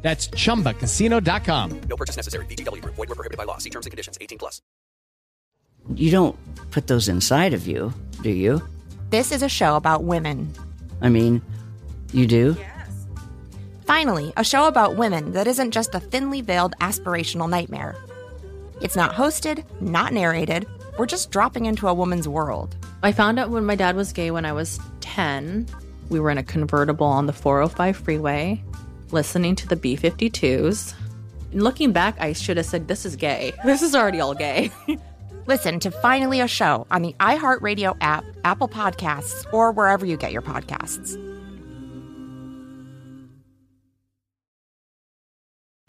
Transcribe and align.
That's 0.00 0.28
chumbacasino.com. 0.28 1.80
No 1.88 1.96
purchase 1.96 2.16
necessary. 2.16 2.46
VGW 2.46 2.80
Group. 2.82 2.94
Void 2.94 3.08
were 3.08 3.14
prohibited 3.14 3.36
by 3.36 3.44
law. 3.44 3.58
See 3.58 3.70
terms 3.70 3.86
and 3.86 3.90
conditions. 3.90 4.16
18 4.20 4.38
plus. 4.38 4.62
You 5.94 6.10
don't 6.10 6.36
put 6.70 6.86
those 6.86 7.08
inside 7.08 7.54
of 7.54 7.66
you, 7.66 7.92
do 8.22 8.30
you? 8.30 8.62
This 9.10 9.32
is 9.32 9.42
a 9.42 9.48
show 9.48 9.76
about 9.76 10.04
women. 10.04 10.52
I 11.00 11.08
mean, 11.08 11.40
you 12.12 12.26
do? 12.26 12.56
Yes. 12.58 13.06
Finally, 13.86 14.32
a 14.36 14.44
show 14.44 14.68
about 14.68 14.96
women 14.96 15.32
that 15.32 15.46
isn't 15.46 15.70
just 15.70 15.94
a 15.94 16.00
thinly 16.00 16.42
veiled 16.42 16.74
aspirational 16.80 17.48
nightmare. 17.48 17.96
It's 18.82 18.96
not 18.96 19.14
hosted, 19.14 19.64
not 19.80 20.12
narrated. 20.12 20.66
We're 20.98 21.06
just 21.06 21.30
dropping 21.30 21.64
into 21.64 21.88
a 21.88 21.94
woman's 21.94 22.28
world. 22.28 22.76
I 23.02 23.12
found 23.12 23.38
out 23.38 23.50
when 23.50 23.64
my 23.64 23.76
dad 23.76 23.96
was 23.96 24.12
gay 24.12 24.30
when 24.30 24.44
I 24.44 24.52
was 24.52 24.78
10. 25.00 25.66
We 26.10 26.20
were 26.20 26.30
in 26.30 26.38
a 26.38 26.42
convertible 26.42 27.06
on 27.06 27.26
the 27.26 27.32
405 27.32 27.96
freeway, 27.96 28.62
listening 29.12 29.56
to 29.56 29.68
the 29.68 29.76
B 29.76 29.96
52s. 29.96 30.94
Looking 31.52 31.92
back, 31.92 32.20
I 32.20 32.32
should 32.32 32.56
have 32.56 32.66
said, 32.66 32.88
This 32.88 33.06
is 33.06 33.16
gay. 33.16 33.52
This 33.64 33.82
is 33.82 33.94
already 33.94 34.20
all 34.20 34.34
gay. 34.34 34.70
Listen 35.46 35.80
to 35.80 35.90
Finally 35.90 36.40
a 36.40 36.48
Show 36.48 36.86
on 36.90 37.02
the 37.02 37.14
iHeartRadio 37.20 37.96
app, 38.02 38.24
Apple 38.44 38.68
Podcasts, 38.68 39.50
or 39.52 39.72
wherever 39.72 40.04
you 40.04 40.18
get 40.18 40.30
your 40.30 40.42
podcasts. 40.42 41.16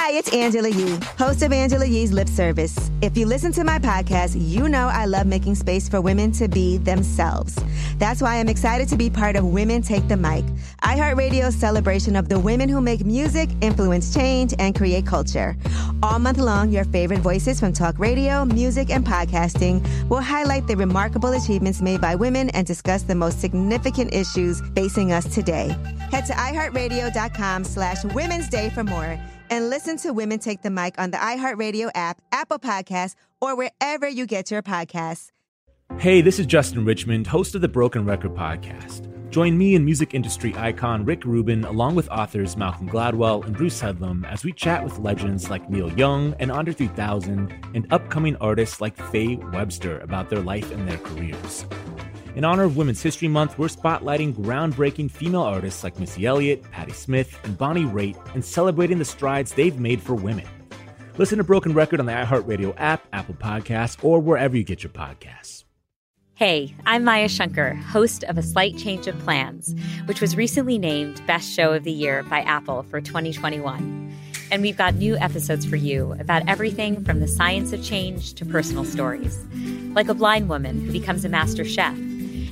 Hi, 0.00 0.12
it's 0.12 0.32
Angela 0.32 0.68
Yee, 0.68 0.96
host 1.18 1.42
of 1.42 1.52
Angela 1.52 1.84
Yee's 1.84 2.12
Lip 2.12 2.28
Service. 2.28 2.88
If 3.02 3.18
you 3.18 3.26
listen 3.26 3.50
to 3.52 3.64
my 3.64 3.80
podcast, 3.80 4.36
you 4.38 4.68
know 4.68 4.86
I 4.86 5.06
love 5.06 5.26
making 5.26 5.56
space 5.56 5.88
for 5.88 6.00
women 6.00 6.30
to 6.32 6.46
be 6.46 6.78
themselves. 6.78 7.58
That's 7.98 8.22
why 8.22 8.36
I'm 8.36 8.48
excited 8.48 8.88
to 8.90 8.96
be 8.96 9.10
part 9.10 9.34
of 9.34 9.44
Women 9.44 9.82
Take 9.82 10.06
the 10.06 10.16
Mic, 10.16 10.44
iHeartRadio's 10.82 11.56
celebration 11.56 12.14
of 12.14 12.28
the 12.28 12.38
women 12.38 12.68
who 12.68 12.80
make 12.80 13.04
music, 13.04 13.50
influence 13.60 14.14
change, 14.14 14.54
and 14.60 14.72
create 14.74 15.04
culture. 15.04 15.56
All 16.00 16.20
month 16.20 16.38
long, 16.38 16.70
your 16.70 16.84
favorite 16.84 17.20
voices 17.20 17.58
from 17.58 17.72
talk 17.72 17.98
radio, 17.98 18.44
music, 18.44 18.90
and 18.90 19.04
podcasting 19.04 19.84
will 20.08 20.22
highlight 20.22 20.68
the 20.68 20.76
remarkable 20.76 21.32
achievements 21.32 21.82
made 21.82 22.00
by 22.00 22.14
women 22.14 22.50
and 22.50 22.64
discuss 22.68 23.02
the 23.02 23.16
most 23.16 23.40
significant 23.40 24.14
issues 24.14 24.62
facing 24.76 25.10
us 25.10 25.26
today. 25.34 25.76
Head 26.12 26.24
to 26.26 26.34
iHeartRadio.com 26.34 27.64
slash 27.64 28.04
Women's 28.04 28.48
Day 28.48 28.70
for 28.70 28.84
more 28.84 29.18
and 29.50 29.70
listen 29.70 29.96
to 29.98 30.12
Women 30.12 30.38
Take 30.38 30.62
the 30.62 30.70
Mic 30.70 30.94
on 30.98 31.10
the 31.10 31.18
iHeartRadio 31.18 31.90
app, 31.94 32.20
Apple 32.32 32.58
Podcasts, 32.58 33.14
or 33.40 33.56
wherever 33.56 34.08
you 34.08 34.26
get 34.26 34.50
your 34.50 34.62
podcasts. 34.62 35.30
Hey, 35.98 36.20
this 36.20 36.38
is 36.38 36.46
Justin 36.46 36.84
Richmond, 36.84 37.26
host 37.26 37.54
of 37.54 37.60
the 37.60 37.68
Broken 37.68 38.04
Record 38.04 38.34
Podcast. 38.34 39.08
Join 39.30 39.58
me 39.58 39.74
and 39.74 39.84
music 39.84 40.14
industry 40.14 40.54
icon 40.56 41.04
Rick 41.04 41.24
Rubin, 41.24 41.64
along 41.64 41.96
with 41.96 42.08
authors 42.08 42.56
Malcolm 42.56 42.88
Gladwell 42.88 43.44
and 43.44 43.56
Bruce 43.56 43.80
Headlam, 43.80 44.24
as 44.26 44.44
we 44.44 44.52
chat 44.52 44.84
with 44.84 44.98
legends 44.98 45.50
like 45.50 45.68
Neil 45.68 45.92
Young 45.92 46.34
and 46.38 46.50
Andre 46.50 46.72
3000, 46.72 47.52
and 47.74 47.86
upcoming 47.92 48.36
artists 48.36 48.80
like 48.80 48.96
Faye 49.10 49.36
Webster 49.52 49.98
about 50.00 50.30
their 50.30 50.40
life 50.40 50.70
and 50.70 50.88
their 50.88 50.98
careers. 50.98 51.66
In 52.38 52.44
honor 52.44 52.62
of 52.62 52.76
Women's 52.76 53.02
History 53.02 53.26
Month, 53.26 53.58
we're 53.58 53.66
spotlighting 53.66 54.32
groundbreaking 54.32 55.10
female 55.10 55.42
artists 55.42 55.82
like 55.82 55.98
Missy 55.98 56.24
Elliott, 56.24 56.62
Patti 56.70 56.92
Smith, 56.92 57.36
and 57.42 57.58
Bonnie 57.58 57.82
Raitt, 57.82 58.16
and 58.32 58.44
celebrating 58.44 59.00
the 59.00 59.04
strides 59.04 59.54
they've 59.54 59.80
made 59.80 60.00
for 60.00 60.14
women. 60.14 60.46
Listen 61.16 61.38
to 61.38 61.42
Broken 61.42 61.74
Record 61.74 61.98
on 61.98 62.06
the 62.06 62.12
iHeartRadio 62.12 62.74
app, 62.76 63.04
Apple 63.12 63.34
Podcasts, 63.34 64.04
or 64.04 64.20
wherever 64.20 64.56
you 64.56 64.62
get 64.62 64.84
your 64.84 64.92
podcasts. 64.92 65.64
Hey, 66.34 66.76
I'm 66.86 67.02
Maya 67.02 67.28
Shankar, 67.28 67.74
host 67.74 68.22
of 68.22 68.38
A 68.38 68.42
Slight 68.44 68.78
Change 68.78 69.08
of 69.08 69.18
Plans, 69.18 69.74
which 70.04 70.20
was 70.20 70.36
recently 70.36 70.78
named 70.78 71.20
Best 71.26 71.52
Show 71.52 71.72
of 71.72 71.82
the 71.82 71.90
Year 71.90 72.22
by 72.22 72.42
Apple 72.42 72.84
for 72.84 73.00
2021. 73.00 74.16
And 74.52 74.62
we've 74.62 74.76
got 74.76 74.94
new 74.94 75.16
episodes 75.16 75.66
for 75.66 75.74
you 75.74 76.14
about 76.20 76.48
everything 76.48 77.04
from 77.04 77.18
the 77.18 77.26
science 77.26 77.72
of 77.72 77.82
change 77.82 78.34
to 78.34 78.46
personal 78.46 78.84
stories, 78.84 79.44
like 79.96 80.08
a 80.08 80.14
blind 80.14 80.48
woman 80.48 80.80
who 80.86 80.92
becomes 80.92 81.24
a 81.24 81.28
master 81.28 81.64
chef 81.64 81.98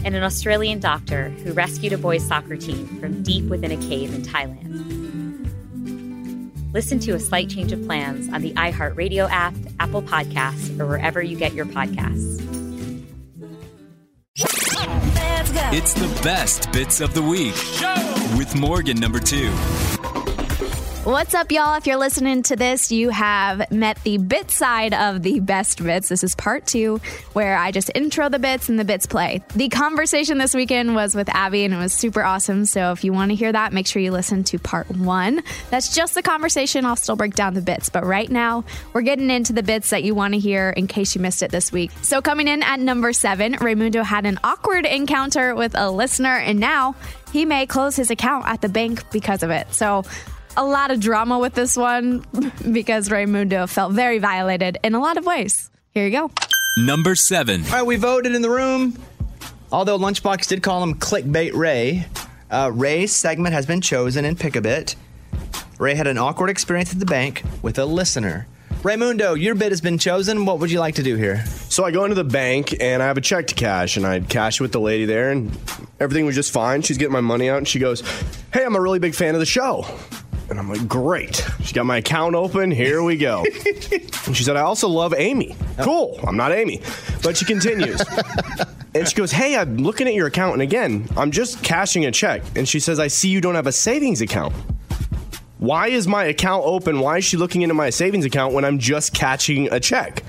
and 0.05 0.15
an 0.15 0.23
Australian 0.23 0.81
doctor 0.81 1.31
who 1.31 1.53
rescued 1.53 1.93
a 1.93 1.99
boys' 1.99 2.27
soccer 2.27 2.57
team 2.57 2.87
from 3.01 3.23
deep 3.23 3.45
within 3.47 3.73
a 3.73 3.77
cave 3.77 4.15
in 4.15 4.23
Thailand. 4.23 4.97
Listen 6.73 6.99
to 7.01 7.13
A 7.13 7.19
Slight 7.19 7.49
Change 7.49 7.73
of 7.73 7.85
Plans 7.87 8.29
on 8.33 8.43
the 8.43 8.53
iHeartRadio 8.53 9.31
app, 9.31 9.55
Apple 9.81 10.03
Podcasts, 10.03 10.79
or 10.79 10.87
wherever 10.87 11.23
you 11.23 11.37
get 11.37 11.55
your 11.55 11.65
podcasts. 11.65 12.43
It's 15.73 15.95
the 15.95 16.21
best 16.23 16.71
bits 16.73 17.01
of 17.01 17.15
the 17.15 17.23
week 17.23 17.55
with 18.37 18.55
Morgan 18.55 19.01
number 19.01 19.21
two. 19.21 19.51
What's 21.07 21.35
up, 21.35 21.53
y'all? 21.53 21.77
If 21.77 21.87
you're 21.87 21.99
listening 21.99 22.43
to 22.43 22.57
this, 22.57 22.91
you 22.91 23.11
have 23.11 23.71
met 23.71 24.03
the 24.03 24.19
bit 24.19 24.51
side 24.51 24.93
of 24.93 25.23
the 25.23 25.39
best 25.39 25.81
bits. 25.81 26.09
This 26.09 26.25
is 26.25 26.35
part 26.35 26.67
two, 26.67 27.01
where 27.33 27.57
I 27.57 27.71
just 27.71 27.93
intro 27.95 28.29
the 28.29 28.41
bits 28.41 28.69
and 28.69 28.77
the 28.77 28.85
bits 28.85 29.07
play. 29.07 29.41
The 29.55 29.69
conversation 29.69 30.39
this 30.39 30.53
weekend 30.53 30.97
was 30.97 31.15
with 31.15 31.29
Abby, 31.29 31.65
and 31.65 31.73
it 31.73 31.77
was 31.77 31.93
super 31.93 32.25
awesome. 32.25 32.65
So 32.65 32.91
if 32.91 33.05
you 33.05 33.13
want 33.13 33.31
to 33.31 33.37
hear 33.37 33.53
that, 33.53 33.73
make 33.73 33.87
sure 33.87 34.03
you 34.03 34.11
listen 34.11 34.43
to 34.43 34.59
part 34.59 34.91
one. 34.91 35.45
That's 35.71 35.95
just 35.95 36.17
the 36.17 36.23
conversation. 36.23 36.85
I'll 36.85 36.97
still 36.97 37.15
break 37.15 37.37
down 37.37 37.55
the 37.55 37.63
bits. 37.63 37.89
But 37.89 38.05
right 38.05 38.29
now, 38.29 38.65
we're 38.93 39.03
getting 39.03 39.31
into 39.31 39.53
the 39.53 39.63
bits 39.63 39.91
that 39.91 40.03
you 40.03 40.13
want 40.13 40.35
to 40.35 40.41
hear 40.41 40.71
in 40.71 40.89
case 40.89 41.15
you 41.15 41.21
missed 41.21 41.45
it 41.45 41.53
this 41.53 41.71
week. 41.71 41.93
So 42.03 42.21
coming 42.21 42.49
in 42.49 42.65
at 42.65 42.81
number 42.81 43.13
seven, 43.13 43.55
Raymundo 43.55 44.03
had 44.03 44.27
an 44.27 44.41
awkward 44.43 44.85
encounter 44.85 45.55
with 45.55 45.79
a 45.79 45.89
listener, 45.89 46.37
and 46.37 46.59
now 46.59 46.97
he 47.33 47.45
may 47.45 47.65
close 47.65 47.95
his 47.95 48.11
account 48.11 48.49
at 48.49 48.61
the 48.61 48.69
bank 48.69 49.09
because 49.13 49.45
of 49.45 49.51
it. 49.51 49.73
So 49.73 50.03
a 50.57 50.65
lot 50.65 50.91
of 50.91 51.01
drama 51.01 51.39
with 51.39 51.55
this 51.55 51.77
one 51.77 52.25
because 52.73 53.09
Raymundo 53.09 53.69
felt 53.69 53.93
very 53.93 54.19
violated 54.19 54.79
in 54.83 54.95
a 54.95 55.01
lot 55.01 55.17
of 55.17 55.27
ways. 55.27 55.71
Here 55.91 56.05
you 56.05 56.13
go. 56.13 56.31
Number 56.79 57.15
seven. 57.15 57.65
All 57.67 57.73
right, 57.73 57.87
we 57.87 57.97
voted 57.97 58.35
in 58.35 58.43
the 58.43 58.51
room. 58.51 58.99
Although 59.73 59.99
Lunchbox 59.99 60.47
did 60.47 60.63
call 60.63 60.83
him 60.83 60.95
Clickbait 60.95 61.55
Ray, 61.55 62.07
uh, 62.51 62.71
Ray's 62.73 63.15
segment 63.15 63.55
has 63.55 63.67
been 63.67 63.81
chosen 63.81 64.25
in 64.25 64.37
Pick 64.37 64.57
a 64.57 64.61
Bit. 64.61 64.95
Ray 65.79 65.95
had 65.95 66.07
an 66.07 66.19
awkward 66.19 66.51
experience 66.51 66.93
at 66.93 67.01
the 67.01 67.07
bank 67.07 67.43
with 67.63 67.79
a 67.79 67.85
listener. 67.85 68.47
Raymundo, 68.83 69.41
your 69.41 69.55
bid 69.55 69.73
has 69.73 69.81
been 69.81 69.99
chosen. 69.99 70.47
What 70.47 70.61
would 70.61 70.71
you 70.71 70.79
like 70.79 70.95
to 70.95 71.03
do 71.03 71.17
here? 71.17 71.45
So 71.47 71.85
I 71.85 71.91
go 71.91 72.05
into 72.05 72.15
the 72.15 72.25
bank 72.25 72.77
and 72.81 73.03
I 73.03 73.07
have 73.07 73.17
a 73.17 73.21
check 73.21 73.49
to 73.49 73.55
cash, 73.55 73.97
and 73.97 74.07
I 74.07 74.21
cash 74.21 74.61
it 74.61 74.63
with 74.63 74.73
the 74.73 74.81
lady 74.81 75.07
there, 75.07 75.31
and 75.31 75.51
everything 75.99 76.25
was 76.25 76.35
just 76.37 76.53
fine. 76.53 76.83
She's 76.83 76.97
getting 76.97 77.13
my 77.13 77.21
money 77.21 77.49
out, 77.49 77.59
and 77.59 77.67
she 77.67 77.79
goes, 77.79 78.03
"Hey, 78.53 78.65
I'm 78.65 78.77
a 78.77 78.81
really 78.81 79.01
big 79.01 79.15
fan 79.15 79.35
of 79.35 79.41
the 79.41 79.47
show." 79.47 79.85
And 80.49 80.59
I'm 80.59 80.69
like, 80.69 80.87
great. 80.87 81.45
She 81.63 81.75
got 81.75 81.87
my 81.87 81.99
account 81.99 82.35
open. 82.35 82.71
Here 82.71 83.03
we 83.03 83.17
go. 83.17 83.45
and 84.27 84.37
she 84.37 84.45
said, 84.45 84.57
I 84.57 84.61
also 84.61 84.89
love 84.89 85.13
Amy. 85.17 85.57
Cool. 85.81 86.21
I'm 86.27 86.37
not 86.37 86.53
Amy. 86.53 86.83
But 87.23 87.37
she 87.37 87.45
continues. 87.45 88.01
and 88.95 89.09
she 89.09 89.15
goes, 89.15 89.33
Hey, 89.33 89.57
I'm 89.57 89.77
looking 89.79 90.07
at 90.07 90.15
your 90.15 90.29
account. 90.29 90.55
And 90.55 90.63
again, 90.63 91.09
I'm 91.17 91.33
just 91.33 91.65
cashing 91.65 92.07
a 92.07 92.13
check. 92.13 92.43
And 92.55 92.69
she 92.69 92.79
says, 92.79 93.01
I 93.01 93.09
see 93.09 93.29
you 93.29 93.41
don't 93.41 93.57
have 93.57 93.67
a 93.67 93.73
savings 93.73 94.21
account. 94.21 94.55
Why 95.59 95.89
is 95.89 96.07
my 96.07 96.25
account 96.25 96.65
open? 96.67 97.01
Why 97.01 97.17
is 97.19 97.25
she 97.25 97.37
looking 97.39 97.63
into 97.63 97.75
my 97.75 97.91
savings 97.91 98.25
account 98.25 98.53
when 98.53 98.65
I'm 98.65 98.79
just 98.79 99.15
catching 99.15 99.73
a 99.73 99.81
check? 99.81 100.23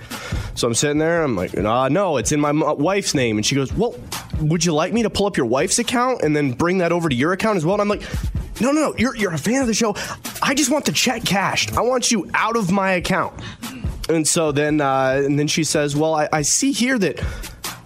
So 0.55 0.67
I'm 0.67 0.73
sitting 0.73 0.97
there. 0.97 1.21
I'm 1.21 1.35
like, 1.35 1.55
uh, 1.55 1.89
no, 1.89 2.17
it's 2.17 2.31
in 2.31 2.39
my 2.39 2.49
m- 2.49 2.77
wife's 2.77 3.13
name. 3.13 3.37
And 3.37 3.45
she 3.45 3.53
goes, 3.53 3.71
well, 3.73 3.93
would 4.39 4.63
you 4.63 4.73
like 4.73 4.93
me 4.93 5.03
to 5.03 5.09
pull 5.09 5.27
up 5.27 5.35
your 5.37 5.45
wife's 5.45 5.79
account 5.79 6.21
and 6.23 6.35
then 6.35 6.53
bring 6.53 6.77
that 6.79 6.91
over 6.91 7.09
to 7.09 7.15
your 7.15 7.33
account 7.33 7.57
as 7.57 7.65
well? 7.65 7.75
And 7.75 7.81
I'm 7.81 7.89
like, 7.89 8.03
no, 8.61 8.71
no, 8.71 8.81
no. 8.89 8.95
You're, 8.97 9.15
you're 9.15 9.33
a 9.33 9.37
fan 9.37 9.61
of 9.61 9.67
the 9.67 9.73
show. 9.73 9.95
I 10.41 10.53
just 10.53 10.71
want 10.71 10.85
the 10.85 10.91
check 10.91 11.23
cashed. 11.23 11.77
I 11.77 11.81
want 11.81 12.11
you 12.11 12.29
out 12.33 12.55
of 12.55 12.71
my 12.71 12.93
account. 12.93 13.39
And 14.09 14.27
so 14.27 14.51
then, 14.51 14.79
uh, 14.81 15.21
and 15.23 15.37
then 15.37 15.47
she 15.47 15.63
says, 15.63 15.95
"Well, 15.95 16.15
I, 16.15 16.29
I 16.31 16.41
see 16.41 16.71
here 16.71 16.97
that 16.99 17.21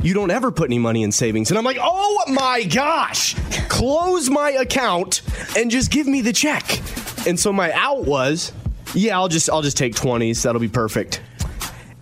you 0.03 0.13
don't 0.13 0.29
ever 0.31 0.51
put 0.51 0.69
any 0.69 0.77
money 0.79 1.03
in 1.03 1.12
savings." 1.12 1.50
And 1.50 1.57
I'm 1.57 1.63
like, 1.63 1.79
"Oh 1.81 2.23
my 2.27 2.63
gosh! 2.63 3.35
Close 3.69 4.29
my 4.29 4.51
account 4.51 5.21
and 5.57 5.71
just 5.71 5.89
give 5.91 6.06
me 6.07 6.21
the 6.21 6.33
check." 6.33 6.79
And 7.27 7.39
so 7.39 7.51
my 7.51 7.71
out 7.74 8.03
was, 8.06 8.53
"Yeah, 8.94 9.17
I'll 9.17 9.29
just 9.29 9.50
I'll 9.50 9.63
just 9.63 9.77
take 9.77 9.95
20s. 9.95 10.44
That'll 10.44 10.62
be 10.62 10.67
perfect." 10.67 11.21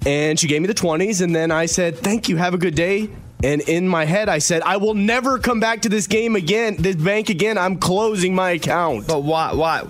And 0.06 0.40
she 0.40 0.48
gave 0.48 0.62
me 0.62 0.68
the 0.68 0.74
20s, 0.74 1.22
and 1.22 1.34
then 1.34 1.50
I 1.52 1.66
said, 1.66 1.98
"Thank 1.98 2.28
you. 2.28 2.36
Have 2.36 2.54
a 2.54 2.58
good 2.58 2.76
day." 2.76 3.10
And 3.44 3.62
in 3.62 3.88
my 3.88 4.06
head, 4.06 4.28
I 4.28 4.40
said, 4.40 4.62
"I 4.64 4.78
will 4.78 4.96
never 4.96 5.40
come 5.40 5.60
back 5.60 5.84
to 5.84 5.90
this 5.90 6.08
game 6.08 6.36
again, 6.36 6.76
this 6.78 6.96
bank 6.96 7.30
again. 7.30 7.58
I'm 7.58 7.78
closing 7.78 8.36
my 8.36 8.52
account." 8.52 9.08
But 9.08 9.24
why? 9.24 9.54
Why? 9.54 9.86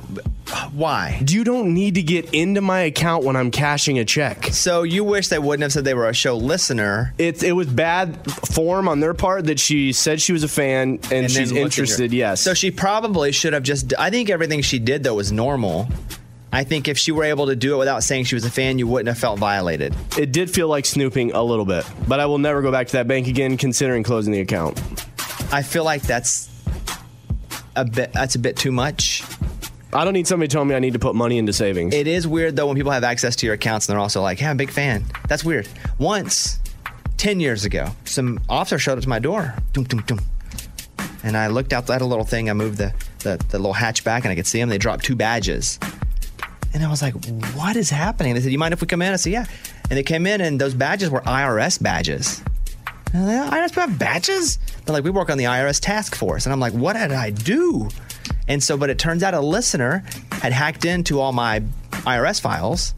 Why? 0.74 1.22
You 1.28 1.44
don't 1.44 1.74
need 1.74 1.96
to 1.96 2.02
get 2.02 2.34
into 2.34 2.62
my 2.62 2.82
account 2.82 3.24
when 3.24 3.36
I'm 3.36 3.52
cashing 3.52 4.00
a 4.00 4.06
check. 4.06 4.46
So 4.52 4.84
you 4.84 5.04
wish 5.04 5.28
they 5.28 5.40
wouldn't 5.40 5.64
have 5.64 5.72
said 5.72 5.84
they 5.84 5.94
were 5.94 6.10
a 6.10 6.14
show 6.14 6.38
listener. 6.38 7.14
It 7.18 7.44
it 7.44 7.54
was 7.54 7.68
bad 7.68 8.32
form 8.32 8.88
on 8.88 9.00
their 9.00 9.14
part 9.14 9.46
that 9.46 9.60
she 9.60 9.94
said 9.94 10.22
she 10.22 10.34
was 10.34 10.44
a 10.44 10.48
fan 10.48 11.00
and, 11.04 11.10
then 11.10 11.30
she's 11.30 11.52
interested. 11.52 12.12
Yes. 12.12 12.42
So 12.42 12.54
she 12.54 12.72
probably 12.72 13.32
should 13.32 13.54
have 13.54 13.64
just. 13.64 13.94
I 13.98 14.10
think 14.10 14.30
everything 14.30 14.62
she 14.62 14.80
did 14.80 15.04
though 15.04 15.16
was 15.16 15.32
normal. 15.32 15.88
I 16.52 16.64
think 16.64 16.88
if 16.88 16.98
she 16.98 17.12
were 17.12 17.24
able 17.24 17.48
to 17.48 17.56
do 17.56 17.76
it 17.76 17.78
without 17.78 18.04
saying 18.04 18.26
she 18.26 18.36
was 18.36 18.44
a 18.46 18.50
fan, 18.52 18.80
you 18.80 18.88
wouldn't 18.88 19.08
have 19.08 19.20
felt 19.20 19.40
violated. 19.40 19.96
It 20.18 20.32
did 20.32 20.50
feel 20.50 20.68
like 20.68 20.86
snooping 20.86 21.32
a 21.34 21.44
little 21.44 21.66
bit, 21.66 21.86
but 22.08 22.20
I 22.20 22.26
will 22.26 22.40
never 22.40 22.62
go 22.62 22.72
back 22.72 22.88
to 22.88 22.94
that 22.94 23.08
bank 23.08 23.28
again, 23.28 23.56
considering 23.58 24.04
closing 24.04 24.34
the 24.34 24.42
account. 24.42 24.82
I 25.52 25.62
feel 25.62 25.84
like 25.84 26.02
that's 26.02 26.50
a 27.76 27.86
bit. 27.86 28.12
That's 28.14 28.36
a 28.36 28.40
bit 28.40 28.56
too 28.56 28.72
much. 28.72 29.24
I 29.92 30.04
don't 30.04 30.14
need 30.14 30.28
somebody 30.28 30.48
telling 30.48 30.68
me 30.68 30.76
I 30.76 30.80
need 30.80 30.94
to 30.94 31.00
put 31.00 31.16
money 31.16 31.40
into 31.40 31.52
savings. 31.54 31.94
It 31.96 32.08
is 32.08 32.28
weird 32.28 32.56
though 32.56 32.68
when 32.68 32.76
people 32.76 32.92
have 32.92 33.04
access 33.04 33.36
to 33.38 33.46
your 33.46 33.56
accounts 33.56 33.88
and 33.88 33.94
they're 33.94 34.00
also 34.00 34.22
like, 34.22 34.40
"Hey, 34.40 34.46
I'm 34.48 34.56
a 34.56 34.58
big 34.58 34.70
fan." 34.70 35.04
That's 35.28 35.44
weird. 35.44 35.68
Once, 35.98 36.60
ten 37.18 37.40
years 37.40 37.66
ago, 37.66 37.90
some 38.06 38.40
officer 38.50 38.78
showed 38.78 38.98
up 38.98 39.04
to 39.04 39.10
my 39.10 39.20
door, 39.20 39.56
and 41.24 41.36
I 41.36 41.48
looked 41.48 41.74
out 41.74 41.88
that 41.88 42.02
little 42.02 42.26
thing. 42.26 42.50
I 42.50 42.54
moved 42.54 42.78
the, 42.78 42.94
the 43.20 43.44
the 43.50 43.58
little 43.58 43.74
hatch 43.74 44.04
back, 44.04 44.26
and 44.26 44.32
I 44.32 44.36
could 44.36 44.48
see 44.48 44.60
them. 44.60 44.70
They 44.70 44.78
dropped 44.78 45.04
two 45.04 45.16
badges, 45.16 45.80
and 46.74 46.84
I 46.84 46.90
was 46.90 47.02
like, 47.02 47.14
"What 47.56 47.76
is 47.76 47.90
happening?" 47.90 48.34
They 48.34 48.42
said, 48.42 48.52
"You 48.52 48.60
mind 48.60 48.74
if 48.74 48.82
we 48.82 48.88
come 48.88 49.02
in?" 49.02 49.14
I 49.14 49.16
said, 49.16 49.34
"Yeah." 49.34 49.46
And 49.90 49.98
they 49.98 50.04
came 50.04 50.28
in, 50.28 50.42
and 50.42 50.62
those 50.62 50.74
badges 50.74 51.10
were 51.10 51.22
IRS 51.22 51.82
badges. 51.82 52.44
And 53.14 53.26
like, 53.26 53.52
IRS 53.52 53.76
have 53.76 53.98
badges? 53.98 54.60
They're 54.86 54.94
like, 54.94 55.04
we 55.04 55.10
work 55.10 55.30
on 55.30 55.38
the 55.38 55.46
IRS 55.46 55.80
task 55.80 56.16
force. 56.16 56.46
And 56.46 56.54
I'm 56.54 56.60
like, 56.60 56.74
what 56.74 56.94
did 56.94 57.12
I 57.12 57.32
do? 57.32 57.90
And 58.48 58.62
so, 58.62 58.78
but 58.78 58.90
it 58.90 59.00
turns 59.00 59.24
out 59.24 59.34
a 59.34 59.40
listener 59.40 60.04
had 60.32 60.54
hacked 60.54 60.86
into 60.86 61.20
all 61.20 61.32
my 61.32 61.62
IRS 61.92 62.40
files 62.40 62.94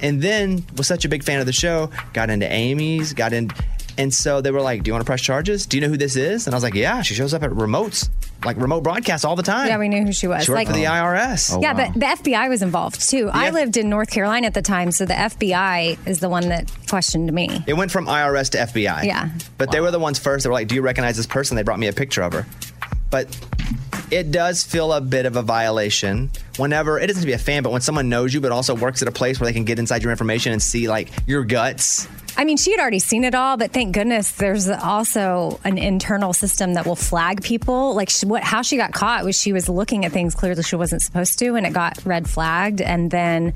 and 0.00 0.20
then 0.20 0.64
was 0.76 0.86
such 0.86 1.04
a 1.04 1.08
big 1.08 1.22
fan 1.22 1.40
of 1.40 1.46
the 1.46 1.52
show, 1.52 1.90
got 2.12 2.30
into 2.30 2.50
Amy's, 2.50 3.12
got 3.14 3.32
in. 3.32 3.50
And 3.96 4.12
so 4.12 4.40
they 4.40 4.50
were 4.50 4.60
like, 4.60 4.82
do 4.82 4.88
you 4.88 4.92
want 4.92 5.02
to 5.02 5.06
press 5.06 5.20
charges? 5.20 5.66
Do 5.66 5.76
you 5.76 5.80
know 5.82 5.88
who 5.88 5.96
this 5.96 6.16
is? 6.16 6.46
And 6.46 6.54
I 6.54 6.56
was 6.56 6.64
like, 6.64 6.74
yeah, 6.74 7.02
she 7.02 7.14
shows 7.14 7.32
up 7.32 7.42
at 7.42 7.50
remotes, 7.50 8.08
like 8.44 8.56
remote 8.56 8.82
broadcasts 8.82 9.24
all 9.24 9.36
the 9.36 9.42
time. 9.42 9.68
Yeah, 9.68 9.78
we 9.78 9.88
knew 9.88 10.04
who 10.04 10.12
she 10.12 10.26
was. 10.26 10.44
She 10.44 10.50
worked 10.50 10.58
Like- 10.58 10.66
for 10.68 10.72
the 10.74 10.84
IRS. 10.86 11.56
yeah, 11.62 11.74
but 11.74 11.92
the 11.94 12.06
FBI 12.06 12.48
was 12.48 12.62
involved 12.62 13.08
too. 13.08 13.30
I 13.32 13.48
F- 13.48 13.54
lived 13.54 13.76
in 13.76 13.88
North 13.88 14.10
Carolina 14.10 14.46
at 14.46 14.54
the 14.54 14.62
time, 14.62 14.90
so 14.90 15.04
the 15.04 15.14
FBI 15.14 15.98
is 16.06 16.20
the 16.20 16.28
one 16.28 16.48
that 16.48 16.70
questioned 16.88 17.32
me. 17.32 17.62
It 17.66 17.74
went 17.74 17.90
from 17.90 18.06
IRS 18.06 18.50
to 18.50 18.58
FBI. 18.58 19.04
Yeah. 19.04 19.28
But 19.58 19.70
they 19.70 19.80
were 19.80 19.90
the 19.90 19.98
ones 19.98 20.18
first. 20.18 20.42
They 20.44 20.48
were 20.48 20.54
like, 20.54 20.68
"Do 20.68 20.74
you 20.74 20.82
recognize 20.82 21.16
this 21.16 21.26
person?" 21.26 21.56
They 21.56 21.62
brought 21.62 21.78
me 21.78 21.88
a 21.88 21.92
picture 21.92 22.22
of 22.22 22.32
her. 22.32 22.46
But 23.10 23.28
it 24.10 24.30
does 24.30 24.62
feel 24.62 24.92
a 24.92 25.00
bit 25.00 25.26
of 25.26 25.36
a 25.36 25.42
violation 25.42 26.30
whenever 26.56 26.98
it 26.98 27.06
doesn't 27.06 27.20
to 27.22 27.26
be 27.26 27.32
a 27.32 27.38
fan, 27.38 27.62
but 27.62 27.70
when 27.72 27.80
someone 27.80 28.08
knows 28.08 28.32
you, 28.34 28.40
but 28.40 28.52
also 28.52 28.74
works 28.74 29.02
at 29.02 29.08
a 29.08 29.12
place 29.12 29.38
where 29.40 29.46
they 29.46 29.52
can 29.52 29.64
get 29.64 29.78
inside 29.78 30.02
your 30.02 30.10
information 30.10 30.52
and 30.52 30.62
see 30.62 30.88
like 30.88 31.10
your 31.26 31.44
guts. 31.44 32.08
I 32.36 32.44
mean, 32.44 32.56
she 32.56 32.70
had 32.70 32.80
already 32.80 32.98
seen 32.98 33.24
it 33.24 33.34
all, 33.34 33.56
but 33.56 33.72
thank 33.72 33.92
goodness 33.94 34.32
there's 34.32 34.68
also 34.68 35.60
an 35.64 35.78
internal 35.78 36.32
system 36.32 36.74
that 36.74 36.86
will 36.86 36.96
flag 36.96 37.42
people. 37.42 37.94
Like 37.94 38.08
she, 38.08 38.26
what, 38.26 38.42
how 38.42 38.62
she 38.62 38.76
got 38.76 38.92
caught 38.92 39.24
was 39.24 39.38
she 39.38 39.52
was 39.52 39.68
looking 39.68 40.04
at 40.04 40.12
things 40.12 40.34
clearly 40.34 40.62
she 40.62 40.76
wasn't 40.76 41.02
supposed 41.02 41.38
to, 41.40 41.54
and 41.56 41.66
it 41.66 41.72
got 41.72 42.04
red 42.04 42.28
flagged. 42.28 42.80
And 42.80 43.10
then 43.10 43.52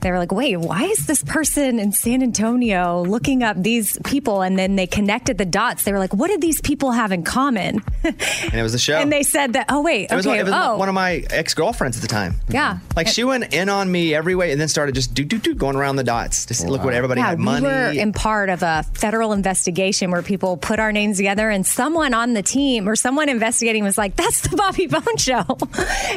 they 0.00 0.10
were 0.10 0.18
like, 0.18 0.32
"Wait, 0.32 0.56
why 0.56 0.84
is 0.84 1.06
this 1.06 1.22
person 1.22 1.78
in 1.78 1.92
San 1.92 2.22
Antonio 2.22 3.02
looking 3.02 3.42
up 3.42 3.60
these 3.60 3.98
people?" 4.04 4.42
And 4.42 4.58
then 4.58 4.76
they 4.76 4.86
connected 4.86 5.38
the 5.38 5.46
dots. 5.46 5.84
They 5.84 5.92
were 5.92 5.98
like, 5.98 6.12
"What 6.12 6.28
did 6.28 6.40
these 6.40 6.60
people 6.60 6.92
have 6.92 7.12
in 7.12 7.22
common?" 7.24 7.82
And 8.04 8.54
it 8.54 8.62
was 8.62 8.72
the 8.72 8.78
show. 8.78 8.98
And 9.08 9.12
they 9.12 9.22
said 9.22 9.54
that, 9.54 9.66
"Oh 9.68 9.82
wait, 9.82 10.10
it 10.10 10.14
was, 10.14 10.26
okay, 10.26 10.36
one, 10.36 10.38
it 10.40 10.44
was 10.44 10.52
oh 10.54 10.76
one 10.76 10.88
of 10.88 10.94
my 10.94 11.24
ex 11.30 11.54
girlfriends 11.54 11.96
at 11.96 12.02
the 12.02 12.08
time. 12.08 12.34
yeah." 12.48 12.78
Like 12.94 13.08
she 13.08 13.24
went 13.24 13.54
in 13.54 13.68
on 13.68 13.90
me 13.90 14.14
every 14.14 14.34
way 14.34 14.52
and 14.52 14.60
then 14.60 14.68
started 14.68 14.94
just 14.94 15.14
do 15.14 15.24
do 15.24 15.38
do 15.38 15.54
going 15.54 15.76
around 15.76 15.96
the 15.96 16.04
dots. 16.04 16.46
Just 16.46 16.66
look 16.66 16.84
what 16.84 16.94
everybody 16.94 17.20
yeah, 17.20 17.28
had 17.28 17.38
money. 17.38 17.66
We 17.66 17.72
were 17.72 17.90
in 17.90 18.12
part 18.18 18.48
of 18.50 18.64
a 18.64 18.82
federal 18.94 19.32
investigation 19.32 20.10
where 20.10 20.22
people 20.22 20.56
put 20.56 20.80
our 20.80 20.90
names 20.90 21.18
together, 21.18 21.50
and 21.50 21.64
someone 21.64 22.12
on 22.14 22.32
the 22.34 22.42
team 22.42 22.88
or 22.88 22.96
someone 22.96 23.28
investigating 23.28 23.84
was 23.84 23.96
like, 23.96 24.16
"That's 24.16 24.40
the 24.40 24.56
Bobby 24.56 24.88
Bone 24.88 25.16
Show," 25.16 25.44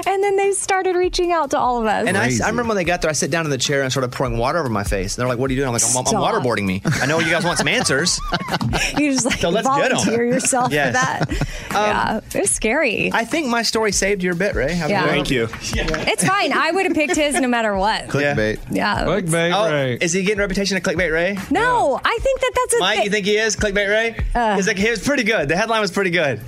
and 0.07 0.23
then 0.23 0.35
they 0.35 0.51
started 0.53 0.95
reaching 0.95 1.31
out 1.31 1.51
to 1.51 1.59
all 1.59 1.79
of 1.79 1.85
us. 1.85 2.07
And 2.07 2.17
I, 2.17 2.31
I 2.43 2.49
remember 2.49 2.69
when 2.69 2.77
they 2.77 2.83
got 2.85 3.03
there, 3.03 3.09
I 3.09 3.13
sat 3.13 3.29
down 3.29 3.45
in 3.45 3.51
the 3.51 3.57
chair 3.59 3.83
and 3.83 3.91
started 3.91 4.11
pouring 4.11 4.39
water 4.39 4.57
over 4.57 4.67
my 4.69 4.83
face. 4.83 5.15
And 5.15 5.21
they're 5.21 5.29
like, 5.29 5.37
"What 5.37 5.51
are 5.51 5.53
you 5.53 5.59
doing?" 5.59 5.67
I'm 5.67 5.73
like, 5.73 5.83
"I'm, 5.83 5.95
I'm 5.95 6.41
waterboarding 6.41 6.65
me. 6.65 6.81
I 6.85 7.05
know 7.05 7.19
you 7.19 7.29
guys 7.29 7.43
want 7.45 7.59
some 7.59 7.67
answers." 7.67 8.19
you 8.97 9.11
just 9.13 9.25
like 9.25 9.39
So 9.39 9.49
let's 9.49 9.67
get 9.67 9.91
'em. 9.91 9.97
volunteer 9.97 10.25
yourself 10.25 10.71
Yes. 10.73 10.87
for 10.87 10.93
that. 10.93 11.47
Um, 11.71 11.77
yeah, 11.77 12.19
it 12.35 12.41
was 12.41 12.51
scary. 12.51 13.11
I 13.13 13.23
think 13.23 13.47
my 13.47 13.61
story 13.61 13.93
saved 13.93 14.21
your 14.23 14.35
bit, 14.35 14.55
Ray. 14.55 14.75
How 14.75 14.87
Yeah. 14.87 15.07
Thank 15.07 15.31
you. 15.31 15.47
It's 15.63 16.21
fine. 16.21 16.51
I 16.51 16.69
would 16.69 16.85
have 16.85 16.93
picked 16.93 17.15
his 17.15 17.39
no 17.39 17.47
matter 17.47 17.77
what. 17.77 18.09
Clickbait. 18.09 18.59
Yeah. 18.69 19.05
Clickbait 19.05 19.53
oh, 19.55 19.71
Ray. 19.71 19.97
Is 20.01 20.11
he 20.11 20.21
getting 20.23 20.39
a 20.39 20.41
reputation 20.41 20.75
of 20.75 20.83
clickbait 20.83 21.13
Ray? 21.13 21.37
No, 21.49 21.90
I 22.03 22.17
think 22.21 22.39
that 22.41 22.51
that's 22.55 22.73
a 22.75 22.79
Mike, 22.79 22.97
thi- 22.99 23.03
you 23.05 23.09
think 23.09 23.25
he 23.25 23.37
is 23.37 23.55
clickbait 23.55 23.89
Ray? 23.89 24.23
Uh. 24.35 24.55
He's 24.55 24.67
like, 24.67 24.77
he 24.77 24.89
was 24.89 25.03
pretty 25.03 25.23
good. 25.23 25.49
The 25.49 25.55
headline 25.57 25.81
was 25.81 25.91
pretty 25.91 26.11
good. 26.11 26.41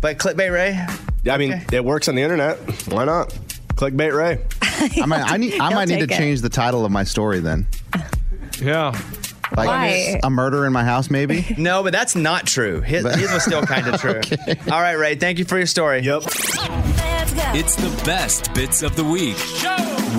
But 0.00 0.18
clickbait 0.18 0.52
Ray? 0.52 0.84
Yeah, 1.24 1.34
I 1.34 1.38
mean, 1.38 1.62
it 1.72 1.84
works 1.84 2.08
on 2.08 2.14
the 2.14 2.22
internet. 2.22 2.58
Why 2.88 3.04
not? 3.04 3.30
Clickbait 3.74 4.16
Ray. 4.16 4.38
I 5.02 5.06
might, 5.06 5.22
I, 5.30 5.36
need, 5.36 5.54
I 5.60 5.68
He'll 5.68 5.76
might 5.76 5.88
need 5.88 6.00
to 6.00 6.06
take 6.06 6.16
it. 6.16 6.20
change 6.20 6.40
the 6.40 6.48
title 6.48 6.84
of 6.84 6.92
my 6.92 7.04
story 7.04 7.40
then. 7.40 7.66
Yeah. 8.60 8.90
Like 9.56 9.66
Why? 9.66 10.20
a 10.22 10.28
murder 10.30 10.66
in 10.66 10.72
my 10.72 10.84
house, 10.84 11.10
maybe. 11.10 11.44
No, 11.58 11.82
but 11.82 11.92
that's 11.92 12.14
not 12.14 12.46
true. 12.46 12.80
His, 12.82 13.04
his 13.16 13.32
was 13.32 13.42
still 13.44 13.62
kind 13.66 13.88
of 13.88 14.00
true. 14.00 14.20
All 14.70 14.80
right, 14.80 14.92
Ray. 14.94 15.14
Thank 15.16 15.38
you 15.38 15.44
for 15.44 15.56
your 15.56 15.66
story. 15.66 16.00
Yep. 16.00 16.22
It's 17.54 17.76
the 17.76 18.02
best 18.04 18.52
bits 18.54 18.82
of 18.82 18.94
the 18.94 19.04
week 19.04 19.36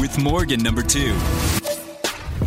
with 0.02 0.18
Morgan 0.18 0.62
number 0.64 0.82
two. 0.82 1.16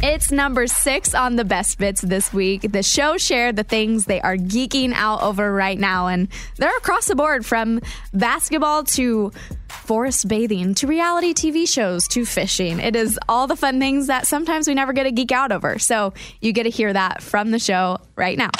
It's 0.04 0.32
number 0.32 0.66
six 0.66 1.14
on 1.14 1.36
the 1.36 1.44
best 1.44 1.78
bits 1.78 2.00
this 2.00 2.32
week. 2.32 2.72
The 2.72 2.82
show 2.82 3.16
shared 3.18 3.54
the 3.54 3.62
things 3.62 4.06
they 4.06 4.20
are 4.20 4.36
geeking 4.36 4.92
out 4.94 5.22
over 5.22 5.54
right 5.54 5.78
now, 5.78 6.08
and 6.08 6.26
they're 6.56 6.76
across 6.76 7.06
the 7.06 7.14
board 7.14 7.46
from 7.46 7.80
basketball 8.12 8.82
to 8.82 9.30
forest 9.68 10.26
bathing 10.26 10.74
to 10.74 10.88
reality 10.88 11.32
TV 11.32 11.68
shows 11.68 12.08
to 12.08 12.26
fishing. 12.26 12.80
It 12.80 12.96
is 12.96 13.16
all 13.28 13.46
the 13.46 13.54
fun 13.54 13.78
things 13.78 14.08
that 14.08 14.26
sometimes 14.26 14.66
we 14.66 14.74
never 14.74 14.92
get 14.92 15.04
to 15.04 15.12
geek 15.12 15.30
out 15.30 15.52
over. 15.52 15.78
So 15.78 16.14
you 16.40 16.52
get 16.52 16.64
to 16.64 16.70
hear 16.70 16.92
that 16.92 17.22
from 17.22 17.52
the 17.52 17.60
show 17.60 17.98
right 18.16 18.36
now. 18.36 18.50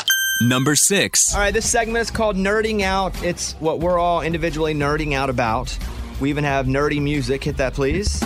Number 0.42 0.76
six. 0.76 1.34
All 1.34 1.40
right, 1.40 1.52
this 1.52 1.68
segment 1.68 2.02
is 2.02 2.12
called 2.12 2.37
Nerding 2.37 2.82
Out. 2.82 3.20
It's 3.25 3.54
what 3.54 3.80
we're 3.80 3.99
all 3.99 4.22
individually 4.22 4.75
nerding 4.75 5.12
out 5.14 5.28
about. 5.28 5.76
We 6.20 6.30
even 6.30 6.44
have 6.44 6.66
nerdy 6.66 7.02
music. 7.02 7.42
Hit 7.42 7.56
that, 7.56 7.75
please. 7.75 8.22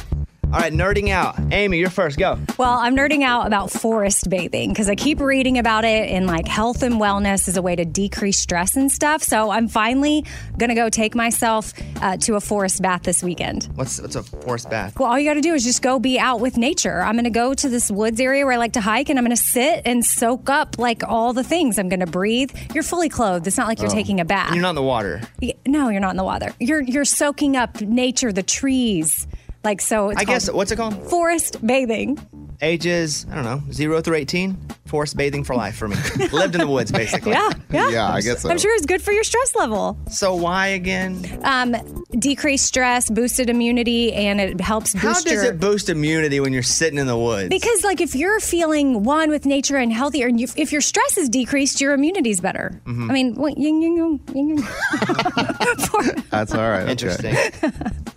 All 0.57 0.63
right, 0.63 0.73
nerding 0.73 1.11
out. 1.11 1.37
Amy, 1.53 1.77
you're 1.77 1.91
first. 1.91 2.19
Go. 2.19 2.39
Well, 2.57 2.79
I'm 2.79 2.97
nerding 2.97 3.23
out 3.23 3.47
about 3.47 3.71
forest 3.71 4.31
bathing 4.31 4.71
because 4.71 4.89
I 4.89 4.95
keep 4.95 5.21
reading 5.21 5.59
about 5.59 5.85
it 5.85 6.09
and 6.09 6.27
like 6.27 6.49
health 6.49 6.83
and 6.83 6.95
wellness 6.95 7.47
is 7.47 7.59
a 7.59 7.63
way 7.63 7.77
to 7.77 7.85
decrease 7.85 8.39
stress 8.39 8.75
and 8.75 8.91
stuff. 8.91 9.23
So 9.23 9.51
I'm 9.51 9.69
finally 9.69 10.25
going 10.57 10.71
to 10.71 10.75
go 10.75 10.89
take 10.89 11.15
myself 11.15 11.75
uh, 12.01 12.17
to 12.17 12.37
a 12.37 12.41
forest 12.41 12.81
bath 12.81 13.03
this 13.03 13.23
weekend. 13.23 13.69
What's 13.75 14.01
what's 14.01 14.17
a 14.17 14.23
forest 14.23 14.71
bath? 14.71 14.99
Well, 14.99 15.11
all 15.11 15.19
you 15.19 15.29
got 15.29 15.35
to 15.35 15.43
do 15.43 15.53
is 15.53 15.63
just 15.63 15.83
go 15.83 15.99
be 15.99 16.19
out 16.19 16.41
with 16.41 16.57
nature. 16.57 17.03
I'm 17.03 17.17
going 17.17 17.25
to 17.25 17.31
go 17.31 17.53
to 17.53 17.69
this 17.69 17.91
woods 17.91 18.19
area 18.19 18.47
where 18.47 18.55
I 18.55 18.57
like 18.57 18.73
to 18.73 18.81
hike 18.81 19.11
and 19.11 19.19
I'm 19.19 19.27
going 19.27 19.37
to 19.37 19.43
sit 19.43 19.83
and 19.85 20.03
soak 20.03 20.49
up 20.49 20.79
like 20.79 21.03
all 21.07 21.35
the 21.35 21.45
things. 21.45 21.79
I'm 21.79 21.91
going 21.91 22.01
to 22.01 22.07
breathe. 22.07 22.51
You're 22.73 22.83
fully 22.83 23.11
clothed. 23.11 23.47
It's 23.47 23.59
not 23.59 23.69
like 23.69 23.81
you're 23.81 23.91
Oh. 23.91 23.95
taking 23.95 24.21
a 24.21 24.25
bath. 24.25 24.55
You're 24.55 24.63
not 24.63 24.71
in 24.71 24.77
the 24.77 24.83
water. 24.83 25.21
No, 25.67 25.91
you're 25.91 26.01
not 26.01 26.13
in 26.13 26.17
the 26.17 26.25
water. 26.25 26.55
You're 26.59 26.81
you're 26.81 27.05
soaking 27.05 27.59
up 27.59 27.83
nature, 27.83 28.33
the 28.33 28.43
trees. 28.43 29.27
Like 29.67 29.81
so 29.81 30.11
it's 30.11 30.21
I 30.21 30.23
guess 30.23 30.49
what's 30.49 30.71
it 30.71 30.77
called? 30.77 30.95
forest 31.11 31.59
bathing. 31.67 32.17
Ages 32.63 33.27
I 33.33 33.35
don't 33.35 33.45
know 33.45 33.63
zero 33.73 34.01
through 34.01 34.15
eighteen. 34.15 34.57
Forest 34.87 35.17
bathing 35.17 35.45
for 35.45 35.55
life 35.57 35.77
for 35.77 35.89
me. 35.89 35.97
Lived 36.33 36.55
in 36.55 36.61
the 36.61 36.67
woods 36.69 36.93
basically. 36.93 37.33
Yeah, 37.33 37.51
yeah. 37.71 37.89
Yeah, 37.91 38.09
I 38.13 38.21
guess 38.21 38.43
so. 38.43 38.51
I'm 38.51 38.59
sure 38.59 38.75
it's 38.77 38.87
good 38.87 39.03
for 39.03 39.13
your 39.13 39.25
stress 39.25 39.55
level. 39.55 39.99
So 40.11 40.35
why 40.35 40.69
again? 40.69 41.41
Um, 41.45 41.77
decreased 42.19 42.67
stress, 42.67 43.11
boosted 43.11 43.51
immunity, 43.51 44.13
and 44.13 44.41
it 44.41 44.61
helps 44.61 44.93
boost 44.93 45.03
How 45.05 45.13
does 45.15 45.33
your. 45.33 45.45
it 45.45 45.61
boost 45.61 45.89
immunity 45.89 46.41
when 46.41 46.53
you're 46.53 46.63
sitting 46.63 46.99
in 46.99 47.07
the 47.07 47.17
woods? 47.19 47.49
because, 47.51 47.85
like, 47.85 48.01
if 48.01 48.15
you're 48.15 48.41
feeling 48.41 49.03
one 49.03 49.29
with 49.31 49.45
nature 49.47 49.77
and 49.77 49.93
healthier, 49.93 50.27
and 50.29 50.41
you, 50.41 50.47
if 50.57 50.73
your 50.73 50.81
stress 50.81 51.17
is 51.19 51.29
decreased, 51.29 51.81
your 51.81 51.93
immunity's 51.93 52.41
better. 52.41 52.81
Mhm. 52.87 53.11
I 53.11 53.13
mean, 53.13 53.35
what, 53.35 53.57
ying, 53.59 53.83
ying, 53.83 53.97
ying, 53.97 54.21
yin, 54.35 54.49
yang. 54.59 54.67
That's 56.31 56.53
all 56.55 56.61
right. 56.69 56.83
okay. 56.83 56.91
Interesting. 56.93 57.35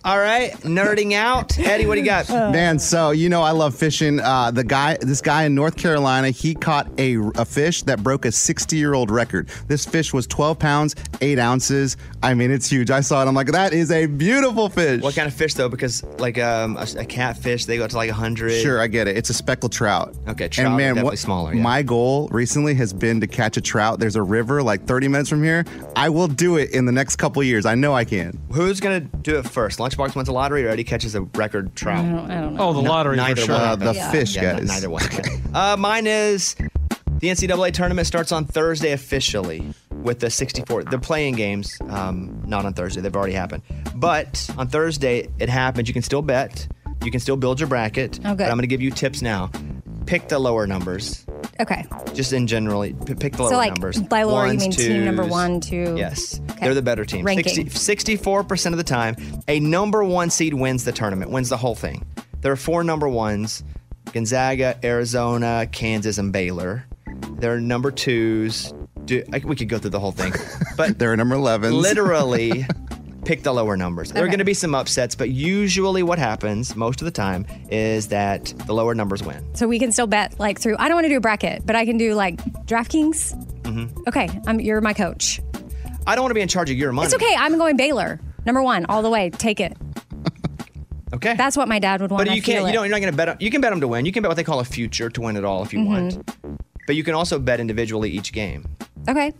All 0.04 0.18
right, 0.18 0.52
nerding 0.62 1.12
out. 1.12 1.58
Eddie, 1.58 1.86
what 1.86 1.94
do 1.96 2.00
you 2.00 2.06
got? 2.06 2.28
Man, 2.28 2.78
so 2.78 3.10
you 3.10 3.28
know 3.28 3.42
I 3.42 3.50
love 3.50 3.74
fishing. 3.74 4.18
Uh, 4.20 4.50
the 4.50 4.64
guy, 4.64 4.96
this 5.00 5.20
guy 5.20 5.44
in 5.44 5.54
North 5.54 5.76
Carolina, 5.76 6.30
he 6.30 6.54
caught 6.60 6.88
a, 6.98 7.16
a 7.36 7.44
fish 7.44 7.82
that 7.84 8.02
broke 8.02 8.24
a 8.24 8.32
60 8.32 8.76
year 8.76 8.94
old 8.94 9.10
record. 9.10 9.48
This 9.68 9.84
fish 9.84 10.12
was 10.12 10.26
12 10.26 10.58
pounds, 10.58 10.94
eight 11.20 11.38
ounces. 11.38 11.96
I 12.22 12.34
mean, 12.34 12.50
it's 12.50 12.68
huge. 12.68 12.90
I 12.90 13.00
saw 13.00 13.22
it. 13.22 13.28
I'm 13.28 13.34
like, 13.34 13.48
that 13.52 13.72
is 13.72 13.90
a 13.90 14.06
beautiful 14.06 14.68
fish. 14.68 15.02
What 15.02 15.14
kind 15.14 15.26
of 15.26 15.34
fish 15.34 15.54
though? 15.54 15.68
Because 15.68 16.02
like 16.18 16.38
um, 16.38 16.76
a, 16.76 16.86
a 16.98 17.04
catfish, 17.04 17.64
they 17.64 17.76
go 17.78 17.84
up 17.84 17.90
to 17.90 17.96
like 17.96 18.10
hundred. 18.10 18.52
Sure, 18.60 18.80
I 18.80 18.86
get 18.86 19.08
it. 19.08 19.16
It's 19.16 19.30
a 19.30 19.34
speckled 19.34 19.72
trout. 19.72 20.14
Okay, 20.28 20.48
trout 20.48 20.66
and 20.68 20.76
man, 20.76 20.94
definitely 20.94 21.10
what, 21.10 21.18
smaller. 21.18 21.54
Yeah. 21.54 21.62
my 21.62 21.82
goal 21.82 22.28
recently 22.30 22.74
has 22.74 22.92
been 22.92 23.20
to 23.20 23.26
catch 23.26 23.56
a 23.56 23.60
trout. 23.60 23.98
There's 24.00 24.16
a 24.16 24.22
river 24.22 24.62
like 24.62 24.84
30 24.86 25.08
minutes 25.08 25.28
from 25.30 25.42
here. 25.42 25.64
I 25.96 26.08
will 26.08 26.28
do 26.28 26.56
it 26.56 26.70
in 26.72 26.84
the 26.84 26.92
next 26.92 27.16
couple 27.16 27.42
years. 27.42 27.66
I 27.66 27.74
know 27.74 27.94
I 27.94 28.04
can. 28.04 28.38
Who's 28.52 28.80
gonna 28.80 29.00
do 29.00 29.38
it 29.38 29.48
first? 29.48 29.78
Lunchbox 29.78 30.14
wins 30.16 30.28
a 30.28 30.32
lottery, 30.32 30.64
or 30.64 30.68
Eddie 30.68 30.84
catches 30.84 31.14
a 31.14 31.22
record 31.22 31.74
trout? 31.74 32.04
I 32.04 32.08
don't, 32.10 32.30
I 32.30 32.40
don't 32.40 32.54
know. 32.54 32.68
Oh, 32.68 32.72
the 32.72 32.82
No- 32.82 32.90
lottery 32.90 33.16
for 33.16 33.22
neither 33.22 33.42
sure. 33.42 33.54
one. 33.54 33.62
Uh, 33.64 33.76
the 33.76 33.92
Yeah. 33.94 34.10
fish, 34.10 34.36
Yeah, 34.36 34.52
guys. 34.58 34.68
neither 34.68 34.90
one. 34.90 35.02
uh, 35.54 35.76
mine 35.78 36.06
is 36.06 36.49
the 36.54 37.28
NCAA 37.28 37.72
tournament 37.72 38.06
starts 38.06 38.32
on 38.32 38.44
Thursday 38.46 38.92
officially 38.92 39.72
with 40.02 40.20
the 40.20 40.30
64. 40.30 40.84
They're 40.84 40.98
playing 40.98 41.34
games, 41.36 41.76
um, 41.88 42.42
not 42.46 42.64
on 42.64 42.72
Thursday. 42.74 43.00
They've 43.00 43.14
already 43.14 43.34
happened. 43.34 43.62
But 43.94 44.48
on 44.56 44.68
Thursday, 44.68 45.28
it 45.38 45.48
happens. 45.48 45.88
You 45.88 45.92
can 45.94 46.02
still 46.02 46.22
bet. 46.22 46.66
You 47.04 47.10
can 47.10 47.20
still 47.20 47.36
build 47.36 47.60
your 47.60 47.68
bracket. 47.68 48.18
Oh, 48.24 48.30
good. 48.30 48.38
But 48.38 48.44
I'm 48.44 48.56
going 48.56 48.60
to 48.62 48.66
give 48.66 48.80
you 48.80 48.90
tips 48.90 49.20
now. 49.22 49.50
Pick 50.06 50.28
the 50.28 50.38
lower 50.38 50.66
numbers. 50.66 51.24
Okay. 51.60 51.84
Just 52.14 52.32
in 52.32 52.46
generally, 52.46 52.94
pick 52.94 53.34
the 53.34 53.42
lower 53.42 53.50
So, 53.50 53.56
like, 53.56 53.72
numbers. 53.74 54.00
by 54.02 54.22
lower, 54.22 54.44
you 54.46 54.58
Ones, 54.58 54.60
mean 54.62 54.72
team 54.72 55.04
number 55.04 55.24
one, 55.24 55.60
two. 55.60 55.94
Yes, 55.96 56.40
Okay. 56.50 56.60
they're 56.62 56.74
the 56.74 56.82
better 56.82 57.04
team. 57.04 57.24
Ranking. 57.24 57.54
60, 57.70 57.94
64% 57.94 58.72
of 58.72 58.76
the 58.78 58.82
time, 58.84 59.16
a 59.46 59.60
number 59.60 60.02
one 60.02 60.30
seed 60.30 60.54
wins 60.54 60.84
the 60.84 60.92
tournament, 60.92 61.30
wins 61.30 61.48
the 61.50 61.56
whole 61.58 61.74
thing. 61.74 62.04
There 62.40 62.50
are 62.50 62.56
four 62.56 62.82
number 62.82 63.08
ones 63.08 63.62
Gonzaga, 64.12 64.78
Arizona, 64.84 65.66
Kansas, 65.70 66.18
and 66.18 66.32
Baylor. 66.32 66.84
They're 67.38 67.60
number 67.60 67.90
twos. 67.90 68.72
Do, 69.04 69.22
I, 69.32 69.38
we 69.38 69.56
could 69.56 69.68
go 69.68 69.78
through 69.78 69.90
the 69.90 70.00
whole 70.00 70.12
thing, 70.12 70.32
but 70.76 70.98
they're 70.98 71.16
number 71.16 71.36
11s. 71.36 71.72
literally 71.72 72.66
pick 73.24 73.42
the 73.42 73.52
lower 73.52 73.76
numbers. 73.76 74.12
There 74.12 74.22
are 74.22 74.26
Okay. 74.26 74.30
going 74.32 74.38
to 74.40 74.44
be 74.44 74.54
some 74.54 74.74
upsets, 74.74 75.14
but 75.14 75.30
usually 75.30 76.02
what 76.02 76.18
happens 76.18 76.76
most 76.76 77.00
of 77.00 77.04
the 77.06 77.10
time 77.10 77.46
is 77.70 78.08
that 78.08 78.52
the 78.66 78.72
lower 78.74 78.94
numbers 78.94 79.22
win. 79.22 79.44
So 79.54 79.66
we 79.68 79.78
can 79.78 79.92
still 79.92 80.06
bet 80.06 80.38
like 80.38 80.60
through. 80.60 80.76
I 80.78 80.88
don't 80.88 80.96
want 80.96 81.04
to 81.06 81.08
do 81.10 81.16
a 81.16 81.20
bracket, 81.20 81.64
but 81.64 81.76
I 81.76 81.84
can 81.86 81.96
do 81.96 82.14
like 82.14 82.36
DraftKings. 82.66 83.62
Mm-hmm. 83.62 84.02
Okay, 84.08 84.28
I'm, 84.46 84.60
you're 84.60 84.80
my 84.80 84.92
coach. 84.92 85.40
I 86.06 86.14
don't 86.14 86.22
want 86.22 86.30
to 86.30 86.34
be 86.34 86.40
in 86.40 86.48
charge 86.48 86.70
of 86.70 86.76
your 86.76 86.92
money. 86.92 87.06
It's 87.06 87.14
okay. 87.14 87.34
I'm 87.38 87.56
going 87.58 87.76
Baylor. 87.76 88.20
Number 88.46 88.62
one, 88.62 88.86
all 88.86 89.02
the 89.02 89.10
way. 89.10 89.30
Take 89.30 89.60
it. 89.60 89.76
Okay. 91.22 91.34
That's 91.36 91.56
what 91.56 91.68
my 91.68 91.78
dad 91.78 92.00
would 92.00 92.10
want. 92.10 92.24
But 92.26 92.32
I 92.32 92.34
you 92.34 92.42
can't. 92.42 92.62
You 92.62 92.68
it. 92.68 92.72
don't. 92.72 92.84
You're 92.84 92.90
not 92.96 93.00
going 93.00 93.12
to 93.12 93.16
bet. 93.16 93.28
'em- 93.28 93.36
You 93.40 93.50
can 93.50 93.60
bet 93.60 93.70
them 93.72 93.80
to 93.82 93.88
win. 93.88 94.06
You 94.06 94.12
can 94.12 94.22
bet 94.22 94.30
what 94.30 94.36
they 94.36 94.44
call 94.44 94.60
a 94.60 94.64
future 94.64 95.10
to 95.10 95.20
win 95.20 95.36
it 95.36 95.44
all 95.44 95.62
if 95.62 95.72
you 95.72 95.84
want. 95.84 96.14
Mm-hmm. 96.26 96.54
But 96.86 96.96
you 96.96 97.04
can 97.04 97.14
also 97.14 97.38
bet 97.38 97.60
individually 97.60 98.10
each 98.10 98.32
game. 98.32 98.66
Okay. 99.08 99.32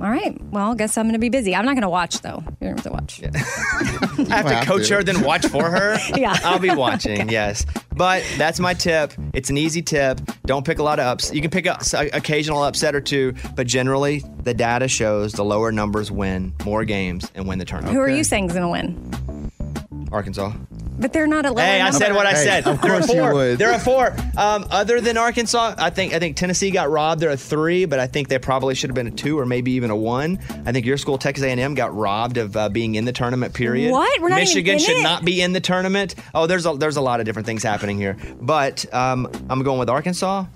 All 0.00 0.10
right. 0.10 0.36
Well, 0.52 0.72
I 0.72 0.74
guess 0.76 0.96
I'm 0.96 1.06
going 1.06 1.14
to 1.14 1.18
be 1.18 1.28
busy. 1.28 1.56
I'm 1.56 1.64
not 1.64 1.72
going 1.72 1.82
to 1.82 1.88
watch 1.88 2.20
though. 2.20 2.42
You 2.60 2.68
don't 2.68 2.76
have 2.76 2.82
to 2.84 2.90
watch. 2.90 3.20
I 3.34 3.38
have 3.38 4.46
to 4.46 4.54
have 4.54 4.66
coach 4.66 4.88
to. 4.88 4.94
her, 4.96 5.02
then 5.02 5.22
watch 5.22 5.46
for 5.46 5.68
her. 5.70 5.96
Yeah. 6.16 6.36
I'll 6.44 6.58
be 6.60 6.70
watching. 6.74 7.28
Yes, 7.38 7.66
but 7.96 8.22
that's 8.36 8.60
my 8.60 8.74
tip. 8.74 9.12
It's 9.32 9.50
an 9.50 9.56
easy 9.58 9.82
tip. 9.82 10.20
Don't 10.46 10.64
pick 10.64 10.78
a 10.78 10.82
lot 10.84 10.98
of 11.00 11.06
ups. 11.06 11.32
You 11.32 11.40
can 11.40 11.50
pick 11.50 11.66
up 11.66 11.82
occasional 12.12 12.62
upset 12.62 12.94
or 12.94 13.00
two, 13.00 13.34
but 13.56 13.66
generally 13.66 14.22
the 14.42 14.54
data 14.54 14.86
shows 14.88 15.32
the 15.32 15.44
lower 15.44 15.72
numbers 15.72 16.10
win 16.12 16.54
more 16.64 16.84
games 16.84 17.30
and 17.34 17.48
win 17.48 17.58
the 17.58 17.64
tournament. 17.64 17.94
Who 17.94 18.00
are 18.00 18.08
you 18.08 18.22
saying 18.24 18.46
is 18.46 18.52
going 18.52 18.62
to 18.62 18.68
win? 18.68 20.08
Arkansas. 20.12 20.52
But 20.98 21.12
they're 21.12 21.26
not 21.28 21.46
a 21.46 21.50
lower 21.52 21.64
Hey, 21.64 21.80
I 21.80 21.84
number. 21.90 21.98
said 21.98 22.14
what 22.14 22.26
I 22.26 22.30
Hey, 22.32 22.44
said. 22.44 22.66
of 22.66 22.82
there 22.82 22.92
are 22.92 22.98
course 22.98 23.08
you 23.12 23.20
four. 23.20 23.34
would. 23.34 23.58
There 23.58 23.72
are 23.72 23.78
four. 23.78 24.16
Um, 24.36 24.66
other 24.70 25.00
than 25.00 25.16
Arkansas, 25.16 25.74
I 25.78 25.90
think 25.90 26.12
I 26.12 26.18
think 26.18 26.36
Tennessee 26.36 26.70
got 26.72 26.90
robbed. 26.90 27.20
There 27.20 27.30
are 27.30 27.36
three, 27.36 27.84
but 27.84 28.00
I 28.00 28.06
think 28.08 28.28
they 28.28 28.38
probably 28.38 28.74
should 28.74 28.90
have 28.90 28.94
been 28.96 29.06
a 29.06 29.10
two 29.12 29.38
or 29.38 29.46
maybe 29.46 29.72
even 29.72 29.90
a 29.90 29.96
one. 29.96 30.40
I 30.66 30.72
think 30.72 30.84
your 30.86 30.96
school, 30.96 31.16
Texas 31.16 31.44
A&M, 31.44 31.74
got 31.74 31.94
robbed 31.94 32.36
of 32.36 32.56
uh, 32.56 32.68
being 32.68 32.96
in 32.96 33.04
the 33.04 33.12
tournament. 33.12 33.54
Period. 33.54 33.92
What? 33.92 34.20
We're 34.20 34.28
not 34.30 34.40
even 34.40 34.48
Michigan 34.48 34.74
in 34.74 34.80
should 34.80 34.96
it. 34.98 35.02
not 35.02 35.24
be 35.24 35.40
in 35.40 35.52
the 35.52 35.60
tournament. 35.60 36.16
Oh, 36.34 36.46
there's 36.48 36.66
a 36.66 36.72
there's 36.74 36.96
a 36.96 37.00
lot 37.00 37.20
of 37.20 37.26
different 37.26 37.46
things 37.46 37.62
happening 37.62 37.96
here, 37.96 38.16
but 38.40 38.92
um, 38.92 39.28
I'm 39.48 39.62
going 39.62 39.78
with 39.78 39.88
Arkansas 39.90 40.46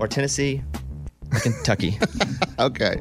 or 0.00 0.08
Tennessee. 0.08 0.62
or 1.32 1.38
Kentucky. 1.38 1.98
Okay. 2.58 2.98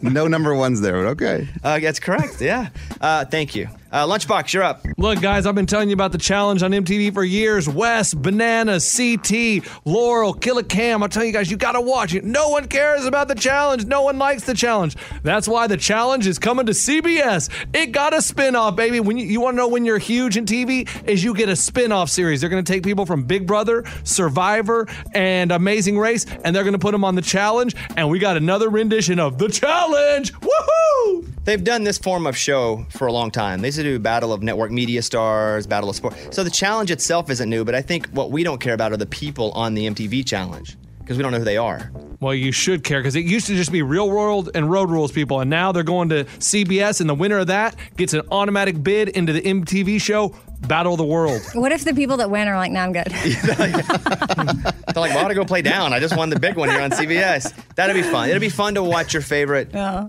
No 0.00 0.26
number 0.26 0.54
ones 0.54 0.80
there, 0.80 0.94
but 1.02 1.08
okay. 1.10 1.46
Uh, 1.62 1.78
that's 1.78 2.00
correct. 2.00 2.40
Yeah. 2.40 2.70
Uh, 3.02 3.26
thank 3.26 3.54
you. 3.54 3.68
Uh, 3.94 4.04
Lunchbox, 4.08 4.52
you're 4.52 4.64
up. 4.64 4.84
Look, 4.98 5.20
guys, 5.20 5.46
I've 5.46 5.54
been 5.54 5.66
telling 5.66 5.88
you 5.88 5.92
about 5.92 6.10
the 6.10 6.18
challenge 6.18 6.64
on 6.64 6.72
MTV 6.72 7.14
for 7.14 7.22
years. 7.22 7.68
West, 7.68 8.20
Banana, 8.20 8.80
CT, 8.80 9.64
Laurel, 9.84 10.34
Kill 10.34 10.58
a 10.58 10.64
Cam. 10.64 11.00
I'll 11.00 11.08
tell 11.08 11.22
you 11.22 11.32
guys, 11.32 11.48
you 11.48 11.56
got 11.56 11.72
to 11.72 11.80
watch 11.80 12.12
it. 12.12 12.24
No 12.24 12.48
one 12.48 12.66
cares 12.66 13.04
about 13.04 13.28
the 13.28 13.36
challenge. 13.36 13.86
No 13.86 14.02
one 14.02 14.18
likes 14.18 14.42
the 14.42 14.54
challenge. 14.54 14.96
That's 15.22 15.46
why 15.46 15.68
the 15.68 15.76
challenge 15.76 16.26
is 16.26 16.40
coming 16.40 16.66
to 16.66 16.72
CBS. 16.72 17.48
It 17.72 17.92
got 17.92 18.12
a 18.12 18.20
spin-off, 18.20 18.74
baby. 18.74 18.98
When 18.98 19.16
you, 19.16 19.26
you 19.26 19.40
want 19.40 19.54
to 19.54 19.58
know 19.58 19.68
when 19.68 19.84
you're 19.84 19.98
huge 19.98 20.36
in 20.36 20.44
TV, 20.44 20.88
is 21.08 21.22
you 21.22 21.32
get 21.32 21.48
a 21.48 21.54
spin-off 21.54 22.10
series. 22.10 22.40
They're 22.40 22.50
going 22.50 22.64
to 22.64 22.72
take 22.72 22.82
people 22.82 23.06
from 23.06 23.22
Big 23.22 23.46
Brother, 23.46 23.84
Survivor, 24.02 24.88
and 25.12 25.52
Amazing 25.52 26.00
Race, 26.00 26.26
and 26.44 26.56
they're 26.56 26.64
going 26.64 26.72
to 26.72 26.80
put 26.80 26.90
them 26.90 27.04
on 27.04 27.14
the 27.14 27.22
challenge. 27.22 27.76
And 27.96 28.10
we 28.10 28.18
got 28.18 28.36
another 28.36 28.70
rendition 28.70 29.20
of 29.20 29.38
the 29.38 29.48
challenge. 29.48 30.32
Woohoo! 30.32 31.33
They've 31.44 31.62
done 31.62 31.84
this 31.84 31.98
form 31.98 32.26
of 32.26 32.36
show 32.36 32.86
for 32.90 33.06
a 33.06 33.12
long 33.12 33.30
time. 33.30 33.60
They 33.60 33.68
used 33.68 33.76
to 33.78 33.82
do 33.84 33.98
Battle 33.98 34.32
of 34.32 34.42
Network 34.42 34.70
Media 34.70 35.02
Stars, 35.02 35.66
Battle 35.66 35.90
of 35.90 35.96
Sport. 35.96 36.14
So 36.30 36.42
the 36.42 36.50
challenge 36.50 36.90
itself 36.90 37.28
isn't 37.30 37.48
new, 37.50 37.64
but 37.64 37.74
I 37.74 37.82
think 37.82 38.08
what 38.08 38.30
we 38.30 38.42
don't 38.44 38.60
care 38.60 38.72
about 38.74 38.92
are 38.92 38.96
the 38.96 39.06
people 39.06 39.52
on 39.52 39.74
the 39.74 39.86
MTV 39.86 40.26
challenge 40.26 40.76
because 41.00 41.18
we 41.18 41.22
don't 41.22 41.32
know 41.32 41.38
who 41.38 41.44
they 41.44 41.58
are. 41.58 41.92
Well, 42.20 42.32
you 42.32 42.50
should 42.50 42.82
care 42.82 43.00
because 43.00 43.14
it 43.14 43.26
used 43.26 43.46
to 43.48 43.54
just 43.54 43.70
be 43.70 43.82
real 43.82 44.08
world 44.08 44.48
and 44.54 44.70
road 44.70 44.90
rules 44.90 45.12
people, 45.12 45.40
and 45.40 45.50
now 45.50 45.70
they're 45.72 45.82
going 45.82 46.08
to 46.08 46.24
CBS, 46.38 47.02
and 47.02 47.10
the 47.10 47.14
winner 47.14 47.38
of 47.40 47.48
that 47.48 47.76
gets 47.98 48.14
an 48.14 48.22
automatic 48.30 48.82
bid 48.82 49.10
into 49.10 49.34
the 49.34 49.42
MTV 49.42 50.00
show 50.00 50.34
Battle 50.66 50.92
of 50.94 50.98
the 50.98 51.04
World. 51.04 51.42
What 51.54 51.72
if 51.72 51.84
the 51.84 51.92
people 51.92 52.16
that 52.16 52.30
win 52.30 52.48
are 52.48 52.56
like, 52.56 52.72
"No, 52.72 52.80
I'm 52.80 52.92
good." 52.94 53.04
They're 53.12 53.56
like, 53.58 55.14
well, 55.14 55.18
I 55.18 55.24
ought 55.24 55.28
to 55.28 55.34
go 55.34 55.44
play 55.44 55.60
down. 55.60 55.92
I 55.92 56.00
just 56.00 56.16
won 56.16 56.30
the 56.30 56.40
big 56.40 56.56
one 56.56 56.70
here 56.70 56.80
on 56.80 56.90
CBS. 56.90 57.52
That'd 57.74 57.94
be 57.96 58.02
fun. 58.02 58.30
It'd 58.30 58.40
be 58.40 58.48
fun 58.48 58.74
to 58.76 58.82
watch 58.82 59.12
your 59.12 59.22
favorite 59.22 59.70
Yeah. 59.74 60.08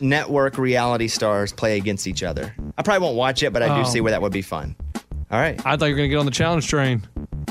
Network 0.00 0.58
reality 0.58 1.08
stars 1.08 1.52
play 1.52 1.76
against 1.76 2.06
each 2.06 2.22
other. 2.22 2.54
I 2.78 2.82
probably 2.82 3.04
won't 3.06 3.16
watch 3.16 3.42
it, 3.42 3.52
but 3.52 3.62
I 3.62 3.68
do 3.76 3.82
Oh. 3.82 3.84
see 3.90 4.00
where 4.00 4.10
that 4.12 4.22
would 4.22 4.32
be 4.32 4.42
fun. 4.42 4.76
All 5.30 5.38
right. 5.40 5.60
I 5.64 5.76
thought 5.76 5.86
you 5.86 5.92
were 5.92 5.96
going 5.98 6.08
to 6.08 6.14
get 6.14 6.18
on 6.18 6.26
the 6.26 6.32
challenge 6.32 6.66
train. 6.68 7.02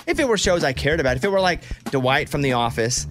If 0.05 0.19
it 0.19 0.27
were 0.27 0.38
shows 0.38 0.63
I 0.63 0.74
cared 0.74 1.00
about, 1.00 1.15
if 1.17 1.24
it 1.24 1.29
were 1.31 1.39
like 1.39 1.62
Dwight 1.91 2.27
from 2.29 2.41
The 2.41 2.53
Office, 2.53 3.07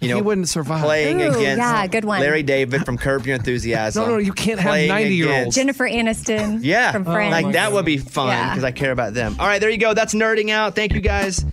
you 0.00 0.08
know, 0.10 0.16
he 0.16 0.22
wouldn't 0.22 0.48
survive. 0.48 0.84
playing 0.84 1.20
Ooh, 1.22 1.30
against 1.30 1.58
yeah, 1.58 1.86
good 1.86 2.04
one. 2.04 2.20
Larry 2.20 2.42
David 2.42 2.84
from 2.84 2.98
Curb 2.98 3.26
Your 3.26 3.34
Enthusiasm. 3.36 4.02
No, 4.06 4.10
no, 4.12 4.18
you 4.18 4.32
can't 4.32 4.60
have 4.60 4.68
playing 4.70 4.90
90-year-olds. 4.90 5.56
against- 5.56 5.56
Jennifer 5.56 5.88
Aniston. 5.88 6.60
Yeah, 6.62 6.92
From 6.92 7.08
oh 7.08 7.12
Friends. 7.12 7.32
like 7.32 7.52
that 7.54 7.72
would 7.72 7.84
be 7.84 7.96
fun 7.98 8.28
Yeah. 8.28 8.50
because 8.50 8.62
I 8.64 8.70
care 8.72 8.92
about 8.92 9.14
them. 9.14 9.36
All 9.40 9.46
right, 9.46 9.60
there 9.60 9.70
you 9.70 9.78
go. 9.78 9.94
That's 9.94 10.14
nerding 10.14 10.50
out. 10.50 10.74
Thank 10.76 10.92
you 10.92 11.00
guys, 11.00 11.44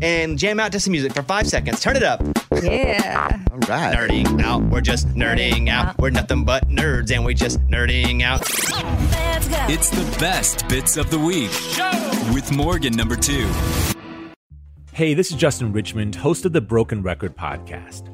and 0.00 0.38
jam 0.38 0.60
out 0.60 0.72
to 0.72 0.80
some 0.80 0.92
music 0.92 1.12
for 1.12 1.22
five 1.22 1.46
seconds. 1.48 1.80
Turn 1.80 1.96
it 1.96 2.02
up. 2.02 2.22
Yeah. 2.62 3.38
All 3.50 3.58
right. 3.58 3.96
Nerding 3.96 4.42
out. 4.42 4.62
We're 4.64 4.80
just 4.80 5.08
nerding 5.08 5.68
out. 5.68 5.98
We're 5.98 6.10
nothing 6.10 6.44
but 6.44 6.68
nerds, 6.68 7.10
and 7.10 7.24
we 7.24 7.34
just 7.34 7.60
nerding 7.68 8.22
out. 8.22 8.42
It's 9.70 9.90
the 9.90 10.16
best 10.18 10.68
bits 10.68 10.96
of 10.96 11.10
the 11.10 11.18
week 11.18 11.50
with 12.34 12.52
Morgan 12.52 12.94
number 12.94 13.16
two. 13.16 13.48
Hey, 14.92 15.14
this 15.14 15.30
is 15.30 15.36
Justin 15.36 15.72
Richmond, 15.72 16.14
host 16.14 16.44
of 16.44 16.52
the 16.52 16.60
Broken 16.60 17.02
Record 17.02 17.36
podcast. 17.36 18.13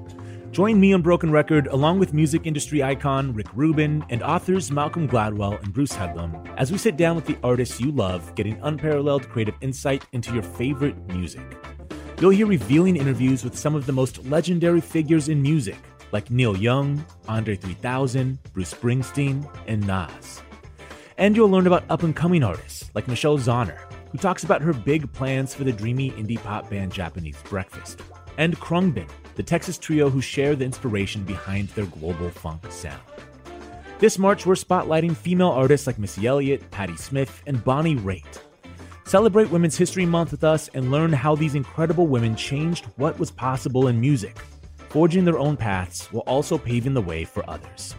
Join 0.50 0.80
me 0.80 0.92
on 0.92 1.00
Broken 1.00 1.30
Record 1.30 1.68
along 1.68 2.00
with 2.00 2.12
music 2.12 2.44
industry 2.44 2.82
icon 2.82 3.32
Rick 3.32 3.46
Rubin 3.54 4.04
and 4.10 4.20
authors 4.20 4.72
Malcolm 4.72 5.06
Gladwell 5.06 5.62
and 5.62 5.72
Bruce 5.72 5.92
Headlam 5.92 6.52
as 6.56 6.72
we 6.72 6.78
sit 6.78 6.96
down 6.96 7.14
with 7.14 7.24
the 7.24 7.38
artists 7.44 7.80
you 7.80 7.92
love, 7.92 8.34
getting 8.34 8.58
unparalleled 8.62 9.28
creative 9.28 9.54
insight 9.60 10.04
into 10.10 10.34
your 10.34 10.42
favorite 10.42 10.96
music. 11.06 11.56
You'll 12.20 12.30
hear 12.30 12.48
revealing 12.48 12.96
interviews 12.96 13.44
with 13.44 13.56
some 13.56 13.76
of 13.76 13.86
the 13.86 13.92
most 13.92 14.26
legendary 14.26 14.80
figures 14.80 15.28
in 15.28 15.40
music, 15.40 15.78
like 16.10 16.32
Neil 16.32 16.56
Young, 16.56 17.04
Andre 17.28 17.54
3000, 17.54 18.36
Bruce 18.52 18.74
Springsteen, 18.74 19.48
and 19.68 19.86
Nas. 19.86 20.42
And 21.16 21.36
you'll 21.36 21.48
learn 21.48 21.68
about 21.68 21.84
up 21.88 22.02
and 22.02 22.14
coming 22.14 22.42
artists 22.42 22.90
like 22.96 23.06
Michelle 23.06 23.38
Zauner, 23.38 23.78
who 24.10 24.18
talks 24.18 24.42
about 24.42 24.62
her 24.62 24.72
big 24.72 25.12
plans 25.12 25.54
for 25.54 25.62
the 25.62 25.72
dreamy 25.72 26.10
indie 26.10 26.42
pop 26.42 26.68
band 26.68 26.92
Japanese 26.92 27.38
Breakfast, 27.44 28.02
and 28.36 28.58
Khruangbin, 28.58 29.08
the 29.34 29.42
Texas 29.42 29.78
trio 29.78 30.10
who 30.10 30.20
share 30.20 30.54
the 30.54 30.64
inspiration 30.64 31.24
behind 31.24 31.68
their 31.70 31.86
global 31.86 32.30
funk 32.30 32.70
sound. 32.70 33.00
This 33.98 34.18
March, 34.18 34.46
we're 34.46 34.54
spotlighting 34.54 35.14
female 35.14 35.50
artists 35.50 35.86
like 35.86 35.98
Missy 35.98 36.26
Elliott, 36.26 36.70
Patti 36.70 36.96
Smith, 36.96 37.42
and 37.46 37.62
Bonnie 37.62 37.96
Raitt. 37.96 38.40
Celebrate 39.04 39.50
Women's 39.50 39.76
History 39.76 40.06
Month 40.06 40.30
with 40.30 40.44
us 40.44 40.68
and 40.74 40.90
learn 40.90 41.12
how 41.12 41.34
these 41.34 41.54
incredible 41.54 42.06
women 42.06 42.34
changed 42.36 42.86
what 42.96 43.18
was 43.18 43.30
possible 43.30 43.88
in 43.88 44.00
music, 44.00 44.38
forging 44.88 45.24
their 45.24 45.38
own 45.38 45.56
paths 45.56 46.06
while 46.12 46.22
also 46.22 46.56
paving 46.56 46.94
the 46.94 47.00
way 47.00 47.24
for 47.24 47.48
others. 47.50 47.94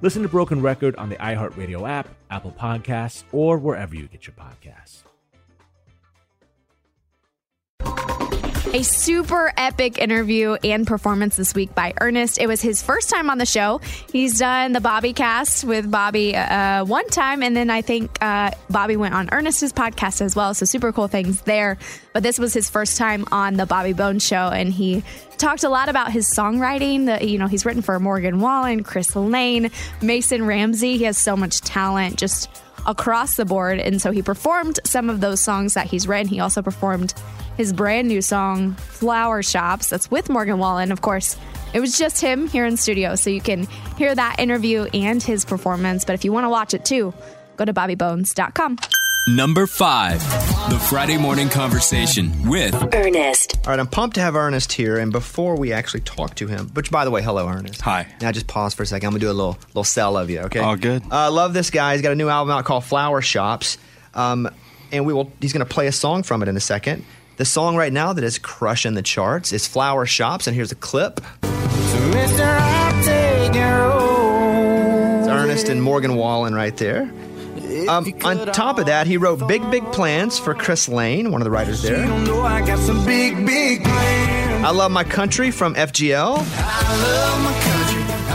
Listen 0.00 0.22
to 0.22 0.28
Broken 0.28 0.60
Record 0.60 0.94
on 0.96 1.08
the 1.08 1.16
iHeartRadio 1.16 1.88
app, 1.88 2.08
Apple 2.30 2.52
Podcasts, 2.52 3.24
or 3.32 3.56
wherever 3.58 3.94
you 3.94 4.08
get 4.08 4.26
your 4.26 4.34
podcasts. 4.34 5.04
A 8.74 8.82
super 8.82 9.52
epic 9.58 9.98
interview 9.98 10.54
and 10.64 10.86
performance 10.86 11.36
this 11.36 11.54
week 11.54 11.74
by 11.74 11.92
Ernest. 12.00 12.40
It 12.40 12.46
was 12.46 12.62
his 12.62 12.80
first 12.80 13.10
time 13.10 13.28
on 13.28 13.36
the 13.36 13.44
show. 13.44 13.82
He's 14.10 14.38
done 14.38 14.72
the 14.72 14.80
Bobby 14.80 15.12
cast 15.12 15.64
with 15.64 15.90
Bobby 15.90 16.34
uh, 16.34 16.82
one 16.86 17.06
time, 17.08 17.42
and 17.42 17.54
then 17.54 17.68
I 17.68 17.82
think 17.82 18.16
uh, 18.22 18.52
Bobby 18.70 18.96
went 18.96 19.12
on 19.12 19.28
Ernest's 19.30 19.74
podcast 19.74 20.22
as 20.22 20.34
well. 20.34 20.54
So 20.54 20.64
super 20.64 20.90
cool 20.90 21.06
things 21.06 21.42
there. 21.42 21.76
But 22.14 22.22
this 22.22 22.38
was 22.38 22.54
his 22.54 22.70
first 22.70 22.96
time 22.96 23.26
on 23.30 23.58
the 23.58 23.66
Bobby 23.66 23.92
Bones 23.92 24.26
show, 24.26 24.48
and 24.48 24.72
he 24.72 25.04
talked 25.36 25.64
a 25.64 25.68
lot 25.68 25.90
about 25.90 26.10
his 26.10 26.34
songwriting. 26.34 27.04
That 27.06 27.28
you 27.28 27.36
know 27.36 27.48
he's 27.48 27.66
written 27.66 27.82
for 27.82 28.00
Morgan 28.00 28.40
Wallen, 28.40 28.84
Chris 28.84 29.14
Lane, 29.14 29.70
Mason 30.00 30.46
Ramsey. 30.46 30.96
He 30.96 31.04
has 31.04 31.18
so 31.18 31.36
much 31.36 31.60
talent. 31.60 32.16
Just 32.16 32.48
across 32.86 33.36
the 33.36 33.44
board. 33.44 33.78
And 33.78 34.00
so 34.00 34.10
he 34.10 34.22
performed 34.22 34.80
some 34.84 35.10
of 35.10 35.20
those 35.20 35.40
songs 35.40 35.74
that 35.74 35.86
he's 35.86 36.08
written. 36.08 36.26
He 36.26 36.40
also 36.40 36.62
performed 36.62 37.14
his 37.62 37.72
brand 37.72 38.08
new 38.08 38.20
song, 38.20 38.74
Flower 38.74 39.40
Shops, 39.40 39.88
that's 39.88 40.10
with 40.10 40.28
Morgan 40.28 40.58
Wallen. 40.58 40.90
Of 40.90 41.00
course, 41.00 41.36
it 41.72 41.78
was 41.78 41.96
just 41.96 42.20
him 42.20 42.48
here 42.48 42.66
in 42.66 42.76
studio. 42.76 43.14
So 43.14 43.30
you 43.30 43.40
can 43.40 43.68
hear 43.96 44.12
that 44.12 44.40
interview 44.40 44.88
and 44.92 45.22
his 45.22 45.44
performance. 45.44 46.04
But 46.04 46.14
if 46.14 46.24
you 46.24 46.32
want 46.32 46.44
to 46.44 46.48
watch 46.48 46.74
it 46.74 46.84
too, 46.84 47.14
go 47.56 47.64
to 47.64 47.72
bobbybones.com. 47.72 48.78
Number 49.28 49.68
five, 49.68 50.18
the 50.70 50.76
Friday 50.90 51.16
morning 51.16 51.48
conversation 51.48 52.48
with 52.50 52.74
Ernest. 52.92 53.56
All 53.64 53.70
right, 53.70 53.78
I'm 53.78 53.86
pumped 53.86 54.16
to 54.16 54.20
have 54.20 54.34
Ernest 54.34 54.72
here. 54.72 54.98
And 54.98 55.12
before 55.12 55.56
we 55.56 55.72
actually 55.72 56.00
talk 56.00 56.34
to 56.34 56.48
him, 56.48 56.66
which 56.74 56.90
by 56.90 57.04
the 57.04 57.12
way, 57.12 57.22
hello, 57.22 57.46
Ernest. 57.48 57.80
Hi. 57.82 58.08
Now 58.20 58.32
just 58.32 58.48
pause 58.48 58.74
for 58.74 58.82
a 58.82 58.86
second. 58.86 59.06
I'm 59.06 59.12
gonna 59.12 59.20
do 59.20 59.30
a 59.30 59.32
little 59.32 59.56
little 59.68 59.84
sell 59.84 60.16
of 60.16 60.30
you. 60.30 60.40
Okay. 60.40 60.58
All 60.58 60.74
good. 60.74 61.04
Uh, 61.08 61.30
love 61.30 61.54
this 61.54 61.70
guy. 61.70 61.92
He's 61.92 62.02
got 62.02 62.10
a 62.10 62.16
new 62.16 62.28
album 62.28 62.50
out 62.52 62.64
called 62.64 62.82
Flower 62.82 63.22
Shops, 63.22 63.78
um, 64.14 64.50
and 64.90 65.06
we 65.06 65.12
will. 65.12 65.30
He's 65.40 65.52
gonna 65.52 65.64
play 65.66 65.86
a 65.86 65.92
song 65.92 66.24
from 66.24 66.42
it 66.42 66.48
in 66.48 66.56
a 66.56 66.60
second. 66.60 67.04
The 67.36 67.44
song 67.44 67.76
right 67.76 67.92
now 67.92 68.12
that 68.12 68.24
is 68.24 68.38
crushing 68.38 68.94
the 68.94 69.02
charts 69.02 69.52
is 69.52 69.66
Flower 69.66 70.06
Shops, 70.06 70.46
and 70.46 70.54
here's 70.54 70.70
a 70.72 70.76
clip. 70.76 71.20
It's 75.20 75.28
Ernest 75.28 75.68
and 75.68 75.82
Morgan 75.82 76.14
Wallen 76.16 76.54
right 76.54 76.76
there. 76.76 77.10
Um, 77.88 78.12
on 78.24 78.46
top 78.52 78.78
of 78.78 78.86
that, 78.86 79.06
he 79.06 79.16
wrote 79.16 79.48
Big 79.48 79.68
Big 79.70 79.84
Plans 79.92 80.38
for 80.38 80.54
Chris 80.54 80.88
Lane, 80.88 81.30
one 81.32 81.40
of 81.40 81.44
the 81.44 81.50
writers 81.50 81.82
there. 81.82 82.04
I 84.64 84.70
Love 84.70 84.92
My 84.92 85.02
Country 85.04 85.50
from 85.50 85.74
FGL. 85.74 86.36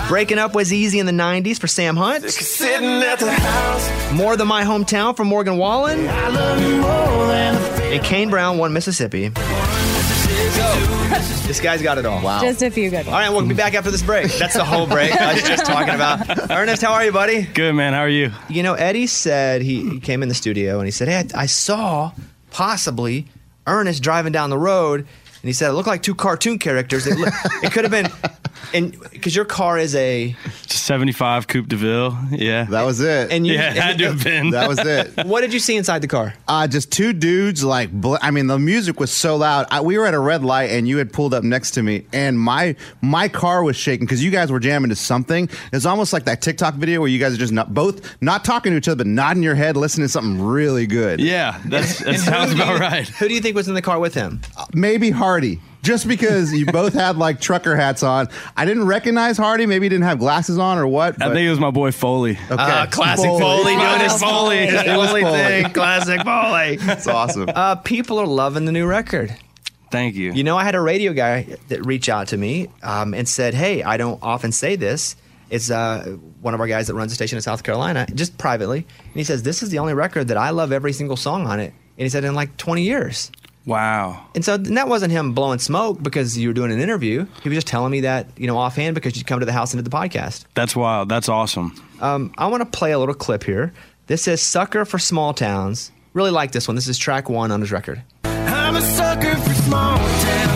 Breaking 0.08 0.40
Up 0.40 0.56
Was 0.56 0.72
Easy 0.72 1.00
in 1.00 1.06
the 1.06 1.12
90s 1.12 1.60
for 1.60 1.68
Sam 1.68 1.98
Hunt. 1.98 2.24
More 4.14 4.38
Than 4.38 4.48
My 4.48 4.64
Hometown 4.64 5.18
for 5.18 5.26
Morgan 5.26 5.58
Wallen. 5.58 6.08
And 6.08 8.04
Kane 8.04 8.30
Brown, 8.30 8.58
One 8.58 8.72
Mississippi. 8.72 9.28
This 11.46 11.60
guy's 11.60 11.82
got 11.82 11.98
it 11.98 12.06
all. 12.06 12.22
Wow. 12.24 12.40
Just 12.42 12.62
a 12.62 12.72
few 12.72 12.90
good 12.90 13.06
ones. 13.06 13.08
All 13.10 13.14
right, 13.16 13.30
we'll 13.30 13.46
be 13.46 13.54
back 13.54 13.74
after 13.74 13.92
this 13.92 14.02
break. 14.02 14.32
That's 14.34 14.54
the 14.56 14.64
whole 14.64 14.88
break 14.88 15.12
I 15.14 15.34
was 15.34 15.44
just 15.44 15.66
talking 15.66 15.94
about. 15.94 16.50
Ernest, 16.52 16.82
how 16.82 16.94
are 16.94 17.04
you, 17.04 17.12
buddy? 17.12 17.42
Good, 17.44 17.74
man. 17.74 17.92
How 17.92 18.00
are 18.02 18.10
you? 18.10 18.32
You 18.50 18.64
know, 18.64 18.76
Eddie 18.76 19.08
said 19.08 19.62
he, 19.62 19.90
he 19.90 20.00
came 20.00 20.24
in 20.24 20.30
the 20.30 20.36
studio 20.36 20.78
and 20.78 20.86
he 20.88 20.92
said, 20.92 21.10
Hey, 21.10 21.28
I, 21.36 21.44
I 21.44 21.46
saw 21.48 22.12
possibly 22.52 23.26
Ernest 23.66 24.02
driving 24.04 24.32
down 24.32 24.50
the 24.52 24.58
road. 24.58 25.02
And 25.02 25.44
he 25.44 25.54
said, 25.54 25.70
It 25.70 25.74
looked 25.74 25.88
like 25.88 26.02
two 26.02 26.16
cartoon 26.16 26.60
characters. 26.60 27.08
It, 27.08 27.18
look, 27.18 27.34
it 27.64 27.72
could 27.72 27.84
have 27.84 27.92
been, 27.92 28.10
and 28.74 29.00
because 29.12 29.36
your 29.36 29.46
car 29.46 29.78
is 29.78 29.96
a 29.96 30.36
75 30.68 31.48
Coupe 31.48 31.68
de 31.68 31.76
Ville. 31.76 32.18
Yeah. 32.32 32.66
That 32.66 32.84
was 32.84 33.00
it. 33.02 33.32
And 33.32 33.46
you, 33.46 33.54
yeah, 33.54 33.72
it 33.72 33.78
had 33.78 33.98
to 34.00 34.06
have 34.12 34.24
been. 34.24 34.52
That 34.52 34.68
was 34.68 34.80
it. 34.80 35.14
What 35.28 35.42
did 35.42 35.54
you 35.54 35.60
see 35.60 35.76
inside 35.76 36.02
the 36.02 36.08
car? 36.08 36.34
Uh, 36.48 36.68
just 36.68 36.92
two 36.92 37.12
dudes, 37.12 37.64
like, 37.64 37.92
bl- 37.92 38.16
I 38.22 38.32
mean, 38.32 38.48
the 38.48 38.58
music 38.58 39.00
was 39.00 39.12
so 39.12 39.36
loud. 39.36 39.68
I, 39.70 39.82
we 39.82 39.98
were 39.98 40.06
at 40.06 40.14
a 40.14 40.20
red 40.20 40.44
light, 40.44 40.70
and 40.72 40.88
you 40.88 40.98
had 40.98 41.12
pulled 41.12 41.34
up 41.34 41.44
next 41.44 41.72
to 41.72 41.84
me, 41.84 42.06
and 42.14 42.40
my 42.40 42.76
my 43.02 43.28
car 43.28 43.64
was 43.64 43.76
shaking 43.76 44.06
because 44.06 44.24
you 44.24 44.32
guys 44.32 44.52
were 44.52 44.60
jamming 44.60 44.90
to 44.90 44.96
something. 44.96 45.50
It's 45.74 45.86
almost 45.86 46.14
like 46.14 46.26
that 46.26 46.42
TikTok 46.42 46.76
video 46.76 47.02
where 47.02 47.10
you 47.10 47.20
guys 47.20 47.34
are 47.34 47.38
just 47.38 47.54
not 47.54 47.74
both 47.74 48.16
not 48.22 48.46
talking 48.46 48.72
to 48.72 48.78
each 48.78 48.88
other, 48.88 48.98
but 48.98 49.08
nodding 49.08 49.44
your 49.44 49.56
head, 49.56 49.76
listening 49.76 50.06
to 50.06 50.10
something 50.12 50.42
really 50.42 50.88
good. 50.88 51.20
Yeah, 51.20 51.62
that's, 51.66 52.00
that 52.00 52.20
sounds 52.20 52.54
about 52.54 52.80
right. 52.80 53.08
Who 53.08 53.28
do 53.28 53.34
you 53.34 53.42
think 53.42 53.56
was 53.56 53.68
in 53.68 53.74
the 53.74 53.82
car 53.82 54.00
with 54.00 54.14
him? 54.14 54.42
Maybe 54.74 55.10
Hardy. 55.10 55.60
Just 55.88 56.06
because 56.06 56.54
you 56.54 56.66
both 56.66 56.94
had 56.94 57.16
like 57.16 57.40
trucker 57.40 57.74
hats 57.78 58.04
on, 58.04 58.28
I 58.58 58.66
didn't 58.66 58.88
recognize 58.88 59.38
Hardy. 59.38 59.66
Maybe 59.66 59.86
he 59.86 59.90
didn't 59.90 60.04
have 60.04 60.20
glasses 60.20 60.58
on 60.58 60.78
or 60.78 60.86
what. 60.86 61.22
I 61.22 61.28
think 61.28 61.48
it 61.48 61.50
was 61.50 61.62
my 61.62 61.72
boy 61.72 61.92
Foley. 61.94 62.32
Okay. 62.32 62.56
Ah, 62.58 62.88
classic 62.92 63.30
Foley, 63.30 63.74
doing 63.78 64.00
his 64.02 64.22
Foley. 64.22 64.68
His 64.68 64.82
It 64.82 64.98
was 64.98 65.10
Foley 65.12 65.22
Foley. 65.22 65.38
thing. 65.38 65.72
Classic 65.72 66.22
Foley. 66.24 66.76
That's 66.76 67.08
awesome. 67.08 67.48
Uh, 67.56 67.76
people 67.76 68.20
are 68.20 68.28
loving 68.28 68.66
the 68.66 68.74
new 68.74 68.86
record. 68.86 69.34
Thank 69.90 70.16
you. 70.16 70.34
You 70.34 70.44
know, 70.44 70.58
I 70.58 70.66
had 70.66 70.76
a 70.76 70.82
radio 70.82 71.14
guy 71.14 71.56
that 71.70 71.86
reached 71.86 72.10
out 72.10 72.28
to 72.28 72.38
me 72.38 72.68
um, 72.84 73.14
and 73.14 73.26
said, 73.26 73.54
"Hey, 73.54 73.82
I 73.82 73.96
don't 73.96 74.22
often 74.22 74.52
say 74.52 74.76
this. 74.76 75.16
It's 75.50 75.72
uh, 75.72 76.18
one 76.42 76.54
of 76.54 76.60
our 76.60 76.68
guys 76.68 76.88
that 76.88 76.96
runs 76.96 77.14
a 77.14 77.16
station 77.16 77.38
in 77.38 77.42
South 77.42 77.64
Carolina, 77.64 78.06
just 78.14 78.38
privately, 78.38 78.80
and 78.80 79.14
he 79.16 79.24
says 79.24 79.44
this 79.44 79.64
is 79.64 79.70
the 79.70 79.80
only 79.80 79.94
record 79.94 80.28
that 80.28 80.36
I 80.36 80.50
love 80.50 80.74
every 80.74 80.92
single 80.92 81.16
song 81.16 81.48
on 81.48 81.62
it." 81.62 81.74
And 81.98 82.04
he 82.04 82.10
said 82.10 82.26
in 82.26 82.36
like 82.36 82.58
20 82.58 82.84
years. 82.84 83.32
Wow. 83.68 84.26
And 84.34 84.46
so 84.46 84.56
and 84.56 84.78
that 84.78 84.88
wasn't 84.88 85.12
him 85.12 85.34
blowing 85.34 85.60
smoke 85.60 86.02
because 86.02 86.38
you 86.38 86.48
were 86.48 86.54
doing 86.54 86.72
an 86.72 86.80
interview. 86.80 87.28
He 87.44 87.50
was 87.50 87.58
just 87.58 87.68
telling 87.68 87.92
me 87.92 88.02
that 88.02 88.28
you 88.38 88.48
know 88.48 88.58
offhand 88.58 88.96
because 88.96 89.18
you'd 89.18 89.28
come 89.28 89.42
to 89.42 89.46
the 89.46 89.52
house 89.52 89.74
and 89.74 89.84
did 89.84 89.92
the 89.92 89.96
podcast. 89.96 90.46
That's 90.56 90.74
wild. 90.76 91.10
That's 91.10 91.28
awesome. 91.28 91.76
Um, 92.00 92.34
I 92.38 92.48
want 92.48 92.62
to 92.62 92.78
play 92.78 92.94
a 92.94 93.00
little 93.00 93.14
clip 93.14 93.44
here. 93.44 93.74
This 94.08 94.28
is 94.28 94.42
"Sucker 94.42 94.86
for 94.86 94.98
Small 94.98 95.34
Towns." 95.34 95.92
Really 96.14 96.32
like 96.32 96.54
this 96.54 96.68
one. 96.68 96.76
This 96.76 96.88
is 96.88 96.98
track 96.98 97.30
one 97.30 97.52
on 97.52 97.60
his 97.60 97.72
record. 97.72 98.02
I'm 98.24 98.76
a 98.78 98.82
sucker 98.82 99.36
for 99.36 99.54
small 99.54 99.98
town 99.98 100.47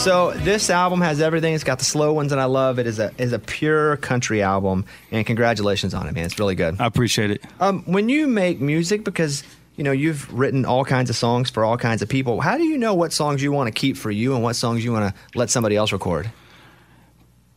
So 0.00 0.32
this 0.32 0.70
album 0.70 1.02
has 1.02 1.20
everything. 1.20 1.52
It's 1.52 1.62
got 1.62 1.78
the 1.78 1.84
slow 1.84 2.14
ones, 2.14 2.32
and 2.32 2.40
I 2.40 2.46
love 2.46 2.78
it. 2.78 2.86
is 2.86 2.98
a 2.98 3.12
is 3.18 3.34
a 3.34 3.38
pure 3.38 3.98
country 3.98 4.40
album. 4.40 4.86
And 5.10 5.26
congratulations 5.26 5.92
on 5.92 6.06
it, 6.06 6.14
man. 6.14 6.24
It's 6.24 6.38
really 6.38 6.54
good. 6.54 6.80
I 6.80 6.86
appreciate 6.86 7.30
it. 7.30 7.44
Um, 7.60 7.82
when 7.82 8.08
you 8.08 8.26
make 8.26 8.62
music, 8.62 9.04
because 9.04 9.44
you 9.76 9.84
know 9.84 9.92
you've 9.92 10.32
written 10.32 10.64
all 10.64 10.86
kinds 10.86 11.10
of 11.10 11.16
songs 11.16 11.50
for 11.50 11.66
all 11.66 11.76
kinds 11.76 12.00
of 12.00 12.08
people. 12.08 12.40
How 12.40 12.56
do 12.56 12.64
you 12.64 12.78
know 12.78 12.94
what 12.94 13.12
songs 13.12 13.42
you 13.42 13.52
want 13.52 13.66
to 13.66 13.78
keep 13.78 13.98
for 13.98 14.10
you 14.10 14.34
and 14.34 14.42
what 14.42 14.56
songs 14.56 14.82
you 14.82 14.90
want 14.90 15.14
to 15.14 15.38
let 15.38 15.50
somebody 15.50 15.76
else 15.76 15.92
record? 15.92 16.30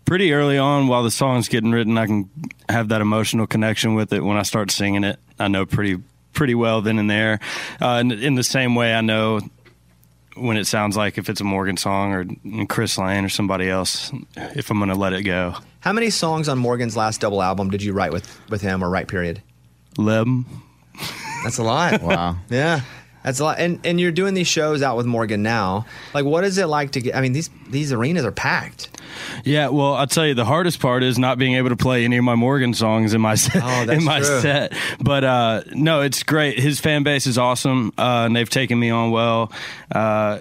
Pretty 0.04 0.34
early 0.34 0.58
on, 0.58 0.90
while 0.90 1.04
the 1.04 1.12
song's 1.12 1.48
getting 1.48 1.72
written, 1.72 1.98
I 1.98 2.08
can 2.08 2.30
have 2.68 2.90
that 2.90 3.00
emotional 3.00 3.48
connection 3.48 3.94
with 3.94 4.12
it. 4.12 4.22
When 4.22 4.36
I 4.36 4.44
start 4.44 4.70
singing 4.70 5.06
it, 5.06 5.18
I 5.40 5.48
know 5.48 5.66
pretty 5.66 6.04
pretty 6.34 6.56
well 6.56 6.82
then 6.82 7.00
and 7.00 7.10
there. 7.10 7.40
Uh, 7.82 8.00
in, 8.02 8.12
in 8.12 8.36
the 8.36 8.44
same 8.44 8.76
way, 8.76 8.94
I 8.94 9.00
know 9.00 9.40
when 10.36 10.58
it 10.58 10.66
sounds 10.66 10.98
like 10.98 11.18
if 11.18 11.30
it's 11.30 11.42
a 11.42 11.44
Morgan 11.44 11.78
song 11.78 12.14
or 12.14 12.66
Chris 12.66 12.98
Lane 12.98 13.26
or 13.26 13.30
somebody 13.30 13.70
else, 13.70 14.12
if 14.36 14.70
I'm 14.70 14.78
going 14.78 14.90
to 14.90 14.96
let 14.96 15.14
it 15.14 15.24
go. 15.24 15.56
How 15.82 15.94
many 15.94 16.10
songs 16.10 16.50
on 16.50 16.58
Morgan's 16.58 16.96
last 16.96 17.22
double 17.22 17.42
album 17.42 17.70
did 17.70 17.84
you 17.84 17.94
write 17.94 18.12
with 18.12 18.40
with 18.50 18.62
him 18.62 18.84
or 18.84 18.90
write? 18.90 19.08
Period. 19.08 19.42
Lem. 19.98 20.46
That's 21.44 21.58
a 21.58 21.64
lot. 21.64 22.02
wow. 22.02 22.38
Yeah. 22.50 22.82
That's 23.24 23.40
a 23.40 23.44
lot. 23.44 23.60
And 23.60 23.80
and 23.86 24.00
you're 24.00 24.12
doing 24.12 24.34
these 24.34 24.48
shows 24.48 24.82
out 24.82 24.98
with 24.98 25.06
Morgan 25.06 25.44
now. 25.44 25.86
Like 26.14 26.26
what 26.26 26.44
is 26.44 26.58
it 26.58 26.66
like 26.68 26.92
to 26.92 27.02
get 27.02 27.16
I 27.16 27.22
mean 27.22 27.34
these 27.34 27.50
these 27.70 27.92
arenas 27.92 28.26
are 28.26 28.32
packed. 28.32 28.90
Yeah, 29.44 29.70
well, 29.70 29.94
I'll 29.94 30.08
tell 30.08 30.26
you, 30.26 30.34
the 30.34 30.46
hardest 30.46 30.80
part 30.80 31.04
is 31.04 31.20
not 31.20 31.38
being 31.38 31.54
able 31.54 31.70
to 31.70 31.76
play 31.76 32.04
any 32.04 32.18
of 32.18 32.24
my 32.24 32.36
Morgan 32.36 32.74
songs 32.74 33.14
in 33.14 33.22
my 33.22 33.36
set. 33.36 33.62
Oh, 33.64 33.92
in 33.92 34.04
my 34.04 34.20
true. 34.20 34.40
set. 34.42 34.74
But 35.00 35.24
uh, 35.24 35.62
no, 35.72 36.02
it's 36.02 36.24
great. 36.24 36.60
His 36.60 36.80
fan 36.80 37.04
base 37.04 37.28
is 37.28 37.38
awesome, 37.38 37.94
uh, 37.98 38.24
and 38.26 38.36
they've 38.36 38.50
taken 38.50 38.80
me 38.80 38.90
on 38.90 39.12
well. 39.12 39.52
Uh, 39.92 40.40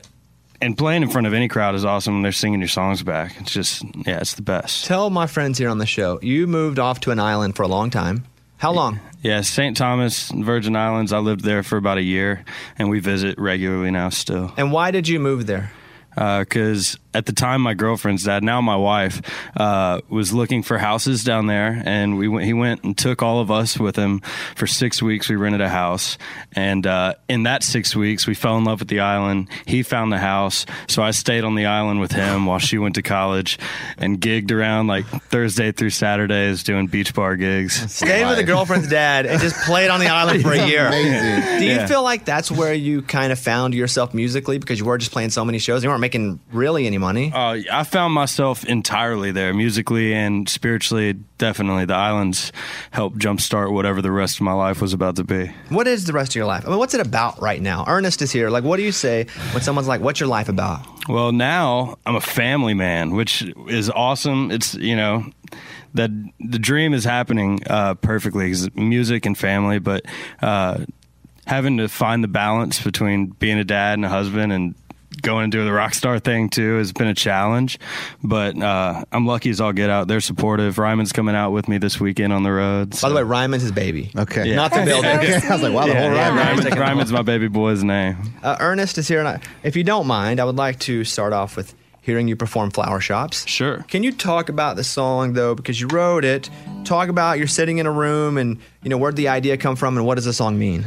and 0.61 0.79
playing 0.79 1.03
in 1.03 1.11
front 1.11 1.27
of 1.27 1.35
any 1.35 1.49
crowd 1.49 1.75
is 1.75 1.85
awesome. 1.85 2.15
when 2.15 2.23
They're 2.23 2.33
singing 2.33 2.61
your 2.61 2.69
songs 2.69 3.03
back. 3.03 3.35
It's 3.41 3.53
just, 3.53 3.85
yeah, 4.07 4.19
it's 4.19 4.35
the 4.35 4.43
best. 4.43 4.85
Tell 4.85 5.11
my 5.11 5.27
friends 5.27 5.59
here 5.59 5.69
on 5.69 5.79
the 5.79 5.87
show, 5.87 6.21
you 6.23 6.47
moved 6.47 6.79
off 6.79 7.01
to 7.01 7.11
an 7.11 7.19
island 7.19 7.57
for 7.57 7.65
a 7.65 7.69
long 7.69 7.91
time. 7.91 8.25
How 8.63 8.71
long? 8.71 9.01
Yeah, 9.23 9.41
St. 9.41 9.77
Thomas, 9.77 10.31
Virgin 10.31 10.77
Islands. 10.77 11.13
I 11.13 11.19
lived 11.19 11.43
there 11.43 11.65
for 11.65 11.77
about 11.77 11.99
a 11.99 12.03
year, 12.03 12.45
and 12.79 12.89
we 12.89 13.01
visit 13.01 13.37
regularly 13.37 13.91
now 13.91 14.09
still. 14.11 14.53
And 14.57 14.71
why 14.71 14.93
did 14.93 15.09
you 15.09 15.19
move 15.19 15.49
there? 15.49 15.73
Uh, 16.17 16.43
because 16.43 16.97
at 17.15 17.27
the 17.27 17.33
time, 17.33 17.61
my 17.61 17.75
girlfriend's 17.75 18.25
dad, 18.25 18.43
now 18.43 18.61
my 18.61 18.77
wife, 18.77 19.21
uh, 19.57 20.01
was 20.09 20.33
looking 20.33 20.63
for 20.63 20.79
houses 20.79 21.25
down 21.25 21.47
there, 21.47 21.83
and 21.85 22.17
we 22.19 22.29
went, 22.29 22.45
he 22.47 22.53
went 22.53 22.85
and 22.85 22.97
took 22.97 23.23
all 23.23 23.41
of 23.41 23.51
us 23.51 23.79
with 23.79 23.97
him 23.97 24.21
for 24.57 24.67
six 24.67 25.03
weeks. 25.03 25.29
We 25.29 25.37
rented 25.37 25.61
a 25.61 25.69
house, 25.69 26.19
and 26.53 26.87
uh, 26.87 27.15
in 27.29 27.45
that 27.45 27.63
six 27.63 27.95
weeks, 27.95 28.27
we 28.27 28.35
fell 28.35 28.57
in 28.59 28.65
love 28.65 28.81
with 28.81 28.89
the 28.89 29.01
island. 29.01 29.49
He 29.67 29.83
found 29.83 30.13
the 30.13 30.19
house, 30.19 30.67
so 30.89 31.03
I 31.03 31.11
stayed 31.11 31.45
on 31.45 31.55
the 31.55 31.67
island 31.67 32.01
with 32.01 32.13
him 32.13 32.47
while 32.47 32.59
she 32.59 32.79
went 32.79 32.95
to 32.97 33.03
college, 33.03 33.59
and 33.99 34.21
gigged 34.21 34.51
around 34.51 34.87
like 34.87 35.05
Thursday 35.07 35.73
through 35.73 35.91
Saturdays 35.91 36.63
doing 36.63 36.87
beach 36.87 37.15
bar 37.15 37.37
gigs. 37.37 37.75
Stayed 37.93 38.27
with 38.27 38.37
the 38.37 38.45
girlfriend's 38.45 38.89
dad 38.89 39.27
and 39.27 39.41
just 39.41 39.57
played 39.65 39.91
on 39.91 40.01
the 40.01 40.09
island 40.09 40.43
for 40.43 40.53
a 40.53 40.67
year. 40.67 40.87
amazing. 40.87 41.59
Do 41.59 41.65
you 41.65 41.73
Yeah. 41.73 41.87
feel 41.87 42.03
like 42.03 42.25
that's 42.25 42.51
where 42.51 42.73
you 42.75 43.03
kind 43.03 43.33
of 43.33 43.39
found 43.39 43.75
yourself 43.75 44.15
musically 44.15 44.59
because 44.59 44.79
you 44.79 44.85
were 44.85 44.99
just 44.99 45.13
playing 45.13 45.31
so 45.31 45.45
many 45.45 45.59
shows? 45.59 45.83
You 45.83 45.91
weren't 45.91 46.01
making 46.01 46.41
really 46.53 46.87
any 46.87 46.99
money. 47.03 47.31
Uh, 47.35 47.59
I 47.71 47.85
found 47.85 48.15
myself 48.15 48.65
entirely 48.65 49.31
there, 49.33 49.53
musically 49.53 50.15
and 50.15 50.49
spiritually. 50.49 51.13
Definitely, 51.37 51.85
the 51.85 51.95
islands 51.95 52.53
helped 52.93 53.19
jumpstart 53.19 53.73
whatever 53.73 54.01
the 54.01 54.11
rest 54.11 54.37
of 54.37 54.43
my 54.43 54.53
life 54.55 54.81
was 54.81 54.93
about 54.95 55.17
to 55.17 55.25
be. 55.25 55.53
What 55.69 55.87
is 55.87 56.07
the 56.07 56.13
rest 56.15 56.33
of 56.33 56.37
your 56.37 56.47
life? 56.47 56.65
I 56.67 56.71
mean, 56.71 56.79
what's 56.79 56.95
it 56.95 57.01
about 57.07 57.43
right 57.43 57.61
now? 57.61 57.85
Ernest 57.87 58.23
is 58.23 58.33
here. 58.33 58.49
Like, 58.49 58.65
what 58.65 58.79
do 58.79 58.83
you 58.85 58.93
say 58.93 59.27
when 59.53 59.63
someone's 59.63 59.89
like, 59.89 60.01
"What's 60.01 60.21
your 60.21 60.29
life 60.31 60.49
about?" 60.49 60.87
Well, 61.09 61.33
now 61.33 61.99
I'm 62.07 62.15
a 62.17 62.21
family 62.21 62.75
man, 62.75 63.11
which 63.11 63.43
is 63.69 63.91
awesome. 63.91 64.51
It's 64.51 64.75
you 64.75 64.97
know 64.97 65.25
that 65.95 66.11
the 66.41 66.59
dream 66.59 66.95
is 66.95 67.05
happening 67.05 67.61
uh, 67.69 67.95
perfectly. 67.95 68.49
'cause 68.49 68.71
music 68.75 69.27
and 69.27 69.37
family, 69.37 69.79
but 69.81 70.07
uh, 70.41 70.79
having 71.47 71.77
to 71.79 71.89
find 71.89 72.23
the 72.23 72.29
balance 72.29 72.81
between 72.81 73.27
being 73.41 73.59
a 73.59 73.65
dad 73.65 73.95
and 73.99 74.05
a 74.05 74.09
husband 74.09 74.53
and 74.53 74.75
going 75.23 75.45
and 75.45 75.53
doing 75.53 75.67
the 75.67 75.73
rock 75.73 75.95
star 75.95 76.19
thing 76.19 76.49
too 76.49 76.79
has 76.79 76.93
been 76.93 77.07
a 77.07 77.15
challenge. 77.15 77.79
But 78.23 78.61
uh, 78.61 79.05
I'm 79.13 79.27
lucky 79.27 79.51
as 79.51 79.61
all 79.61 79.73
get 79.73 79.91
out. 79.91 80.09
They're 80.09 80.21
supportive. 80.21 80.79
Ryman's 80.79 81.13
coming 81.13 81.35
out 81.35 81.53
with 81.53 81.69
me 81.69 81.79
this 81.79 82.01
weekend 82.01 82.33
on 82.33 82.43
the 82.43 82.53
road. 82.53 83.01
By 83.01 83.09
the 83.09 83.15
way, 83.15 83.23
Ryman's 83.23 83.63
his 83.63 83.73
baby. 83.73 84.11
Okay. 84.17 84.55
Not 84.55 84.73
the 84.73 84.85
builder. 84.85 85.09
Okay, 85.09 85.35
I 85.49 85.53
was 85.53 85.63
like, 85.63 85.73
wow, 85.73 85.87
the 85.87 85.95
whole 85.95 86.13
yeah, 86.13 86.29
Ryman. 86.29 86.59
Ryman's, 86.59 86.79
Ryman's 86.79 87.13
my 87.13 87.23
baby 87.23 87.49
boy's 87.49 87.83
name. 87.83 88.17
Uh, 88.43 88.57
Ernest 88.61 88.99
is 88.99 89.09
here, 89.09 89.21
and 89.21 89.29
I, 89.29 89.41
if 89.63 89.77
you 89.77 89.85
don't 89.85 90.07
mind, 90.07 90.41
I 90.41 90.45
would 90.45 90.57
like 90.57 90.79
to 90.81 91.05
start 91.05 91.33
off 91.33 91.57
with 91.57 91.75
hearing 92.03 92.29
you 92.29 92.37
perform 92.37 92.71
"Flower 92.71 93.01
Shops." 93.01 93.47
Sure. 93.49 93.79
Can 93.89 94.03
you 94.03 94.13
talk 94.13 94.51
about 94.51 94.77
the 94.77 94.85
song 94.85 95.33
though, 95.33 95.55
because 95.55 95.81
you 95.81 95.89
wrote 95.89 96.25
it? 96.25 96.51
Talk 96.85 97.09
about 97.09 97.39
you're 97.39 97.47
sitting 97.47 97.79
in 97.79 97.87
a 97.87 97.93
room, 97.93 98.37
and 98.37 98.59
you 98.83 98.91
know 98.91 98.99
where'd 98.99 99.17
the 99.17 99.29
idea 99.29 99.57
come 99.57 99.77
from, 99.77 99.97
and 99.97 100.07
what 100.07 100.17
does 100.17 100.27
the 100.27 100.33
song 100.35 100.59
mean? 100.59 100.87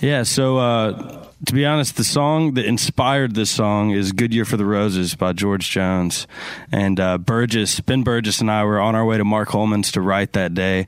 Yeah, 0.00 0.24
so 0.24 0.58
uh, 0.58 1.24
to 1.46 1.52
be 1.52 1.64
honest, 1.64 1.96
the 1.96 2.04
song 2.04 2.54
that 2.54 2.64
inspired 2.64 3.34
this 3.34 3.50
song 3.50 3.90
is 3.90 4.12
"Good 4.12 4.34
Year 4.34 4.44
for 4.44 4.56
the 4.56 4.64
Roses" 4.64 5.14
by 5.14 5.32
George 5.32 5.70
Jones, 5.70 6.26
and 6.72 6.98
uh, 6.98 7.18
Burgess, 7.18 7.80
Ben 7.80 8.02
Burgess, 8.02 8.40
and 8.40 8.50
I 8.50 8.64
were 8.64 8.80
on 8.80 8.94
our 8.94 9.04
way 9.04 9.18
to 9.18 9.24
Mark 9.24 9.50
Holman's 9.50 9.92
to 9.92 10.00
write 10.00 10.32
that 10.32 10.54
day, 10.54 10.86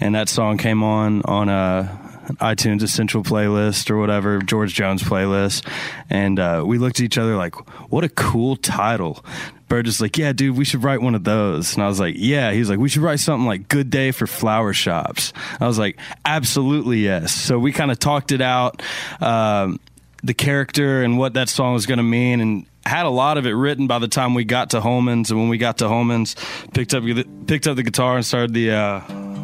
and 0.00 0.14
that 0.14 0.28
song 0.28 0.58
came 0.58 0.82
on 0.82 1.22
on 1.22 1.48
a 1.48 2.07
iTunes 2.36 2.82
Essential 2.82 3.22
playlist 3.22 3.90
or 3.90 3.98
whatever 3.98 4.38
George 4.40 4.74
Jones 4.74 5.02
playlist, 5.02 5.66
and 6.10 6.38
uh, 6.38 6.62
we 6.66 6.78
looked 6.78 7.00
at 7.00 7.04
each 7.04 7.18
other 7.18 7.36
like, 7.36 7.54
"What 7.90 8.04
a 8.04 8.08
cool 8.08 8.56
title." 8.56 9.24
Burgess 9.68 10.00
like, 10.00 10.16
yeah, 10.16 10.32
dude, 10.32 10.56
we 10.56 10.64
should 10.64 10.82
write 10.82 11.02
one 11.02 11.14
of 11.14 11.24
those. 11.24 11.74
And 11.74 11.82
I 11.82 11.88
was 11.88 12.00
like, 12.00 12.14
yeah. 12.16 12.52
He's 12.52 12.70
like, 12.70 12.78
we 12.78 12.88
should 12.88 13.02
write 13.02 13.20
something 13.20 13.46
like 13.46 13.68
"Good 13.68 13.90
Day 13.90 14.12
for 14.12 14.26
Flower 14.26 14.72
Shops." 14.72 15.32
I 15.60 15.66
was 15.66 15.78
like, 15.78 15.98
absolutely 16.24 17.00
yes. 17.00 17.34
So 17.34 17.58
we 17.58 17.72
kind 17.72 17.90
of 17.90 17.98
talked 17.98 18.32
it 18.32 18.40
out, 18.40 18.82
um, 19.20 19.78
the 20.22 20.34
character 20.34 21.02
and 21.02 21.18
what 21.18 21.34
that 21.34 21.48
song 21.48 21.74
was 21.74 21.86
going 21.86 21.98
to 21.98 22.04
mean, 22.04 22.40
and 22.40 22.66
had 22.86 23.04
a 23.04 23.10
lot 23.10 23.36
of 23.36 23.46
it 23.46 23.52
written 23.52 23.86
by 23.86 23.98
the 23.98 24.08
time 24.08 24.34
we 24.34 24.44
got 24.44 24.70
to 24.70 24.80
Holman's. 24.80 25.30
And 25.30 25.38
when 25.38 25.50
we 25.50 25.58
got 25.58 25.78
to 25.78 25.88
Holman's, 25.88 26.34
picked 26.72 26.94
up 26.94 27.04
picked 27.46 27.66
up 27.66 27.76
the 27.76 27.82
guitar 27.82 28.16
and 28.16 28.24
started 28.24 28.54
the. 28.54 28.72
Uh, 28.72 29.37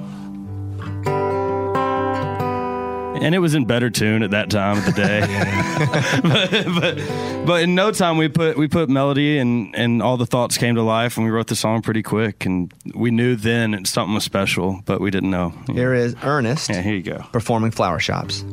and 3.15 3.35
it 3.35 3.39
was 3.39 3.55
in 3.55 3.65
better 3.65 3.91
tune 3.91 4.23
at 4.23 4.31
that 4.33 4.51
time 4.51 4.79
of 4.79 4.85
the 4.85 4.93
day. 4.93 5.21
but, 6.23 6.81
but 6.81 7.47
but 7.47 7.63
in 7.63 7.75
no 7.75 7.93
time 7.93 8.17
we 8.17 8.29
put 8.29 8.57
we 8.57 8.69
put 8.69 8.89
melody 8.89 9.39
and 9.39 9.75
and 9.77 10.03
all 10.03 10.17
the 10.17 10.27
thoughts 10.27 10.59
came 10.59 10.75
to 10.75 10.83
life 10.83 11.17
and 11.17 11.25
we 11.25 11.31
wrote 11.31 11.49
the 11.49 11.57
song 11.57 11.83
pretty 11.83 12.03
quick 12.03 12.45
and 12.45 12.73
we 12.95 13.11
knew 13.11 13.37
then 13.37 13.75
it, 13.75 13.87
something 13.87 14.15
was 14.15 14.25
special 14.25 14.81
but 14.85 15.01
we 15.01 15.11
didn't 15.11 15.31
know. 15.31 15.53
Here 15.73 15.95
is 15.95 16.15
Ernest. 16.23 16.71
Yeah, 16.71 16.83
here 16.83 16.95
you 16.95 17.03
go. 17.03 17.25
Performing 17.33 17.71
"Flower 17.71 17.99
Shops." 17.99 18.45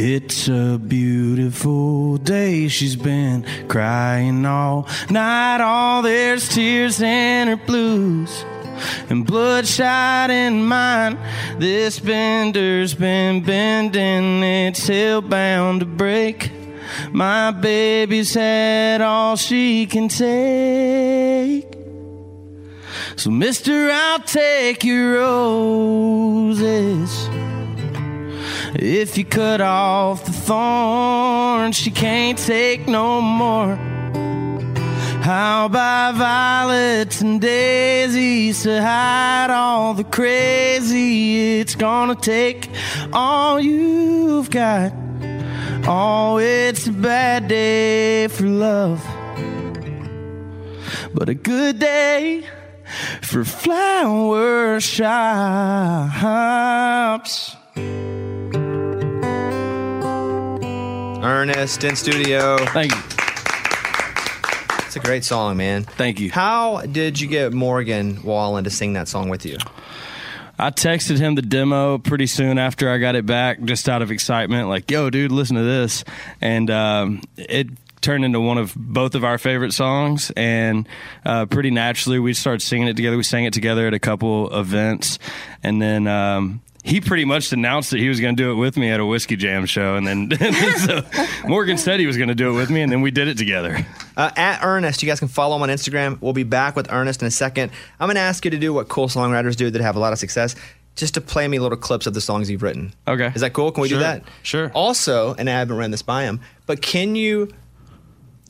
It's 0.00 0.46
a 0.46 0.78
beautiful 0.78 2.18
day. 2.18 2.68
She's 2.68 2.94
been 2.94 3.44
crying 3.66 4.46
all 4.46 4.86
night. 5.10 5.60
All 5.60 6.02
there's 6.02 6.48
tears 6.48 7.00
in 7.00 7.48
her 7.48 7.56
blues 7.56 8.44
and 9.10 9.26
bloodshot 9.26 10.30
in 10.30 10.64
mine. 10.64 11.18
This 11.58 11.98
bender's 11.98 12.94
been 12.94 13.42
bending. 13.42 14.44
It's 14.44 14.88
hellbound 14.88 15.80
to 15.80 15.86
break. 15.86 16.52
My 17.10 17.50
baby's 17.50 18.34
had 18.34 19.00
all 19.00 19.34
she 19.34 19.84
can 19.86 20.06
take. 20.06 21.66
So, 23.16 23.32
mister, 23.32 23.90
I'll 23.90 24.20
take 24.20 24.84
your 24.84 25.14
roses. 25.14 27.28
If 28.80 29.18
you 29.18 29.24
cut 29.24 29.60
off 29.60 30.24
the 30.24 30.30
thorn, 30.30 31.72
she 31.72 31.90
can't 31.90 32.38
take 32.38 32.86
no 32.86 33.20
more. 33.20 33.74
How 35.20 35.66
about 35.66 36.14
violets 36.14 37.20
and 37.20 37.40
daisies 37.40 38.62
to 38.62 38.80
hide 38.80 39.50
all 39.50 39.94
the 39.94 40.04
crazy? 40.04 41.58
It's 41.58 41.74
gonna 41.74 42.14
take 42.14 42.70
all 43.12 43.58
you've 43.58 44.48
got. 44.48 44.92
Oh, 45.88 46.38
it's 46.38 46.86
a 46.86 46.92
bad 46.92 47.48
day 47.48 48.28
for 48.28 48.44
love, 48.44 49.04
but 51.12 51.28
a 51.28 51.34
good 51.34 51.80
day 51.80 52.44
for 53.22 53.44
flower 53.44 54.78
shops. 54.78 55.16
Ernest 61.22 61.82
in 61.82 61.96
studio. 61.96 62.58
Thank 62.66 62.92
you. 62.92 63.02
It's 64.86 64.96
a 64.96 65.00
great 65.00 65.24
song, 65.24 65.56
man. 65.56 65.82
Thank 65.82 66.20
you. 66.20 66.30
How 66.30 66.82
did 66.82 67.20
you 67.20 67.26
get 67.26 67.52
Morgan 67.52 68.22
Wallen 68.22 68.64
to 68.64 68.70
sing 68.70 68.92
that 68.92 69.08
song 69.08 69.28
with 69.28 69.44
you? 69.44 69.58
I 70.58 70.70
texted 70.70 71.18
him 71.18 71.34
the 71.34 71.42
demo 71.42 71.98
pretty 71.98 72.26
soon 72.26 72.58
after 72.58 72.90
I 72.90 72.98
got 72.98 73.14
it 73.14 73.26
back, 73.26 73.62
just 73.62 73.88
out 73.88 74.00
of 74.00 74.10
excitement, 74.10 74.68
like, 74.68 74.90
"Yo, 74.90 75.10
dude, 75.10 75.30
listen 75.32 75.56
to 75.56 75.62
this," 75.62 76.04
and 76.40 76.70
um, 76.70 77.22
it 77.36 77.68
turned 78.00 78.24
into 78.24 78.40
one 78.40 78.58
of 78.58 78.74
both 78.76 79.14
of 79.14 79.24
our 79.24 79.38
favorite 79.38 79.72
songs. 79.72 80.32
And 80.36 80.88
uh, 81.24 81.46
pretty 81.46 81.70
naturally, 81.70 82.18
we 82.18 82.32
started 82.32 82.62
singing 82.62 82.88
it 82.88 82.96
together. 82.96 83.16
We 83.16 83.22
sang 83.24 83.44
it 83.44 83.52
together 83.52 83.86
at 83.86 83.94
a 83.94 84.00
couple 84.00 84.56
events, 84.56 85.18
and 85.64 85.82
then. 85.82 86.06
Um, 86.06 86.60
he 86.88 87.00
pretty 87.00 87.24
much 87.24 87.52
announced 87.52 87.90
that 87.90 87.98
he 88.00 88.08
was 88.08 88.18
going 88.20 88.34
to 88.34 88.42
do 88.42 88.50
it 88.50 88.54
with 88.54 88.76
me 88.76 88.88
at 88.90 88.98
a 88.98 89.04
whiskey 89.06 89.36
jam 89.36 89.66
show, 89.66 89.96
and 89.96 90.06
then 90.06 90.30
so 90.78 91.02
Morgan 91.46 91.76
said 91.78 92.00
he 92.00 92.06
was 92.06 92.16
going 92.16 92.28
to 92.28 92.34
do 92.34 92.50
it 92.50 92.54
with 92.54 92.70
me, 92.70 92.80
and 92.82 92.90
then 92.90 93.02
we 93.02 93.10
did 93.10 93.28
it 93.28 93.36
together. 93.38 93.86
Uh, 94.16 94.30
at 94.36 94.64
Ernest, 94.64 95.02
you 95.02 95.08
guys 95.08 95.18
can 95.18 95.28
follow 95.28 95.56
him 95.56 95.62
on 95.62 95.68
Instagram. 95.68 96.20
We'll 96.20 96.32
be 96.32 96.42
back 96.44 96.74
with 96.76 96.90
Ernest 96.90 97.20
in 97.22 97.28
a 97.28 97.30
second. 97.30 97.72
I'm 98.00 98.06
going 98.06 98.14
to 98.16 98.20
ask 98.22 98.44
you 98.44 98.50
to 98.50 98.58
do 98.58 98.72
what 98.72 98.88
cool 98.88 99.08
songwriters 99.08 99.54
do 99.56 99.70
that 99.70 99.80
have 99.82 99.96
a 99.96 99.98
lot 99.98 100.12
of 100.12 100.18
success, 100.18 100.56
just 100.96 101.14
to 101.14 101.20
play 101.20 101.46
me 101.46 101.58
little 101.58 101.78
clips 101.78 102.06
of 102.06 102.14
the 102.14 102.20
songs 102.20 102.50
you've 102.50 102.62
written. 102.62 102.92
Okay. 103.06 103.30
Is 103.34 103.42
that 103.42 103.52
cool? 103.52 103.70
Can 103.70 103.82
we 103.82 103.88
Sure. 103.88 103.98
do 103.98 104.02
that? 104.04 104.24
Sure. 104.42 104.70
Also, 104.74 105.34
and 105.34 105.48
I 105.48 105.52
haven't 105.58 105.76
ran 105.76 105.90
this 105.90 106.02
by 106.02 106.24
him, 106.24 106.40
but 106.66 106.80
can 106.82 107.14
you, 107.14 107.52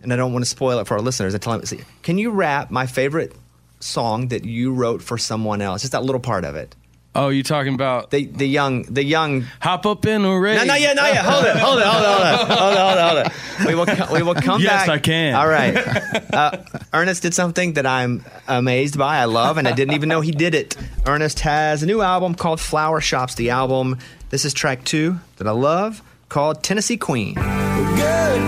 and 0.02 0.12
I 0.12 0.16
don't 0.16 0.32
want 0.32 0.44
to 0.44 0.48
spoil 0.48 0.78
it 0.78 0.86
for 0.86 0.94
our 0.94 1.02
listeners, 1.02 1.34
I 1.34 1.38
tell 1.38 1.52
him, 1.54 1.64
see, 1.66 1.80
can 2.02 2.16
you 2.18 2.30
rap 2.30 2.70
my 2.70 2.86
favorite 2.86 3.34
song 3.80 4.28
that 4.28 4.44
you 4.44 4.72
wrote 4.72 5.02
for 5.02 5.18
someone 5.18 5.60
else? 5.60 5.82
Just 5.82 5.92
that 5.92 6.04
little 6.04 6.20
part 6.20 6.44
of 6.44 6.54
it. 6.56 6.74
Oh, 7.18 7.28
you 7.30 7.42
talking 7.42 7.74
about 7.74 8.10
the 8.10 8.26
the 8.26 8.46
young 8.46 8.82
the 8.84 9.02
young 9.04 9.42
hop 9.60 9.86
up 9.86 10.06
in 10.06 10.24
a 10.24 10.38
race? 10.38 10.58
No, 10.58 10.64
not 10.64 10.80
yet, 10.80 10.94
not 10.96 11.12
yet. 11.12 11.24
Hold 11.24 11.44
it, 11.44 11.56
hold 11.56 11.78
it, 11.78 11.84
hold 11.84 12.02
it, 12.02 12.08
hold 12.08 12.22
it, 12.22 12.58
hold 12.58 12.72
it, 12.72 12.78
hold 12.78 12.96
it, 12.96 13.00
hold 13.00 13.26
it. 13.26 13.66
We 13.66 13.74
will, 13.74 13.86
co- 13.86 14.14
we 14.14 14.22
will 14.22 14.34
come 14.34 14.60
Yes, 14.62 14.86
back. 14.86 14.86
Yes, 14.86 14.88
I 14.88 14.98
can. 14.98 15.34
All 15.34 15.48
right. 15.48 16.24
Uh, 16.38 16.58
Ernest 16.92 17.22
did 17.22 17.34
something 17.34 17.72
that 17.72 17.84
I'm 17.86 18.24
amazed 18.46 18.96
by. 18.96 19.16
I 19.18 19.24
love, 19.24 19.56
and 19.58 19.66
I 19.66 19.72
didn't 19.72 19.94
even 19.94 20.08
know 20.08 20.20
he 20.20 20.30
did 20.30 20.54
it. 20.54 20.76
Ernest 21.04 21.40
has 21.40 21.82
a 21.82 21.86
new 21.86 22.00
album 22.00 22.34
called 22.36 22.60
Flower 22.60 23.00
Shops. 23.00 23.34
The 23.34 23.50
album. 23.50 23.98
This 24.30 24.44
is 24.44 24.52
track 24.54 24.84
two 24.84 25.18
that 25.38 25.48
I 25.48 25.52
love, 25.52 26.00
called 26.28 26.62
Tennessee 26.62 26.96
Queen. 26.98 27.34
Good 27.34 27.42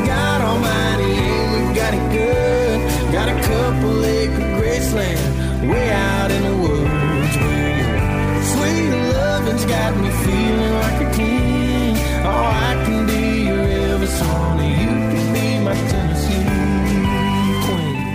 God 0.07 0.41
Almighty, 0.43 1.15
we 1.69 1.75
got 1.75 1.95
it 1.95 2.13
good. 2.13 3.13
Got 3.13 3.29
a 3.29 3.43
couple 3.43 4.05
acre 4.05 4.61
graceland 4.61 5.69
way 5.69 5.91
out 5.91 6.31
in 6.31 6.43
the 6.45 6.60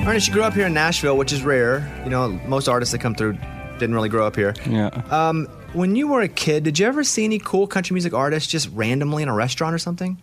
Ernest, 0.08 0.28
you 0.28 0.34
grew 0.34 0.44
up 0.44 0.54
here 0.54 0.68
in 0.68 0.74
Nashville, 0.74 1.18
which 1.18 1.34
is 1.34 1.44
rare. 1.44 1.92
You 2.04 2.10
know, 2.10 2.30
most 2.48 2.70
artists 2.70 2.94
that 2.94 3.00
come 3.00 3.16
through 3.16 3.38
didn't 3.80 3.96
really 3.96 4.08
grow 4.08 4.26
up 4.26 4.36
here. 4.36 4.54
Yeah. 4.66 4.88
Um, 5.10 5.48
when 5.74 5.96
you 5.96 6.08
were 6.08 6.22
a 6.22 6.30
kid, 6.30 6.64
did 6.64 6.80
you 6.80 6.86
ever 6.86 7.04
see 7.04 7.26
any 7.26 7.38
cool 7.40 7.68
country 7.68 7.94
music 7.94 8.14
artists 8.14 8.50
just 8.50 8.70
randomly 8.72 9.24
in 9.24 9.30
a 9.30 9.34
restaurant 9.34 9.76
or 9.76 9.78
something? 9.78 10.18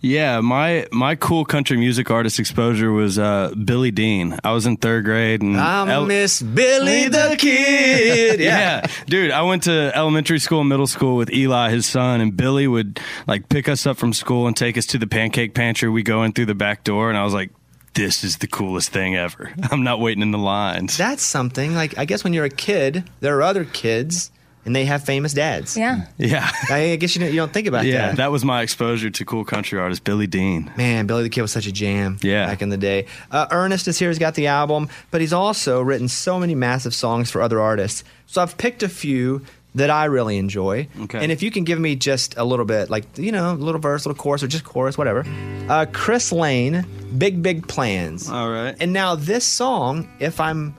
Yeah, 0.00 0.40
my 0.40 0.86
my 0.92 1.16
cool 1.16 1.44
country 1.44 1.76
music 1.76 2.08
artist 2.10 2.38
exposure 2.38 2.92
was 2.92 3.18
uh, 3.18 3.52
Billy 3.64 3.90
Dean. 3.90 4.38
I 4.44 4.52
was 4.52 4.64
in 4.64 4.76
third 4.76 5.04
grade, 5.04 5.42
and 5.42 5.56
I 5.60 5.92
El- 5.92 6.06
miss 6.06 6.40
Billy 6.40 7.08
the 7.08 7.34
Kid. 7.36 8.38
yeah. 8.38 8.86
dude, 9.06 9.32
I 9.32 9.42
went 9.42 9.64
to 9.64 9.90
elementary 9.96 10.38
school 10.38 10.60
and 10.60 10.68
middle 10.68 10.86
school 10.86 11.16
with 11.16 11.32
Eli, 11.32 11.70
his 11.70 11.84
son, 11.86 12.20
and 12.20 12.36
Billy 12.36 12.68
would 12.68 13.00
like 13.26 13.48
pick 13.48 13.68
us 13.68 13.86
up 13.86 13.96
from 13.96 14.12
school 14.12 14.46
and 14.46 14.56
take 14.56 14.78
us 14.78 14.86
to 14.86 14.98
the 14.98 15.08
pancake 15.08 15.52
pantry. 15.54 15.88
We 15.88 16.04
go 16.04 16.22
in 16.22 16.32
through 16.32 16.46
the 16.46 16.54
back 16.54 16.84
door, 16.84 17.08
and 17.08 17.18
I 17.18 17.24
was 17.24 17.34
like, 17.34 17.50
"This 17.94 18.22
is 18.22 18.36
the 18.38 18.46
coolest 18.46 18.90
thing 18.90 19.16
ever." 19.16 19.52
I'm 19.72 19.82
not 19.82 19.98
waiting 19.98 20.22
in 20.22 20.30
the 20.30 20.38
lines. 20.38 20.96
That's 20.96 21.24
something. 21.24 21.74
Like, 21.74 21.98
I 21.98 22.04
guess 22.04 22.22
when 22.22 22.32
you're 22.32 22.44
a 22.44 22.50
kid, 22.50 23.10
there 23.18 23.36
are 23.38 23.42
other 23.42 23.64
kids, 23.64 24.30
and 24.68 24.76
they 24.76 24.84
have 24.84 25.02
famous 25.02 25.32
dads. 25.32 25.78
Yeah. 25.78 26.04
Yeah, 26.18 26.46
I 26.70 26.96
guess 26.96 27.14
you 27.16 27.20
don't, 27.22 27.30
you 27.30 27.36
don't 27.36 27.54
think 27.54 27.66
about 27.66 27.86
yeah, 27.86 27.92
that. 27.92 28.06
Yeah, 28.08 28.14
that 28.16 28.30
was 28.30 28.44
my 28.44 28.60
exposure 28.60 29.08
to 29.08 29.24
cool 29.24 29.42
country 29.46 29.80
artist 29.80 30.04
Billy 30.04 30.26
Dean. 30.26 30.70
Man, 30.76 31.06
Billy 31.06 31.22
the 31.22 31.30
Kid 31.30 31.40
was 31.40 31.52
such 31.52 31.66
a 31.66 31.72
jam 31.72 32.18
Yeah. 32.20 32.44
back 32.44 32.60
in 32.60 32.68
the 32.68 32.76
day. 32.76 33.06
Uh, 33.30 33.46
Ernest 33.50 33.88
is 33.88 33.98
here. 33.98 34.10
He's 34.10 34.18
got 34.18 34.34
the 34.34 34.48
album, 34.48 34.90
but 35.10 35.22
he's 35.22 35.32
also 35.32 35.80
written 35.80 36.06
so 36.06 36.38
many 36.38 36.54
massive 36.54 36.94
songs 36.94 37.30
for 37.30 37.40
other 37.40 37.58
artists. 37.62 38.04
So 38.26 38.42
I've 38.42 38.58
picked 38.58 38.82
a 38.82 38.90
few 38.90 39.40
that 39.74 39.88
I 39.88 40.04
really 40.04 40.36
enjoy. 40.36 40.86
Okay. 41.00 41.22
And 41.22 41.32
if 41.32 41.42
you 41.42 41.50
can 41.50 41.64
give 41.64 41.80
me 41.80 41.96
just 41.96 42.36
a 42.36 42.44
little 42.44 42.66
bit, 42.66 42.90
like, 42.90 43.06
you 43.16 43.32
know, 43.32 43.52
a 43.52 43.54
little 43.54 43.80
verse, 43.80 44.04
little 44.04 44.20
chorus, 44.22 44.42
or 44.42 44.48
just 44.48 44.64
chorus, 44.64 44.98
whatever. 44.98 45.24
Uh, 45.70 45.86
Chris 45.90 46.30
Lane, 46.30 46.84
Big, 47.16 47.42
Big 47.42 47.66
Plans. 47.66 48.28
All 48.28 48.50
right. 48.50 48.76
And 48.80 48.92
now 48.92 49.14
this 49.14 49.46
song, 49.46 50.10
if 50.20 50.40
I'm 50.40 50.76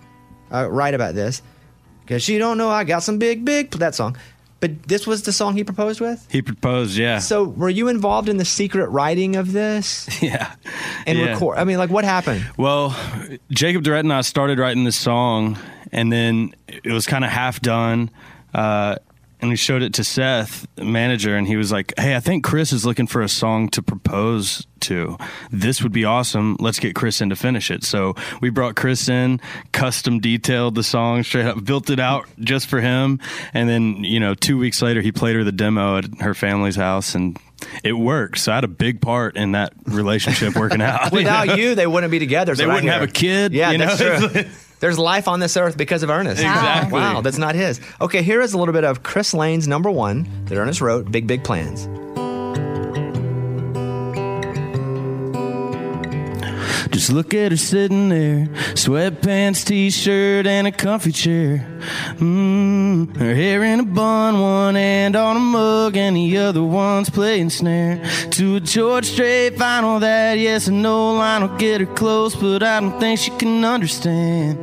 uh, 0.53 0.69
right 0.69 0.93
about 0.93 1.15
this, 1.15 1.41
because 2.09 2.27
you 2.27 2.39
don't 2.39 2.57
know 2.57 2.69
I 2.69 2.85
got 2.85 3.03
some 3.03 3.19
big, 3.19 3.45
big, 3.45 3.69
that 3.73 3.93
song. 3.93 4.17
But 4.61 4.81
this 4.83 5.05
was 5.05 5.21
the 5.23 5.31
song 5.31 5.55
he 5.55 5.63
proposed 5.63 6.01
with? 6.01 6.27
He 6.29 6.41
proposed, 6.41 6.97
yeah. 6.97 7.19
So 7.19 7.43
were 7.43 7.69
you 7.69 7.87
involved 7.87 8.27
in 8.27 8.37
the 8.37 8.45
secret 8.45 8.87
writing 8.89 9.35
of 9.35 9.51
this? 9.53 10.09
yeah. 10.21 10.55
And 11.05 11.19
Yeah. 11.19 11.33
record. 11.33 11.59
I 11.59 11.65
mean, 11.65 11.77
like, 11.77 11.91
what 11.91 12.03
happened? 12.03 12.43
Well, 12.57 12.97
Jacob 13.51 13.83
Durrett 13.83 14.03
and 14.05 14.11
I 14.11 14.21
started 14.21 14.57
writing 14.57 14.85
this 14.85 14.97
song, 14.97 15.59
and 15.91 16.11
then 16.11 16.55
it 16.67 16.91
was 16.91 17.05
kind 17.05 17.23
of 17.23 17.29
half 17.29 17.61
done. 17.61 18.09
Uh, 18.53 18.95
and 19.39 19.51
we 19.51 19.55
showed 19.55 19.83
it 19.83 19.93
to 19.93 20.03
Seth, 20.03 20.67
the 20.75 20.83
manager, 20.85 21.37
and 21.37 21.45
he 21.47 21.55
was 21.55 21.71
like, 21.71 21.93
Hey, 21.97 22.15
I 22.15 22.19
think 22.19 22.43
Chris 22.43 22.73
is 22.73 22.85
looking 22.87 23.05
for 23.07 23.21
a 23.21 23.29
song 23.29 23.69
to 23.69 23.83
propose 23.83 24.65
to. 24.81 25.17
This 25.51 25.81
would 25.83 25.91
be 25.91 26.05
awesome. 26.05 26.57
Let's 26.59 26.79
get 26.79 26.95
Chris 26.95 27.21
in 27.21 27.29
to 27.29 27.35
finish 27.35 27.71
it. 27.71 27.83
So 27.83 28.15
we 28.41 28.49
brought 28.49 28.75
Chris 28.75 29.09
in, 29.09 29.39
custom 29.71 30.19
detailed 30.19 30.75
the 30.75 30.83
song 30.83 31.23
straight 31.23 31.45
up, 31.45 31.63
built 31.63 31.89
it 31.89 31.99
out 31.99 32.27
just 32.39 32.67
for 32.67 32.81
him. 32.81 33.19
And 33.53 33.67
then, 33.69 34.03
you 34.03 34.19
know, 34.19 34.33
two 34.33 34.57
weeks 34.57 34.81
later, 34.81 35.01
he 35.01 35.11
played 35.11 35.35
her 35.35 35.43
the 35.43 35.51
demo 35.51 35.97
at 35.97 36.19
her 36.21 36.33
family's 36.33 36.75
house, 36.75 37.15
and 37.15 37.37
it 37.83 37.93
worked. 37.93 38.37
So 38.39 38.51
I 38.51 38.55
had 38.55 38.63
a 38.63 38.67
big 38.69 39.01
part 39.01 39.35
in 39.35 39.51
that 39.53 39.73
relationship 39.85 40.55
working 40.55 40.81
out. 40.81 41.11
Without 41.11 41.57
you, 41.57 41.75
they 41.75 41.87
wouldn't 41.87 42.11
be 42.11 42.19
together. 42.19 42.55
They 42.55 42.65
wouldn't 42.65 42.85
have 42.87 43.01
a 43.01 43.07
kid, 43.07 43.53
Yeah, 43.53 43.71
you 43.71 43.77
know? 43.77 43.95
that's 43.95 44.31
true. 44.33 44.43
There's 44.79 44.97
life 44.97 45.27
on 45.27 45.41
this 45.41 45.57
earth 45.57 45.75
because 45.77 46.03
of 46.03 46.09
Ernest. 46.09 46.41
Exactly. 46.41 46.93
Wow, 47.01 47.19
that's 47.19 47.37
not 47.37 47.53
his. 47.53 47.81
Okay, 47.99 48.21
here 48.23 48.39
is 48.39 48.53
a 48.53 48.57
little 48.57 48.73
bit 48.73 48.85
of 48.85 49.03
Chris 49.03 49.33
Lane's 49.33 49.67
number 49.67 49.91
one 49.91 50.45
that 50.45 50.57
Ernest 50.57 50.79
wrote, 50.79 51.11
Big 51.11 51.27
Big 51.27 51.43
Plans. 51.43 51.85
Just 56.91 57.11
look 57.11 57.33
at 57.33 57.51
her 57.51 57.57
sitting 57.57 58.09
there, 58.09 58.47
sweatpants, 58.73 59.63
t-shirt, 59.63 60.47
and 60.47 60.67
a 60.67 60.71
comfy 60.71 61.11
chair. 61.11 61.65
Mm, 62.15 63.15
her 63.15 63.35
hair 63.35 63.63
in 63.63 63.79
a 63.79 63.83
bun, 63.83 64.39
one 64.39 64.75
hand 64.75 65.15
on 65.15 65.37
a 65.37 65.39
mug, 65.39 65.95
and 65.95 66.15
the 66.15 66.37
other 66.37 66.63
one's 66.63 67.09
playing 67.09 67.51
snare. 67.51 68.03
To 68.31 68.55
a 68.55 68.59
George 68.59 69.05
Strait 69.05 69.57
final 69.57 69.99
that 69.99 70.39
yes 70.39 70.67
and 70.67 70.81
no 70.81 71.13
line 71.13 71.47
will 71.47 71.57
get 71.57 71.81
her 71.81 71.87
close, 71.87 72.35
but 72.35 72.63
I 72.63 72.79
don't 72.79 72.99
think 72.99 73.19
she 73.19 73.31
can 73.31 73.63
understand 73.63 74.57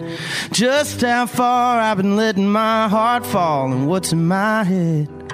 just 0.50 1.00
how 1.00 1.26
far 1.26 1.78
I've 1.80 1.96
been 1.96 2.16
letting 2.16 2.50
my 2.50 2.88
heart 2.88 3.24
fall 3.24 3.70
and 3.72 3.86
what's 3.86 4.12
in 4.12 4.26
my 4.26 4.64
head. 4.64 5.25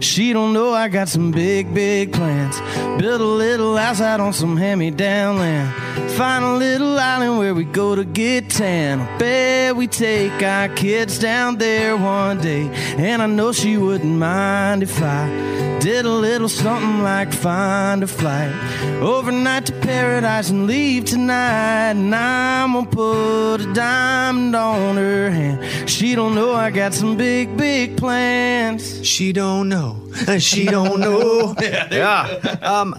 She 0.00 0.32
don't 0.32 0.52
know 0.52 0.72
I 0.72 0.88
got 0.88 1.08
some 1.08 1.30
big, 1.30 1.72
big 1.74 2.12
plans. 2.12 2.60
Build 3.00 3.20
a 3.20 3.24
little 3.24 3.76
house 3.76 4.00
out 4.00 4.20
on 4.20 4.32
some 4.32 4.56
hand-me-down 4.56 5.38
land. 5.38 6.10
Find 6.12 6.44
a 6.44 6.54
little 6.54 6.98
island 6.98 7.38
where 7.38 7.54
we 7.54 7.64
go 7.64 7.94
to 7.94 8.04
get 8.04 8.50
tan. 8.50 9.00
I 9.00 9.18
bet 9.18 9.76
we 9.76 9.86
take 9.86 10.42
our 10.42 10.68
kids 10.68 11.18
down 11.18 11.58
there 11.58 11.96
one 11.96 12.40
day. 12.40 12.68
And 12.96 13.22
I 13.22 13.26
know 13.26 13.52
she 13.52 13.76
wouldn't 13.76 14.18
mind 14.18 14.82
if 14.82 15.00
I 15.02 15.58
did 15.80 16.04
a 16.04 16.12
little 16.12 16.48
something 16.48 17.02
like 17.02 17.32
find 17.32 18.02
a 18.02 18.06
flight 18.06 18.52
overnight 19.00 19.66
to 19.66 19.72
paradise 19.72 20.50
and 20.50 20.66
leave 20.66 21.04
tonight. 21.04 21.92
And 21.92 22.14
I'm 22.14 22.72
gonna 22.72 22.86
put 22.86 23.60
a 23.60 23.72
diamond 23.72 24.56
on 24.56 24.96
her 24.96 25.30
hand. 25.30 25.88
She 25.88 26.14
don't 26.14 26.34
know 26.34 26.52
I 26.52 26.70
got 26.70 26.94
some 26.94 27.16
big, 27.16 27.56
big 27.56 27.96
plans. 27.96 29.06
She 29.06 29.32
don't 29.32 29.57
know. 29.66 30.12
She 30.38 30.66
don't 30.66 31.00
know. 31.00 31.54
yeah. 31.60 32.58
Um, 32.62 32.94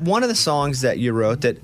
one 0.00 0.22
of 0.22 0.28
the 0.28 0.34
songs 0.34 0.80
that 0.80 0.98
you 0.98 1.12
wrote 1.12 1.42
that 1.42 1.58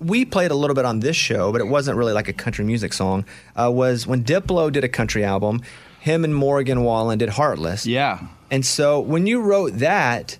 we 0.00 0.24
played 0.24 0.50
a 0.50 0.54
little 0.54 0.74
bit 0.74 0.84
on 0.84 1.00
this 1.00 1.16
show, 1.16 1.52
but 1.52 1.60
it 1.60 1.68
wasn't 1.68 1.96
really 1.96 2.12
like 2.12 2.28
a 2.28 2.32
country 2.32 2.64
music 2.64 2.92
song, 2.92 3.24
uh, 3.54 3.70
was 3.70 4.06
when 4.06 4.24
Diplo 4.24 4.72
did 4.72 4.82
a 4.82 4.88
country 4.88 5.24
album, 5.24 5.60
him 6.00 6.24
and 6.24 6.34
Morgan 6.34 6.82
Wallen 6.82 7.18
did 7.18 7.28
Heartless. 7.28 7.86
Yeah. 7.86 8.26
And 8.50 8.64
so 8.64 8.98
when 8.98 9.26
you 9.26 9.42
wrote 9.42 9.74
that, 9.74 10.38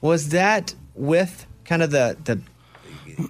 was 0.00 0.30
that 0.30 0.74
with 0.94 1.46
kind 1.64 1.82
of 1.82 1.90
the, 1.90 2.16
the 2.24 2.40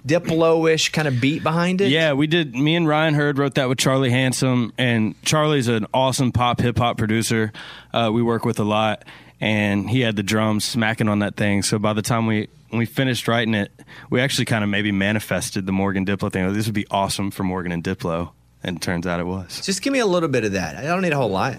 Diplo-ish 0.07 0.89
kind 0.89 1.07
of 1.07 1.19
beat 1.19 1.43
behind 1.43 1.81
it? 1.81 1.89
Yeah, 1.89 2.13
we 2.13 2.27
did. 2.27 2.55
Me 2.55 2.75
and 2.75 2.87
Ryan 2.87 3.15
Hurd 3.15 3.37
wrote 3.37 3.55
that 3.55 3.67
with 3.67 3.77
Charlie 3.77 4.11
Handsome, 4.11 4.71
and 4.77 5.21
Charlie's 5.23 5.67
an 5.67 5.87
awesome 5.93 6.31
pop 6.31 6.61
hip 6.61 6.77
hop 6.77 6.97
producer. 6.97 7.51
Uh, 7.93 8.11
we 8.13 8.21
work 8.21 8.45
with 8.45 8.59
a 8.59 8.63
lot, 8.63 9.03
and 9.41 9.89
he 9.89 10.01
had 10.01 10.15
the 10.15 10.23
drums 10.23 10.63
smacking 10.63 11.09
on 11.09 11.19
that 11.19 11.35
thing. 11.35 11.63
So 11.63 11.79
by 11.79 11.93
the 11.93 12.01
time 12.01 12.27
we 12.27 12.47
we 12.71 12.85
finished 12.85 13.27
writing 13.27 13.53
it, 13.53 13.71
we 14.09 14.19
actually 14.19 14.45
kind 14.45 14.63
of 14.63 14.69
maybe 14.69 14.91
manifested 14.91 15.65
the 15.65 15.71
Morgan 15.71 16.05
Diplo 16.05 16.31
thing. 16.31 16.51
This 16.53 16.65
would 16.65 16.75
be 16.75 16.87
awesome 16.89 17.31
for 17.31 17.43
Morgan 17.43 17.71
and 17.71 17.83
Diplo, 17.83 18.31
and 18.63 18.81
turns 18.81 19.05
out 19.05 19.19
it 19.19 19.27
was. 19.27 19.61
Just 19.65 19.81
give 19.81 19.93
me 19.93 19.99
a 19.99 20.05
little 20.05 20.29
bit 20.29 20.43
of 20.43 20.53
that. 20.53 20.77
I 20.77 20.83
don't 20.83 21.01
need 21.01 21.13
a 21.13 21.17
whole 21.17 21.29
lot. 21.29 21.57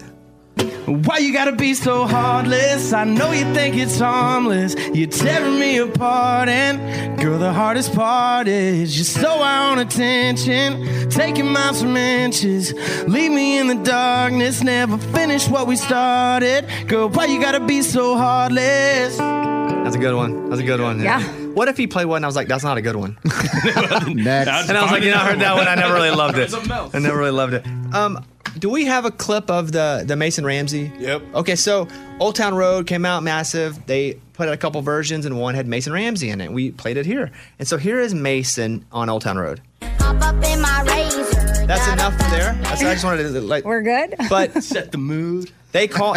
Why 0.85 1.17
you 1.17 1.33
gotta 1.33 1.51
be 1.51 1.73
so 1.73 2.05
heartless? 2.05 2.93
I 2.93 3.03
know 3.05 3.31
you 3.31 3.51
think 3.53 3.75
it's 3.75 3.99
harmless. 3.99 4.75
You're 4.93 5.07
tearing 5.09 5.59
me 5.59 5.77
apart, 5.79 6.47
and 6.47 7.19
girl, 7.19 7.39
the 7.39 7.51
hardest 7.51 7.93
part 7.95 8.47
is 8.47 8.95
you're 8.95 9.03
so 9.23 9.41
on 9.41 9.79
attention, 9.79 11.09
taking 11.09 11.51
miles 11.51 11.81
from 11.81 11.97
inches. 11.97 12.73
Leave 13.07 13.31
me 13.31 13.57
in 13.57 13.67
the 13.67 13.83
darkness, 13.83 14.61
never 14.63 14.97
finish 14.97 15.47
what 15.47 15.65
we 15.67 15.75
started. 15.75 16.67
Girl, 16.87 17.09
why 17.09 17.25
you 17.25 17.41
gotta 17.41 17.59
be 17.65 17.81
so 17.81 18.15
heartless? 18.15 19.17
That's 19.17 19.95
a 19.95 19.99
good 19.99 20.15
one. 20.15 20.49
That's 20.49 20.61
a 20.61 20.65
good 20.65 20.81
one. 20.81 20.99
Yeah. 21.01 21.21
What 21.55 21.67
if 21.67 21.77
he 21.77 21.87
played 21.87 22.05
one? 22.05 22.17
and 22.17 22.25
I 22.25 22.27
was 22.27 22.35
like, 22.35 22.47
that's 22.47 22.63
not 22.63 22.77
a 22.77 22.81
good 22.81 22.95
one. 22.95 23.17
Next. 23.23 24.69
And 24.69 24.77
I 24.77 24.81
was 24.83 24.91
like, 24.91 25.03
you 25.03 25.11
know, 25.11 25.17
I 25.17 25.29
heard 25.31 25.39
that 25.39 25.55
one. 25.55 25.67
I 25.67 25.75
never 25.75 25.93
really 25.93 26.09
loved 26.15 26.37
it. 26.37 26.51
Something 26.51 26.71
else. 26.71 26.93
I 26.93 26.99
never 26.99 27.17
really 27.17 27.31
loved 27.31 27.53
it. 27.53 27.65
Um, 27.93 28.23
do 28.57 28.69
we 28.69 28.85
have 28.85 29.05
a 29.05 29.11
clip 29.11 29.49
of 29.49 29.71
the 29.71 30.03
the 30.05 30.15
Mason 30.15 30.45
Ramsey? 30.45 30.91
Yep. 30.99 31.23
Okay, 31.35 31.55
so 31.55 31.87
Old 32.19 32.35
Town 32.35 32.55
Road 32.55 32.87
came 32.87 33.05
out 33.05 33.23
massive. 33.23 33.85
They 33.85 34.19
put 34.33 34.47
out 34.47 34.53
a 34.53 34.57
couple 34.57 34.81
versions, 34.81 35.25
and 35.25 35.39
one 35.39 35.55
had 35.55 35.67
Mason 35.67 35.93
Ramsey 35.93 36.29
in 36.29 36.41
it. 36.41 36.51
We 36.51 36.71
played 36.71 36.97
it 36.97 37.05
here, 37.05 37.31
and 37.59 37.67
so 37.67 37.77
here 37.77 37.99
is 37.99 38.13
Mason 38.13 38.85
on 38.91 39.09
Old 39.09 39.21
Town 39.23 39.37
Road. 39.37 39.61
Hop 39.99 40.21
up 40.21 40.43
in 40.43 40.61
my 40.61 40.81
razor. 40.83 41.65
That's 41.65 41.87
enough 41.91 42.17
there. 42.29 42.53
That's, 42.61 42.81
I 42.81 42.93
just 42.93 43.03
wanted 43.03 43.23
to 43.23 43.41
like. 43.41 43.65
We're 43.65 43.81
good. 43.81 44.15
But 44.29 44.63
set 44.63 44.91
the 44.91 44.97
mood. 44.97 45.51
They 45.71 45.87
call 45.87 46.15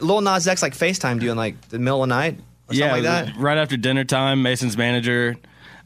Lil 0.00 0.22
Nas 0.22 0.48
X 0.48 0.62
like 0.62 0.74
FaceTime 0.74 1.22
you 1.22 1.30
in 1.30 1.36
like 1.36 1.60
the 1.68 1.78
middle 1.78 2.02
of 2.02 2.08
the 2.08 2.14
night 2.14 2.38
or 2.68 2.74
yeah, 2.74 2.88
something 2.88 3.04
like 3.04 3.26
that. 3.26 3.36
right 3.36 3.58
after 3.58 3.76
dinner 3.76 4.04
time, 4.04 4.42
Mason's 4.42 4.76
manager. 4.76 5.36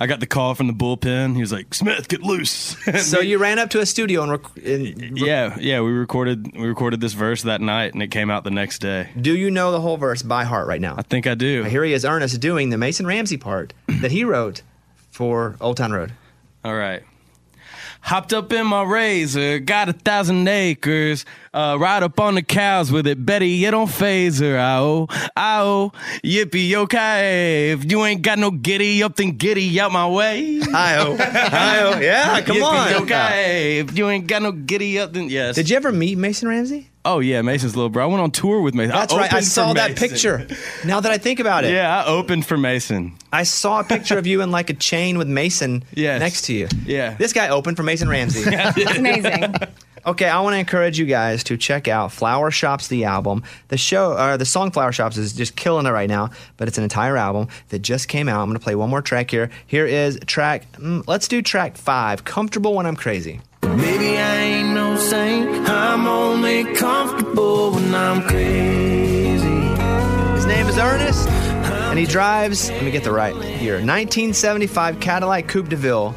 I 0.02 0.06
got 0.06 0.20
the 0.20 0.26
call 0.26 0.54
from 0.54 0.66
the 0.66 0.72
bullpen. 0.72 1.34
He 1.34 1.40
was 1.42 1.52
like, 1.52 1.74
"Smith, 1.74 2.08
get 2.08 2.22
loose." 2.22 2.74
So 3.02 3.20
you 3.20 3.36
ran 3.38 3.58
up 3.58 3.68
to 3.70 3.80
a 3.80 3.86
studio 3.86 4.22
and, 4.22 4.32
rec- 4.32 4.56
and 4.64 5.18
yeah, 5.18 5.56
yeah, 5.60 5.80
we 5.82 5.90
recorded 5.92 6.52
we 6.56 6.66
recorded 6.66 7.00
this 7.02 7.12
verse 7.12 7.42
that 7.42 7.60
night, 7.60 7.92
and 7.92 8.02
it 8.02 8.08
came 8.08 8.30
out 8.30 8.42
the 8.44 8.50
next 8.50 8.78
day. 8.78 9.10
do 9.20 9.36
you 9.36 9.50
know 9.50 9.72
the 9.72 9.80
whole 9.80 9.96
verse 9.98 10.22
by 10.22 10.44
heart 10.44 10.66
right 10.66 10.80
now? 10.80 10.94
I 10.96 11.02
think 11.02 11.26
I 11.26 11.34
do. 11.34 11.64
Here 11.64 11.84
he 11.84 11.92
is, 11.92 12.04
Ernest, 12.06 12.40
doing 12.40 12.70
the 12.70 12.78
Mason 12.78 13.06
Ramsey 13.06 13.36
part 13.36 13.74
that 14.00 14.10
he 14.10 14.24
wrote 14.24 14.62
for 15.10 15.56
Old 15.60 15.76
Town 15.76 15.92
Road. 15.92 16.12
All 16.64 16.74
right. 16.74 17.02
Hopped 18.02 18.32
up 18.32 18.50
in 18.54 18.66
my 18.66 18.82
razor, 18.82 19.58
got 19.58 19.90
a 19.90 19.92
thousand 19.92 20.48
acres. 20.48 21.26
Uh, 21.52 21.76
ride 21.80 22.04
up 22.04 22.20
on 22.20 22.36
the 22.36 22.42
cows 22.42 22.92
with 22.92 23.08
it, 23.08 23.26
Betty. 23.26 23.64
It 23.64 23.72
don't 23.72 23.90
faze 23.90 24.38
her. 24.38 24.56
Ow, 24.56 25.08
ow, 25.36 25.90
yippee 26.22 26.74
okay. 26.76 27.72
If 27.72 27.90
you 27.90 28.04
ain't 28.04 28.22
got 28.22 28.38
no 28.38 28.52
giddy 28.52 29.02
up, 29.02 29.16
then 29.16 29.32
giddy 29.32 29.80
out 29.80 29.90
my 29.90 30.08
way. 30.08 30.60
Hi-oh. 30.60 31.16
Hi-oh. 31.16 31.98
Yeah, 31.98 32.40
come 32.46 32.56
Yippee 32.56 32.96
on. 32.96 33.02
Okay, 33.02 33.78
if 33.80 33.98
you 33.98 34.08
ain't 34.08 34.28
got 34.28 34.42
no 34.42 34.52
giddy 34.52 35.00
up, 35.00 35.12
then 35.12 35.28
yes. 35.28 35.56
Did 35.56 35.68
you 35.68 35.76
ever 35.76 35.90
meet 35.90 36.16
Mason 36.18 36.46
Ramsey? 36.46 36.88
Oh 37.04 37.18
yeah, 37.18 37.42
Mason's 37.42 37.74
little 37.74 37.88
bro. 37.88 38.04
I 38.04 38.06
went 38.06 38.20
on 38.20 38.30
tour 38.30 38.60
with 38.60 38.74
Mason. 38.74 38.94
That's 38.94 39.12
right. 39.12 39.32
I 39.32 39.40
saw 39.40 39.72
that 39.72 39.92
Mason. 39.92 40.08
picture. 40.08 40.46
Now 40.84 41.00
that 41.00 41.10
I 41.10 41.18
think 41.18 41.40
about 41.40 41.64
it. 41.64 41.72
Yeah, 41.72 42.02
I 42.02 42.06
opened 42.06 42.46
for 42.46 42.58
Mason. 42.58 43.16
I 43.32 43.42
saw 43.42 43.80
a 43.80 43.84
picture 43.84 44.18
of 44.18 44.26
you 44.26 44.42
in 44.42 44.50
like 44.50 44.70
a 44.70 44.74
chain 44.74 45.18
with 45.18 45.26
Mason 45.26 45.82
next 45.96 46.42
to 46.42 46.52
you. 46.52 46.68
Yeah. 46.84 47.14
This 47.14 47.32
guy 47.32 47.48
opened 47.48 47.76
for 47.76 47.82
Mason 47.82 48.08
Ramsey. 48.08 48.44
It's 48.76 48.96
amazing. 48.98 49.54
Okay, 50.10 50.28
I 50.28 50.40
want 50.40 50.54
to 50.54 50.58
encourage 50.58 50.98
you 50.98 51.06
guys 51.06 51.44
to 51.44 51.56
check 51.56 51.86
out 51.86 52.10
Flower 52.10 52.50
Shops 52.50 52.88
the 52.88 53.04
album. 53.04 53.44
The 53.68 53.76
show 53.76 54.18
or 54.18 54.36
the 54.36 54.44
song 54.44 54.72
Flower 54.72 54.90
Shops 54.90 55.16
is 55.16 55.32
just 55.32 55.54
killing 55.54 55.86
it 55.86 55.90
right 55.90 56.08
now, 56.08 56.30
but 56.56 56.66
it's 56.66 56.78
an 56.78 56.82
entire 56.82 57.16
album 57.16 57.46
that 57.68 57.78
just 57.78 58.08
came 58.08 58.28
out. 58.28 58.40
I'm 58.40 58.48
going 58.48 58.58
to 58.58 58.64
play 58.64 58.74
one 58.74 58.90
more 58.90 59.02
track 59.02 59.30
here. 59.30 59.50
Here 59.68 59.86
is 59.86 60.18
track 60.26 60.72
mm, 60.72 61.06
let's 61.06 61.28
do 61.28 61.42
track 61.42 61.76
5, 61.76 62.24
Comfortable 62.24 62.74
When 62.74 62.86
I'm 62.86 62.96
Crazy. 62.96 63.40
Maybe 63.62 64.18
I 64.18 64.34
ain't 64.34 64.74
no 64.74 64.96
saint. 64.96 65.68
I'm 65.68 66.08
only 66.08 66.64
comfortable 66.74 67.70
when 67.70 67.94
I'm 67.94 68.22
crazy. 68.22 69.48
His 70.34 70.44
name 70.44 70.66
is 70.66 70.76
Ernest, 70.76 71.28
and 71.28 71.96
he 71.96 72.04
drives, 72.04 72.68
let 72.68 72.82
me 72.82 72.90
get 72.90 73.04
the 73.04 73.12
right 73.12 73.36
year, 73.62 73.74
1975 73.74 74.98
Cadillac 74.98 75.46
Coupe 75.46 75.68
de 75.68 75.76
Ville. 75.76 76.10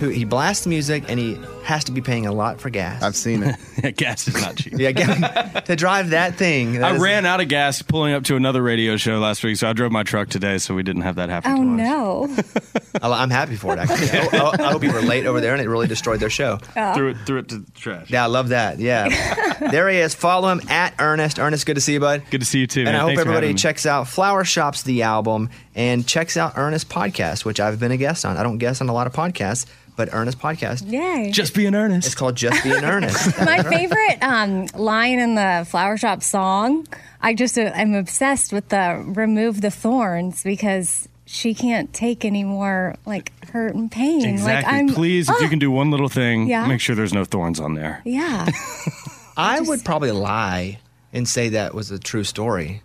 Who 0.00 0.10
he 0.10 0.24
blasts 0.24 0.66
music 0.66 1.04
and 1.08 1.18
he 1.18 1.40
has 1.68 1.84
to 1.84 1.92
be 1.92 2.00
paying 2.00 2.24
a 2.26 2.32
lot 2.32 2.60
for 2.62 2.70
gas. 2.70 3.02
I've 3.02 3.14
seen 3.14 3.42
it. 3.42 3.96
gas 3.96 4.26
is 4.26 4.40
not 4.40 4.56
cheap. 4.56 4.72
yeah, 4.78 4.92
ga- 4.92 5.60
to 5.66 5.76
drive 5.76 6.10
that 6.10 6.36
thing. 6.36 6.72
that 6.72 6.82
I 6.92 6.94
is- 6.96 7.02
ran 7.02 7.26
out 7.26 7.40
of 7.42 7.48
gas 7.48 7.82
pulling 7.82 8.14
up 8.14 8.24
to 8.24 8.36
another 8.36 8.62
radio 8.62 8.96
show 8.96 9.18
last 9.18 9.44
week, 9.44 9.58
so 9.58 9.68
I 9.68 9.74
drove 9.74 9.92
my 9.92 10.02
truck 10.02 10.28
today, 10.30 10.56
so 10.56 10.74
we 10.74 10.82
didn't 10.82 11.02
have 11.02 11.16
that 11.16 11.28
happen. 11.28 11.52
Oh 11.52 11.62
no. 11.62 12.36
I- 13.02 13.22
I'm 13.22 13.28
happy 13.30 13.54
for 13.56 13.74
it. 13.74 13.78
Actually, 13.78 14.10
I, 14.18 14.38
I- 14.38 14.66
I 14.68 14.72
hope 14.72 14.82
you 14.82 14.92
were 14.92 15.02
late 15.02 15.26
over 15.26 15.40
there, 15.42 15.52
and 15.52 15.60
it 15.62 15.68
really 15.68 15.86
destroyed 15.86 16.20
their 16.20 16.30
show. 16.30 16.58
Oh. 16.74 16.94
Threw 16.94 17.08
it, 17.10 17.16
threw 17.26 17.38
it 17.40 17.48
to 17.50 17.58
the 17.58 17.70
trash. 17.72 18.10
Yeah, 18.10 18.24
I 18.24 18.28
love 18.28 18.48
that. 18.48 18.78
Yeah, 18.78 19.58
there 19.70 19.90
he 19.90 19.98
is. 19.98 20.14
Follow 20.14 20.48
him 20.48 20.62
at 20.70 20.94
Ernest. 20.98 21.38
Ernest, 21.38 21.66
good 21.66 21.74
to 21.74 21.80
see 21.82 21.92
you, 21.92 22.00
bud. 22.00 22.22
Good 22.30 22.40
to 22.40 22.46
see 22.46 22.60
you 22.60 22.66
too. 22.66 22.80
And 22.80 22.86
man. 22.86 22.94
I 22.94 22.98
hope 23.00 23.08
Thanks 23.08 23.18
for 23.22 23.28
everybody 23.28 23.46
having 23.48 23.54
me. 23.56 23.60
checks 23.60 23.84
out 23.84 24.08
Flower 24.08 24.42
Shops 24.44 24.82
the 24.84 25.02
album 25.02 25.50
and 25.74 26.06
checks 26.06 26.36
out 26.38 26.54
Ernest 26.56 26.88
podcast, 26.88 27.44
which 27.44 27.60
I've 27.60 27.78
been 27.78 27.92
a 27.92 27.96
guest 27.98 28.24
on. 28.24 28.38
I 28.38 28.42
don't 28.42 28.56
guest 28.58 28.80
on 28.80 28.88
a 28.88 28.92
lot 28.94 29.06
of 29.06 29.12
podcasts, 29.12 29.66
but 29.98 30.08
Ernest 30.12 30.38
podcast. 30.38 30.90
Yay. 30.90 31.30
Just 31.32 31.54
be 31.54 31.66
in 31.66 31.74
earnest. 31.74 32.06
It's 32.06 32.14
called 32.14 32.36
Just 32.36 32.62
Be 32.64 32.70
in 32.70 32.84
Earnest. 32.84 33.36
My 33.44 33.62
favorite 33.64 34.18
um, 34.22 34.66
line 34.80 35.18
in 35.18 35.34
the 35.34 35.66
Flower 35.68 35.96
Shop 35.98 36.22
song, 36.22 36.86
I 37.20 37.34
just 37.34 37.58
uh, 37.58 37.62
am 37.74 37.94
obsessed 37.94 38.52
with 38.52 38.68
the 38.70 39.02
remove 39.04 39.60
the 39.60 39.72
thorns 39.72 40.44
because 40.44 41.08
she 41.26 41.52
can't 41.52 41.92
take 41.92 42.24
any 42.24 42.44
more 42.44 42.94
like 43.04 43.32
hurt 43.46 43.74
and 43.74 43.90
pain. 43.90 44.24
Exactly. 44.24 44.54
Like 44.72 44.72
I'm 44.72 44.88
Please, 44.88 45.28
if 45.28 45.38
you 45.40 45.46
Ah! 45.46 45.50
can 45.50 45.58
do 45.58 45.70
one 45.70 45.90
little 45.90 46.08
thing, 46.08 46.46
Yeah. 46.46 46.66
make 46.68 46.80
sure 46.80 46.94
there's 46.94 47.12
no 47.12 47.24
thorns 47.24 47.58
on 47.58 47.74
there. 47.74 48.00
Yeah. 48.04 48.46
I 49.36 49.60
would 49.60 49.84
probably 49.84 50.12
lie 50.12 50.78
and 51.12 51.28
say 51.28 51.48
that 51.50 51.74
was 51.74 51.90
a 51.90 51.98
true 51.98 52.22
story. 52.24 52.82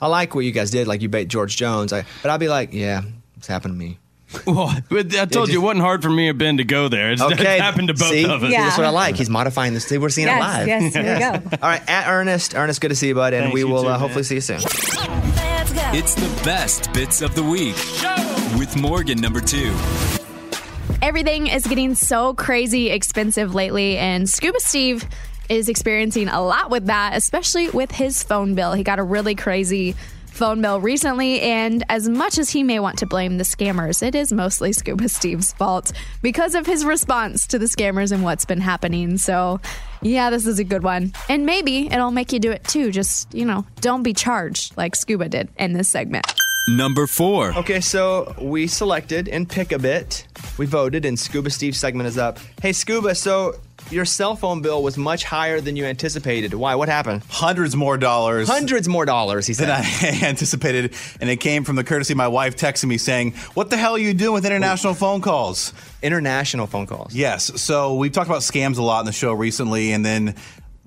I 0.00 0.06
like 0.06 0.34
what 0.36 0.44
you 0.44 0.52
guys 0.52 0.70
did, 0.70 0.86
like 0.86 1.02
you 1.02 1.08
bait 1.08 1.26
George 1.26 1.56
Jones. 1.56 1.92
I, 1.92 2.04
but 2.22 2.30
I'd 2.30 2.38
be 2.40 2.48
like, 2.48 2.72
yeah, 2.72 3.02
it's 3.36 3.48
happened 3.48 3.74
to 3.74 3.78
me. 3.78 3.98
Well, 4.46 4.68
I 4.90 5.26
told 5.26 5.48
you 5.48 5.60
it 5.60 5.64
wasn't 5.64 5.82
hard 5.82 6.02
for 6.02 6.10
me 6.10 6.28
or 6.28 6.34
Ben 6.34 6.58
to 6.58 6.64
go 6.64 6.88
there. 6.88 7.12
It's, 7.12 7.22
it's 7.22 7.42
happened 7.42 7.88
to 7.88 7.94
both 7.94 8.10
See? 8.10 8.24
of 8.24 8.42
us. 8.42 8.50
That's 8.52 8.76
what 8.76 8.86
I 8.86 8.90
like. 8.90 9.16
He's 9.16 9.30
modifying 9.30 9.74
this. 9.74 9.90
We're 9.90 10.08
seeing 10.08 10.26
Yes, 10.28 10.38
it 10.38 10.40
live. 10.40 10.68
yes, 10.68 10.94
here 10.94 11.14
we 11.42 11.48
go. 11.48 11.56
All 11.62 11.68
right, 11.68 11.88
at 11.88 12.08
Ernest. 12.08 12.54
Ernest, 12.54 12.80
good 12.80 12.88
to 12.90 12.94
see 12.96 13.08
you, 13.08 13.14
bud, 13.14 13.32
and 13.32 13.44
Thanks, 13.44 13.54
we 13.54 13.64
will 13.64 13.82
too, 13.82 13.88
uh, 13.88 13.98
hopefully 13.98 14.22
see 14.24 14.36
you 14.36 14.40
soon. 14.40 14.60
It's 15.96 16.14
the 16.14 16.42
best 16.44 16.92
bits 16.92 17.22
of 17.22 17.34
the 17.34 17.42
week 17.42 17.76
with 18.58 18.76
Morgan 18.76 19.20
number 19.20 19.40
two. 19.40 19.74
Everything 21.02 21.46
is 21.48 21.66
getting 21.66 21.94
so 21.94 22.34
crazy 22.34 22.90
expensive 22.90 23.54
lately, 23.54 23.96
and 23.98 24.28
Scuba 24.28 24.58
Steve 24.60 25.04
is 25.48 25.68
experiencing 25.68 26.28
a 26.28 26.40
lot 26.42 26.70
with 26.70 26.86
that, 26.86 27.12
especially 27.14 27.68
with 27.70 27.90
his 27.92 28.22
phone 28.22 28.54
bill. 28.54 28.72
He 28.72 28.82
got 28.82 28.98
a 28.98 29.02
really 29.02 29.34
crazy 29.34 29.94
phone 30.34 30.60
bill 30.60 30.80
recently, 30.80 31.40
and 31.40 31.84
as 31.88 32.08
much 32.08 32.38
as 32.38 32.50
he 32.50 32.62
may 32.62 32.80
want 32.80 32.98
to 32.98 33.06
blame 33.06 33.38
the 33.38 33.44
scammers, 33.44 34.02
it 34.02 34.14
is 34.14 34.32
mostly 34.32 34.72
Scuba 34.72 35.08
Steve's 35.08 35.52
fault 35.52 35.92
because 36.22 36.54
of 36.54 36.66
his 36.66 36.84
response 36.84 37.46
to 37.46 37.58
the 37.58 37.66
scammers 37.66 38.12
and 38.12 38.24
what's 38.24 38.44
been 38.44 38.60
happening. 38.60 39.16
So, 39.16 39.60
yeah, 40.02 40.30
this 40.30 40.46
is 40.46 40.58
a 40.58 40.64
good 40.64 40.82
one. 40.82 41.12
And 41.28 41.46
maybe 41.46 41.86
it'll 41.86 42.10
make 42.10 42.32
you 42.32 42.40
do 42.40 42.50
it 42.50 42.64
too. 42.64 42.90
Just, 42.90 43.32
you 43.32 43.44
know, 43.44 43.64
don't 43.80 44.02
be 44.02 44.12
charged 44.12 44.76
like 44.76 44.96
Scuba 44.96 45.28
did 45.28 45.48
in 45.56 45.72
this 45.72 45.88
segment. 45.88 46.26
Number 46.68 47.06
four. 47.06 47.52
Okay, 47.58 47.80
so 47.80 48.34
we 48.40 48.66
selected 48.66 49.28
and 49.28 49.48
pick 49.48 49.70
a 49.70 49.78
bit. 49.78 50.26
We 50.58 50.66
voted, 50.66 51.04
and 51.04 51.18
Scuba 51.18 51.50
Steve's 51.50 51.78
segment 51.78 52.08
is 52.08 52.16
up. 52.16 52.38
Hey, 52.60 52.72
Scuba, 52.72 53.14
so 53.14 53.54
your 53.90 54.04
cell 54.04 54.36
phone 54.36 54.62
bill 54.62 54.82
was 54.82 54.96
much 54.96 55.24
higher 55.24 55.60
than 55.60 55.76
you 55.76 55.84
anticipated. 55.84 56.54
Why? 56.54 56.74
What 56.74 56.88
happened? 56.88 57.22
Hundreds 57.28 57.76
more 57.76 57.96
dollars. 57.96 58.48
Hundreds 58.48 58.88
more 58.88 59.04
dollars, 59.04 59.46
he 59.46 59.54
said. 59.54 59.68
Than 59.68 59.84
I 59.84 60.20
anticipated. 60.26 60.94
And 61.20 61.30
it 61.30 61.36
came 61.36 61.64
from 61.64 61.76
the 61.76 61.84
courtesy 61.84 62.12
of 62.14 62.16
my 62.16 62.28
wife 62.28 62.56
texting 62.56 62.86
me 62.86 62.98
saying, 62.98 63.32
What 63.54 63.70
the 63.70 63.76
hell 63.76 63.94
are 63.94 63.98
you 63.98 64.14
doing 64.14 64.34
with 64.34 64.46
international 64.46 64.94
phone 64.94 65.20
calls? 65.20 65.72
International 66.02 66.66
phone 66.66 66.86
calls. 66.86 67.14
Yes. 67.14 67.60
So 67.60 67.94
we've 67.94 68.12
talked 68.12 68.28
about 68.28 68.42
scams 68.42 68.78
a 68.78 68.82
lot 68.82 69.00
in 69.00 69.06
the 69.06 69.12
show 69.12 69.32
recently, 69.32 69.92
and 69.92 70.04
then 70.04 70.34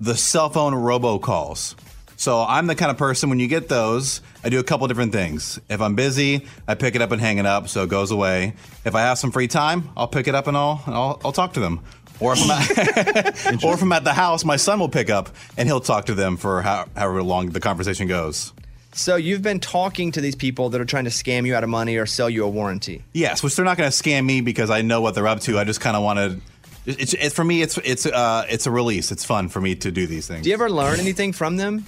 the 0.00 0.16
cell 0.16 0.50
phone 0.50 0.72
robocalls. 0.74 1.74
So 2.18 2.40
I'm 2.42 2.66
the 2.66 2.74
kind 2.74 2.90
of 2.90 2.96
person 2.98 3.30
when 3.30 3.38
you 3.38 3.46
get 3.46 3.68
those, 3.68 4.22
I 4.42 4.48
do 4.48 4.58
a 4.58 4.64
couple 4.64 4.88
different 4.88 5.12
things. 5.12 5.60
If 5.68 5.80
I'm 5.80 5.94
busy, 5.94 6.48
I 6.66 6.74
pick 6.74 6.96
it 6.96 7.00
up 7.00 7.12
and 7.12 7.20
hang 7.20 7.38
it 7.38 7.46
up, 7.46 7.68
so 7.68 7.84
it 7.84 7.88
goes 7.88 8.10
away. 8.10 8.54
If 8.84 8.96
I 8.96 9.02
have 9.02 9.18
some 9.18 9.30
free 9.30 9.46
time, 9.46 9.88
I'll 9.96 10.08
pick 10.08 10.26
it 10.26 10.34
up 10.34 10.48
and 10.48 10.56
I'll 10.56 10.82
I'll, 10.88 11.20
I'll 11.26 11.32
talk 11.32 11.52
to 11.52 11.60
them. 11.60 11.78
Or 12.20 12.32
if, 12.32 12.42
I'm 12.42 12.50
at, 12.50 13.64
or 13.64 13.74
if 13.74 13.82
I'm 13.82 13.92
at 13.92 14.04
the 14.04 14.12
house, 14.12 14.44
my 14.44 14.56
son 14.56 14.80
will 14.80 14.88
pick 14.88 15.08
up 15.08 15.30
and 15.56 15.68
he'll 15.68 15.80
talk 15.80 16.06
to 16.06 16.14
them 16.14 16.36
for 16.36 16.62
how, 16.62 16.86
however 16.96 17.22
long 17.22 17.50
the 17.50 17.60
conversation 17.60 18.08
goes. 18.08 18.52
So 18.92 19.16
you've 19.16 19.42
been 19.42 19.60
talking 19.60 20.12
to 20.12 20.20
these 20.20 20.34
people 20.34 20.70
that 20.70 20.80
are 20.80 20.84
trying 20.84 21.04
to 21.04 21.10
scam 21.10 21.46
you 21.46 21.54
out 21.54 21.62
of 21.62 21.70
money 21.70 21.96
or 21.96 22.06
sell 22.06 22.28
you 22.28 22.44
a 22.44 22.48
warranty. 22.48 23.04
Yes, 23.12 23.42
which 23.42 23.54
they're 23.54 23.64
not 23.64 23.76
going 23.76 23.90
to 23.90 23.96
scam 23.96 24.24
me 24.24 24.40
because 24.40 24.70
I 24.70 24.82
know 24.82 25.00
what 25.00 25.14
they're 25.14 25.28
up 25.28 25.40
to. 25.40 25.58
I 25.58 25.64
just 25.64 25.80
kind 25.80 25.96
of 25.96 26.02
want 26.02 26.18
to. 26.18 26.40
It's, 26.86 27.12
it's 27.12 27.34
for 27.34 27.44
me. 27.44 27.60
It's 27.60 27.76
it's 27.78 28.06
uh 28.06 28.46
it's 28.48 28.66
a 28.66 28.70
release. 28.70 29.12
It's 29.12 29.24
fun 29.24 29.50
for 29.50 29.60
me 29.60 29.74
to 29.76 29.90
do 29.92 30.06
these 30.06 30.26
things. 30.26 30.42
Do 30.44 30.48
you 30.48 30.54
ever 30.54 30.70
learn 30.70 30.98
anything 30.98 31.34
from 31.34 31.58
them? 31.58 31.84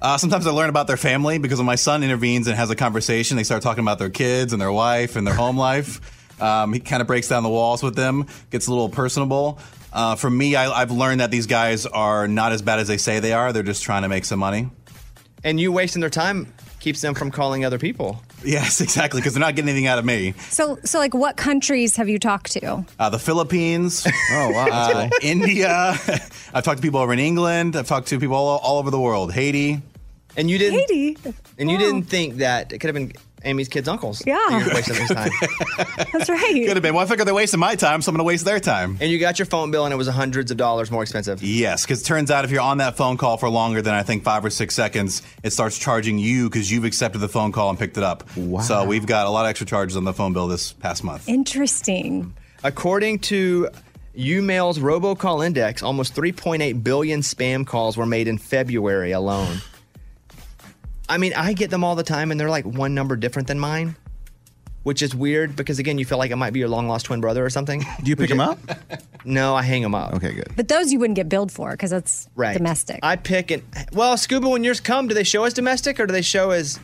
Uh, 0.00 0.16
sometimes 0.16 0.46
I 0.46 0.50
learn 0.50 0.68
about 0.68 0.86
their 0.86 0.96
family 0.96 1.38
because 1.38 1.58
when 1.58 1.66
my 1.66 1.74
son 1.74 2.02
intervenes 2.02 2.46
and 2.46 2.56
has 2.56 2.70
a 2.70 2.76
conversation, 2.76 3.36
they 3.36 3.42
start 3.42 3.62
talking 3.62 3.82
about 3.82 3.98
their 3.98 4.10
kids 4.10 4.52
and 4.52 4.62
their 4.62 4.72
wife 4.72 5.16
and 5.16 5.26
their 5.26 5.34
home 5.34 5.56
life. 5.56 6.23
Um, 6.40 6.72
he 6.72 6.80
kind 6.80 7.00
of 7.00 7.06
breaks 7.06 7.28
down 7.28 7.42
the 7.42 7.48
walls 7.48 7.82
with 7.82 7.94
them, 7.94 8.26
gets 8.50 8.66
a 8.66 8.70
little 8.70 8.88
personable. 8.88 9.58
Uh, 9.92 10.16
for 10.16 10.28
me, 10.28 10.56
I, 10.56 10.70
I've 10.70 10.90
learned 10.90 11.20
that 11.20 11.30
these 11.30 11.46
guys 11.46 11.86
are 11.86 12.26
not 12.26 12.52
as 12.52 12.62
bad 12.62 12.80
as 12.80 12.88
they 12.88 12.96
say 12.96 13.20
they 13.20 13.32
are. 13.32 13.52
They're 13.52 13.62
just 13.62 13.82
trying 13.82 14.02
to 14.02 14.08
make 14.08 14.24
some 14.24 14.40
money. 14.40 14.68
And 15.44 15.60
you 15.60 15.70
wasting 15.70 16.00
their 16.00 16.10
time 16.10 16.52
keeps 16.80 17.00
them 17.00 17.14
from 17.14 17.30
calling 17.30 17.64
other 17.64 17.78
people. 17.78 18.20
Yes, 18.44 18.80
exactly, 18.82 19.20
because 19.20 19.34
they're 19.34 19.40
not 19.40 19.54
getting 19.54 19.70
anything 19.70 19.86
out 19.86 19.98
of 19.98 20.04
me. 20.04 20.32
So, 20.50 20.78
so 20.84 20.98
like, 20.98 21.14
what 21.14 21.36
countries 21.36 21.96
have 21.96 22.08
you 22.08 22.18
talked 22.18 22.52
to? 22.52 22.84
Uh, 22.98 23.08
the 23.08 23.18
Philippines. 23.18 24.06
Oh, 24.30 24.50
wow. 24.50 24.66
Uh, 24.68 25.10
India. 25.22 25.68
I've 26.54 26.64
talked 26.64 26.78
to 26.78 26.82
people 26.82 26.98
over 26.98 27.12
in 27.12 27.18
England. 27.18 27.76
I've 27.76 27.86
talked 27.86 28.08
to 28.08 28.18
people 28.18 28.36
all, 28.36 28.58
all 28.58 28.78
over 28.78 28.90
the 28.90 28.98
world. 28.98 29.32
Haiti. 29.32 29.80
And 30.36 30.50
you 30.50 30.58
didn't. 30.58 30.80
Haiti. 30.80 31.16
And 31.58 31.70
you 31.70 31.78
didn't 31.78 32.04
think 32.04 32.36
that 32.36 32.72
it 32.72 32.78
could 32.78 32.88
have 32.88 32.94
been 32.94 33.12
Amy's 33.44 33.68
kids' 33.68 33.88
uncles. 33.88 34.22
Yeah. 34.26 34.38
You're 34.50 34.74
wasting 34.74 34.96
their 34.96 35.06
time. 35.08 35.30
That's 36.12 36.28
right. 36.28 36.66
Could 36.66 36.76
have 36.76 36.82
been. 36.82 36.94
Well, 36.94 37.04
I 37.04 37.06
figured 37.08 37.26
they're 37.26 37.34
wasting 37.34 37.60
my 37.60 37.74
time, 37.74 38.02
so 38.02 38.10
I'm 38.10 38.14
going 38.14 38.24
to 38.24 38.26
waste 38.26 38.44
their 38.44 38.60
time. 38.60 38.98
And 39.00 39.10
you 39.10 39.18
got 39.18 39.38
your 39.38 39.46
phone 39.46 39.70
bill, 39.70 39.84
and 39.84 39.92
it 39.92 39.96
was 39.96 40.08
hundreds 40.08 40.50
of 40.50 40.56
dollars 40.56 40.90
more 40.90 41.02
expensive. 41.02 41.42
Yes, 41.42 41.84
because 41.84 42.02
it 42.02 42.04
turns 42.04 42.30
out 42.30 42.44
if 42.44 42.50
you're 42.50 42.60
on 42.60 42.78
that 42.78 42.96
phone 42.96 43.16
call 43.16 43.36
for 43.36 43.48
longer 43.48 43.82
than 43.82 43.94
I 43.94 44.02
think 44.02 44.24
five 44.24 44.44
or 44.44 44.50
six 44.50 44.74
seconds, 44.74 45.22
it 45.42 45.52
starts 45.52 45.78
charging 45.78 46.18
you 46.18 46.48
because 46.48 46.70
you've 46.70 46.84
accepted 46.84 47.18
the 47.18 47.28
phone 47.28 47.52
call 47.52 47.70
and 47.70 47.78
picked 47.78 47.96
it 47.96 48.02
up. 48.04 48.24
Wow. 48.36 48.60
So 48.60 48.84
we've 48.84 49.06
got 49.06 49.26
a 49.26 49.30
lot 49.30 49.44
of 49.44 49.50
extra 49.50 49.66
charges 49.66 49.96
on 49.96 50.04
the 50.04 50.12
phone 50.12 50.32
bill 50.32 50.48
this 50.48 50.72
past 50.72 51.04
month. 51.04 51.28
Interesting. 51.28 52.34
According 52.62 53.18
to 53.20 53.68
YouMail's 54.16 54.78
robocall 54.78 55.44
index, 55.44 55.82
almost 55.82 56.14
3.8 56.14 56.82
billion 56.82 57.20
spam 57.20 57.66
calls 57.66 57.96
were 57.96 58.06
made 58.06 58.28
in 58.28 58.38
February 58.38 59.12
alone. 59.12 59.58
I 61.08 61.18
mean, 61.18 61.34
I 61.34 61.52
get 61.52 61.70
them 61.70 61.84
all 61.84 61.94
the 61.96 62.02
time, 62.02 62.30
and 62.30 62.40
they're 62.40 62.50
like 62.50 62.64
one 62.64 62.94
number 62.94 63.16
different 63.16 63.48
than 63.48 63.58
mine, 63.58 63.96
which 64.84 65.02
is 65.02 65.14
weird 65.14 65.54
because 65.56 65.78
again, 65.78 65.98
you 65.98 66.04
feel 66.04 66.18
like 66.18 66.30
it 66.30 66.36
might 66.36 66.52
be 66.52 66.60
your 66.60 66.68
long 66.68 66.88
lost 66.88 67.06
twin 67.06 67.20
brother 67.20 67.44
or 67.44 67.50
something. 67.50 67.80
Do 68.02 68.08
you 68.08 68.16
pick 68.16 68.28
them 68.30 68.40
up? 68.40 68.58
No, 69.24 69.54
I 69.54 69.62
hang 69.62 69.82
them 69.82 69.94
up. 69.94 70.14
Okay, 70.14 70.32
good. 70.32 70.52
But 70.56 70.68
those 70.68 70.92
you 70.92 70.98
wouldn't 70.98 71.16
get 71.16 71.28
billed 71.28 71.52
for 71.52 71.70
because 71.72 71.90
that's 71.90 72.28
Right. 72.34 72.56
domestic. 72.56 73.00
I 73.02 73.16
pick 73.16 73.50
and 73.50 73.62
well, 73.92 74.16
Scuba, 74.16 74.48
when 74.48 74.64
yours 74.64 74.80
come, 74.80 75.08
do 75.08 75.14
they 75.14 75.24
show 75.24 75.44
as 75.44 75.52
domestic 75.54 76.00
or 76.00 76.06
do 76.06 76.12
they 76.12 76.22
show 76.22 76.50
as 76.50 76.78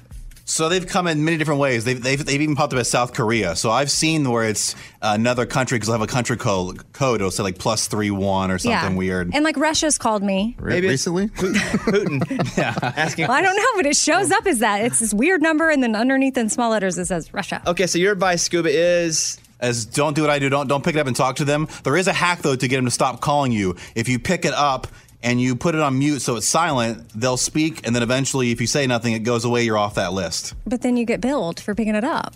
So 0.51 0.68
they've 0.68 0.86
come 0.86 1.07
in 1.07 1.24
many 1.24 1.36
different 1.36 1.61
ways. 1.61 1.84
They've, 1.84 2.03
they've, 2.03 2.22
they've 2.22 2.40
even 2.42 2.57
popped 2.57 2.72
up 2.72 2.80
as 2.80 2.90
South 2.90 3.14
Korea. 3.14 3.55
So 3.55 3.70
I've 3.70 3.90
seen 3.90 4.28
where 4.28 4.42
it's 4.42 4.74
another 5.01 5.46
country 5.46 5.76
because 5.76 5.88
I 5.88 5.92
have 5.92 6.03
a 6.03 6.09
country 6.09 6.36
code. 6.36 6.92
Code 6.92 7.20
it'll 7.20 7.30
say 7.30 7.44
like 7.44 7.57
plus 7.57 7.86
three 7.86 8.11
one 8.11 8.51
or 8.51 8.59
something 8.59 8.96
weird. 8.96 9.30
And 9.32 9.44
like 9.44 9.57
Russia's 9.57 9.96
called 9.96 10.24
me. 10.24 10.57
Maybe 10.61 10.88
recently, 10.88 11.28
Putin. 11.28 12.57
yeah, 12.59 12.74
asking. 12.96 13.28
Well, 13.28 13.36
I 13.36 13.42
don't 13.42 13.57
know, 13.57 13.62
but 13.76 13.86
it 13.86 13.96
shows 13.96 14.32
up 14.32 14.44
as 14.46 14.59
that. 14.59 14.84
It's 14.84 14.98
this 14.98 15.14
weird 15.14 15.40
number, 15.40 15.70
and 15.70 15.84
then 15.84 15.94
underneath 15.94 16.36
in 16.36 16.48
small 16.48 16.70
letters 16.70 16.98
it 16.98 17.07
says 17.07 17.32
Russia. 17.32 17.62
Okay, 17.66 17.86
so 17.86 17.98
your 17.98 18.12
advice, 18.12 18.42
Scuba, 18.42 18.70
is 18.70 19.38
as 19.61 19.84
don't 19.84 20.14
do 20.14 20.22
what 20.22 20.30
I 20.30 20.40
do. 20.40 20.48
Don't 20.48 20.66
don't 20.66 20.82
pick 20.82 20.96
it 20.96 20.98
up 20.98 21.07
and 21.07 21.14
talk 21.14 21.36
to 21.36 21.44
them. 21.44 21.68
There 21.84 21.96
is 21.96 22.09
a 22.09 22.12
hack 22.12 22.42
though 22.42 22.57
to 22.57 22.68
get 22.68 22.76
them 22.76 22.86
to 22.86 22.90
stop 22.90 23.20
calling 23.20 23.53
you. 23.53 23.76
If 23.94 24.09
you 24.09 24.18
pick 24.18 24.44
it 24.44 24.55
up 24.55 24.88
and 25.22 25.40
you 25.40 25.56
put 25.56 25.74
it 25.74 25.80
on 25.80 25.98
mute 25.98 26.20
so 26.20 26.36
it's 26.36 26.48
silent, 26.48 27.08
they'll 27.14 27.36
speak, 27.36 27.86
and 27.86 27.94
then 27.94 28.02
eventually, 28.02 28.50
if 28.50 28.60
you 28.60 28.66
say 28.66 28.86
nothing, 28.86 29.12
it 29.12 29.20
goes 29.20 29.44
away. 29.44 29.64
You're 29.64 29.78
off 29.78 29.94
that 29.96 30.12
list. 30.12 30.54
But 30.66 30.82
then 30.82 30.96
you 30.96 31.04
get 31.04 31.20
billed 31.20 31.60
for 31.60 31.74
picking 31.74 31.94
it 31.94 32.04
up. 32.04 32.34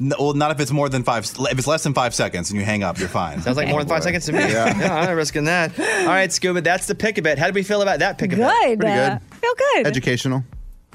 No, 0.00 0.16
well, 0.18 0.34
not 0.34 0.50
if 0.50 0.58
it's 0.58 0.72
more 0.72 0.88
than 0.88 1.04
five. 1.04 1.24
If 1.24 1.58
it's 1.58 1.66
less 1.66 1.84
than 1.84 1.94
five 1.94 2.14
seconds 2.14 2.50
and 2.50 2.58
you 2.58 2.64
hang 2.64 2.82
up, 2.82 2.98
you're 2.98 3.08
fine. 3.08 3.40
Sounds 3.40 3.56
like 3.56 3.68
more 3.68 3.80
than 3.80 3.88
five 3.88 4.02
seconds 4.02 4.26
to 4.26 4.32
me. 4.32 4.40
Yeah. 4.40 4.76
yeah, 4.78 4.96
I'm 4.96 5.04
not 5.04 5.12
risking 5.12 5.44
that. 5.44 5.78
All 5.78 6.06
right, 6.06 6.32
Scuba, 6.32 6.60
that's 6.60 6.86
the 6.86 6.94
pick 6.94 7.18
a 7.18 7.22
bit. 7.22 7.38
How 7.38 7.46
do 7.46 7.52
we 7.52 7.62
feel 7.62 7.82
about 7.82 8.00
that 8.00 8.18
pick 8.18 8.32
a 8.32 8.36
bit? 8.36 8.42
Good. 8.42 8.80
Pretty 8.80 8.94
good. 8.94 9.12
Uh, 9.12 9.18
feel 9.40 9.54
good. 9.54 9.86
Educational. 9.86 10.44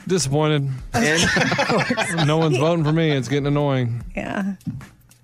Disappointed. 0.08 0.70
no 2.26 2.38
one's 2.38 2.58
voting 2.58 2.84
for 2.84 2.92
me. 2.92 3.12
It's 3.12 3.28
getting 3.28 3.48
annoying. 3.48 4.04
Yeah. 4.16 4.56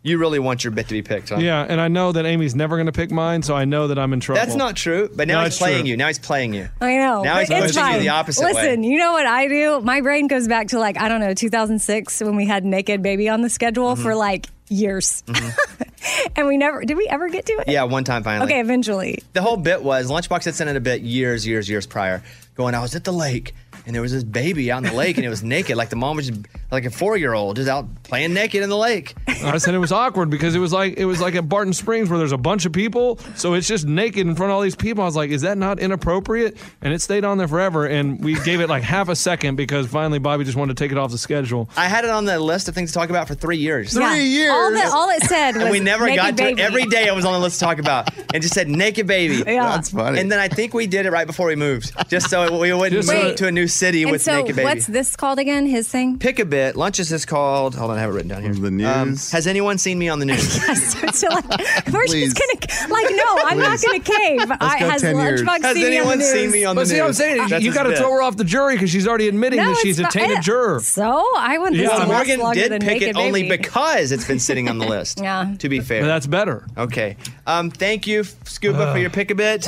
You 0.05 0.17
really 0.17 0.37
want 0.39 0.65
your 0.65 0.71
bit 0.71 0.89
to 0.89 0.93
be 0.93 1.01
picked, 1.01 1.29
huh? 1.29 1.37
Yeah, 1.37 1.65
and 1.67 1.79
I 1.79 1.87
know 1.87 2.11
that 2.11 2.25
Amy's 2.25 2.55
never 2.55 2.75
going 2.75 2.87
to 2.87 2.91
pick 2.91 3.09
mine, 3.09 3.41
so 3.41 3.55
I 3.55 3.63
know 3.63 3.87
that 3.87 3.97
I'm 3.97 4.11
in 4.11 4.19
trouble. 4.19 4.41
That's 4.41 4.55
not 4.55 4.75
true. 4.75 5.09
But 5.15 5.29
now 5.29 5.39
No, 5.39 5.45
he's 5.45 5.57
playing 5.57 5.83
true. 5.83 5.89
you. 5.91 5.97
Now 5.97 6.07
he's 6.07 6.19
playing 6.19 6.53
you. 6.53 6.67
I 6.81 6.97
know. 6.97 7.23
Now 7.23 7.39
he's 7.39 7.49
it's 7.49 7.73
pushing 7.77 7.93
you 7.93 7.99
the 8.01 8.09
opposite 8.09 8.43
way. 8.43 8.51
Listen, 8.53 8.83
you 8.83 8.97
know 8.97 9.13
what 9.13 9.25
I 9.25 9.47
do? 9.47 9.79
My 9.79 10.01
brain 10.01 10.27
goes 10.27 10.47
back 10.49 10.67
to 10.69 10.79
like, 10.79 10.97
I 10.99 11.07
don't 11.07 11.21
know, 11.21 11.33
2006 11.33 12.19
when 12.21 12.35
we 12.35 12.45
had 12.45 12.65
Naked 12.65 13.01
Baby 13.01 13.29
on 13.29 13.41
the 13.41 13.49
schedule 13.49 13.93
Mm-hmm. 13.93 14.03
for 14.03 14.13
like 14.13 14.47
years. 14.69 15.23
and 16.35 16.47
we 16.47 16.57
never, 16.57 16.83
did 16.83 16.97
we 16.97 17.07
ever 17.07 17.29
get 17.29 17.45
to 17.45 17.53
it? 17.53 17.67
Yeah, 17.69 17.83
one 17.83 18.03
time 18.03 18.23
finally. 18.23 18.51
Okay, 18.51 18.59
eventually. 18.59 19.23
The 19.33 19.41
whole 19.41 19.57
bit 19.57 19.83
was 19.83 20.09
Lunchbox 20.09 20.45
had 20.45 20.55
sent 20.55 20.69
in 20.69 20.75
a 20.75 20.79
bit 20.81 21.01
years, 21.01 21.45
years, 21.47 21.69
years 21.69 21.85
prior, 21.85 22.23
going, 22.55 22.75
I 22.75 22.81
was 22.81 22.95
at 22.95 23.03
the 23.03 23.13
lake 23.13 23.53
and 23.85 23.93
there 23.93 24.01
was 24.01 24.11
this 24.13 24.23
baby 24.23 24.71
out 24.71 24.77
in 24.83 24.89
the 24.89 24.95
lake 24.97 25.17
and 25.17 25.25
it 25.25 25.29
was 25.29 25.43
naked. 25.43 25.75
Like 25.75 25.89
the 25.89 25.95
mom 25.95 26.15
was 26.17 26.27
just 26.29 26.41
like 26.71 26.85
a 26.85 26.89
four 26.91 27.17
year 27.17 27.33
old 27.33 27.55
just 27.57 27.69
out 27.69 28.02
playing 28.13 28.31
naked 28.33 28.61
in 28.61 28.69
the 28.69 28.77
lake. 28.77 29.15
I 29.27 29.57
said 29.57 29.73
it 29.73 29.79
was 29.79 29.91
awkward 29.91 30.29
because 30.29 30.53
it 30.53 30.59
was 30.59 30.71
like 30.71 30.97
it 30.97 31.05
was 31.05 31.19
like 31.19 31.33
at 31.33 31.49
Barton 31.49 31.73
Springs 31.73 32.09
where 32.11 32.19
there's 32.19 32.31
a 32.31 32.37
bunch 32.37 32.65
of 32.67 32.71
people, 32.71 33.17
so 33.35 33.55
it's 33.55 33.67
just 33.67 33.87
naked 33.87 34.27
in 34.27 34.35
front 34.35 34.51
of 34.51 34.55
all 34.55 34.61
these 34.61 34.75
people. 34.75 35.01
I 35.01 35.07
was 35.07 35.15
like, 35.15 35.31
is 35.31 35.41
that 35.41 35.57
not 35.57 35.79
inappropriate? 35.79 36.55
And 36.83 36.93
it 36.93 37.01
stayed 37.01 37.25
on 37.25 37.39
there 37.39 37.47
forever, 37.47 37.87
and 37.87 38.23
we 38.23 38.35
gave 38.41 38.61
it 38.61 38.69
like 38.69 38.83
half 38.83 39.09
a 39.09 39.15
second 39.15 39.55
because 39.55 39.87
finally 39.87 40.19
Bobby 40.19 40.43
just 40.43 40.55
wanted 40.55 40.77
to 40.77 40.83
take 40.83 40.91
it 40.91 40.97
off 40.99 41.09
the 41.09 41.17
schedule. 41.17 41.67
I 41.75 41.87
had 41.87 42.05
it 42.05 42.11
on 42.11 42.25
the 42.25 42.39
list 42.39 42.67
of 42.69 42.75
things 42.75 42.91
to 42.91 42.99
talk 42.99 43.09
about 43.09 43.27
for 43.27 43.33
three 43.33 43.57
years. 43.57 43.95
Yeah. 43.95 44.49
All, 44.51 44.71
that, 44.71 44.91
all 44.93 45.09
it 45.09 45.23
said 45.23 45.55
was 45.55 45.63
and 45.63 45.71
we 45.71 45.79
never 45.79 46.05
naked 46.05 46.17
got 46.17 46.27
to 46.37 46.43
baby. 46.43 46.61
it. 46.61 46.63
Every 46.65 46.85
day 46.85 47.07
it 47.07 47.15
was 47.15 47.25
on 47.25 47.33
the 47.33 47.39
list 47.39 47.59
to 47.59 47.65
talk 47.65 47.79
about. 47.79 48.09
And 48.33 48.41
just 48.43 48.53
said 48.53 48.67
naked 48.67 49.07
baby. 49.07 49.43
Yeah. 49.45 49.69
That's 49.69 49.89
funny. 49.89 50.19
And 50.19 50.31
then 50.31 50.39
I 50.39 50.47
think 50.49 50.73
we 50.75 50.85
did 50.85 51.07
it 51.07 51.11
right 51.11 51.25
before 51.25 51.47
we 51.47 51.55
moved. 51.55 51.93
Just 52.09 52.29
so 52.29 52.59
we 52.59 52.71
wouldn't 52.73 52.93
Just 52.93 53.11
move 53.11 53.23
that- 53.23 53.37
to 53.37 53.47
a 53.47 53.51
new 53.51 53.67
city 53.67 54.03
And 54.03 54.11
with 54.11 54.21
so, 54.21 54.35
naked 54.41 54.55
baby. 54.55 54.65
what's 54.65 54.85
this 54.85 55.15
called 55.15 55.39
again? 55.39 55.65
His 55.65 55.87
thing? 55.87 56.19
Pick 56.19 56.37
a 56.39 56.45
bit. 56.45 56.75
Lunches 56.75 57.07
is 57.07 57.09
this 57.09 57.25
called. 57.25 57.75
Hold 57.75 57.91
on, 57.91 57.97
I 57.97 58.01
have 58.03 58.11
it 58.11 58.13
written 58.13 58.29
down 58.29 58.41
here. 58.43 58.53
The 58.53 58.71
news. 58.71 59.31
has 59.31 59.47
anyone 59.47 59.77
seen 59.77 59.97
me 59.99 60.09
on 60.09 60.19
the 60.19 60.25
news? 60.25 60.57
Yes. 60.63 61.19
So 61.19 61.27
like, 61.27 61.47
we're 61.91 62.07
just 62.07 62.37
gonna 62.37 62.89
like, 62.93 63.07
no, 63.11 63.23
I'm 63.45 63.59
not 63.59 63.79
gonna 63.81 63.99
cave. 63.99 64.51
I, 64.61 64.79
go 64.79 64.89
has 64.89 65.01
10 65.01 65.15
years. 65.17 65.41
Lunchbox 65.41 65.61
Has 65.63 65.75
seen 65.75 65.89
me 65.89 65.97
on 65.99 66.07
the 66.07 66.13
anyone 66.13 66.17
news? 66.19 66.31
seen 66.31 66.51
me 66.51 66.65
on 66.65 66.75
the 66.75 66.81
But 66.81 66.87
see, 66.87 66.99
what 66.99 67.07
I'm 67.07 67.13
saying 67.13 67.37
That's 67.49 67.63
you 67.63 67.69
his 67.71 67.75
got 67.75 67.83
to 67.83 67.89
bit. 67.89 67.97
throw 67.99 68.11
her 68.11 68.21
off 68.21 68.37
the 68.37 68.43
jury 68.43 68.75
because 68.75 68.89
she's 68.89 69.07
already 69.07 69.27
admitting 69.27 69.59
No, 69.59 69.69
that 69.69 69.77
she's 69.77 69.99
a 69.99 70.03
it's 70.03 70.13
fine. 70.15 70.27
tainted 70.27 70.43
juror. 70.43 70.79
So 70.81 71.03
I 71.37 71.57
want 71.59 71.73
this 71.75 71.83
Yeah. 71.83 71.89
to 71.89 71.99
Well, 71.99 72.07
last 72.09 72.27
Morgan 72.27 72.39
longer 72.39 72.59
did 72.61 72.71
than 72.71 72.79
pick 72.81 72.89
naked 73.01 73.07
it 73.09 73.15
only 73.17 73.43
baby. 73.43 73.57
because 73.57 74.11
it's 74.11 74.25
been 74.27 74.39
sitting 74.39 74.69
on 74.69 74.77
the 74.79 74.85
list. 74.87 75.19
Yeah. 75.23 75.53
To 75.59 75.69
be 75.69 75.79
fair. 75.79 76.01
But 76.01 76.07
that's 76.07 76.27
better. 76.27 76.65
Okay. 76.77 77.15
Um, 77.47 77.69
thank 77.71 78.07
you, 78.07 78.23
Scuba, 78.45 78.91
for 78.91 78.97
your 78.99 79.09
pick 79.09 79.31
a 79.31 79.35
bit. 79.35 79.67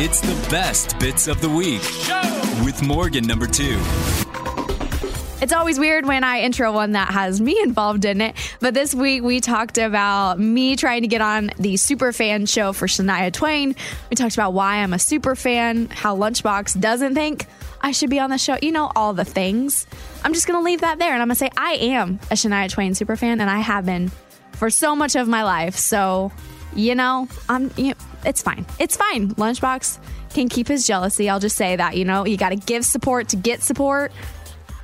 It's 0.00 0.20
the 0.20 0.48
best 0.50 0.98
bits 0.98 1.28
of 1.28 1.40
the 1.40 1.48
week 1.48 1.82
with 2.64 2.82
Morgan 2.82 3.26
number 3.26 3.46
two. 3.46 3.78
It's 5.40 5.52
always 5.52 5.78
weird 5.78 6.04
when 6.04 6.24
I 6.24 6.40
intro 6.40 6.72
one 6.72 6.92
that 6.92 7.12
has 7.12 7.40
me 7.40 7.60
involved 7.62 8.04
in 8.04 8.20
it. 8.20 8.34
But 8.58 8.74
this 8.74 8.92
week 8.92 9.22
we 9.22 9.40
talked 9.40 9.78
about 9.78 10.40
me 10.40 10.74
trying 10.74 11.02
to 11.02 11.08
get 11.08 11.20
on 11.20 11.52
the 11.60 11.76
super 11.76 12.12
fan 12.12 12.44
show 12.46 12.72
for 12.72 12.88
Shania 12.88 13.32
Twain. 13.32 13.76
We 14.10 14.16
talked 14.16 14.34
about 14.34 14.52
why 14.52 14.78
I'm 14.78 14.92
a 14.92 14.98
super 14.98 15.36
fan, 15.36 15.90
how 15.90 16.16
Lunchbox 16.16 16.80
doesn't 16.80 17.14
think 17.14 17.46
I 17.80 17.92
should 17.92 18.10
be 18.10 18.18
on 18.18 18.30
the 18.30 18.38
show. 18.38 18.56
You 18.60 18.72
know, 18.72 18.90
all 18.96 19.14
the 19.14 19.24
things. 19.24 19.86
I'm 20.24 20.34
just 20.34 20.48
going 20.48 20.58
to 20.58 20.64
leave 20.64 20.80
that 20.80 20.98
there 20.98 21.12
and 21.12 21.22
I'm 21.22 21.28
going 21.28 21.36
to 21.36 21.38
say 21.38 21.50
I 21.56 21.74
am 21.74 22.18
a 22.32 22.34
Shania 22.34 22.68
Twain 22.68 22.96
super 22.96 23.14
fan 23.14 23.40
and 23.40 23.48
I 23.48 23.60
have 23.60 23.86
been 23.86 24.10
for 24.54 24.70
so 24.70 24.96
much 24.96 25.14
of 25.14 25.28
my 25.28 25.44
life. 25.44 25.76
So, 25.76 26.32
you 26.74 26.96
know, 26.96 27.28
I'm 27.48 27.70
you 27.76 27.94
it's 28.24 28.42
fine. 28.42 28.66
It's 28.80 28.96
fine. 28.96 29.30
Lunchbox 29.36 29.98
can 30.34 30.48
keep 30.48 30.66
his 30.66 30.84
jealousy. 30.84 31.30
I'll 31.30 31.40
just 31.40 31.56
say 31.56 31.76
that, 31.76 31.96
you 31.96 32.04
know, 32.04 32.26
you 32.26 32.36
got 32.36 32.50
to 32.50 32.56
give 32.56 32.84
support 32.84 33.28
to 33.28 33.36
get 33.36 33.62
support 33.62 34.10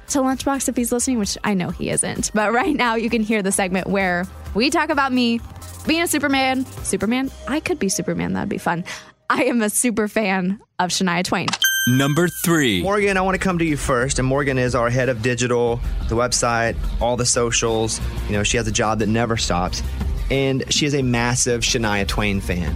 to 0.09 0.19
Lunchbox 0.19 0.69
if 0.69 0.77
he's 0.77 0.93
listening, 0.93 1.19
which 1.19 1.37
I 1.45 1.55
know 1.55 1.71
he 1.71 1.91
isn't. 1.91 2.31
But 2.35 2.53
right 2.53 2.75
now, 2.75 2.95
you 2.95 3.11
can 3.11 3.23
hear 3.23 3.43
the 3.43 3.53
segment 3.53 3.87
where 3.87 4.27
we 4.55 4.71
talk 4.71 4.91
about 4.91 5.13
me 5.13 5.41
being 5.87 6.03
a 6.03 6.07
Superman. 6.07 6.65
Superman? 6.85 7.31
I 7.49 7.61
could 7.61 7.79
be 7.79 7.89
Superman. 7.89 8.33
That'd 8.33 8.49
be 8.49 8.59
fun. 8.59 8.85
I 9.29 9.45
am 9.45 9.63
a 9.63 9.71
super 9.71 10.09
fan 10.09 10.61
of 10.79 10.91
Shania 10.91 11.25
Twain. 11.25 11.49
Number 11.87 12.29
three. 12.29 12.83
Morgan, 12.83 13.17
I 13.17 13.21
want 13.21 13.35
to 13.35 13.39
come 13.39 13.59
to 13.59 13.65
you 13.65 13.77
first. 13.77 14.19
And 14.19 14.27
Morgan 14.27 14.57
is 14.59 14.75
our 14.75 14.89
head 14.89 15.09
of 15.09 15.21
digital, 15.23 15.81
the 16.09 16.15
website, 16.15 16.77
all 17.01 17.17
the 17.17 17.27
socials. 17.27 18.01
You 18.27 18.33
know, 18.33 18.43
she 18.43 18.57
has 18.57 18.67
a 18.67 18.73
job 18.73 19.01
that 19.01 19.09
never 19.09 19.37
stops. 19.37 19.83
And 20.31 20.65
she 20.73 20.87
is 20.87 20.95
a 20.95 21.03
massive 21.03 21.61
Shania 21.61 22.09
Twain 22.09 22.41
fan. 22.41 22.75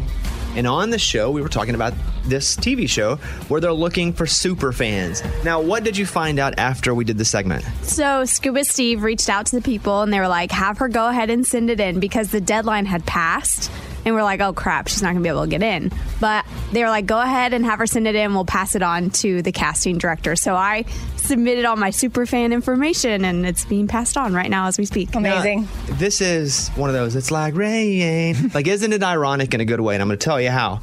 And 0.56 0.66
on 0.66 0.90
the 0.90 0.98
show, 0.98 1.30
we 1.30 1.42
were 1.42 1.48
talking 1.48 1.74
about 1.74 1.94
this 2.24 2.56
TV 2.56 2.88
show 2.88 3.16
where 3.48 3.60
they're 3.60 3.72
looking 3.72 4.12
for 4.12 4.26
super 4.26 4.72
fans. 4.72 5.22
Now, 5.44 5.60
what 5.60 5.84
did 5.84 5.96
you 5.96 6.06
find 6.06 6.38
out 6.38 6.58
after 6.58 6.94
we 6.94 7.04
did 7.04 7.18
the 7.18 7.24
segment? 7.24 7.64
So 7.82 8.24
Scuba 8.24 8.64
Steve 8.64 9.02
reached 9.02 9.28
out 9.28 9.46
to 9.46 9.56
the 9.56 9.62
people 9.62 10.02
and 10.02 10.12
they 10.12 10.20
were 10.20 10.28
like, 10.28 10.50
have 10.52 10.78
her 10.78 10.88
go 10.88 11.08
ahead 11.08 11.30
and 11.30 11.46
send 11.46 11.70
it 11.70 11.80
in 11.80 12.00
because 12.00 12.30
the 12.30 12.40
deadline 12.40 12.86
had 12.86 13.04
passed. 13.06 13.70
And 14.04 14.14
we're 14.14 14.22
like, 14.22 14.40
oh 14.40 14.52
crap, 14.52 14.88
she's 14.88 15.02
not 15.02 15.12
gonna 15.12 15.22
be 15.22 15.28
able 15.28 15.42
to 15.42 15.48
get 15.48 15.62
in. 15.62 15.90
But 16.20 16.46
they 16.72 16.82
were 16.82 16.88
like, 16.88 17.06
go 17.06 17.20
ahead 17.20 17.52
and 17.52 17.64
have 17.64 17.78
her 17.78 17.86
send 17.86 18.06
it 18.06 18.14
in. 18.14 18.34
We'll 18.34 18.44
pass 18.44 18.74
it 18.74 18.82
on 18.82 19.10
to 19.10 19.42
the 19.42 19.52
casting 19.52 19.98
director. 19.98 20.36
So 20.36 20.54
I 20.54 20.84
submitted 21.16 21.64
all 21.64 21.76
my 21.76 21.90
super 21.90 22.26
fan 22.26 22.52
information 22.52 23.24
and 23.24 23.46
it's 23.46 23.64
being 23.64 23.86
passed 23.86 24.16
on 24.16 24.32
right 24.32 24.50
now 24.50 24.66
as 24.66 24.78
we 24.78 24.84
speak. 24.84 25.14
Amazing. 25.14 25.68
This 25.92 26.20
is 26.20 26.68
one 26.70 26.88
of 26.88 26.94
those, 26.94 27.16
it's 27.16 27.30
like 27.30 27.54
rain. 27.54 28.50
like, 28.54 28.66
isn't 28.66 28.92
it 28.92 29.02
ironic 29.02 29.54
in 29.54 29.60
a 29.60 29.64
good 29.64 29.80
way? 29.80 29.94
And 29.94 30.02
I'm 30.02 30.08
going 30.08 30.18
to 30.18 30.24
tell 30.24 30.40
you 30.40 30.50
how. 30.50 30.80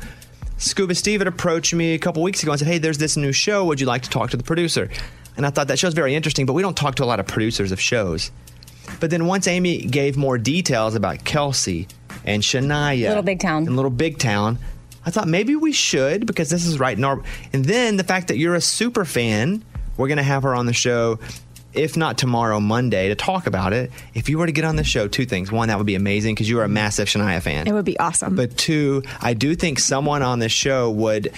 Scuba 0.58 0.96
Steve 0.96 1.20
had 1.20 1.28
approached 1.28 1.74
me 1.74 1.96
a 1.96 2.00
couple 2.00 2.24
weeks 2.24 2.42
ago 2.42 2.52
and 2.52 2.60
said, 2.60 2.68
Hey, 2.68 2.78
there's 2.78 2.98
this 2.98 3.18
new 3.18 3.32
show. 3.32 3.66
Would 3.66 3.82
you 3.82 3.88
like 3.88 4.04
to 4.04 4.10
talk 4.10 4.30
to 4.30 4.38
the 4.38 4.44
producer? 4.44 4.90
And 5.36 5.46
I 5.46 5.50
thought 5.50 5.68
that 5.68 5.80
show's 5.80 5.94
very 5.94 6.16
interesting, 6.16 6.46
but 6.46 6.54
we 6.54 6.62
don't 6.62 6.78
talk 6.78 6.96
to 6.96 7.04
a 7.04 7.06
lot 7.06 7.20
of 7.20 7.28
producers 7.28 7.72
of 7.72 7.82
shows. 7.82 8.32
But 9.00 9.10
then 9.10 9.26
once 9.26 9.48
Amy 9.48 9.82
gave 9.82 10.16
more 10.16 10.38
details 10.38 10.96
about 10.96 11.26
Kelsey 11.26 11.88
and 12.26 12.44
Shania, 12.44 13.08
Little 13.08 13.24
Big 13.24 13.40
Town. 13.40 13.68
and 13.68 13.76
Little 13.76 13.92
Big 13.92 14.18
Town, 14.18 14.60
I 15.06 15.12
thought 15.12 15.28
maybe 15.28 15.56
we 15.56 15.72
should 15.72 16.26
because 16.26 16.50
this 16.50 16.66
is 16.66 16.80
right 16.80 16.98
in 16.98 17.04
our. 17.04 17.22
And 17.54 17.66
then 17.66 17.98
the 17.98 18.04
fact 18.04 18.28
that 18.30 18.38
you're 18.38 18.56
a 18.56 18.62
super 18.62 19.06
fan, 19.06 19.64
we're 19.98 20.08
going 20.08 20.18
to 20.18 20.24
have 20.24 20.44
her 20.44 20.56
on 20.56 20.66
the 20.66 20.74
show, 20.74 21.20
if 21.74 21.96
not 21.96 22.18
tomorrow, 22.18 22.60
Monday, 22.60 23.10
to 23.10 23.16
talk 23.16 23.48
about 23.48 23.74
it. 23.74 23.92
If 24.14 24.30
you 24.30 24.38
were 24.38 24.46
to 24.46 24.52
get 24.52 24.66
on 24.66 24.76
the 24.76 24.84
show, 24.84 25.08
two 25.08 25.26
things. 25.26 25.52
One, 25.52 25.68
that 25.68 25.78
would 25.78 25.86
be 25.86 25.96
amazing 25.96 26.36
because 26.36 26.50
you 26.50 26.60
are 26.60 26.64
a 26.64 26.70
massive 26.70 27.08
Shania 27.08 27.42
fan. 27.42 27.68
It 27.68 27.74
would 27.74 27.86
be 27.86 28.00
awesome. 28.00 28.36
But 28.36 28.58
two, 28.58 29.04
I 29.22 29.34
do 29.34 29.56
think 29.56 29.80
someone 29.80 30.22
on 30.22 30.40
the 30.40 30.50
show 30.50 30.90
would 30.92 31.32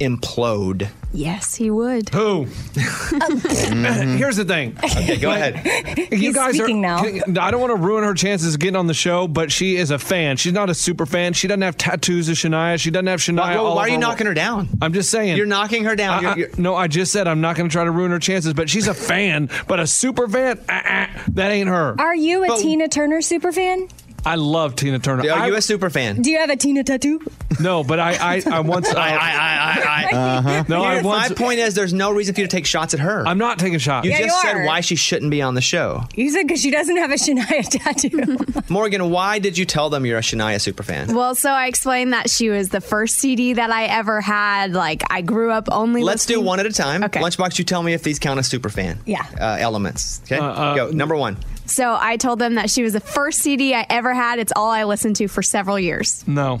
implode. 0.00 0.88
Yes, 1.12 1.54
he 1.54 1.70
would. 1.70 2.08
Who? 2.08 2.44
Here's 2.74 4.36
the 4.36 4.44
thing. 4.44 4.76
Okay, 4.82 5.16
go 5.16 5.30
ahead. 5.30 5.64
you 6.10 6.18
He's 6.18 6.34
guys 6.34 6.56
speaking 6.56 6.84
are. 6.84 7.02
now. 7.28 7.42
I 7.42 7.50
don't 7.50 7.60
want 7.60 7.70
to 7.70 7.76
ruin 7.80 8.02
her 8.04 8.14
chances 8.14 8.54
of 8.54 8.60
getting 8.60 8.76
on 8.76 8.86
the 8.88 8.94
show, 8.94 9.28
but 9.28 9.52
she 9.52 9.76
is 9.76 9.90
a 9.92 9.98
fan. 9.98 10.36
She's 10.36 10.52
not 10.52 10.70
a 10.70 10.74
super 10.74 11.06
fan. 11.06 11.32
She 11.32 11.46
doesn't 11.46 11.62
have 11.62 11.76
tattoos 11.76 12.28
of 12.28 12.34
Shania. 12.36 12.80
She 12.80 12.90
doesn't 12.90 13.06
have 13.06 13.20
Shania. 13.20 13.38
Why, 13.38 13.56
all 13.56 13.76
why 13.76 13.82
are 13.82 13.88
you 13.88 13.94
her- 13.94 14.00
knocking 14.00 14.26
her 14.26 14.34
down? 14.34 14.68
I'm 14.82 14.92
just 14.92 15.10
saying. 15.10 15.36
You're 15.36 15.46
knocking 15.46 15.84
her 15.84 15.94
down. 15.94 16.14
I- 16.14 16.16
I- 16.16 16.20
You're- 16.34 16.40
you're- 16.50 16.62
no, 16.62 16.74
I 16.74 16.88
just 16.88 17.12
said 17.12 17.28
I'm 17.28 17.40
not 17.40 17.54
going 17.56 17.68
to 17.68 17.72
try 17.72 17.84
to 17.84 17.90
ruin 17.92 18.10
her 18.10 18.18
chances, 18.18 18.52
but 18.54 18.68
she's 18.68 18.88
a 18.88 18.94
fan. 18.94 19.48
But 19.68 19.78
a 19.80 19.86
super 19.86 20.26
fan, 20.28 20.58
uh-uh, 20.68 21.06
that 21.28 21.50
ain't 21.52 21.68
her. 21.68 21.94
Are 22.00 22.14
you 22.16 22.42
a 22.52 22.56
Tina 22.58 22.88
Turner 22.88 23.22
super 23.22 23.52
fan? 23.52 23.88
I 24.26 24.36
love 24.36 24.74
Tina 24.76 24.98
Turner. 24.98 25.28
Are 25.30 25.38
I, 25.40 25.46
you 25.48 25.54
a 25.56 25.60
super 25.62 25.90
fan? 25.90 26.22
Do 26.22 26.30
you 26.30 26.38
have 26.38 26.50
a 26.50 26.56
Tina 26.56 26.82
tattoo? 26.84 27.20
no, 27.60 27.84
but 27.84 28.00
I, 28.00 28.36
I, 28.36 28.42
I 28.50 28.60
once. 28.60 28.88
Uh, 28.88 28.94
I, 28.98 29.10
I, 29.10 29.16
I, 29.16 30.08
I, 30.10 30.14
Uh-huh. 30.14 30.64
No, 30.68 30.82
I 30.82 31.02
once. 31.02 31.30
my 31.30 31.34
point 31.34 31.58
is, 31.58 31.74
there's 31.74 31.92
no 31.92 32.10
reason 32.12 32.34
for 32.34 32.40
you 32.40 32.46
to 32.46 32.50
take 32.50 32.66
shots 32.66 32.94
at 32.94 33.00
her. 33.00 33.26
I'm 33.26 33.38
not 33.38 33.58
taking 33.58 33.78
shots. 33.78 34.04
You 34.06 34.12
Yeah, 34.12 34.20
just 34.22 34.42
you 34.44 34.50
said 34.50 34.66
why 34.66 34.80
she 34.80 34.96
shouldn't 34.96 35.30
be 35.30 35.42
on 35.42 35.54
the 35.54 35.60
show. 35.60 36.04
You 36.14 36.30
said 36.30 36.42
because 36.46 36.60
she 36.62 36.70
doesn't 36.70 36.96
have 36.96 37.10
a 37.10 37.14
Shania 37.14 37.68
tattoo. 37.68 38.62
Morgan, 38.68 39.10
why 39.10 39.38
did 39.38 39.58
you 39.58 39.64
tell 39.64 39.90
them 39.90 40.06
you're 40.06 40.18
a 40.18 40.22
Shania 40.22 40.60
super 40.60 40.82
fan? 40.82 41.14
Well, 41.14 41.34
so 41.34 41.50
I 41.50 41.66
explained 41.66 42.12
that 42.12 42.30
she 42.30 42.48
was 42.48 42.70
the 42.70 42.80
first 42.80 43.16
CD 43.18 43.52
that 43.54 43.70
I 43.70 43.84
ever 43.86 44.20
had. 44.20 44.72
Like 44.72 45.02
I 45.10 45.20
grew 45.22 45.50
up 45.50 45.68
only. 45.70 46.02
Let's 46.02 46.26
do 46.26 46.40
one 46.40 46.60
at 46.60 46.66
a 46.66 46.72
time. 46.72 47.04
Okay. 47.04 47.20
Lunchbox, 47.20 47.58
you 47.58 47.64
tell 47.64 47.82
me 47.82 47.92
if 47.92 48.02
these 48.02 48.18
count 48.18 48.38
as 48.38 48.46
super 48.48 48.68
fan 48.68 48.98
Yeah. 49.04 49.26
uh, 49.40 49.56
elements. 49.60 50.20
Okay, 50.24 50.38
Uh, 50.38 50.74
go. 50.74 50.90
Number 50.90 51.14
one. 51.16 51.36
So 51.66 51.96
I 51.98 52.16
told 52.16 52.38
them 52.38 52.54
that 52.54 52.70
she 52.70 52.82
was 52.82 52.92
the 52.92 53.00
first 53.00 53.40
CD 53.40 53.74
I 53.74 53.86
ever 53.88 54.12
had. 54.14 54.38
It's 54.38 54.52
all 54.54 54.70
I 54.70 54.84
listened 54.84 55.16
to 55.16 55.28
for 55.28 55.42
several 55.42 55.78
years. 55.78 56.26
No. 56.26 56.60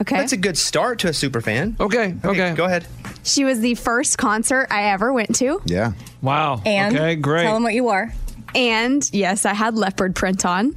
Okay. 0.00 0.16
That's 0.16 0.32
a 0.32 0.36
good 0.36 0.58
start 0.58 0.98
to 1.00 1.08
a 1.08 1.12
super 1.12 1.40
fan. 1.40 1.76
Okay. 1.78 2.14
Okay. 2.24 2.54
Go 2.54 2.64
ahead. 2.64 2.86
She 3.22 3.44
was 3.44 3.60
the 3.60 3.74
first 3.74 4.18
concert 4.18 4.68
I 4.70 4.90
ever 4.90 5.12
went 5.12 5.34
to. 5.36 5.60
Yeah. 5.64 5.92
Wow. 6.22 6.60
And 6.64 6.94
okay. 6.94 7.16
Great. 7.16 7.44
tell 7.44 7.54
them 7.54 7.62
what 7.62 7.74
you 7.74 7.88
are. 7.88 8.12
And 8.54 9.08
yes, 9.12 9.44
I 9.44 9.54
had 9.54 9.76
leopard 9.76 10.14
print 10.14 10.44
on. 10.44 10.76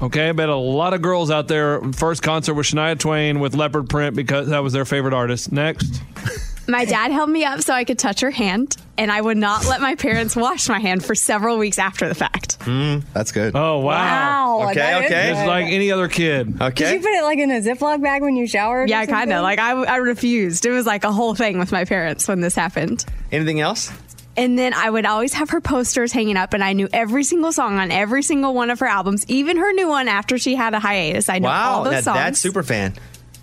Okay, 0.00 0.28
I 0.28 0.32
bet 0.32 0.48
a 0.48 0.54
lot 0.54 0.94
of 0.94 1.02
girls 1.02 1.28
out 1.28 1.48
there 1.48 1.80
first 1.92 2.22
concert 2.22 2.54
with 2.54 2.66
Shania 2.66 2.96
Twain 2.96 3.40
with 3.40 3.56
leopard 3.56 3.88
print 3.88 4.14
because 4.14 4.48
that 4.48 4.62
was 4.62 4.72
their 4.72 4.84
favorite 4.84 5.14
artist. 5.14 5.50
Next. 5.50 6.02
My 6.68 6.84
dad 6.84 7.10
held 7.12 7.30
me 7.30 7.44
up 7.44 7.62
so 7.62 7.72
I 7.72 7.84
could 7.84 7.98
touch 7.98 8.20
her 8.20 8.30
hand, 8.30 8.76
and 8.98 9.10
I 9.10 9.20
would 9.20 9.38
not 9.38 9.64
let 9.66 9.80
my 9.80 9.94
parents 9.94 10.36
wash 10.36 10.68
my 10.68 10.78
hand 10.78 11.02
for 11.02 11.14
several 11.14 11.56
weeks 11.56 11.78
after 11.78 12.06
the 12.06 12.14
fact. 12.14 12.58
Mm, 12.60 13.02
that's 13.14 13.32
good. 13.32 13.56
Oh 13.56 13.78
wow. 13.78 14.58
Wow, 14.58 14.64
Okay, 14.70 14.74
that 14.74 15.00
is 15.04 15.06
okay. 15.10 15.28
Just 15.30 15.40
good. 15.42 15.46
like 15.48 15.66
any 15.66 15.90
other 15.90 16.08
kid. 16.08 16.48
Okay. 16.60 16.68
Did 16.74 16.84
Okay. 16.84 16.92
you 16.94 17.00
put 17.00 17.10
it 17.12 17.22
like 17.22 17.38
in 17.38 17.50
a 17.50 17.60
Ziploc 17.62 18.02
bag 18.02 18.20
when 18.22 18.36
you 18.36 18.46
showered? 18.46 18.90
Yeah, 18.90 19.06
kind 19.06 19.32
of. 19.32 19.42
Like 19.42 19.58
I, 19.58 19.70
I 19.72 19.96
refused. 19.96 20.66
It 20.66 20.70
was 20.72 20.84
like 20.84 21.04
a 21.04 21.12
whole 21.12 21.34
thing 21.34 21.58
with 21.58 21.72
my 21.72 21.84
parents 21.86 22.28
when 22.28 22.40
this 22.42 22.54
happened. 22.54 23.04
Anything 23.32 23.60
else? 23.60 23.90
And 24.36 24.56
then 24.58 24.72
I 24.74 24.88
would 24.90 25.06
always 25.06 25.32
have 25.34 25.50
her 25.50 25.60
posters 25.60 26.12
hanging 26.12 26.36
up, 26.36 26.52
and 26.54 26.62
I 26.62 26.72
knew 26.74 26.88
every 26.92 27.24
single 27.24 27.50
song 27.50 27.78
on 27.78 27.90
every 27.90 28.22
single 28.22 28.54
one 28.54 28.70
of 28.70 28.78
her 28.80 28.86
albums, 28.86 29.24
even 29.26 29.56
her 29.56 29.72
new 29.72 29.88
one 29.88 30.06
after 30.06 30.38
she 30.38 30.54
had 30.54 30.74
a 30.74 30.78
hiatus. 30.80 31.28
I 31.28 31.38
know 31.40 31.48
wow, 31.48 31.70
all 31.78 31.84
those 31.84 31.92
that, 31.94 32.04
songs. 32.04 32.16
that's 32.18 32.38
super 32.38 32.62
fan. 32.62 32.94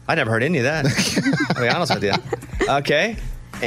I 0.08 0.16
never 0.16 0.30
heard 0.32 0.44
any 0.44 0.60
of 0.60 0.64
that. 0.66 0.86
I'll 1.56 1.62
be 1.64 1.70
honest 1.70 1.94
with 1.96 2.04
you. 2.04 2.14
Okay. 2.74 3.18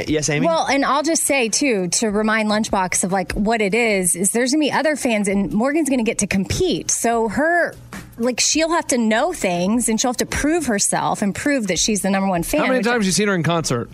Yes, 0.07 0.29
Amy. 0.29 0.45
Well, 0.45 0.67
and 0.67 0.85
I'll 0.85 1.01
just 1.03 1.23
say 1.23 1.49
too 1.49 1.87
to 1.93 2.09
remind 2.11 2.47
Lunchbox 2.47 3.03
of 3.03 3.11
like 3.11 3.31
what 3.33 3.59
it 3.61 3.73
is 3.73 4.15
is 4.15 4.31
there's 4.31 4.51
gonna 4.51 4.63
be 4.63 4.71
other 4.71 4.95
fans 4.95 5.27
and 5.27 5.51
Morgan's 5.51 5.89
gonna 5.89 6.03
get 6.03 6.19
to 6.19 6.27
compete. 6.27 6.91
So 6.91 7.27
her 7.27 7.73
like 8.17 8.39
she'll 8.39 8.69
have 8.71 8.85
to 8.87 8.97
know 8.99 9.33
things 9.33 9.89
and 9.89 9.99
she'll 9.99 10.09
have 10.09 10.17
to 10.17 10.25
prove 10.27 10.67
herself 10.67 11.21
and 11.23 11.33
prove 11.33 11.67
that 11.67 11.79
she's 11.79 12.03
the 12.03 12.09
number 12.11 12.29
one 12.29 12.43
fan. 12.43 12.61
How 12.61 12.67
many 12.67 12.83
times 12.83 12.93
have 12.97 13.03
you 13.05 13.11
seen 13.11 13.29
her 13.29 13.35
in 13.35 13.41
concert? 13.43 13.89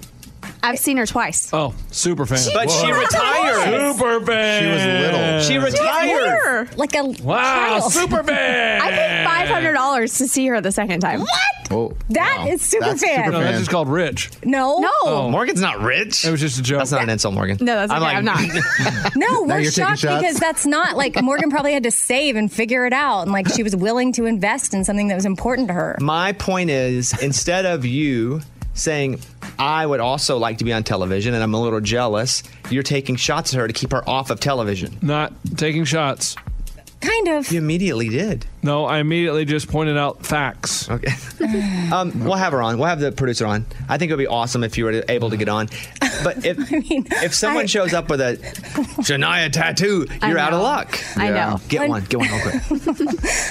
I've 0.61 0.79
seen 0.79 0.97
her 0.97 1.05
twice. 1.05 1.49
Oh, 1.53 1.73
super 1.91 2.25
fan. 2.25 2.39
but 2.53 2.69
she 2.69 2.91
retired. 2.91 3.93
Super 3.95 4.25
fan. 4.25 4.61
She 4.61 4.67
was 4.69 4.85
little. 4.85 5.41
She 5.41 5.57
retired. 5.59 6.77
Like 6.77 6.95
a 6.95 7.03
Wow, 7.23 7.79
child. 7.79 7.91
super 7.93 8.23
fan. 8.23 8.81
I 8.81 8.89
paid 8.91 9.14
five 9.45 9.53
hundred 9.63 9.73
dollars 9.73 10.17
to 10.17 10.27
see 10.27 10.47
her 10.47 10.61
the 10.61 10.71
second 10.71 10.99
time. 11.01 11.21
What? 11.21 11.29
Oh, 11.71 11.93
That 12.09 12.41
wow. 12.45 12.47
is 12.47 12.61
super 12.61 12.85
That's 12.85 13.03
fan. 13.03 13.31
No, 13.31 13.31
super 13.39 13.43
that's 13.43 13.57
just 13.57 13.71
called 13.71 13.89
rich. 13.89 14.29
No, 14.43 14.77
No, 14.79 14.87
oh. 15.01 15.25
oh. 15.25 15.31
Morgan's 15.31 15.61
not 15.61 15.81
rich. 15.81 16.23
It 16.23 16.29
was 16.29 16.39
just 16.39 16.59
a 16.59 16.61
joke. 16.61 16.77
That's 16.79 16.91
not 16.91 17.01
an 17.01 17.09
insult, 17.09 17.33
Morgan. 17.33 17.57
no, 17.59 17.75
that's 17.75 17.91
okay. 17.91 17.99
like- 18.01 18.15
I'm 18.17 18.23
not. 18.25 18.39
no, 19.15 19.41
we're 19.43 19.59
you're 19.61 19.71
taking 19.71 19.87
shocked 19.87 19.99
shots? 19.99 20.21
because 20.21 20.39
that's 20.39 20.65
not 20.67 20.95
like 20.95 21.19
Morgan 21.23 21.49
probably 21.49 21.73
had 21.73 21.81
to 21.83 21.91
save 21.91 22.35
and 22.35 22.51
figure 22.51 22.85
it 22.85 22.93
out, 22.93 23.21
and 23.23 23.31
like 23.31 23.47
she 23.49 23.63
was 23.63 23.75
willing 23.75 24.11
to 24.13 24.25
invest 24.25 24.75
in 24.75 24.83
something 24.83 25.07
that 25.07 25.15
was 25.15 25.25
important 25.25 25.67
to 25.69 25.73
her. 25.73 25.97
My 25.99 26.33
point 26.33 26.69
is, 26.69 27.19
instead 27.21 27.65
of 27.65 27.83
you 27.83 28.41
saying, 28.75 29.19
I 29.57 29.85
would 29.85 30.01
also 30.01 30.37
like 30.37 30.57
to 30.59 30.65
be 30.65 30.73
on 30.73 30.83
television 30.83 31.33
and 31.33 31.41
I'm 31.41 31.53
a 31.53 31.61
little 31.61 31.79
jealous, 31.79 32.43
you're 32.69 32.83
taking 32.83 33.15
shots 33.15 33.53
at 33.53 33.59
her 33.59 33.67
to 33.67 33.73
keep 33.73 33.91
her 33.93 34.07
off 34.07 34.29
of 34.29 34.39
television. 34.41 34.97
Not 35.01 35.31
taking 35.55 35.85
shots. 35.85 36.35
Kind 37.05 37.27
of. 37.29 37.51
You 37.51 37.59
immediately 37.59 38.09
did. 38.09 38.45
No, 38.63 38.85
I 38.85 38.97
immediately 38.97 39.45
just 39.45 39.67
pointed 39.67 39.95
out 39.97 40.25
facts. 40.25 40.89
Okay. 40.89 41.11
um, 41.93 42.23
we'll 42.23 42.33
have 42.33 42.51
her 42.53 42.61
on. 42.63 42.77
We'll 42.79 42.87
have 42.87 42.99
the 42.99 43.11
producer 43.11 43.45
on. 43.45 43.65
I 43.87 43.97
think 43.97 44.09
it 44.11 44.15
would 44.15 44.23
be 44.23 44.27
awesome 44.27 44.63
if 44.63 44.77
you 44.77 44.85
were 44.85 45.03
able 45.07 45.29
to 45.29 45.37
get 45.37 45.49
on. 45.49 45.67
But 46.23 46.45
if 46.45 46.57
mean, 46.89 47.05
if 47.11 47.33
someone 47.35 47.63
I- 47.63 47.67
shows 47.67 47.93
up 47.93 48.09
with 48.09 48.21
a 48.21 48.37
Shania 49.01 49.51
tattoo, 49.51 50.07
you're 50.23 50.39
out 50.39 50.53
of 50.53 50.59
know. 50.59 50.63
luck. 50.63 50.99
I 51.17 51.29
know. 51.29 51.59
Get 51.67 51.87
one. 51.89 52.03
Get 52.05 52.19
one 52.19 52.29
real 52.29 52.41
quick. 52.41 52.53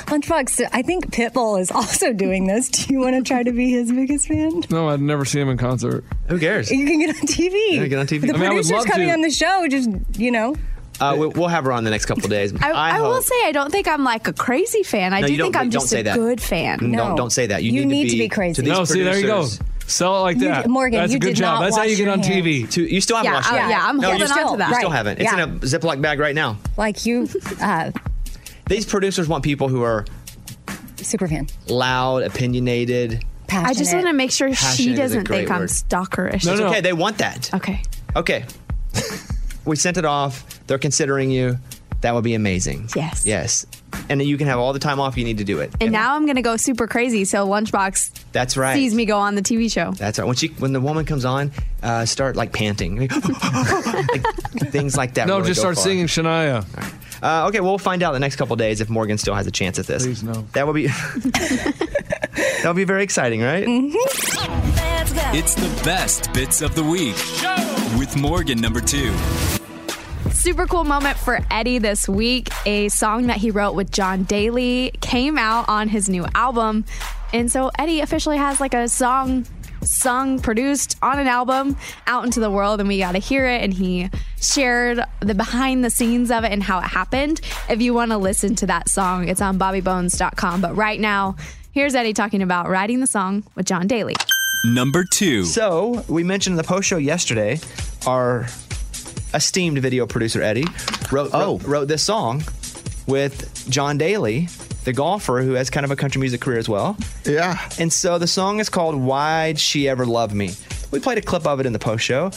Lunchbox, 0.08 0.68
I 0.72 0.82
think 0.82 1.12
Pitbull 1.12 1.60
is 1.60 1.70
also 1.70 2.12
doing 2.12 2.46
this. 2.46 2.68
Do 2.68 2.92
you 2.92 3.00
want 3.00 3.14
to 3.16 3.22
try 3.22 3.42
to 3.42 3.52
be 3.52 3.70
his 3.70 3.92
biggest 3.92 4.28
fan? 4.28 4.62
No, 4.70 4.88
I'd 4.88 5.00
never 5.00 5.24
see 5.24 5.40
him 5.40 5.48
in 5.48 5.56
concert. 5.58 6.04
Who 6.28 6.38
cares? 6.38 6.70
You 6.70 6.86
can 6.86 6.98
get 6.98 7.10
on 7.10 7.22
TV. 7.26 7.76
Yeah, 7.76 7.86
get 7.86 7.98
on 7.98 8.06
TV. 8.06 8.22
The 8.22 8.30
I 8.30 8.32
mean, 8.32 8.42
I 8.42 8.48
would 8.54 8.64
producer's 8.64 8.70
love 8.72 8.86
coming 8.86 9.08
to. 9.08 9.12
on 9.14 9.20
the 9.20 9.30
show. 9.30 9.66
Just 9.68 9.90
you 10.18 10.30
know, 10.30 10.56
Uh, 11.00 11.16
we- 11.18 11.26
we'll 11.26 11.48
have 11.48 11.64
her 11.64 11.72
on 11.72 11.84
the 11.84 11.90
next 11.90 12.06
couple 12.06 12.24
of 12.24 12.30
days. 12.30 12.52
I, 12.62 12.70
I, 12.70 13.00
will 13.00 13.20
say 13.20 13.34
I 13.46 13.52
don't 13.52 13.70
think 13.70 13.88
I'm 13.88 14.04
like 14.04 14.28
a 14.28 14.32
crazy 14.32 14.82
fan. 14.84 15.12
I 15.12 15.20
No, 15.22 15.26
do 15.26 15.36
think 15.36 15.56
I'm 15.56 15.70
just 15.70 15.88
say 15.88 16.00
a 16.00 16.04
that. 16.04 16.16
good 16.16 16.40
fan. 16.40 16.78
No, 16.82 17.10
No. 17.10 17.16
don't 17.16 17.30
say 17.30 17.48
that. 17.48 17.62
You, 17.64 17.72
You 17.72 17.80
need, 17.84 17.86
need 17.94 18.04
to 18.04 18.10
to 18.10 18.16
be, 18.16 18.22
be 18.24 18.28
crazy. 18.28 18.54
To 18.54 18.62
these 18.62 18.70
No, 18.72 18.84
see, 18.84 19.02
there 19.02 19.18
you 19.18 19.26
go. 19.26 19.46
Sell 19.86 20.16
it 20.18 20.20
like 20.20 20.36
You- 20.36 20.48
that. 20.48 20.68
Morgan, 20.68 21.00
That's 21.00 21.12
you 21.12 21.16
a 21.16 21.20
good 21.20 21.26
did 21.30 21.36
job. 21.36 21.58
not 21.60 21.64
That's 21.64 21.76
how 21.76 21.82
you 21.82 21.96
get 21.96 22.08
on 22.08 22.20
hands. 22.22 22.28
TV. 22.46 22.70
To, 22.70 22.82
you 22.94 23.00
still 23.00 23.16
haven't 23.16 23.32
Yeah, 23.32 23.36
watched 23.38 23.52
uh, 23.52 23.56
it. 23.56 23.68
yeah, 23.70 23.86
I'm 23.88 23.96
no, 23.98 24.08
holding 24.08 24.20
you 24.20 24.32
still, 24.32 24.46
on 24.46 24.52
to 24.52 24.58
that. 24.58 24.68
You 24.70 24.74
still 24.76 24.90
haven't. 24.90 25.20
It's 25.20 25.32
Yeah. 25.32 25.42
in 25.42 25.50
a 25.50 25.52
Ziploc 25.58 26.00
bag 26.00 26.20
right 26.20 26.34
now. 26.34 26.56
like 26.76 27.04
you, 27.04 27.28
uh, 27.60 27.90
These 28.68 28.86
producers 28.86 29.28
want 29.28 29.42
people 29.44 29.68
who 29.68 29.82
are 29.82 30.06
super 30.96 31.28
fan, 31.28 31.48
loud, 31.68 32.22
opinionated. 32.22 33.24
passionate. 33.46 33.68
I 33.70 33.74
just 33.74 33.92
want 33.92 34.06
to 34.06 34.12
make 34.14 34.30
sure 34.30 34.48
Passionate 34.48 34.76
she 34.76 34.94
doesn't 34.94 35.24
great 35.24 35.48
think 35.48 35.50
I'm 35.50 35.62
stalkerish. 35.66 36.46
No, 36.46 36.52
It's 36.52 36.60
no. 36.60 36.68
okay. 36.68 36.80
They 36.80 36.92
want 36.94 37.18
that. 37.18 37.52
Okay. 37.52 37.82
Okay. 38.16 38.44
we 39.66 39.76
sent 39.76 39.96
it 39.98 40.04
off. 40.06 40.53
They're 40.66 40.78
considering 40.78 41.30
you. 41.30 41.58
That 42.00 42.14
would 42.14 42.24
be 42.24 42.34
amazing. 42.34 42.90
Yes. 42.94 43.24
Yes. 43.24 43.64
And 44.10 44.20
then 44.20 44.28
you 44.28 44.36
can 44.36 44.46
have 44.46 44.58
all 44.58 44.74
the 44.74 44.78
time 44.78 45.00
off 45.00 45.16
you 45.16 45.24
need 45.24 45.38
to 45.38 45.44
do 45.44 45.60
it. 45.60 45.72
And 45.80 45.90
now 45.90 46.14
I'm 46.14 46.26
gonna 46.26 46.42
go 46.42 46.58
super 46.58 46.86
crazy 46.86 47.24
so 47.24 47.46
Lunchbox 47.48 48.10
That's 48.32 48.58
right. 48.58 48.74
sees 48.74 48.94
me 48.94 49.06
go 49.06 49.16
on 49.16 49.36
the 49.36 49.42
TV 49.42 49.72
show. 49.72 49.92
That's 49.92 50.18
right. 50.18 50.26
When 50.26 50.36
she, 50.36 50.48
when 50.48 50.74
the 50.74 50.82
woman 50.82 51.06
comes 51.06 51.24
on, 51.24 51.50
uh, 51.82 52.04
start 52.04 52.36
like 52.36 52.52
panting, 52.52 52.96
like, 53.08 53.10
things 54.70 54.98
like 54.98 55.14
that. 55.14 55.26
No, 55.26 55.36
really 55.36 55.48
just 55.48 55.60
start 55.60 55.76
far. 55.76 55.84
singing 55.84 56.06
Shania. 56.06 56.66
Uh, 57.22 57.48
okay, 57.48 57.60
we'll 57.60 57.78
find 57.78 58.02
out 58.02 58.12
the 58.12 58.20
next 58.20 58.36
couple 58.36 58.54
days 58.56 58.82
if 58.82 58.90
Morgan 58.90 59.16
still 59.16 59.34
has 59.34 59.46
a 59.46 59.50
chance 59.50 59.78
at 59.78 59.86
this. 59.86 60.04
Please 60.04 60.22
no. 60.22 60.46
That 60.52 60.66
would 60.66 60.74
be 60.74 60.86
that 60.88 62.62
would 62.66 62.76
be 62.76 62.84
very 62.84 63.02
exciting, 63.02 63.40
right? 63.40 63.64
It's 63.66 65.54
the 65.54 65.82
best 65.84 66.30
bits 66.34 66.60
of 66.60 66.74
the 66.74 66.82
week 66.82 67.16
with 67.98 68.14
Morgan 68.14 68.60
number 68.60 68.82
two. 68.82 69.14
Super 70.44 70.66
cool 70.66 70.84
moment 70.84 71.16
for 71.16 71.40
Eddie 71.50 71.78
this 71.78 72.06
week. 72.06 72.50
A 72.66 72.90
song 72.90 73.28
that 73.28 73.38
he 73.38 73.50
wrote 73.50 73.72
with 73.72 73.90
John 73.90 74.24
Daly 74.24 74.92
came 75.00 75.38
out 75.38 75.66
on 75.70 75.88
his 75.88 76.10
new 76.10 76.26
album. 76.34 76.84
And 77.32 77.50
so 77.50 77.70
Eddie 77.78 78.00
officially 78.00 78.36
has 78.36 78.60
like 78.60 78.74
a 78.74 78.86
song 78.86 79.46
sung, 79.80 80.40
produced 80.40 80.98
on 81.00 81.18
an 81.18 81.28
album 81.28 81.78
out 82.06 82.26
into 82.26 82.40
the 82.40 82.50
world, 82.50 82.80
and 82.80 82.90
we 82.90 82.98
got 82.98 83.12
to 83.12 83.18
hear 83.20 83.46
it. 83.46 83.62
And 83.62 83.72
he 83.72 84.10
shared 84.38 85.02
the 85.20 85.34
behind 85.34 85.82
the 85.82 85.88
scenes 85.88 86.30
of 86.30 86.44
it 86.44 86.52
and 86.52 86.62
how 86.62 86.78
it 86.78 86.88
happened. 86.88 87.40
If 87.70 87.80
you 87.80 87.94
want 87.94 88.10
to 88.10 88.18
listen 88.18 88.54
to 88.56 88.66
that 88.66 88.90
song, 88.90 89.26
it's 89.28 89.40
on 89.40 89.58
bobbybones.com. 89.58 90.60
But 90.60 90.76
right 90.76 91.00
now, 91.00 91.36
here's 91.72 91.94
Eddie 91.94 92.12
talking 92.12 92.42
about 92.42 92.68
writing 92.68 93.00
the 93.00 93.06
song 93.06 93.44
with 93.54 93.64
John 93.64 93.86
Daly. 93.86 94.14
Number 94.66 95.04
two. 95.04 95.44
So 95.44 96.04
we 96.06 96.22
mentioned 96.22 96.52
in 96.52 96.56
the 96.58 96.64
post 96.64 96.86
show 96.86 96.98
yesterday, 96.98 97.60
our 98.06 98.46
esteemed 99.34 99.78
video 99.78 100.06
producer 100.06 100.42
Eddie 100.42 100.64
wrote 101.10 101.30
Oh. 101.32 101.58
wrote, 101.58 101.62
wrote 101.66 101.88
this 101.88 102.02
song 102.02 102.42
with 103.06 103.68
John 103.68 103.98
Daly, 103.98 104.48
the 104.84 104.92
golfer 104.92 105.42
who 105.42 105.52
has 105.52 105.70
kind 105.70 105.84
of 105.84 105.90
a 105.90 105.96
country 105.96 106.20
music 106.20 106.40
career 106.40 106.58
as 106.58 106.68
well. 106.68 106.96
Yeah. 107.24 107.58
And 107.78 107.92
so 107.92 108.18
the 108.18 108.26
song 108.26 108.60
is 108.60 108.68
called 108.68 108.94
"Why'd 108.94 109.58
She 109.58 109.88
Ever 109.88 110.06
Love 110.06 110.32
Me." 110.34 110.52
We 110.90 111.00
played 111.00 111.18
a 111.18 111.22
clip 111.22 111.46
of 111.46 111.60
it 111.60 111.66
in 111.66 111.72
the 111.72 111.78
post 111.78 112.04
show, 112.04 112.30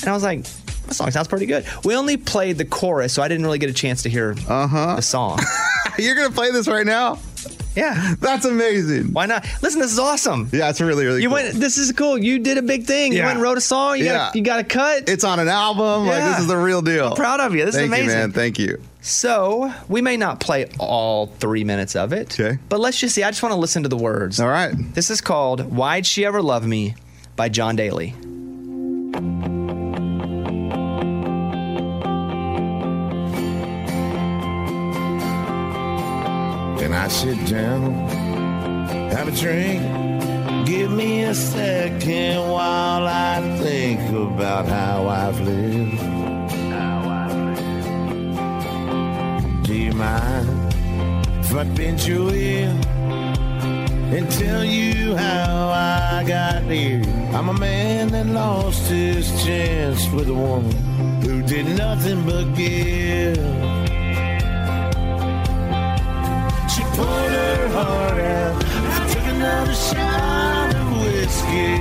and 0.00 0.08
I 0.08 0.12
was 0.12 0.22
like, 0.22 0.44
"That 0.86 0.94
song 0.94 1.10
sounds 1.10 1.28
pretty 1.28 1.46
good." 1.46 1.66
We 1.84 1.96
only 1.96 2.16
played 2.16 2.58
the 2.58 2.64
chorus, 2.64 3.12
so 3.12 3.22
I 3.22 3.28
didn't 3.28 3.44
really 3.44 3.58
get 3.58 3.70
a 3.70 3.74
chance 3.74 4.02
to 4.02 4.08
hear 4.10 4.34
Uh-huh. 4.48 4.96
the 4.96 5.02
song. 5.02 5.38
You're 5.98 6.14
gonna 6.14 6.30
play 6.30 6.50
this 6.50 6.68
right 6.68 6.86
now? 6.86 7.18
yeah, 7.76 8.14
That's 8.20 8.44
amazing. 8.44 9.12
why 9.12 9.26
not? 9.26 9.44
Listen, 9.62 9.80
this 9.80 9.92
is 9.92 9.98
awesome. 9.98 10.48
Yeah, 10.52 10.70
it's 10.70 10.80
really, 10.80 11.04
really 11.04 11.22
You 11.22 11.28
cool. 11.28 11.34
went. 11.34 11.54
This 11.54 11.76
is 11.78 11.92
cool. 11.92 12.16
You 12.18 12.38
did 12.38 12.58
a 12.58 12.62
big 12.62 12.84
thing. 12.84 13.12
You 13.12 13.18
Yeah. 13.18 13.26
went 13.26 13.36
and 13.36 13.42
wrote 13.42 13.58
a 13.58 13.60
song. 13.60 13.98
You 13.98 14.04
Yeah. 14.04 14.12
got. 14.14 14.34
A, 14.34 14.38
you 14.38 14.44
got 14.44 14.60
a 14.60 14.64
cut. 14.64 15.08
It's 15.08 15.24
on 15.24 15.40
an 15.40 15.48
album. 15.48 16.06
Like 16.06 16.18
Yeah. 16.18 16.30
this 16.30 16.40
is 16.40 16.46
the 16.46 16.56
real 16.56 16.82
deal. 16.82 17.08
I'm 17.08 17.16
proud 17.16 17.40
of 17.40 17.54
you. 17.54 17.64
This 17.64 17.74
Thank 17.74 17.86
is 17.86 17.88
amazing. 17.98 18.08
you, 18.08 18.14
man. 18.14 18.32
Thank 18.32 18.58
you. 18.58 18.80
So 19.02 19.72
we 19.88 20.00
may 20.02 20.16
not 20.16 20.40
play 20.40 20.66
all 20.78 21.26
three 21.38 21.64
minutes 21.64 21.94
of 21.96 22.12
it. 22.12 22.38
Okay. 22.40 22.58
But 22.68 22.80
let's 22.80 22.98
just 22.98 23.14
see. 23.14 23.22
I 23.22 23.30
just 23.30 23.42
want 23.42 23.52
to 23.52 23.58
listen 23.60 23.82
to 23.82 23.88
the 23.88 23.96
words. 23.98 24.40
All 24.40 24.48
right. 24.48 24.72
This 24.94 25.10
is 25.10 25.20
called 25.20 25.60
"Why'd 25.72 26.06
She 26.06 26.24
Ever 26.24 26.40
Love 26.42 26.66
Me" 26.66 26.94
by 27.36 27.48
John 27.48 27.76
Daly. 27.76 28.14
I 36.94 37.08
sit 37.08 37.46
down, 37.46 37.92
have 39.10 39.28
a 39.28 39.32
drink. 39.32 39.82
Give 40.64 40.90
me 40.90 41.24
a 41.24 41.34
second 41.34 42.38
while 42.48 43.06
I 43.06 43.40
think 43.58 44.00
about 44.10 44.66
how 44.66 45.08
I've 45.08 45.40
lived. 45.40 45.98
Do 49.64 49.74
you 49.74 49.92
mind 49.92 50.48
if 51.40 51.54
I 51.54 51.64
pinch 51.74 52.06
your 52.06 52.32
ear 52.32 52.70
and 54.16 54.30
tell 54.30 54.64
you 54.64 55.16
how 55.16 55.68
I 55.68 56.24
got 56.26 56.62
here? 56.62 57.02
I'm 57.34 57.48
a 57.48 57.54
man 57.54 58.08
that 58.12 58.26
lost 58.26 58.88
his 58.88 59.26
chance 59.44 60.08
with 60.10 60.28
a 60.28 60.34
woman 60.34 60.72
who 61.22 61.42
did 61.42 61.66
nothing 61.76 62.24
but 62.24 62.54
give. 62.54 63.83
She 66.74 66.82
poured 66.82 67.30
her 67.30 67.68
heart 67.68 68.18
out. 68.18 68.64
I 68.64 69.06
took 69.12 69.26
another 69.36 69.74
shot 69.74 70.74
of 70.74 70.86
whiskey. 71.04 71.78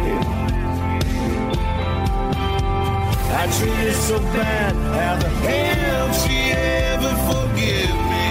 I 3.34 3.44
treated 3.58 3.88
her 3.90 3.94
so 3.94 4.20
bad. 4.20 4.76
How 4.94 5.16
the 5.18 5.30
hell 5.48 6.14
she 6.22 6.38
ever 6.52 7.14
forgive 7.26 7.96
me? 8.14 8.28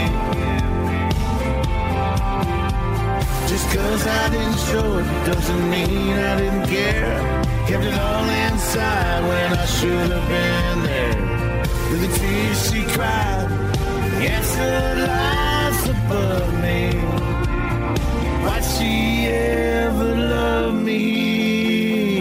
Just 3.49 3.67
cause 3.75 4.07
I 4.07 4.29
didn't 4.31 4.61
show 4.71 4.99
it 4.99 5.09
doesn't 5.27 5.69
mean 5.69 6.15
I 6.31 6.37
didn't 6.39 6.67
care. 6.69 7.43
Kept 7.67 7.85
it 7.91 7.99
all 7.99 8.29
inside 8.47 9.23
when 9.27 9.59
I 9.59 9.67
should 9.67 10.11
have 10.15 10.29
been 10.29 10.83
there. 10.85 11.17
With 11.91 12.03
the 12.03 12.19
tears 12.21 12.71
she 12.71 12.85
cried, 12.95 13.49
the 13.51 14.31
answer 14.31 15.52
lies 15.83 15.89
above 15.89 16.63
me. 16.63 16.93
Why'd 18.45 18.65
she 18.65 19.27
ever 19.27 20.15
love 20.15 20.75
me? 20.75 22.19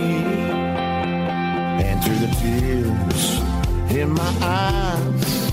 And 1.84 2.04
through 2.04 2.28
the 2.28 2.36
tears 2.42 3.40
in 3.92 4.12
my 4.12 4.34
eyes, 4.42 5.52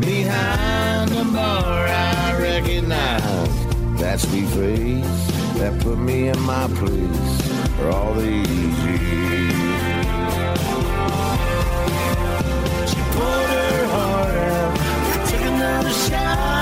behind 0.00 1.10
the 1.10 1.24
bar, 1.32 1.86
I 1.86 2.38
recognize 2.40 4.00
that 4.00 4.20
sweet 4.20 4.46
face 4.48 5.26
that 5.58 5.80
put 5.80 5.98
me 5.98 6.28
in 6.28 6.40
my 6.40 6.66
place 6.68 7.42
for 7.76 7.90
all 7.90 8.14
these 8.14 8.48
years. 8.48 9.06
She 12.90 13.00
poured 13.14 13.50
her 13.56 13.86
heart 13.94 14.34
out, 14.36 15.28
took 15.28 15.40
another 15.42 15.90
shot 15.90 16.55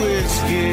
whiskey. 0.00 0.70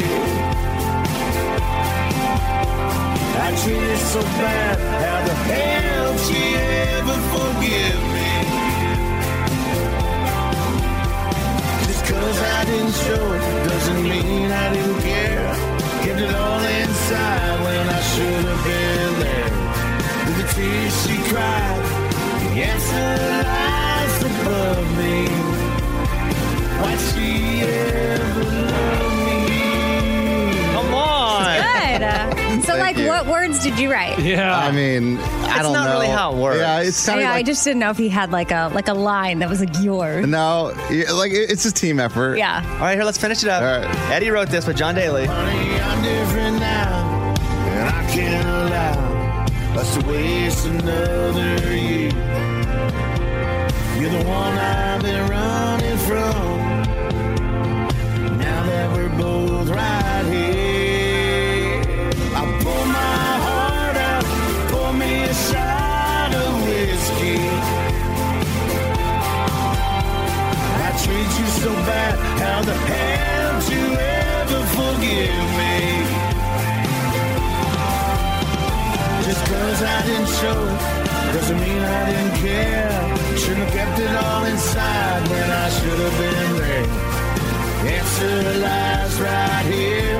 I 3.46 3.48
treated 3.62 3.98
so 4.12 4.20
bad, 4.22 4.78
how 5.02 5.20
the 5.28 5.34
hell 5.50 6.18
she 6.26 6.42
ever 6.54 7.18
forgive 7.32 8.02
me? 8.14 8.32
Just 11.86 12.02
cause 12.10 12.38
I 12.42 12.64
didn't 12.64 12.96
show 13.04 13.24
it 13.34 13.44
doesn't 13.68 14.02
mean 14.02 14.50
I 14.50 14.72
didn't 14.72 15.00
care. 15.00 15.54
Kept 16.04 16.20
it 16.20 16.34
all 16.34 16.62
inside 16.82 17.56
when 17.64 17.88
I 17.88 18.00
should 18.12 18.44
have 18.50 18.62
been 18.64 19.12
there. 19.24 19.50
With 20.26 20.36
the 20.40 20.46
tears 20.54 20.94
she 21.02 21.16
cried, 21.30 21.82
the 22.42 22.50
answer 22.72 23.10
lies 23.48 24.16
above 24.30 24.86
me. 24.98 25.16
Why'd 26.80 27.00
she 27.08 27.28
ever 27.62 28.44
love 28.44 28.98
me? 28.98 29.03
Come 30.84 30.94
on. 30.94 31.44
Good. 31.60 32.02
Uh, 32.02 32.60
so, 32.62 32.76
like, 32.76 32.96
what 32.96 33.26
words 33.26 33.62
did 33.62 33.78
you 33.78 33.90
write? 33.92 34.18
Yeah. 34.18 34.56
I 34.56 34.70
mean, 34.72 35.18
I 35.18 35.54
It's 35.56 35.62
don't 35.62 35.72
not 35.72 35.88
really 35.90 36.08
how 36.08 36.32
it 36.34 36.38
works. 36.38 36.58
Yeah, 36.58 36.80
it's 36.80 37.04
kind 37.06 37.18
of 37.18 37.22
yeah, 37.24 37.30
I 37.32 37.36
like 37.36 37.46
just 37.46 37.64
didn't 37.64 37.80
know 37.80 37.90
if 37.90 37.98
he 37.98 38.08
had 38.08 38.30
like 38.32 38.50
a 38.50 38.70
like 38.74 38.88
a 38.88 38.94
line 38.94 39.38
that 39.40 39.48
was 39.48 39.60
like 39.60 39.78
yours. 39.80 40.26
no, 40.26 40.74
yeah, 40.90 41.12
like 41.12 41.32
it- 41.32 41.50
it's 41.50 41.64
a 41.64 41.72
team 41.72 42.00
effort. 42.00 42.36
Yeah. 42.36 42.62
All 42.74 42.80
right, 42.80 42.94
here, 42.94 43.04
let's 43.04 43.18
finish 43.18 43.42
it 43.42 43.48
up. 43.48 43.62
Eddie 44.10 44.30
wrote 44.30 44.48
this 44.48 44.66
with 44.66 44.76
John 44.76 44.94
Daly. 44.94 45.26
I'm 45.28 46.02
different 46.02 46.58
now, 46.58 47.34
and 47.36 47.88
I 47.90 48.10
can't 48.10 48.46
allow 48.48 49.44
us 49.80 49.94
to 49.96 50.06
waste 50.06 50.66
another 50.66 51.74
year. 51.76 52.10
You're 54.00 54.10
the 54.10 54.24
one 54.28 54.58
I've 54.58 55.02
been 55.02 55.20
running 55.28 55.53
so 71.64 71.72
bad, 71.88 72.14
how 72.42 72.60
the 72.60 72.74
hell 72.74 73.54
you 73.72 73.84
ever 73.96 74.60
forgive 74.76 75.46
me? 75.60 75.76
Just 79.24 79.42
cause 79.50 79.80
I 79.82 79.98
didn't 80.08 80.32
show 80.40 80.60
doesn't 81.32 81.60
mean 81.60 81.80
I 81.80 82.02
didn't 82.10 82.36
care. 82.46 83.38
Shouldn't 83.38 83.64
have 83.64 83.72
kept 83.78 83.98
it 83.98 84.14
all 84.24 84.44
inside 84.44 85.22
when 85.30 85.48
I 85.64 85.68
should 85.76 86.00
have 86.04 86.16
been 86.22 86.50
there. 86.60 86.86
Answer 87.96 88.60
lies 88.60 89.20
right 89.22 89.64
here 89.72 90.13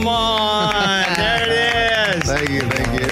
Come 0.00 0.08
on, 0.08 0.72
there 1.16 1.42
it 1.46 2.16
is. 2.16 2.22
Thank 2.24 2.48
you, 2.48 2.60
thank 2.62 3.00
you. 3.00 3.06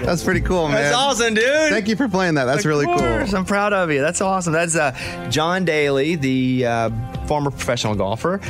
That's 0.06 0.24
pretty 0.24 0.40
cool, 0.40 0.66
man. 0.68 0.76
That's 0.76 0.96
awesome, 0.96 1.34
dude. 1.34 1.44
Thank 1.44 1.88
you 1.88 1.96
for 1.96 2.08
playing 2.08 2.36
that. 2.36 2.46
That's 2.46 2.60
Of 2.60 2.66
really 2.70 2.86
course, 2.86 3.28
cool. 3.28 3.38
I'm 3.38 3.44
proud 3.44 3.74
of 3.74 3.90
you. 3.92 4.00
That's 4.00 4.22
awesome. 4.22 4.54
That's 4.54 4.76
uh, 4.76 5.28
John 5.30 5.66
Daly, 5.66 6.14
the 6.16 6.64
uh, 6.64 7.26
former 7.26 7.50
professional 7.50 7.96
golfer. 7.96 8.40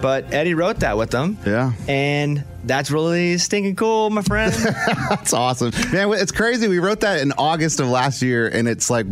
But 0.00 0.32
Eddie 0.32 0.54
wrote 0.54 0.78
that 0.80 0.96
with 0.96 1.10
them. 1.10 1.36
Yeah. 1.44 1.74
And 1.88 2.42
that's 2.64 2.90
really 2.90 3.36
stinking 3.36 3.76
cool, 3.76 4.08
my 4.08 4.22
friend. 4.22 4.52
That's 5.10 5.32
awesome, 5.32 5.70
man. 5.92 6.12
It's 6.14 6.32
crazy. 6.32 6.66
We 6.68 6.80
wrote 6.80 7.00
that 7.00 7.20
in 7.20 7.32
August 7.32 7.78
of 7.78 7.86
last 7.88 8.20
year, 8.22 8.48
and 8.48 8.66
it's 8.66 8.90
like 8.90 9.06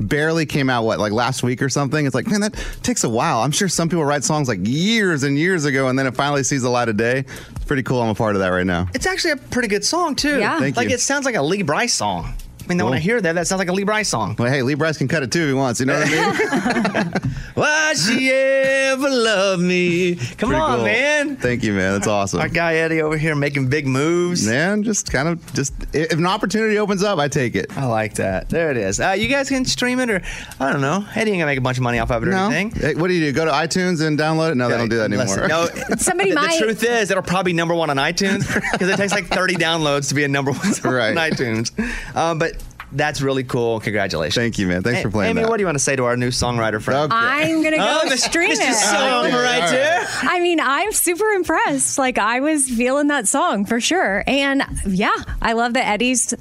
barely 0.00 0.46
came 0.46 0.70
out. 0.70 0.84
What, 0.84 0.98
like 0.98 1.12
last 1.12 1.42
week 1.42 1.62
or 1.62 1.68
something? 1.68 2.06
It's 2.06 2.14
like, 2.14 2.26
man, 2.26 2.40
that 2.40 2.54
takes 2.82 3.04
a 3.04 3.08
while. 3.08 3.40
I'm 3.40 3.50
sure 3.50 3.68
some 3.68 3.88
people 3.88 4.04
write 4.04 4.24
songs 4.24 4.48
like 4.48 4.60
years 4.62 5.22
and 5.22 5.38
years 5.38 5.64
ago, 5.64 5.88
and 5.88 5.98
then 5.98 6.06
it 6.06 6.14
finally 6.14 6.42
sees 6.42 6.62
the 6.62 6.70
light 6.70 6.88
of 6.88 6.96
day. 6.96 7.24
It's 7.50 7.64
pretty 7.64 7.82
cool. 7.82 8.00
I'm 8.00 8.08
a 8.08 8.14
part 8.14 8.34
of 8.36 8.40
that 8.40 8.48
right 8.48 8.66
now. 8.66 8.88
it's 8.94 9.06
actually 9.06 9.32
a 9.32 9.36
pretty 9.36 9.68
good 9.68 9.84
song, 9.84 10.14
too. 10.14 10.38
Yeah. 10.38 10.58
Thank 10.58 10.76
like, 10.76 10.88
you. 10.88 10.94
it 10.94 11.00
sounds 11.00 11.24
like 11.24 11.34
a 11.34 11.42
Lee 11.42 11.62
Brice 11.62 11.94
song. 11.94 12.34
I 12.70 12.74
mean, 12.74 12.84
when 12.84 12.94
I 12.94 12.98
hear 12.98 13.20
that, 13.20 13.32
that 13.34 13.46
sounds 13.46 13.58
like 13.58 13.68
a 13.68 13.72
Lee 13.72 13.84
Brice 13.84 14.08
song. 14.08 14.36
Well, 14.38 14.50
hey, 14.50 14.62
Lee 14.62 14.74
Brice 14.74 14.98
can 14.98 15.08
cut 15.08 15.22
it 15.22 15.32
too 15.32 15.42
if 15.42 15.48
he 15.48 15.54
wants. 15.54 15.80
You 15.80 15.86
know 15.86 15.98
what 15.98 16.08
I 16.08 17.04
mean? 17.04 17.12
Why'd 17.54 17.96
she 17.98 18.30
ever 18.30 19.08
love 19.10 19.60
me? 19.60 20.14
Come 20.14 20.50
Pretty 20.50 20.54
on, 20.54 20.76
cool. 20.76 20.84
man. 20.84 21.36
Thank 21.36 21.64
you, 21.64 21.72
man. 21.72 21.94
That's 21.94 22.06
awesome. 22.06 22.40
Our 22.40 22.48
guy 22.48 22.74
Eddie 22.76 23.02
over 23.02 23.16
here 23.16 23.34
making 23.34 23.68
big 23.68 23.86
moves. 23.86 24.46
Man, 24.46 24.82
just 24.82 25.10
kind 25.10 25.28
of 25.28 25.54
just 25.54 25.72
if 25.92 26.12
an 26.12 26.26
opportunity 26.26 26.78
opens 26.78 27.02
up, 27.02 27.18
I 27.18 27.28
take 27.28 27.56
it. 27.56 27.76
I 27.76 27.86
like 27.86 28.14
that. 28.14 28.48
There 28.48 28.70
it 28.70 28.76
is. 28.76 29.00
Uh, 29.00 29.16
you 29.18 29.28
guys 29.28 29.48
can 29.48 29.64
stream 29.64 29.98
it, 30.00 30.10
or 30.10 30.20
I 30.60 30.72
don't 30.72 30.80
know. 30.80 31.04
Eddie 31.14 31.32
ain't 31.32 31.40
gonna 31.40 31.46
make 31.46 31.58
a 31.58 31.62
bunch 31.62 31.78
of 31.78 31.82
money 31.82 31.98
off 31.98 32.10
of 32.10 32.22
it 32.22 32.28
or 32.28 32.32
No. 32.32 32.50
anything. 32.50 32.70
Hey, 32.80 32.94
what 32.94 33.08
do 33.08 33.14
you 33.14 33.26
do? 33.26 33.32
Go 33.32 33.44
to 33.44 33.50
iTunes 33.50 34.06
and 34.06 34.18
download 34.18 34.52
it? 34.52 34.54
No, 34.56 34.68
they 34.68 34.76
don't 34.76 34.88
do 34.88 34.98
that 34.98 35.04
anymore. 35.04 35.24
Listen, 35.26 35.48
no, 35.48 35.66
Somebody 35.96 36.30
the, 36.30 36.36
might- 36.36 36.58
The 36.58 36.64
truth 36.66 36.84
is, 36.84 37.10
it'll 37.10 37.22
probably 37.22 37.52
be 37.52 37.56
number 37.56 37.74
one 37.74 37.90
on 37.90 37.96
iTunes 37.96 38.46
because 38.72 38.88
it 38.88 38.96
takes 38.96 39.12
like 39.12 39.26
30 39.26 39.54
downloads 39.56 40.08
to 40.10 40.14
be 40.14 40.24
a 40.24 40.28
number 40.28 40.52
one 40.52 40.74
song 40.74 40.92
Right. 40.92 41.16
on 41.16 41.30
iTunes. 41.30 41.72
Um, 42.16 42.38
but 42.38 42.57
that's 42.92 43.20
really 43.20 43.44
cool. 43.44 43.80
Congratulations. 43.80 44.34
Thank 44.34 44.58
you, 44.58 44.66
man. 44.66 44.82
Thanks 44.82 45.02
for 45.02 45.10
playing 45.10 45.30
Amy, 45.32 45.42
that. 45.42 45.48
what 45.50 45.56
do 45.56 45.62
you 45.62 45.66
want 45.66 45.76
to 45.76 45.84
say 45.84 45.96
to 45.96 46.04
our 46.04 46.16
new 46.16 46.28
songwriter 46.30 46.80
friend? 46.80 47.12
I'm 47.12 47.62
gonna 47.62 47.76
go 47.76 48.00
Oh, 48.04 48.08
stream 48.16 48.50
Mr. 48.50 48.70
it. 48.70 48.74
Song 48.74 49.24
writer. 49.32 50.06
I 50.22 50.40
mean, 50.40 50.60
I'm 50.60 50.92
super 50.92 51.28
impressed. 51.30 51.98
Like 51.98 52.18
I 52.18 52.40
was 52.40 52.68
feeling 52.68 53.08
that 53.08 53.28
song 53.28 53.64
for 53.64 53.80
sure, 53.80 54.24
and 54.26 54.62
yeah, 54.86 55.14
I 55.42 55.52
love 55.52 55.74
that 55.74 55.86
Eddie's 55.86 56.34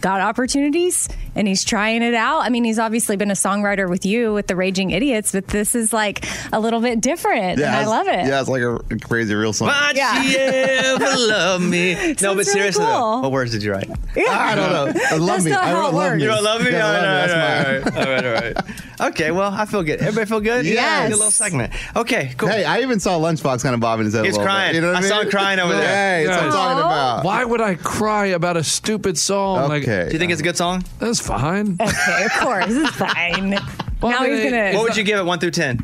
got 0.00 0.20
opportunities. 0.20 1.08
And 1.34 1.46
he's 1.48 1.64
trying 1.64 2.02
it 2.02 2.14
out. 2.14 2.40
I 2.40 2.48
mean, 2.48 2.64
he's 2.64 2.78
obviously 2.78 3.16
been 3.16 3.30
a 3.30 3.34
songwriter 3.34 3.88
with 3.88 4.04
you 4.06 4.32
with 4.32 4.46
the 4.46 4.56
Raging 4.56 4.90
Idiots, 4.90 5.32
but 5.32 5.48
this 5.48 5.74
is 5.74 5.92
like 5.92 6.26
a 6.52 6.60
little 6.60 6.80
bit 6.80 7.00
different, 7.00 7.60
and 7.60 7.64
I 7.64 7.86
love 7.86 8.06
it. 8.08 8.26
Yeah, 8.26 8.40
it's 8.40 8.48
like 8.48 8.62
a 8.62 8.78
crazy 9.00 9.34
real 9.34 9.52
song. 9.52 9.68
Why'd 9.68 9.96
Yeah. 9.96 10.22
she 10.22 10.36
ever 10.38 11.04
love 11.18 11.62
me? 11.62 11.94
no, 11.94 12.00
but 12.08 12.18
Sounds 12.18 12.22
really 12.36 12.44
seriously, 12.44 12.84
though, 12.84 13.20
what 13.20 13.32
words 13.32 13.52
did 13.52 13.62
you 13.62 13.72
write? 13.72 13.88
Yeah. 14.16 14.24
I 14.28 14.54
don't 14.54 14.70
know. 14.72 15.00
I 15.10 15.16
love 15.16 15.26
That's 15.28 15.44
me. 15.44 15.50
not 15.50 15.64
I 15.64 15.68
how 15.68 15.74
wrote 15.74 15.80
it 15.80 15.84
love 15.84 15.94
works. 15.94 16.16
me. 16.16 16.22
You 16.22 16.28
don't 16.28 16.44
love 16.44 16.62
me? 16.62 16.70
Yeah, 16.70 16.86
all, 16.86 16.92
right, 16.92 17.84
love 17.84 17.94
me. 17.94 18.00
all, 18.00 18.06
right, 18.06 18.24
all 18.24 18.32
right, 18.32 18.44
all 18.44 18.52
right. 18.52 19.10
Okay, 19.12 19.30
well, 19.32 19.52
I 19.52 19.64
feel 19.66 19.82
good. 19.82 20.00
Everybody 20.00 20.26
feel 20.28 20.40
good? 20.40 20.64
Yes. 20.64 21.08
Good 21.10 21.16
little 21.16 21.30
segment. 21.32 21.72
Okay, 21.96 22.32
cool. 22.36 22.48
Hey, 22.48 22.64
I 22.64 22.80
even 22.80 23.00
saw 23.00 23.18
Lunchbox 23.18 23.62
kind 23.62 23.74
of 23.74 23.80
bobbing 23.80 24.04
his 24.04 24.14
head. 24.14 24.24
He 24.24 24.28
a 24.30 24.32
was 24.32 24.38
crying. 24.38 24.70
Bit. 24.70 24.76
You 24.76 24.80
know 24.82 24.88
what 24.88 24.94
I, 24.96 24.98
I 24.98 25.00
mean? 25.02 25.10
saw 25.10 25.20
him 25.20 25.30
crying 25.30 25.58
over 25.58 25.72
there. 25.72 25.82
Hey, 26.20 26.26
that's 26.26 26.36
what 26.38 26.46
I'm 26.46 26.52
talking 26.52 26.78
about. 26.78 27.24
Why 27.24 27.44
would 27.44 27.60
I 27.60 27.74
cry 27.74 28.26
about 28.26 28.56
a 28.56 28.62
stupid 28.64 29.18
song? 29.18 29.72
Okay. 29.72 30.06
Do 30.06 30.12
you 30.12 30.18
think 30.18 30.30
it's 30.32 30.40
a 30.40 30.44
good 30.44 30.56
song? 30.56 30.84
That's 31.00 31.20
fine. 31.26 31.76
Okay, 31.80 32.24
of 32.24 32.32
course, 32.32 32.66
it's 32.68 32.90
fine. 32.96 33.58
Well, 34.04 34.12
now 34.12 34.18
I 34.18 34.28
mean, 34.28 34.32
he's 34.42 34.50
gonna. 34.50 34.72
What 34.74 34.82
would 34.84 34.96
you 34.96 35.02
give 35.02 35.18
it, 35.18 35.24
one 35.24 35.38
through 35.38 35.52
ten? 35.52 35.78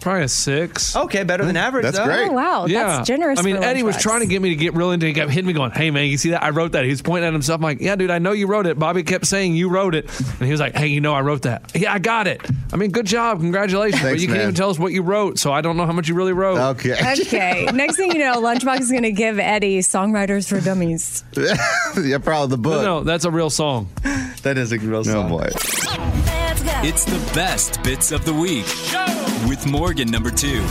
Probably 0.00 0.22
a 0.22 0.28
six. 0.28 0.96
Okay, 0.96 1.22
better 1.24 1.44
than 1.44 1.56
average. 1.56 1.82
That's 1.84 1.98
though. 1.98 2.04
great. 2.06 2.28
Oh 2.28 2.32
wow, 2.32 2.66
Yeah, 2.66 2.84
that's 2.96 3.06
generous. 3.06 3.38
I 3.38 3.42
mean, 3.42 3.56
Eddie 3.56 3.82
was 3.82 3.96
trying 3.98 4.20
to 4.20 4.26
get 4.26 4.40
me 4.40 4.48
to 4.50 4.56
get 4.56 4.74
real 4.74 4.90
into 4.92 5.06
it. 5.06 5.10
He 5.10 5.14
kept 5.14 5.30
hitting 5.30 5.46
me, 5.46 5.52
going, 5.52 5.72
"Hey, 5.72 5.90
man, 5.90 6.06
you 6.06 6.16
see 6.16 6.30
that? 6.30 6.42
I 6.42 6.50
wrote 6.50 6.72
that." 6.72 6.84
He 6.84 6.90
was 6.90 7.02
pointing 7.02 7.26
at 7.28 7.32
himself. 7.34 7.58
I'm 7.58 7.62
like, 7.62 7.80
"Yeah, 7.80 7.96
dude, 7.96 8.10
I 8.10 8.18
know 8.18 8.32
you 8.32 8.46
wrote 8.46 8.66
it." 8.66 8.78
Bobby 8.78 9.02
kept 9.02 9.26
saying 9.26 9.54
you 9.54 9.68
wrote 9.68 9.94
it, 9.94 10.06
and 10.18 10.42
he 10.46 10.50
was 10.50 10.60
like, 10.60 10.74
"Hey, 10.76 10.86
you 10.88 11.00
know, 11.00 11.12
I 11.12 11.20
wrote 11.20 11.42
that." 11.42 11.70
Yeah, 11.74 11.92
I 11.92 11.98
got 11.98 12.26
it. 12.26 12.40
I 12.72 12.76
mean, 12.76 12.90
good 12.92 13.06
job, 13.06 13.40
congratulations. 13.40 14.00
but 14.02 14.08
Thanks, 14.08 14.22
you 14.22 14.28
can't 14.28 14.40
even 14.40 14.54
tell 14.54 14.70
us 14.70 14.78
what 14.78 14.92
you 14.92 15.02
wrote, 15.02 15.38
so 15.38 15.52
I 15.52 15.60
don't 15.60 15.76
know 15.76 15.84
how 15.86 15.92
much 15.92 16.08
you 16.08 16.14
really 16.14 16.32
wrote. 16.32 16.58
Okay. 16.76 16.94
Okay. 17.20 17.68
Next 17.74 17.96
thing 17.96 18.10
you 18.12 18.18
know, 18.18 18.34
Lunchbox 18.40 18.80
is 18.80 18.90
going 18.90 19.02
to 19.02 19.12
give 19.12 19.38
Eddie 19.38 19.78
Songwriters 19.80 20.48
for 20.48 20.60
Dummies. 20.60 21.24
yeah, 21.36 22.18
probably 22.18 22.48
the 22.48 22.58
book. 22.58 22.82
no, 22.82 23.02
that's 23.04 23.24
a 23.24 23.30
real 23.30 23.50
song. 23.50 23.88
That 24.42 24.56
is 24.58 24.72
a 24.72 24.78
real 24.78 25.00
Oh 25.00 25.02
song. 25.02 25.28
boy. 25.28 25.48
It's 26.88 27.04
the 27.04 27.18
best 27.34 27.82
bits 27.82 28.12
of 28.12 28.24
the 28.24 28.32
week 28.32 28.64
with 29.48 29.66
Morgan 29.66 30.08
number 30.08 30.30
two. 30.30 30.64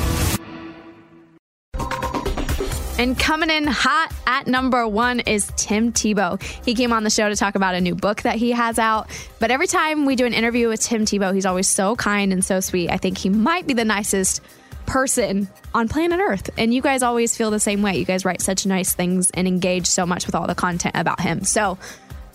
And 2.97 3.20
coming 3.20 3.49
in 3.49 3.68
hot 3.68 4.13
at 4.26 4.47
number 4.47 4.88
one 4.88 5.20
is 5.20 5.51
Tim 5.57 5.91
Tebow. 5.91 6.41
He 6.63 6.74
came 6.74 6.93
on 6.93 7.03
the 7.03 7.09
show 7.09 7.28
to 7.28 7.36
talk 7.36 7.55
about 7.55 7.76
a 7.76 7.82
new 7.82 7.95
book 7.95 8.22
that 8.22 8.38
he 8.38 8.51
has 8.51 8.80
out. 8.80 9.09
But 9.41 9.51
every 9.51 9.68
time 9.68 10.05
we 10.05 10.16
do 10.16 10.26
an 10.26 10.34
interview 10.34 10.70
with 10.70 10.80
Tim 10.80 11.03
Tebow, 11.03 11.36
he's 11.36 11.45
always 11.45 11.68
so 11.68 11.97
kind 11.97 12.32
and 12.32 12.45
so 12.45 12.61
sweet. 12.61 12.89
I 12.89 12.95
think 12.95 13.18
he 13.18 13.28
might 13.28 13.68
be 13.68 13.74
the 13.74 13.84
nicest 13.84 14.41
person 14.86 15.49
on 15.74 15.89
planet 15.89 16.22
Earth. 16.22 16.49
And 16.57 16.74
you 16.74 16.82
guys 16.82 17.03
always 17.03 17.36
feel 17.36 17.51
the 17.51 17.59
same 17.59 17.82
way. 17.82 17.97
You 17.97 18.05
guys 18.05 18.24
write 18.24 18.39
such 18.39 18.66
nice 18.66 18.93
things 18.93 19.32
and 19.32 19.49
engage 19.49 19.88
so 19.88 20.05
much 20.05 20.28
with 20.28 20.36
all 20.36 20.47
the 20.47 20.55
content 20.55 20.95
about 20.95 21.20
him. 21.20 21.43
So 21.43 21.78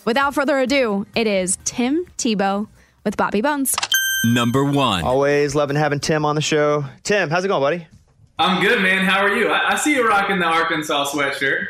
without 0.04 0.34
further 0.34 0.58
ado, 0.58 1.06
it 1.14 1.26
is 1.26 1.56
Tim 1.64 2.04
Tebow 2.18 2.68
with 3.04 3.16
Bobby 3.16 3.40
Bones. 3.40 3.74
Number 4.24 4.64
one. 4.64 5.04
Always 5.04 5.54
loving 5.54 5.76
having 5.76 6.00
Tim 6.00 6.24
on 6.24 6.34
the 6.34 6.42
show. 6.42 6.84
Tim, 7.02 7.30
how's 7.30 7.44
it 7.44 7.48
going, 7.48 7.62
buddy? 7.62 7.86
I'm 8.38 8.62
good, 8.62 8.82
man. 8.82 9.04
How 9.04 9.20
are 9.20 9.36
you? 9.36 9.48
I, 9.48 9.72
I 9.72 9.76
see 9.76 9.94
you 9.94 10.06
rocking 10.06 10.38
the 10.38 10.46
Arkansas 10.46 11.06
sweatshirt. 11.10 11.66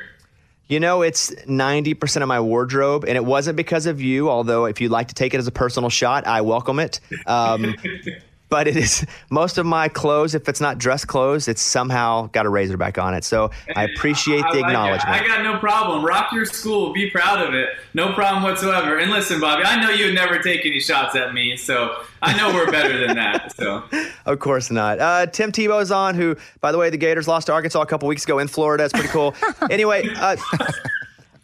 You 0.69 0.79
know, 0.79 1.03
it's 1.03 1.35
90% 1.47 2.23
of 2.23 2.29
my 2.29 2.41
wardrobe, 2.41 3.05
and 3.05 3.17
it 3.17 3.25
wasn't 3.25 3.57
because 3.57 3.87
of 3.87 4.01
you, 4.01 4.31
although 4.31 4.67
if 4.67 4.81
you'd 4.81 4.93
like 4.93 5.09
to 5.09 5.15
take 5.15 5.35
it 5.35 5.39
as 5.39 5.49
a 5.49 5.53
personal 5.53 5.91
shot, 5.91 6.29
I 6.29 6.43
welcome 6.43 6.79
it. 6.79 7.01
Um, 7.27 7.75
but 8.51 8.69
it 8.69 8.77
is 8.77 9.07
most 9.31 9.57
of 9.59 9.65
my 9.65 9.89
clothes, 9.89 10.35
if 10.35 10.49
it's 10.49 10.61
not 10.61 10.79
dress 10.79 11.05
clothes, 11.05 11.49
it's 11.49 11.63
somehow 11.63 12.27
got 12.33 12.45
a 12.45 12.49
razorback 12.49 12.99
on 12.99 13.15
it. 13.15 13.25
So 13.25 13.51
I 13.75 13.85
appreciate 13.85 14.45
I 14.45 14.53
the 14.53 14.59
it. 14.59 14.67
acknowledgement. 14.67 15.09
I 15.23 15.27
got 15.27 15.43
no 15.43 15.59
problem. 15.59 16.05
Rock 16.05 16.33
your 16.33 16.45
school. 16.45 16.93
Be 16.93 17.09
proud 17.11 17.41
of 17.47 17.55
it. 17.55 17.71
No 17.95 18.13
problem 18.13 18.43
whatsoever. 18.43 18.99
And 18.99 19.11
listen, 19.11 19.41
Bobby, 19.41 19.63
I 19.65 19.81
know 19.81 19.91
you 19.91 20.07
would 20.07 20.15
never 20.15 20.39
take 20.39 20.67
any 20.67 20.81
shots 20.81 21.17
at 21.17 21.33
me, 21.33 21.57
so 21.57 22.03
I 22.21 22.37
know 22.37 22.53
we're 22.53 22.71
better 22.71 22.99
than 23.07 23.17
that. 23.17 23.57
So 23.57 23.85
Of 24.27 24.39
course 24.41 24.71
not. 24.71 24.99
Uh, 24.99 25.27
Tim 25.27 25.53
Tebow's 25.53 25.91
on, 25.91 26.15
who, 26.15 26.37
by 26.61 26.73
the 26.73 26.79
way, 26.79 26.91
the 26.91 26.97
Gators 26.99 27.27
lost 27.29 27.47
to 27.47 27.53
Arkansas 27.53 27.81
a 27.81 27.87
couple 27.87 28.09
weeks 28.09 28.25
ago 28.25 28.39
in 28.39 28.49
Florida. 28.49 28.85
It's 28.85 28.93
pretty 28.93 29.09
cool. 29.09 29.35
anyway, 29.71 30.09
uh, 30.17 30.37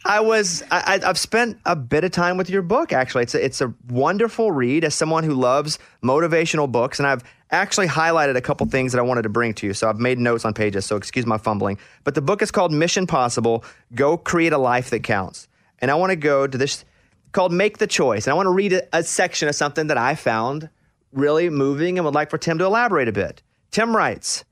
I 0.07 0.21
was 0.21 0.63
I, 0.71 1.01
I've 1.05 1.19
spent 1.19 1.59
a 1.67 1.75
bit 1.75 2.05
of 2.05 2.13
time 2.13 2.37
with 2.37 2.49
your 2.49 2.63
book. 2.63 2.93
Actually, 2.93 3.25
it's 3.25 3.35
a, 3.35 3.45
it's 3.45 3.61
a 3.61 3.75
wonderful 3.89 4.53
read 4.53 4.85
as 4.85 4.95
someone 4.95 5.25
who 5.25 5.35
loves 5.35 5.81
motivational 6.01 6.71
books, 6.71 7.01
and 7.01 7.09
I've 7.09 7.25
actually 7.51 7.89
highlighted 7.89 8.37
a 8.37 8.41
couple 8.41 8.67
things 8.69 8.93
that 8.93 9.01
I 9.01 9.03
wanted 9.03 9.23
to 9.23 9.29
bring 9.29 9.53
to 9.55 9.67
you. 9.67 9.75
So 9.75 9.89
I've 9.89 9.99
made 9.99 10.19
notes 10.19 10.45
on 10.45 10.55
pages. 10.55 10.87
So 10.87 10.95
excuse 10.97 11.27
my 11.27 11.39
fumbling. 11.39 11.79
But 12.05 12.15
the 12.15 12.23
book 12.23 12.41
is 12.41 12.53
called 12.53 12.73
Mission 12.73 13.09
Possible: 13.09 13.65
Go 13.97 14.17
Create 14.17 14.53
a 14.53 14.59
Life 14.59 14.91
That 14.91 15.03
Counts. 15.03 15.49
And 15.81 15.91
I 15.91 15.97
want 15.97 16.11
to 16.11 16.17
go 16.17 16.47
to 16.47 16.57
this 16.57 16.85
called 17.33 17.53
Make 17.53 17.79
the 17.79 17.89
Choice, 17.89 18.27
and 18.27 18.33
I 18.33 18.37
want 18.37 18.47
to 18.47 18.53
read 18.53 18.75
a, 18.75 18.99
a 18.99 19.03
section 19.03 19.49
of 19.49 19.57
something 19.57 19.89
that 19.89 19.99
I 19.99 20.15
found 20.15 20.71
really 21.11 21.51
moving 21.51 21.99
and 21.99 22.05
would 22.05 22.15
like 22.15 22.31
for 22.31 22.39
Tim 22.39 22.59
to 22.59 22.65
elaborate 22.65 23.09
a 23.09 23.13
bit. 23.13 23.43
Tim 23.73 23.97
writes 23.97 24.45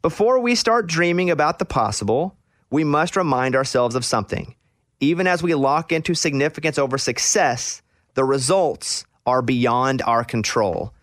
Before 0.00 0.38
we 0.38 0.54
start 0.54 0.86
dreaming 0.86 1.28
about 1.28 1.58
the 1.58 1.66
possible, 1.66 2.38
we 2.70 2.82
must 2.82 3.14
remind 3.14 3.54
ourselves 3.54 3.94
of 3.94 4.06
something. 4.06 4.54
Even 5.02 5.26
as 5.26 5.42
we 5.42 5.52
lock 5.54 5.90
into 5.90 6.14
significance 6.14 6.78
over 6.78 6.96
success, 6.96 7.82
the 8.14 8.22
results 8.22 9.04
are 9.26 9.42
beyond 9.42 10.00
our 10.02 10.22
control. 10.22 10.94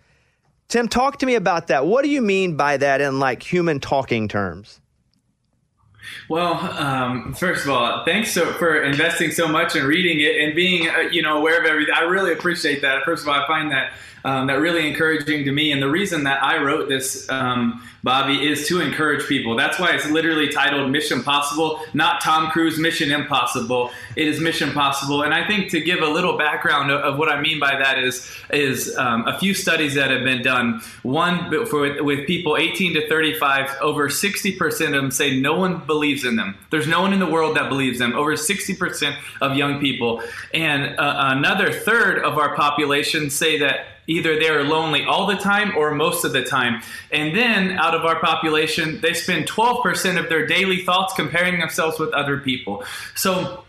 Tim, 0.69 0.87
talk 0.87 1.19
to 1.19 1.25
me 1.25 1.35
about 1.35 1.67
that. 1.67 1.85
What 1.85 2.05
do 2.05 2.09
you 2.09 2.21
mean 2.21 2.55
by 2.55 2.77
that 2.77 3.01
in 3.01 3.19
like 3.19 3.43
human 3.43 3.81
talking 3.81 4.29
terms? 4.29 4.79
Well, 6.29 6.53
um, 6.53 7.33
first 7.33 7.65
of 7.65 7.71
all, 7.71 8.05
thanks 8.05 8.31
so, 8.31 8.53
for 8.53 8.81
investing 8.81 9.31
so 9.31 9.49
much 9.49 9.75
in 9.75 9.83
reading 9.85 10.21
it 10.21 10.39
and 10.39 10.55
being, 10.55 10.87
uh, 10.87 11.09
you 11.11 11.21
know, 11.21 11.37
aware 11.37 11.59
of 11.59 11.65
everything. 11.65 11.93
I 11.93 12.03
really 12.03 12.31
appreciate 12.31 12.81
that. 12.81 13.03
First 13.03 13.23
of 13.23 13.27
all, 13.27 13.35
I 13.35 13.45
find 13.47 13.69
that 13.71 13.91
um, 14.23 14.47
that 14.47 14.59
really 14.59 14.87
encouraging 14.87 15.45
to 15.45 15.51
me. 15.51 15.71
And 15.71 15.81
the 15.81 15.89
reason 15.89 16.23
that 16.23 16.43
I 16.43 16.61
wrote 16.61 16.89
this, 16.89 17.29
um, 17.29 17.83
Bobby, 18.03 18.47
is 18.47 18.67
to 18.67 18.81
encourage 18.81 19.27
people. 19.27 19.55
That's 19.55 19.79
why 19.79 19.91
it's 19.91 20.09
literally 20.09 20.49
titled 20.49 20.91
Mission 20.91 21.23
Possible, 21.23 21.81
not 21.93 22.21
Tom 22.21 22.49
Cruise 22.51 22.79
Mission 22.79 23.11
Impossible. 23.11 23.91
It 24.15 24.27
is 24.27 24.39
Mission 24.39 24.71
Possible. 24.71 25.23
And 25.23 25.33
I 25.33 25.45
think 25.45 25.69
to 25.71 25.81
give 25.81 26.01
a 26.01 26.07
little 26.07 26.37
background 26.37 26.91
of, 26.91 27.01
of 27.01 27.19
what 27.19 27.29
I 27.29 27.41
mean 27.41 27.59
by 27.59 27.77
that 27.77 27.99
is 27.99 28.29
is 28.51 28.95
um, 28.97 29.27
a 29.27 29.37
few 29.37 29.53
studies 29.53 29.95
that 29.95 30.11
have 30.11 30.23
been 30.23 30.41
done. 30.41 30.81
One 31.03 31.65
for 31.65 32.03
with 32.03 32.25
people 32.25 32.57
18 32.57 32.93
to 32.93 33.07
35, 33.07 33.69
over 33.81 34.09
60% 34.09 34.85
of 34.85 34.91
them 34.91 35.11
say 35.11 35.39
no 35.39 35.57
one 35.57 35.85
believes 35.85 36.25
in 36.25 36.35
them. 36.35 36.55
There's 36.71 36.87
no 36.87 37.01
one 37.01 37.13
in 37.13 37.19
the 37.19 37.29
world 37.29 37.57
that 37.57 37.69
believes 37.69 37.99
them. 37.99 38.15
Over 38.15 38.33
60% 38.33 39.15
of 39.41 39.55
young 39.55 39.79
people, 39.79 40.21
and 40.53 40.97
uh, 40.99 41.15
another 41.37 41.71
third 41.71 42.19
of 42.23 42.37
our 42.37 42.55
population 42.55 43.29
say 43.29 43.59
that 43.59 43.85
either 44.09 44.39
they're 44.39 44.63
lonely 44.63 45.03
all 45.03 45.25
the 45.27 45.35
time 45.35 45.77
or 45.77 45.93
most 45.93 46.25
of 46.25 46.33
the 46.33 46.43
time. 46.43 46.81
And 47.11 47.35
then 47.35 47.71
out 47.71 47.95
of 47.95 48.05
our 48.05 48.19
population, 48.19 48.99
they 49.01 49.13
spend 49.13 49.47
12% 49.47 50.19
of 50.19 50.29
their 50.29 50.45
daily 50.45 50.83
thoughts 50.83 51.13
comparing 51.13 51.59
themselves 51.59 51.99
with 51.99 52.11
other 52.13 52.39
people. 52.39 52.83
So 53.15 53.63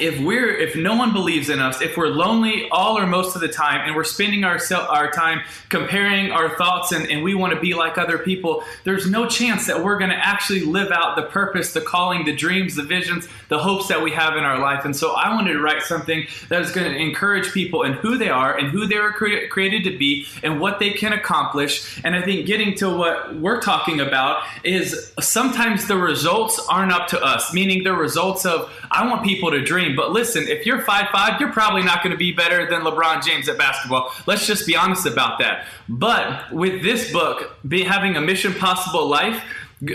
if 0.00 0.18
we're 0.20 0.54
if 0.54 0.76
no 0.76 0.96
one 0.96 1.12
believes 1.12 1.48
in 1.48 1.58
us 1.58 1.80
if 1.80 1.96
we're 1.96 2.08
lonely 2.08 2.68
all 2.70 2.98
or 2.98 3.06
most 3.06 3.34
of 3.34 3.40
the 3.40 3.48
time 3.48 3.80
and 3.86 3.94
we're 3.94 4.04
spending 4.04 4.44
our 4.44 4.58
our 4.88 5.10
time 5.10 5.40
comparing 5.68 6.30
our 6.30 6.56
thoughts 6.56 6.92
and, 6.92 7.10
and 7.10 7.22
we 7.22 7.34
want 7.34 7.52
to 7.52 7.60
be 7.60 7.74
like 7.74 7.98
other 7.98 8.18
people 8.18 8.62
there's 8.84 9.08
no 9.10 9.28
chance 9.28 9.66
that 9.66 9.82
we're 9.82 9.98
going 9.98 10.10
to 10.10 10.16
actually 10.16 10.60
live 10.60 10.90
out 10.90 11.16
the 11.16 11.22
purpose 11.22 11.72
the 11.72 11.80
calling 11.80 12.24
the 12.24 12.34
dreams 12.34 12.76
the 12.76 12.82
visions 12.82 13.28
the 13.48 13.58
hopes 13.58 13.88
that 13.88 14.02
we 14.02 14.10
have 14.10 14.36
in 14.36 14.44
our 14.44 14.58
life. 14.58 14.84
And 14.84 14.96
so 14.96 15.12
i 15.12 15.32
wanted 15.34 15.52
to 15.52 15.60
write 15.60 15.82
something 15.82 16.26
that 16.48 16.62
is 16.62 16.70
going 16.70 16.90
to 16.90 16.98
encourage 16.98 17.52
people 17.52 17.82
in 17.82 17.92
who 17.92 18.16
they 18.16 18.28
are 18.28 18.56
and 18.56 18.68
who 18.68 18.86
they 18.86 18.98
were 18.98 19.12
cre- 19.12 19.46
created 19.50 19.84
to 19.84 19.96
be 19.96 20.26
and 20.42 20.60
what 20.60 20.78
they 20.78 20.90
can 20.90 21.12
accomplish. 21.12 22.00
And 22.04 22.14
i 22.14 22.22
think 22.22 22.46
getting 22.46 22.74
to 22.76 22.88
what 22.88 23.34
we're 23.36 23.60
talking 23.60 24.00
about 24.00 24.42
is 24.62 25.12
sometimes 25.20 25.86
the 25.86 25.96
results 25.96 26.60
aren't 26.68 26.92
up 26.92 27.08
to 27.08 27.20
us 27.22 27.52
meaning 27.52 27.82
the 27.84 27.92
results 27.92 28.46
of 28.46 28.70
i 28.90 29.06
want 29.08 29.24
people 29.24 29.50
to 29.50 29.62
dream 29.62 29.83
but 29.92 30.12
listen, 30.12 30.46
if 30.48 30.66
you're 30.66 30.80
5'5, 30.80 31.40
you're 31.40 31.52
probably 31.52 31.82
not 31.82 32.02
going 32.02 32.12
to 32.12 32.18
be 32.18 32.32
better 32.32 32.68
than 32.68 32.82
LeBron 32.82 33.22
James 33.22 33.48
at 33.48 33.58
basketball. 33.58 34.12
Let's 34.26 34.46
just 34.46 34.66
be 34.66 34.76
honest 34.76 35.06
about 35.06 35.38
that. 35.40 35.66
But 35.88 36.52
with 36.52 36.82
this 36.82 37.12
book, 37.12 37.56
be 37.66 37.82
having 37.82 38.16
a 38.16 38.20
mission 38.20 38.54
possible 38.54 39.06
life, 39.06 39.42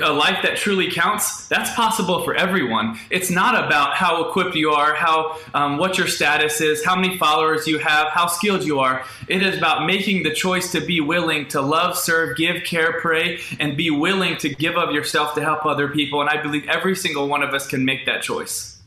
a 0.04 0.12
life 0.12 0.40
that 0.44 0.58
truly 0.58 0.92
counts, 0.92 1.48
that's 1.48 1.74
possible 1.74 2.24
for 2.24 2.36
everyone. 2.36 3.00
It's 3.10 3.30
not 3.30 3.66
about 3.66 3.96
how 3.96 4.30
equipped 4.30 4.56
you 4.56 4.72
are, 4.72 4.94
how 4.94 5.38
um, 5.54 5.78
what 5.78 5.98
your 5.98 6.08
status 6.08 6.62
is, 6.62 6.84
how 6.84 6.96
many 6.96 7.18
followers 7.18 7.68
you 7.68 7.80
have, 7.80 8.10
how 8.10 8.28
skilled 8.28 8.64
you 8.64 8.80
are. 8.80 9.04
It 9.28 9.42
is 9.42 9.58
about 9.58 9.86
making 9.86 10.24
the 10.24 10.34
choice 10.34 10.72
to 10.74 10.82
be 10.82 11.02
willing 11.02 11.48
to 11.50 11.62
love, 11.62 11.98
serve, 11.98 12.38
give, 12.38 12.64
care, 12.64 13.00
pray, 13.00 13.40
and 13.60 13.76
be 13.76 13.90
willing 13.90 14.38
to 14.38 14.50
give 14.50 14.76
of 14.76 14.94
yourself 14.94 15.34
to 15.36 15.42
help 15.42 15.66
other 15.66 15.88
people. 15.88 16.22
And 16.22 16.30
I 16.30 16.42
believe 16.42 16.68
every 16.68 16.96
single 16.96 17.28
one 17.28 17.42
of 17.42 17.54
us 17.54 17.68
can 17.68 17.86
make 17.86 18.06
that 18.06 18.22
choice. 18.22 18.79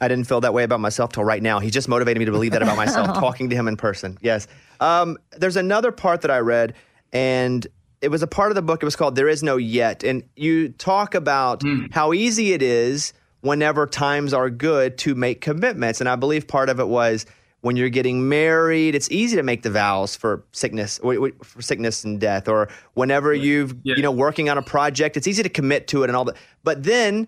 I 0.00 0.08
didn't 0.08 0.24
feel 0.24 0.40
that 0.42 0.54
way 0.54 0.62
about 0.62 0.80
myself 0.80 1.12
till 1.12 1.24
right 1.24 1.42
now. 1.42 1.58
He 1.58 1.70
just 1.70 1.88
motivated 1.88 2.18
me 2.18 2.24
to 2.26 2.32
believe 2.32 2.52
that 2.52 2.62
about 2.62 2.76
myself, 2.84 3.14
talking 3.14 3.50
to 3.50 3.56
him 3.56 3.68
in 3.68 3.76
person. 3.76 4.18
Yes. 4.20 4.46
Um, 4.80 5.18
there's 5.36 5.56
another 5.56 5.90
part 5.90 6.20
that 6.22 6.30
I 6.30 6.38
read, 6.38 6.74
and 7.12 7.66
it 8.00 8.08
was 8.08 8.22
a 8.22 8.28
part 8.28 8.50
of 8.50 8.54
the 8.54 8.62
book. 8.62 8.82
It 8.82 8.86
was 8.86 8.96
called 8.96 9.16
There 9.16 9.28
Is 9.28 9.42
No 9.42 9.56
Yet. 9.56 10.04
And 10.04 10.22
you 10.36 10.68
talk 10.68 11.14
about 11.14 11.62
how 11.90 12.12
easy 12.12 12.52
it 12.52 12.62
is 12.62 13.12
whenever 13.40 13.86
times 13.86 14.32
are 14.32 14.50
good 14.50 14.98
to 14.98 15.14
make 15.14 15.40
commitments. 15.40 16.00
And 16.00 16.08
I 16.08 16.16
believe 16.16 16.46
part 16.46 16.68
of 16.68 16.78
it 16.78 16.86
was 16.88 17.26
when 17.60 17.74
you're 17.76 17.88
getting 17.88 18.28
married, 18.28 18.94
it's 18.94 19.10
easy 19.10 19.34
to 19.36 19.42
make 19.42 19.62
the 19.62 19.70
vows 19.70 20.14
for 20.14 20.44
sickness, 20.52 20.98
w- 20.98 21.18
w- 21.18 21.34
for 21.42 21.60
sickness 21.60 22.04
and 22.04 22.20
death, 22.20 22.46
or 22.48 22.68
whenever 22.94 23.34
you've 23.34 23.74
you 23.82 24.02
know 24.02 24.12
working 24.12 24.48
on 24.48 24.58
a 24.58 24.62
project, 24.62 25.16
it's 25.16 25.26
easy 25.26 25.42
to 25.42 25.48
commit 25.48 25.88
to 25.88 26.04
it 26.04 26.10
and 26.10 26.16
all 26.16 26.24
that. 26.24 26.36
But 26.62 26.84
then 26.84 27.26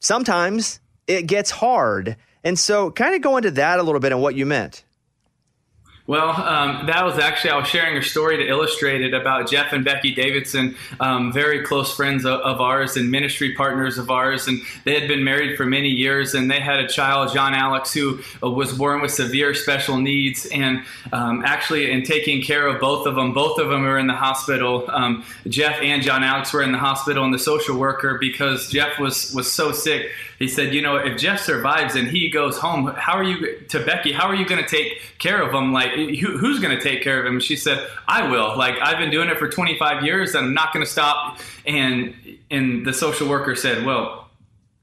sometimes 0.00 0.80
it 1.08 1.26
gets 1.26 1.50
hard, 1.50 2.16
and 2.44 2.58
so 2.58 2.90
kind 2.90 3.14
of 3.14 3.22
go 3.22 3.36
into 3.36 3.50
that 3.52 3.80
a 3.80 3.82
little 3.82 4.00
bit 4.00 4.12
and 4.12 4.22
what 4.22 4.36
you 4.36 4.46
meant. 4.46 4.84
Well, 6.08 6.30
um, 6.30 6.86
that 6.86 7.04
was 7.04 7.18
actually, 7.18 7.50
I 7.50 7.58
was 7.58 7.68
sharing 7.68 7.98
a 7.98 8.02
story 8.02 8.38
to 8.38 8.48
illustrate 8.48 9.02
it 9.02 9.12
about 9.12 9.50
Jeff 9.50 9.74
and 9.74 9.84
Becky 9.84 10.14
Davidson, 10.14 10.74
um, 11.00 11.34
very 11.34 11.62
close 11.62 11.94
friends 11.94 12.24
of, 12.24 12.40
of 12.40 12.62
ours 12.62 12.96
and 12.96 13.10
ministry 13.10 13.54
partners 13.54 13.98
of 13.98 14.10
ours. 14.10 14.48
And 14.48 14.62
they 14.84 14.98
had 14.98 15.06
been 15.06 15.22
married 15.22 15.58
for 15.58 15.66
many 15.66 15.90
years 15.90 16.32
and 16.32 16.50
they 16.50 16.60
had 16.60 16.80
a 16.80 16.88
child, 16.88 17.34
John 17.34 17.52
Alex, 17.52 17.92
who 17.92 18.20
uh, 18.42 18.50
was 18.50 18.72
born 18.72 19.02
with 19.02 19.10
severe 19.10 19.52
special 19.52 19.98
needs. 19.98 20.46
And 20.46 20.82
um, 21.12 21.42
actually, 21.44 21.90
in 21.90 22.04
taking 22.04 22.40
care 22.40 22.66
of 22.66 22.80
both 22.80 23.06
of 23.06 23.14
them, 23.14 23.34
both 23.34 23.58
of 23.58 23.68
them 23.68 23.82
were 23.82 23.98
in 23.98 24.06
the 24.06 24.14
hospital. 24.14 24.86
Um, 24.90 25.26
Jeff 25.46 25.78
and 25.82 26.02
John 26.02 26.24
Alex 26.24 26.54
were 26.54 26.62
in 26.62 26.72
the 26.72 26.78
hospital, 26.78 27.22
and 27.22 27.34
the 27.34 27.38
social 27.38 27.76
worker, 27.76 28.16
because 28.18 28.70
Jeff 28.70 28.98
was, 28.98 29.34
was 29.34 29.52
so 29.52 29.72
sick, 29.72 30.10
he 30.38 30.46
said, 30.46 30.72
you 30.72 30.80
know, 30.80 30.96
if 30.96 31.18
Jeff 31.18 31.40
survives 31.40 31.96
and 31.96 32.06
he 32.06 32.30
goes 32.30 32.56
home, 32.58 32.86
how 32.96 33.14
are 33.14 33.24
you 33.24 33.58
to 33.70 33.84
Becky? 33.84 34.12
How 34.12 34.28
are 34.28 34.36
you 34.36 34.46
going 34.46 34.62
to 34.62 34.68
take 34.68 35.18
care 35.18 35.42
of 35.42 35.52
him? 35.52 35.72
Like, 35.72 35.90
who, 35.90 36.38
who's 36.38 36.60
going 36.60 36.76
to 36.76 36.82
take 36.82 37.02
care 37.02 37.18
of 37.18 37.26
him? 37.26 37.40
She 37.40 37.56
said, 37.56 37.84
I 38.06 38.30
will. 38.30 38.56
Like, 38.56 38.76
I've 38.80 38.98
been 38.98 39.10
doing 39.10 39.30
it 39.30 39.38
for 39.38 39.48
25 39.48 40.04
years, 40.04 40.36
and 40.36 40.46
I'm 40.46 40.54
not 40.54 40.72
going 40.72 40.84
to 40.84 40.90
stop. 40.90 41.40
And 41.66 42.14
and 42.50 42.86
the 42.86 42.92
social 42.92 43.28
worker 43.28 43.56
said, 43.56 43.84
well, 43.84 44.28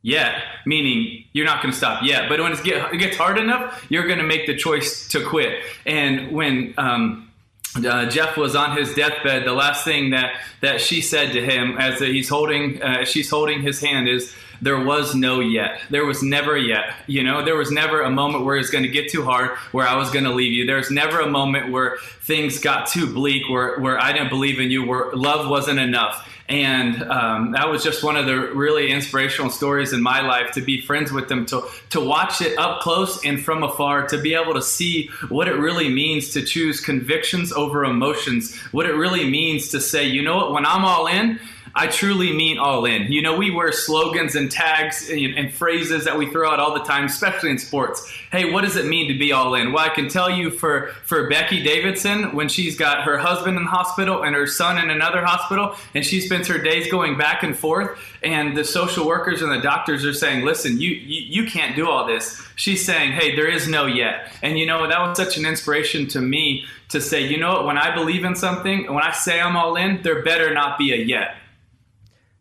yet, 0.01 0.43
meaning 0.66 1.24
you're 1.32 1.45
not 1.45 1.62
going 1.64 1.72
to 1.72 1.78
stop 1.78 2.03
yet. 2.03 2.28
But 2.28 2.41
when 2.41 2.51
it 2.51 2.64
gets 2.99 3.16
hard 3.16 3.38
enough, 3.38 3.86
you're 3.89 4.08
going 4.08 4.20
to 4.20 4.26
make 4.26 4.47
the 4.47 4.58
choice 4.58 5.08
to 5.10 5.26
quit. 5.26 5.64
And 5.86 6.34
when 6.34 6.74
um, 6.78 7.32
uh, 7.78 8.08
Jeff 8.08 8.36
was 8.36 8.56
on 8.56 8.78
his 8.78 8.93
deathbed, 8.93 9.47
the 9.47 9.53
last 9.53 9.86
thing 9.86 10.12
that, 10.12 10.36
that 10.62 10.82
she 10.82 11.01
said 11.01 11.32
to 11.32 11.41
him 11.43 11.78
as 11.78 11.99
he's 11.99 12.28
holding, 12.28 12.84
uh, 12.84 13.06
she's 13.06 13.30
holding 13.30 13.62
his 13.62 13.80
hand 13.80 14.10
is, 14.10 14.34
there 14.66 14.84
was 14.84 15.13
no 15.13 15.41
yet. 15.41 15.80
There 15.91 16.05
was 16.05 16.24
never 16.24 16.57
yet. 16.57 16.95
You 17.05 17.24
know, 17.24 17.45
there 17.45 17.55
was 17.55 17.70
never 17.70 18.01
a 18.01 18.09
moment 18.09 18.45
where 18.45 18.57
it's 18.57 18.72
going 18.72 18.84
to 18.84 18.89
get 18.89 19.11
too 19.11 19.24
hard, 19.24 19.51
where 19.72 19.88
I 19.88 19.95
was 19.95 20.09
going 20.09 20.26
to 20.26 20.34
leave 20.34 20.53
you. 20.53 20.66
There's 20.66 20.89
never 20.89 21.20
a 21.20 21.30
moment 21.30 21.72
where 21.72 21.97
things 22.22 22.57
got 22.57 22.88
too 22.88 23.13
bleak, 23.13 23.47
where, 23.47 23.80
where 23.80 24.01
I 24.01 24.11
didn't 24.11 24.30
believe 24.30 24.59
in 24.59 24.72
you, 24.72 24.84
where 24.84 25.11
love 25.13 25.47
wasn't 25.51 25.80
enough. 25.80 26.28
And 26.49 27.01
um, 27.03 27.51
that 27.51 27.70
was 27.70 27.84
just 27.84 28.03
one 28.03 28.18
of 28.18 28.26
the 28.26 28.36
really 28.36 28.91
inspirational 28.91 29.51
stories 29.51 29.93
in 29.93 30.01
my 30.01 30.22
life 30.22 30.53
to 30.53 30.61
be 30.61 30.82
friends 30.82 31.11
with 31.11 31.28
them, 31.28 31.45
to, 31.47 31.63
to 31.91 31.99
watch 31.99 32.41
it 32.41 32.57
up 32.57 32.82
close 32.82 33.24
and 33.24 33.43
from 33.43 33.61
afar, 33.61 34.07
to 34.07 34.20
be 34.20 34.34
able 34.34 34.55
to 34.55 34.63
see 34.63 35.09
what 35.30 35.47
it 35.47 35.55
really 35.55 35.89
means 35.89 36.34
to 36.34 36.43
choose 36.43 36.82
convictions 36.82 37.53
over 37.53 37.84
emotions, 37.84 38.55
what 38.72 38.88
it 38.88 38.93
really 38.93 39.30
means 39.30 39.70
to 39.70 39.80
say, 39.80 40.05
you 40.05 40.24
know 40.24 40.38
what, 40.38 40.53
when 40.53 40.66
I'm 40.66 40.86
all 40.86 41.05
in, 41.05 41.39
I 41.78 41.88
truly 41.88 42.32
mean 42.32 42.58
all 42.58 42.86
in. 42.86 43.12
You 43.12 43.22
know, 43.22 43.36
we 43.36 43.52
wear 43.52 43.74
slogans 43.74 44.36
and 44.36 44.50
tags 44.50 45.10
and, 45.10 45.38
and, 45.38 45.54
phrases 45.54 46.06
that 46.06 46.18
we 46.18 46.32
throw 46.32 46.50
out 46.50 46.58
all 46.58 46.74
the 46.74 46.86
time, 46.86 47.04
especially 47.04 47.50
in 47.50 47.58
sports. 47.58 48.10
Hey, 48.32 48.50
what 48.50 48.64
does 48.64 48.78
it 48.78 48.86
mean 48.86 49.12
to 49.12 49.20
be 49.20 49.34
all 49.34 49.56
in? 49.56 49.74
Well, 49.74 49.84
I 49.84 49.90
can 49.90 50.08
tell 50.08 50.30
you 50.30 50.52
for, 50.52 50.88
for 51.04 51.30
Becky 51.30 51.62
Davidson, 51.62 52.34
when 52.34 52.48
she's 52.48 52.78
got 52.78 53.04
her 53.04 53.18
husband 53.18 53.58
in 53.58 53.66
the 53.66 53.70
hospital 53.70 54.24
and 54.24 54.34
her 54.36 54.48
son 54.48 54.78
in 54.78 54.90
another 54.90 55.26
hospital, 55.26 55.76
and 55.94 56.06
she 56.06 56.22
spends 56.22 56.48
her 56.48 56.58
days 56.58 56.90
going 56.90 57.18
back 57.18 57.44
and 57.44 57.58
forth, 57.58 58.00
and 58.24 58.56
the 58.56 58.64
social 58.64 59.06
workers 59.06 59.42
and 59.42 59.52
the 59.52 59.62
doctors 59.62 60.06
are 60.06 60.14
saying, 60.14 60.46
listen, 60.46 60.80
you, 60.80 60.92
you, 60.92 61.44
you 61.44 61.50
can't 61.50 61.76
do 61.76 61.90
all 61.90 62.08
this. 62.08 62.42
She's 62.56 62.86
saying, 62.86 63.12
hey, 63.12 63.36
there 63.36 63.50
is 63.50 63.68
no 63.68 63.86
yet. 63.86 64.32
And 64.42 64.58
you 64.58 64.66
know, 64.66 64.88
that 64.88 65.00
was 65.02 65.18
such 65.18 65.38
an 65.38 65.46
inspiration 65.46 66.08
to 66.08 66.22
me 66.22 66.66
to 66.90 67.02
say, 67.02 67.28
you 67.28 67.38
know 67.38 67.52
what, 67.54 67.66
when 67.66 67.78
I 67.78 67.94
believe 67.94 68.24
in 68.24 68.36
something, 68.36 68.94
when 68.94 69.04
I 69.04 69.12
say 69.12 69.42
I'm 69.42 69.58
all 69.58 69.76
in, 69.76 70.02
there 70.04 70.24
better 70.24 70.54
not 70.54 70.78
be 70.78 70.94
a 70.94 70.98
yet. 70.98 71.36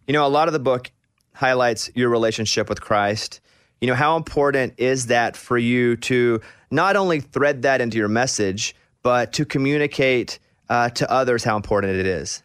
You 0.07 0.12
know, 0.12 0.26
a 0.26 0.28
lot 0.28 0.48
of 0.48 0.52
the 0.52 0.61
book 0.61 0.90
highlights 1.34 1.90
your 1.94 2.09
relationship 2.09 2.68
with 2.68 2.80
Christ. 2.80 3.40
You 3.80 3.88
know, 3.88 3.94
how 3.94 4.16
important 4.16 4.74
is 4.78 5.07
that 5.07 5.36
for 5.36 5.59
you 5.59 5.96
to 5.96 6.40
not 6.70 6.96
only 6.96 7.20
thread 7.20 7.62
that 7.62 7.80
into 7.80 7.98
your 7.98 8.09
message, 8.09 8.74
but 9.02 9.32
to 9.34 9.44
communicate 9.44 10.38
uh, 10.68 10.88
to 10.90 11.11
others 11.11 11.44
how 11.44 11.57
important 11.57 11.94
it 11.94 12.07
is? 12.07 12.42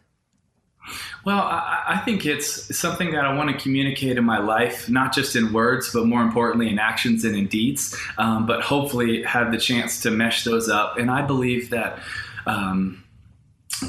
Well, 1.24 1.38
I, 1.38 1.84
I, 1.88 1.96
think 1.98 2.26
it's 2.26 2.76
something 2.76 3.12
that 3.12 3.24
I 3.24 3.34
want 3.34 3.50
to 3.50 3.62
communicate 3.62 4.16
in 4.16 4.24
my 4.24 4.38
life, 4.38 4.88
not 4.88 5.14
just 5.14 5.36
in 5.36 5.52
words, 5.52 5.92
but 5.92 6.06
more 6.06 6.22
importantly 6.22 6.68
in 6.68 6.78
actions 6.78 7.24
and 7.24 7.36
in 7.36 7.46
deeds, 7.46 7.96
um, 8.18 8.46
but 8.46 8.62
hopefully 8.62 9.22
have 9.22 9.52
the 9.52 9.58
chance 9.58 10.00
to 10.02 10.10
mesh 10.10 10.44
those 10.44 10.68
up. 10.68 10.96
And 10.98 11.10
I 11.10 11.22
believe 11.22 11.70
that. 11.70 11.98
Um, 12.46 12.99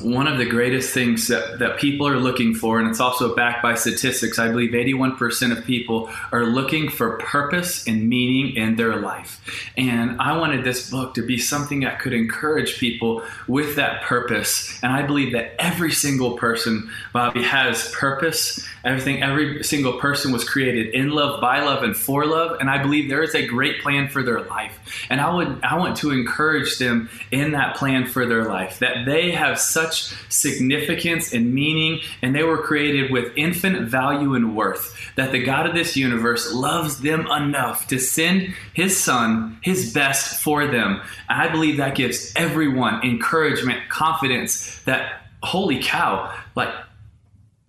one 0.02 0.28
of 0.28 0.38
the 0.38 0.46
greatest 0.46 0.94
things 0.94 1.28
that, 1.28 1.60
that 1.60 1.78
people 1.78 2.08
are 2.08 2.18
looking 2.18 2.54
for, 2.54 2.80
and 2.80 2.88
it's 2.90 3.00
also 3.00 3.36
backed 3.36 3.62
by 3.62 3.76
statistics, 3.76 4.40
I 4.40 4.48
believe 4.48 4.72
81% 4.72 5.58
of 5.58 5.66
people 5.66 6.10
are 6.32 6.46
looking 6.46 6.90
for 6.90 7.18
purpose 7.18 7.88
and 7.88 8.08
meaning 8.08 8.56
in 8.56 8.76
their 8.76 8.98
life. 8.98 9.42
And 9.78 10.22
I 10.22 10.38
wanted 10.38 10.64
this 10.64 10.90
book 10.90 11.16
to 11.16 11.26
be 11.26 11.38
something 11.38 11.82
that 11.82 12.00
could 12.00 12.14
encourage 12.14 12.80
people 12.80 13.24
with 13.48 13.76
that 13.76 14.04
purpose. 14.04 14.80
And 14.82 14.92
I 14.92 15.02
believe 15.02 15.34
that 15.34 15.56
every 15.60 15.92
single 15.92 16.38
person, 16.38 16.90
Bobby, 17.12 17.44
has 17.44 17.92
purpose. 17.92 18.66
Everything, 18.84 19.22
every 19.22 19.64
single 19.64 20.00
person 20.00 20.32
was 20.32 20.48
created 20.48 20.94
in 20.94 21.10
love, 21.10 21.42
by 21.42 21.62
love, 21.62 21.84
and 21.84 21.96
for 21.96 22.26
love. 22.26 22.58
And 22.60 22.70
I 22.70 22.82
believe 22.82 23.10
there 23.10 23.24
is 23.24 23.36
a 23.36 23.46
great 23.46 23.82
plan 23.82 24.08
for 24.08 24.24
their 24.24 24.42
life. 24.42 24.78
And 25.10 25.20
I 25.20 25.34
would, 25.34 25.64
I 25.64 25.78
want 25.78 25.98
to 25.98 26.12
encourage 26.12 26.78
them 26.78 27.10
in 27.32 27.52
that 27.52 27.76
plan 27.76 28.08
for 28.08 28.26
their 28.26 28.46
life, 28.46 28.80
that 28.80 29.06
they 29.06 29.32
have 29.32 29.60
such 29.60 29.81
such 29.82 30.14
significance 30.30 31.34
and 31.34 31.54
meaning, 31.54 32.00
and 32.22 32.36
they 32.36 32.44
were 32.44 32.58
created 32.58 33.12
with 33.12 33.32
infinite 33.36 33.88
value 33.88 34.36
and 34.36 34.56
worth. 34.56 34.96
That 35.16 35.32
the 35.32 35.44
God 35.44 35.68
of 35.68 35.76
this 35.76 35.98
universe 35.98 36.54
loves 36.54 37.00
them 37.00 37.28
enough 37.28 37.88
to 37.88 38.00
send 38.00 38.54
His 38.74 38.98
Son, 38.98 39.58
His 39.62 39.94
best 39.94 40.42
for 40.42 40.68
them. 40.68 41.02
I 41.30 41.48
believe 41.48 41.78
that 41.78 41.96
gives 41.96 42.34
everyone 42.36 43.04
encouragement, 43.04 43.90
confidence 43.90 44.80
that, 44.84 45.24
holy 45.44 45.82
cow, 45.82 46.34
like, 46.56 46.74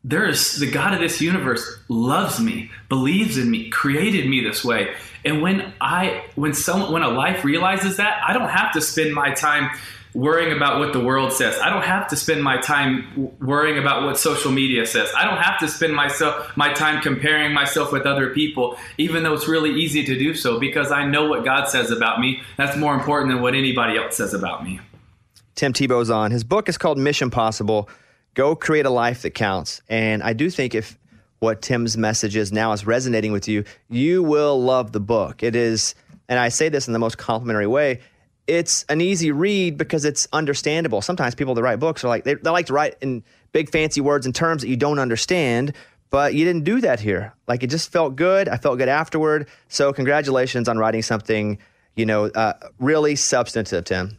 there's 0.04 0.56
the 0.56 0.68
God 0.68 0.94
of 0.94 1.00
this 1.00 1.20
universe 1.20 1.78
loves 1.88 2.40
me, 2.40 2.70
believes 2.88 3.38
in 3.38 3.48
me, 3.48 3.70
created 3.70 4.28
me 4.28 4.42
this 4.42 4.64
way. 4.64 4.92
And 5.24 5.40
when 5.40 5.72
I 5.80 6.24
when 6.34 6.54
some 6.54 6.90
when 6.92 7.02
a 7.02 7.08
life 7.08 7.44
realizes 7.44 7.98
that, 7.98 8.20
I 8.26 8.32
don't 8.32 8.48
have 8.48 8.72
to 8.72 8.80
spend 8.80 9.14
my 9.14 9.32
time 9.32 9.70
worrying 10.14 10.54
about 10.54 10.78
what 10.78 10.92
the 10.92 11.00
world 11.00 11.32
says. 11.32 11.58
I 11.58 11.70
don't 11.70 11.84
have 11.84 12.08
to 12.08 12.16
spend 12.16 12.42
my 12.42 12.58
time 12.60 13.30
worrying 13.40 13.78
about 13.78 14.02
what 14.02 14.18
social 14.18 14.50
media 14.50 14.84
says. 14.86 15.10
I 15.16 15.24
don't 15.24 15.38
have 15.38 15.58
to 15.60 15.68
spend 15.68 15.94
myself 15.94 16.54
my 16.56 16.72
time 16.72 17.00
comparing 17.00 17.54
myself 17.54 17.92
with 17.92 18.04
other 18.04 18.30
people, 18.30 18.76
even 18.98 19.22
though 19.22 19.32
it's 19.32 19.48
really 19.48 19.70
easy 19.70 20.04
to 20.04 20.18
do 20.18 20.34
so 20.34 20.60
because 20.60 20.92
I 20.92 21.06
know 21.06 21.28
what 21.28 21.44
God 21.44 21.66
says 21.66 21.90
about 21.90 22.20
me. 22.20 22.42
That's 22.56 22.76
more 22.76 22.94
important 22.94 23.32
than 23.32 23.42
what 23.42 23.54
anybody 23.54 23.96
else 23.96 24.16
says 24.16 24.34
about 24.34 24.64
me. 24.64 24.80
Tim 25.54 25.72
Tebow's 25.72 26.10
on. 26.10 26.30
His 26.30 26.44
book 26.44 26.68
is 26.68 26.78
called 26.78 26.98
Mission 26.98 27.30
Possible. 27.30 27.88
Go 28.34 28.54
create 28.54 28.86
a 28.86 28.90
life 28.90 29.22
that 29.22 29.32
counts. 29.32 29.82
And 29.88 30.22
I 30.22 30.32
do 30.32 30.50
think 30.50 30.74
if 30.74 30.98
what 31.40 31.60
Tim's 31.60 31.96
message 31.96 32.36
is 32.36 32.52
now 32.52 32.72
is 32.72 32.86
resonating 32.86 33.32
with 33.32 33.48
you, 33.48 33.64
you 33.88 34.22
will 34.22 34.62
love 34.62 34.92
the 34.92 35.00
book. 35.00 35.42
It 35.42 35.56
is, 35.56 35.94
and 36.28 36.38
I 36.38 36.48
say 36.48 36.68
this 36.68 36.86
in 36.86 36.92
the 36.92 36.98
most 36.98 37.18
complimentary 37.18 37.66
way, 37.66 38.00
it's 38.46 38.84
an 38.88 39.00
easy 39.00 39.30
read 39.30 39.78
because 39.78 40.04
it's 40.04 40.26
understandable. 40.32 41.00
Sometimes 41.00 41.34
people 41.34 41.54
that 41.54 41.62
write 41.62 41.78
books 41.78 42.04
are 42.04 42.08
like 42.08 42.24
they, 42.24 42.34
they 42.34 42.50
like 42.50 42.66
to 42.66 42.72
write 42.72 42.96
in 43.00 43.22
big 43.52 43.70
fancy 43.70 44.00
words 44.00 44.26
and 44.26 44.34
terms 44.34 44.62
that 44.62 44.68
you 44.68 44.76
don't 44.76 44.98
understand, 44.98 45.74
but 46.10 46.34
you 46.34 46.44
didn't 46.44 46.64
do 46.64 46.80
that 46.80 47.00
here. 47.00 47.34
Like 47.46 47.62
it 47.62 47.68
just 47.68 47.92
felt 47.92 48.16
good. 48.16 48.48
I 48.48 48.56
felt 48.56 48.78
good 48.78 48.88
afterward. 48.88 49.48
So 49.68 49.92
congratulations 49.92 50.68
on 50.68 50.78
writing 50.78 51.02
something, 51.02 51.58
you 51.94 52.06
know, 52.06 52.26
uh, 52.26 52.54
really 52.78 53.16
substantive, 53.16 53.84
Tim. 53.84 54.18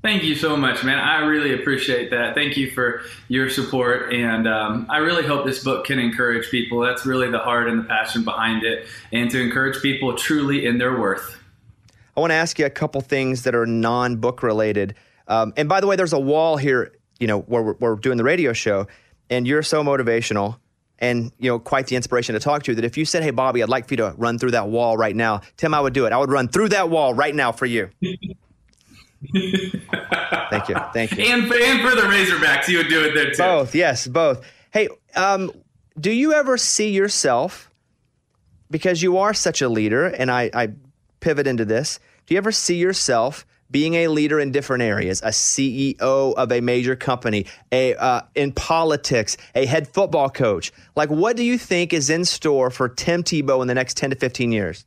Thank 0.00 0.22
you 0.22 0.36
so 0.36 0.56
much, 0.56 0.84
man. 0.84 1.00
I 1.00 1.24
really 1.24 1.52
appreciate 1.60 2.10
that. 2.10 2.36
Thank 2.36 2.56
you 2.56 2.70
for 2.70 3.02
your 3.26 3.50
support. 3.50 4.12
And 4.12 4.46
um, 4.46 4.86
I 4.88 4.98
really 4.98 5.26
hope 5.26 5.44
this 5.44 5.64
book 5.64 5.86
can 5.86 5.98
encourage 5.98 6.50
people. 6.50 6.78
That's 6.78 7.04
really 7.04 7.28
the 7.32 7.40
heart 7.40 7.68
and 7.68 7.80
the 7.80 7.84
passion 7.84 8.22
behind 8.22 8.62
it, 8.62 8.86
and 9.12 9.28
to 9.32 9.40
encourage 9.40 9.82
people 9.82 10.14
truly 10.14 10.66
in 10.66 10.78
their 10.78 10.96
worth. 11.00 11.36
I 12.18 12.20
want 12.20 12.32
to 12.32 12.34
ask 12.34 12.58
you 12.58 12.66
a 12.66 12.70
couple 12.70 13.00
things 13.00 13.44
that 13.44 13.54
are 13.54 13.64
non-book 13.64 14.42
related. 14.42 14.96
Um, 15.28 15.52
and 15.56 15.68
by 15.68 15.80
the 15.80 15.86
way, 15.86 15.94
there's 15.94 16.12
a 16.12 16.18
wall 16.18 16.56
here, 16.56 16.96
you 17.20 17.28
know, 17.28 17.42
where 17.42 17.62
we're, 17.62 17.74
we're 17.74 17.94
doing 17.94 18.16
the 18.16 18.24
radio 18.24 18.52
show, 18.52 18.88
and 19.30 19.46
you're 19.46 19.62
so 19.62 19.84
motivational 19.84 20.58
and 20.98 21.30
you 21.38 21.48
know 21.48 21.60
quite 21.60 21.86
the 21.86 21.94
inspiration 21.94 22.32
to 22.32 22.40
talk 22.40 22.64
to. 22.64 22.74
That 22.74 22.84
if 22.84 22.96
you 22.98 23.04
said, 23.04 23.22
"Hey, 23.22 23.30
Bobby, 23.30 23.62
I'd 23.62 23.68
like 23.68 23.86
for 23.86 23.92
you 23.92 23.98
to 23.98 24.14
run 24.16 24.36
through 24.36 24.50
that 24.50 24.68
wall 24.68 24.96
right 24.96 25.14
now," 25.14 25.42
Tim, 25.56 25.72
I 25.74 25.80
would 25.80 25.92
do 25.92 26.06
it. 26.06 26.12
I 26.12 26.18
would 26.18 26.32
run 26.32 26.48
through 26.48 26.70
that 26.70 26.90
wall 26.90 27.14
right 27.14 27.36
now 27.36 27.52
for 27.52 27.66
you. 27.66 27.88
Thank 30.50 30.68
you. 30.68 30.74
Thank 30.92 31.16
you. 31.16 31.24
And, 31.24 31.44
and 31.44 31.88
for 31.88 31.94
the 31.94 32.02
Razorbacks, 32.02 32.66
you 32.66 32.78
would 32.78 32.88
do 32.88 33.04
it 33.04 33.14
there 33.14 33.30
too. 33.30 33.38
Both, 33.38 33.76
yes, 33.76 34.08
both. 34.08 34.44
Hey, 34.72 34.88
um, 35.14 35.52
do 36.00 36.10
you 36.10 36.32
ever 36.32 36.58
see 36.58 36.90
yourself, 36.90 37.70
because 38.72 39.04
you 39.04 39.18
are 39.18 39.34
such 39.34 39.62
a 39.62 39.68
leader, 39.68 40.06
and 40.06 40.32
I, 40.32 40.50
I 40.52 40.70
pivot 41.20 41.46
into 41.46 41.64
this, 41.64 41.98
Do 42.28 42.34
you 42.34 42.38
ever 42.38 42.52
see 42.52 42.76
yourself 42.76 43.46
being 43.70 43.94
a 43.94 44.08
leader 44.08 44.38
in 44.38 44.52
different 44.52 44.82
areas, 44.82 45.22
a 45.22 45.28
CEO 45.28 46.34
of 46.34 46.52
a 46.52 46.60
major 46.60 46.94
company, 46.94 47.46
a 47.72 47.94
uh, 47.94 48.20
in 48.34 48.52
politics, 48.52 49.38
a 49.54 49.64
head 49.64 49.88
football 49.88 50.28
coach? 50.28 50.70
Like, 50.94 51.08
what 51.08 51.38
do 51.38 51.42
you 51.42 51.56
think 51.56 51.94
is 51.94 52.10
in 52.10 52.26
store 52.26 52.68
for 52.68 52.86
Tim 52.86 53.22
Tebow 53.22 53.62
in 53.62 53.68
the 53.68 53.72
next 53.72 53.96
10 53.96 54.10
to 54.10 54.16
15 54.16 54.52
years? 54.52 54.84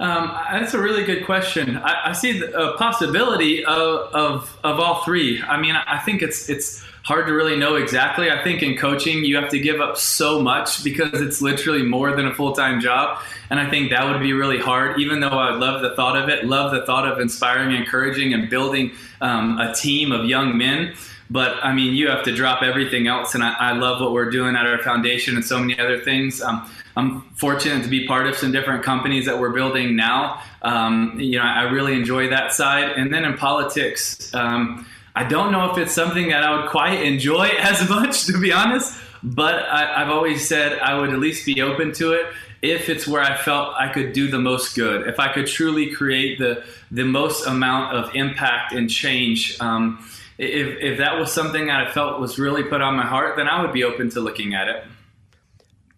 Um, 0.00 0.36
that's 0.52 0.74
a 0.74 0.80
really 0.80 1.04
good 1.04 1.24
question. 1.24 1.76
I, 1.76 2.10
I 2.10 2.12
see 2.12 2.42
a 2.42 2.72
possibility 2.72 3.64
of, 3.64 4.12
of 4.12 4.58
of 4.64 4.80
all 4.80 5.04
three. 5.04 5.40
I 5.42 5.60
mean, 5.60 5.76
I 5.76 5.98
think 5.98 6.20
it's 6.20 6.48
it's 6.48 6.84
hard 7.04 7.26
to 7.26 7.32
really 7.32 7.56
know 7.56 7.76
exactly. 7.76 8.30
I 8.30 8.42
think 8.42 8.62
in 8.62 8.76
coaching 8.76 9.24
you 9.24 9.36
have 9.36 9.50
to 9.50 9.58
give 9.60 9.80
up 9.80 9.96
so 9.96 10.40
much 10.40 10.82
because 10.82 11.20
it's 11.20 11.40
literally 11.40 11.82
more 11.82 12.16
than 12.16 12.26
a 12.26 12.34
full 12.34 12.54
time 12.54 12.80
job, 12.80 13.22
and 13.50 13.60
I 13.60 13.70
think 13.70 13.90
that 13.90 14.04
would 14.04 14.20
be 14.20 14.32
really 14.32 14.58
hard. 14.58 14.98
Even 15.00 15.20
though 15.20 15.28
I 15.28 15.54
love 15.54 15.82
the 15.82 15.94
thought 15.94 16.16
of 16.16 16.28
it, 16.28 16.44
love 16.44 16.72
the 16.72 16.84
thought 16.84 17.06
of 17.06 17.20
inspiring, 17.20 17.76
encouraging, 17.76 18.34
and 18.34 18.50
building 18.50 18.92
um, 19.20 19.58
a 19.60 19.72
team 19.74 20.10
of 20.10 20.24
young 20.24 20.58
men. 20.58 20.94
But 21.30 21.64
I 21.64 21.72
mean, 21.72 21.94
you 21.94 22.08
have 22.08 22.24
to 22.24 22.34
drop 22.34 22.62
everything 22.62 23.06
else, 23.06 23.34
and 23.34 23.44
I, 23.44 23.54
I 23.54 23.72
love 23.72 24.00
what 24.00 24.12
we're 24.12 24.30
doing 24.30 24.56
at 24.56 24.66
our 24.66 24.78
foundation 24.78 25.36
and 25.36 25.44
so 25.44 25.60
many 25.60 25.78
other 25.78 26.00
things. 26.00 26.42
Um, 26.42 26.68
I'm 26.96 27.22
fortunate 27.34 27.82
to 27.82 27.88
be 27.88 28.06
part 28.06 28.26
of 28.26 28.36
some 28.36 28.52
different 28.52 28.84
companies 28.84 29.26
that 29.26 29.38
we're 29.38 29.52
building 29.52 29.96
now. 29.96 30.40
Um, 30.62 31.18
you 31.18 31.38
know, 31.38 31.44
I 31.44 31.62
really 31.64 31.94
enjoy 31.94 32.30
that 32.30 32.52
side. 32.52 32.90
And 32.90 33.12
then 33.12 33.24
in 33.24 33.34
politics, 33.36 34.32
um, 34.34 34.86
I 35.16 35.24
don't 35.24 35.52
know 35.52 35.70
if 35.70 35.78
it's 35.78 35.92
something 35.92 36.28
that 36.28 36.44
I 36.44 36.56
would 36.56 36.70
quite 36.70 37.02
enjoy 37.02 37.46
as 37.58 37.88
much, 37.88 38.26
to 38.26 38.38
be 38.38 38.52
honest. 38.52 38.96
But 39.22 39.54
I, 39.54 40.02
I've 40.02 40.10
always 40.10 40.46
said 40.46 40.78
I 40.78 40.98
would 40.98 41.10
at 41.10 41.18
least 41.18 41.46
be 41.46 41.62
open 41.62 41.92
to 41.94 42.12
it 42.12 42.26
if 42.60 42.88
it's 42.88 43.06
where 43.06 43.22
I 43.22 43.36
felt 43.36 43.74
I 43.78 43.88
could 43.88 44.12
do 44.12 44.30
the 44.30 44.38
most 44.38 44.74
good. 44.74 45.06
If 45.06 45.18
I 45.18 45.32
could 45.32 45.46
truly 45.46 45.90
create 45.90 46.38
the 46.38 46.64
the 46.90 47.04
most 47.04 47.46
amount 47.46 47.96
of 47.96 48.14
impact 48.14 48.72
and 48.72 48.88
change. 48.88 49.58
Um, 49.60 50.06
if, 50.36 50.78
if 50.80 50.98
that 50.98 51.18
was 51.18 51.32
something 51.32 51.66
that 51.66 51.86
I 51.86 51.90
felt 51.90 52.20
was 52.20 52.38
really 52.38 52.64
put 52.64 52.80
on 52.80 52.96
my 52.96 53.06
heart, 53.06 53.36
then 53.36 53.48
I 53.48 53.62
would 53.62 53.72
be 53.72 53.84
open 53.84 54.10
to 54.10 54.20
looking 54.20 54.54
at 54.54 54.68
it. 54.68 54.84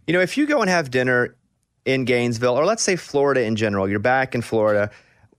You 0.07 0.13
know, 0.13 0.21
if 0.21 0.37
you 0.37 0.47
go 0.47 0.61
and 0.61 0.71
have 0.71 0.91
dinner 0.91 1.37
in 1.85 2.05
Gainesville, 2.05 2.59
or 2.59 2.65
let's 2.65 2.83
say 2.83 2.97
Florida 2.97 3.43
in 3.43 3.57
general, 3.57 3.89
you're 3.89 3.99
back 3.99 4.35
in 4.35 4.43
Florida, 4.43 4.91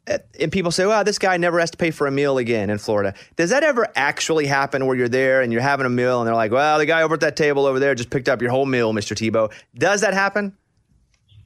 eh, 0.07 0.17
and 0.39 0.51
people 0.51 0.71
say, 0.71 0.85
well, 0.85 1.03
this 1.03 1.19
guy 1.19 1.37
never 1.37 1.59
has 1.59 1.71
to 1.71 1.77
pay 1.77 1.91
for 1.91 2.07
a 2.07 2.11
meal 2.11 2.37
again 2.37 2.69
in 2.69 2.77
Florida. 2.77 3.13
Does 3.35 3.49
that 3.49 3.63
ever 3.63 3.87
actually 3.95 4.45
happen 4.45 4.85
where 4.85 4.95
you're 4.95 5.09
there 5.09 5.41
and 5.41 5.53
you're 5.53 5.61
having 5.61 5.85
a 5.85 5.89
meal 5.89 6.19
and 6.19 6.27
they're 6.27 6.35
like, 6.35 6.51
well, 6.51 6.79
the 6.79 6.85
guy 6.85 7.01
over 7.01 7.13
at 7.15 7.21
that 7.21 7.35
table 7.35 7.65
over 7.65 7.79
there 7.79 7.95
just 7.95 8.09
picked 8.09 8.29
up 8.29 8.41
your 8.41 8.51
whole 8.51 8.65
meal, 8.65 8.93
Mr. 8.93 9.15
Tebow? 9.15 9.51
Does 9.75 10.01
that 10.01 10.13
happen? 10.13 10.55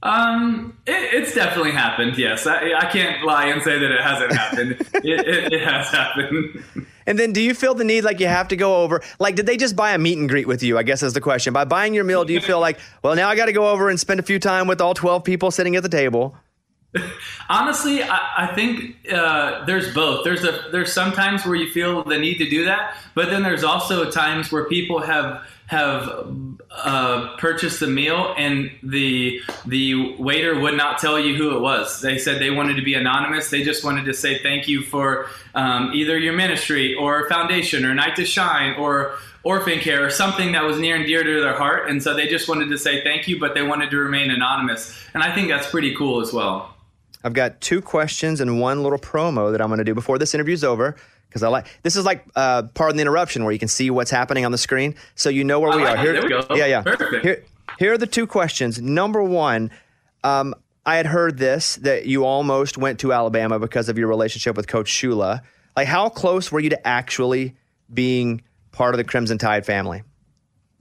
Um, 0.03 0.77
it, 0.87 1.13
it's 1.13 1.35
definitely 1.35 1.71
happened. 1.71 2.17
Yes, 2.17 2.47
I, 2.47 2.73
I 2.73 2.85
can't 2.85 3.23
lie 3.23 3.45
and 3.45 3.61
say 3.61 3.77
that 3.77 3.91
it 3.91 4.01
hasn't 4.01 4.33
happened. 4.33 4.71
it, 4.95 5.27
it, 5.27 5.53
it 5.53 5.61
has 5.61 5.89
happened. 5.89 6.63
And 7.11 7.19
then 7.19 7.33
do 7.33 7.41
you 7.41 7.53
feel 7.53 7.73
the 7.73 7.83
need 7.83 8.05
like 8.05 8.21
you 8.21 8.27
have 8.27 8.47
to 8.47 8.55
go 8.55 8.83
over? 8.83 9.01
Like, 9.19 9.35
did 9.35 9.45
they 9.45 9.57
just 9.57 9.75
buy 9.75 9.91
a 9.91 9.97
meet 9.97 10.17
and 10.17 10.29
greet 10.29 10.47
with 10.47 10.63
you? 10.63 10.77
I 10.77 10.83
guess 10.83 11.03
is 11.03 11.11
the 11.11 11.19
question. 11.19 11.51
By 11.51 11.65
buying 11.65 11.93
your 11.93 12.05
meal, 12.05 12.23
do 12.23 12.31
you 12.31 12.39
feel 12.39 12.61
like, 12.61 12.79
well, 13.03 13.17
now 13.17 13.27
I 13.27 13.35
got 13.35 13.47
to 13.47 13.51
go 13.51 13.69
over 13.69 13.89
and 13.89 13.99
spend 13.99 14.21
a 14.21 14.23
few 14.23 14.39
time 14.39 14.65
with 14.65 14.79
all 14.79 14.93
12 14.93 15.25
people 15.25 15.51
sitting 15.51 15.75
at 15.75 15.83
the 15.83 15.89
table? 15.89 16.37
Honestly, 17.49 18.01
I, 18.01 18.45
I 18.49 18.55
think 18.55 18.95
uh, 19.11 19.65
there's 19.65 19.93
both. 19.93 20.23
There's 20.23 20.45
a 20.45 20.69
there's 20.71 20.93
sometimes 20.93 21.45
where 21.45 21.55
you 21.55 21.69
feel 21.69 22.01
the 22.05 22.17
need 22.17 22.37
to 22.37 22.49
do 22.49 22.63
that, 22.63 22.95
but 23.13 23.29
then 23.29 23.43
there's 23.43 23.65
also 23.65 24.09
times 24.09 24.49
where 24.49 24.63
people 24.69 25.01
have 25.01 25.45
have 25.71 26.27
uh, 26.69 27.33
purchased 27.37 27.79
the 27.79 27.87
meal 27.87 28.35
and 28.37 28.69
the 28.83 29.39
the 29.65 30.17
waiter 30.17 30.59
would 30.59 30.75
not 30.75 30.99
tell 30.99 31.17
you 31.17 31.33
who 31.33 31.55
it 31.55 31.61
was. 31.61 32.01
They 32.01 32.17
said 32.17 32.41
they 32.41 32.49
wanted 32.49 32.75
to 32.75 32.81
be 32.81 32.93
anonymous. 32.93 33.49
They 33.49 33.63
just 33.63 33.81
wanted 33.85 34.03
to 34.03 34.13
say 34.13 34.43
thank 34.43 34.67
you 34.67 34.81
for 34.81 35.27
um, 35.55 35.91
either 35.93 36.19
your 36.19 36.33
ministry 36.33 36.93
or 36.93 37.25
foundation 37.29 37.85
or 37.85 37.93
Night 37.93 38.17
to 38.17 38.25
Shine 38.25 38.75
or 38.75 39.15
orphan 39.43 39.79
care 39.79 40.05
or 40.05 40.09
something 40.09 40.51
that 40.51 40.65
was 40.65 40.77
near 40.77 40.97
and 40.97 41.05
dear 41.05 41.23
to 41.23 41.39
their 41.39 41.55
heart. 41.55 41.89
And 41.89 42.03
so 42.03 42.13
they 42.15 42.27
just 42.27 42.49
wanted 42.49 42.67
to 42.67 42.77
say 42.77 43.01
thank 43.01 43.29
you, 43.29 43.39
but 43.39 43.53
they 43.53 43.61
wanted 43.61 43.91
to 43.91 43.97
remain 43.97 44.29
anonymous. 44.29 44.93
And 45.13 45.23
I 45.23 45.33
think 45.33 45.47
that's 45.47 45.69
pretty 45.69 45.95
cool 45.95 46.19
as 46.19 46.33
well. 46.33 46.75
I've 47.23 47.33
got 47.33 47.61
two 47.61 47.81
questions 47.81 48.41
and 48.41 48.59
one 48.59 48.83
little 48.83 48.99
promo 48.99 49.53
that 49.53 49.61
I'm 49.61 49.69
going 49.69 49.77
to 49.77 49.85
do 49.85 49.93
before 49.93 50.17
this 50.17 50.33
interview's 50.33 50.65
over. 50.65 50.97
Because 51.31 51.43
I 51.43 51.47
like 51.47 51.67
this 51.81 51.95
is 51.95 52.03
like 52.03 52.25
uh, 52.35 52.63
pardon 52.73 52.97
the 52.97 53.01
interruption, 53.01 53.45
where 53.45 53.53
you 53.53 53.59
can 53.59 53.69
see 53.69 53.89
what's 53.89 54.11
happening 54.11 54.43
on 54.43 54.51
the 54.51 54.57
screen, 54.57 54.95
so 55.15 55.29
you 55.29 55.45
know 55.45 55.61
where 55.61 55.71
we 55.75 55.83
like 55.83 55.97
are. 55.97 56.07
it. 56.07 56.13
There 56.13 56.23
we 56.23 56.29
go. 56.29 56.45
Yeah, 56.55 56.65
yeah. 56.65 56.81
Perfect. 56.81 57.23
Here, 57.23 57.45
here 57.79 57.93
are 57.93 57.97
the 57.97 58.05
two 58.05 58.27
questions. 58.27 58.81
Number 58.81 59.23
one, 59.23 59.71
um, 60.25 60.53
I 60.85 60.97
had 60.97 61.05
heard 61.05 61.37
this 61.37 61.77
that 61.77 62.05
you 62.05 62.25
almost 62.25 62.77
went 62.77 62.99
to 62.99 63.13
Alabama 63.13 63.59
because 63.59 63.87
of 63.87 63.97
your 63.97 64.07
relationship 64.07 64.57
with 64.57 64.67
Coach 64.67 64.91
Shula. 64.91 65.41
Like, 65.75 65.87
how 65.87 66.09
close 66.09 66.51
were 66.51 66.59
you 66.59 66.69
to 66.71 66.87
actually 66.87 67.55
being 67.93 68.41
part 68.71 68.93
of 68.93 68.97
the 68.97 69.03
Crimson 69.03 69.37
Tide 69.37 69.65
family? 69.65 70.03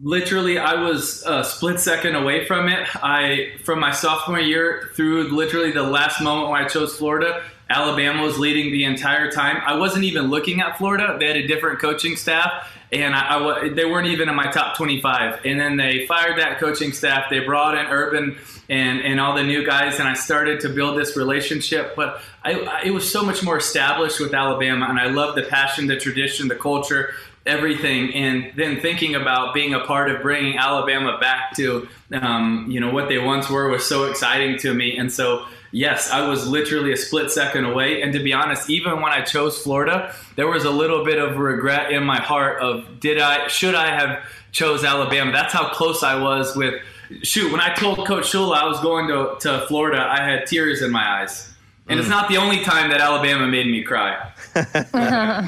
Literally, 0.02 0.58
I 0.58 0.74
was 0.82 1.22
a 1.26 1.44
split 1.44 1.78
second 1.78 2.16
away 2.16 2.46
from 2.46 2.68
it. 2.68 2.88
I, 3.04 3.52
from 3.64 3.80
my 3.80 3.92
sophomore 3.92 4.40
year 4.40 4.90
through 4.94 5.24
literally 5.28 5.72
the 5.72 5.82
last 5.82 6.22
moment 6.22 6.50
when 6.50 6.64
I 6.64 6.66
chose 6.66 6.96
Florida, 6.96 7.42
Alabama 7.70 8.24
was 8.24 8.36
leading 8.36 8.72
the 8.72 8.84
entire 8.84 9.30
time. 9.30 9.62
I 9.64 9.76
wasn't 9.76 10.04
even 10.04 10.28
looking 10.28 10.60
at 10.60 10.76
Florida. 10.76 11.16
They 11.18 11.28
had 11.28 11.36
a 11.36 11.46
different 11.46 11.78
coaching 11.78 12.16
staff, 12.16 12.68
and 12.92 13.14
I, 13.14 13.38
I 13.38 13.68
they 13.68 13.84
weren't 13.84 14.08
even 14.08 14.28
in 14.28 14.34
my 14.34 14.50
top 14.50 14.76
25. 14.76 15.42
And 15.44 15.58
then 15.58 15.76
they 15.76 16.04
fired 16.06 16.38
that 16.38 16.58
coaching 16.58 16.92
staff. 16.92 17.30
They 17.30 17.38
brought 17.38 17.78
in 17.78 17.86
Urban 17.86 18.36
and, 18.68 19.00
and 19.00 19.20
all 19.20 19.36
the 19.36 19.44
new 19.44 19.64
guys, 19.64 20.00
and 20.00 20.08
I 20.08 20.14
started 20.14 20.60
to 20.60 20.68
build 20.68 20.98
this 20.98 21.16
relationship. 21.16 21.94
But 21.94 22.20
I, 22.42 22.54
I, 22.54 22.82
it 22.86 22.90
was 22.90 23.10
so 23.10 23.22
much 23.22 23.44
more 23.44 23.56
established 23.56 24.18
with 24.18 24.34
Alabama, 24.34 24.86
and 24.88 24.98
I 24.98 25.06
love 25.06 25.36
the 25.36 25.42
passion, 25.42 25.86
the 25.86 25.96
tradition, 25.96 26.48
the 26.48 26.56
culture 26.56 27.14
everything 27.46 28.12
and 28.14 28.52
then 28.56 28.80
thinking 28.80 29.14
about 29.14 29.54
being 29.54 29.72
a 29.74 29.80
part 29.80 30.10
of 30.10 30.20
bringing 30.22 30.58
alabama 30.58 31.16
back 31.20 31.54
to 31.56 31.88
um, 32.12 32.66
you 32.68 32.78
know 32.80 32.90
what 32.92 33.08
they 33.08 33.18
once 33.18 33.48
were 33.48 33.68
was 33.68 33.84
so 33.86 34.04
exciting 34.10 34.58
to 34.58 34.74
me. 34.74 34.96
And 34.96 35.10
so 35.12 35.46
yes 35.72 36.10
i 36.10 36.26
was 36.28 36.46
literally 36.48 36.92
a 36.92 36.96
split 36.96 37.30
second 37.30 37.64
away. 37.64 38.02
And 38.02 38.12
to 38.12 38.22
be 38.22 38.32
honest 38.32 38.68
even 38.68 39.00
when 39.00 39.12
i 39.12 39.22
chose 39.22 39.56
florida 39.62 40.14
there 40.36 40.48
was 40.48 40.64
a 40.64 40.70
little 40.70 41.04
bit 41.04 41.18
of 41.18 41.38
regret 41.38 41.92
in 41.92 42.02
my 42.04 42.18
heart 42.20 42.60
of 42.60 43.00
did 43.00 43.18
i 43.18 43.46
should 43.48 43.74
i 43.74 43.86
have 43.86 44.22
chose 44.52 44.82
alabama? 44.84 45.30
That's 45.32 45.52
how 45.52 45.68
close 45.70 46.02
i 46.02 46.20
was 46.20 46.54
with 46.56 46.74
shoot 47.22 47.50
when 47.52 47.60
i 47.60 47.72
told 47.74 48.06
coach 48.06 48.24
shula 48.32 48.56
i 48.56 48.66
was 48.66 48.80
going 48.80 49.08
to, 49.08 49.36
to 49.40 49.64
florida 49.66 49.98
i 50.10 50.22
had 50.28 50.46
tears 50.46 50.82
in 50.82 50.90
my 50.90 51.20
eyes. 51.22 51.46
And 51.88 51.98
it's 51.98 52.06
Mm. 52.08 52.12
not 52.12 52.28
the 52.28 52.36
only 52.36 52.62
time 52.64 52.90
that 52.90 53.00
alabama 53.00 53.46
made 53.48 53.66
me 53.66 53.82
cry 53.82 54.30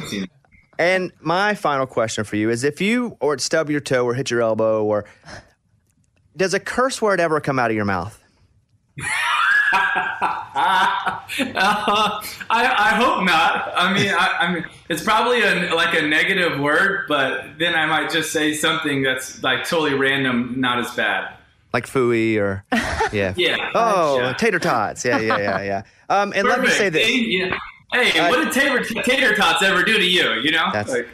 And 0.82 1.12
my 1.20 1.54
final 1.54 1.86
question 1.86 2.24
for 2.24 2.34
you 2.34 2.50
is 2.50 2.64
if 2.64 2.80
you 2.80 3.16
or 3.20 3.38
stub 3.38 3.70
your 3.70 3.78
toe 3.78 4.04
or 4.04 4.14
hit 4.14 4.32
your 4.32 4.42
elbow 4.42 4.82
or 4.84 5.04
does 6.36 6.54
a 6.54 6.60
curse 6.60 7.00
word 7.00 7.20
ever 7.20 7.40
come 7.40 7.60
out 7.60 7.70
of 7.70 7.76
your 7.76 7.84
mouth? 7.84 8.18
Uh, 9.00 9.04
I, 12.50 12.50
I 12.50 12.94
hope 12.96 13.22
not. 13.24 13.72
I 13.76 13.92
mean, 13.94 14.10
I, 14.12 14.36
I 14.40 14.52
mean, 14.54 14.64
it's 14.88 15.04
probably 15.04 15.42
a, 15.42 15.72
like 15.72 15.96
a 15.96 16.02
negative 16.02 16.58
word, 16.58 17.04
but 17.06 17.58
then 17.60 17.76
I 17.76 17.86
might 17.86 18.10
just 18.10 18.32
say 18.32 18.52
something 18.52 19.04
that's 19.04 19.40
like 19.40 19.64
totally 19.68 19.94
random, 19.94 20.60
not 20.60 20.80
as 20.80 20.90
bad. 20.96 21.32
Like 21.72 21.86
fooey 21.86 22.38
or 22.38 22.64
yeah. 23.12 23.34
Yeah. 23.36 23.70
Oh, 23.74 24.18
Yeah. 24.18 24.32
tater 24.32 24.58
tots. 24.58 25.04
Yeah, 25.04 25.20
yeah, 25.20 25.38
yeah, 25.38 25.62
yeah. 25.62 25.82
Um, 26.08 26.32
and 26.34 26.48
let 26.48 26.60
me 26.60 26.70
say 26.70 26.88
this. 26.88 27.08
Yeah. 27.08 27.56
Hey, 27.92 28.18
Uh, 28.18 28.28
what 28.30 28.44
did 28.44 28.52
tater, 28.52 29.02
tater 29.02 29.34
tots 29.34 29.62
ever 29.62 29.82
do 29.82 29.98
to 29.98 30.04
you? 30.04 30.34
You 30.42 30.52
know, 30.52 30.70
Like, 30.74 31.08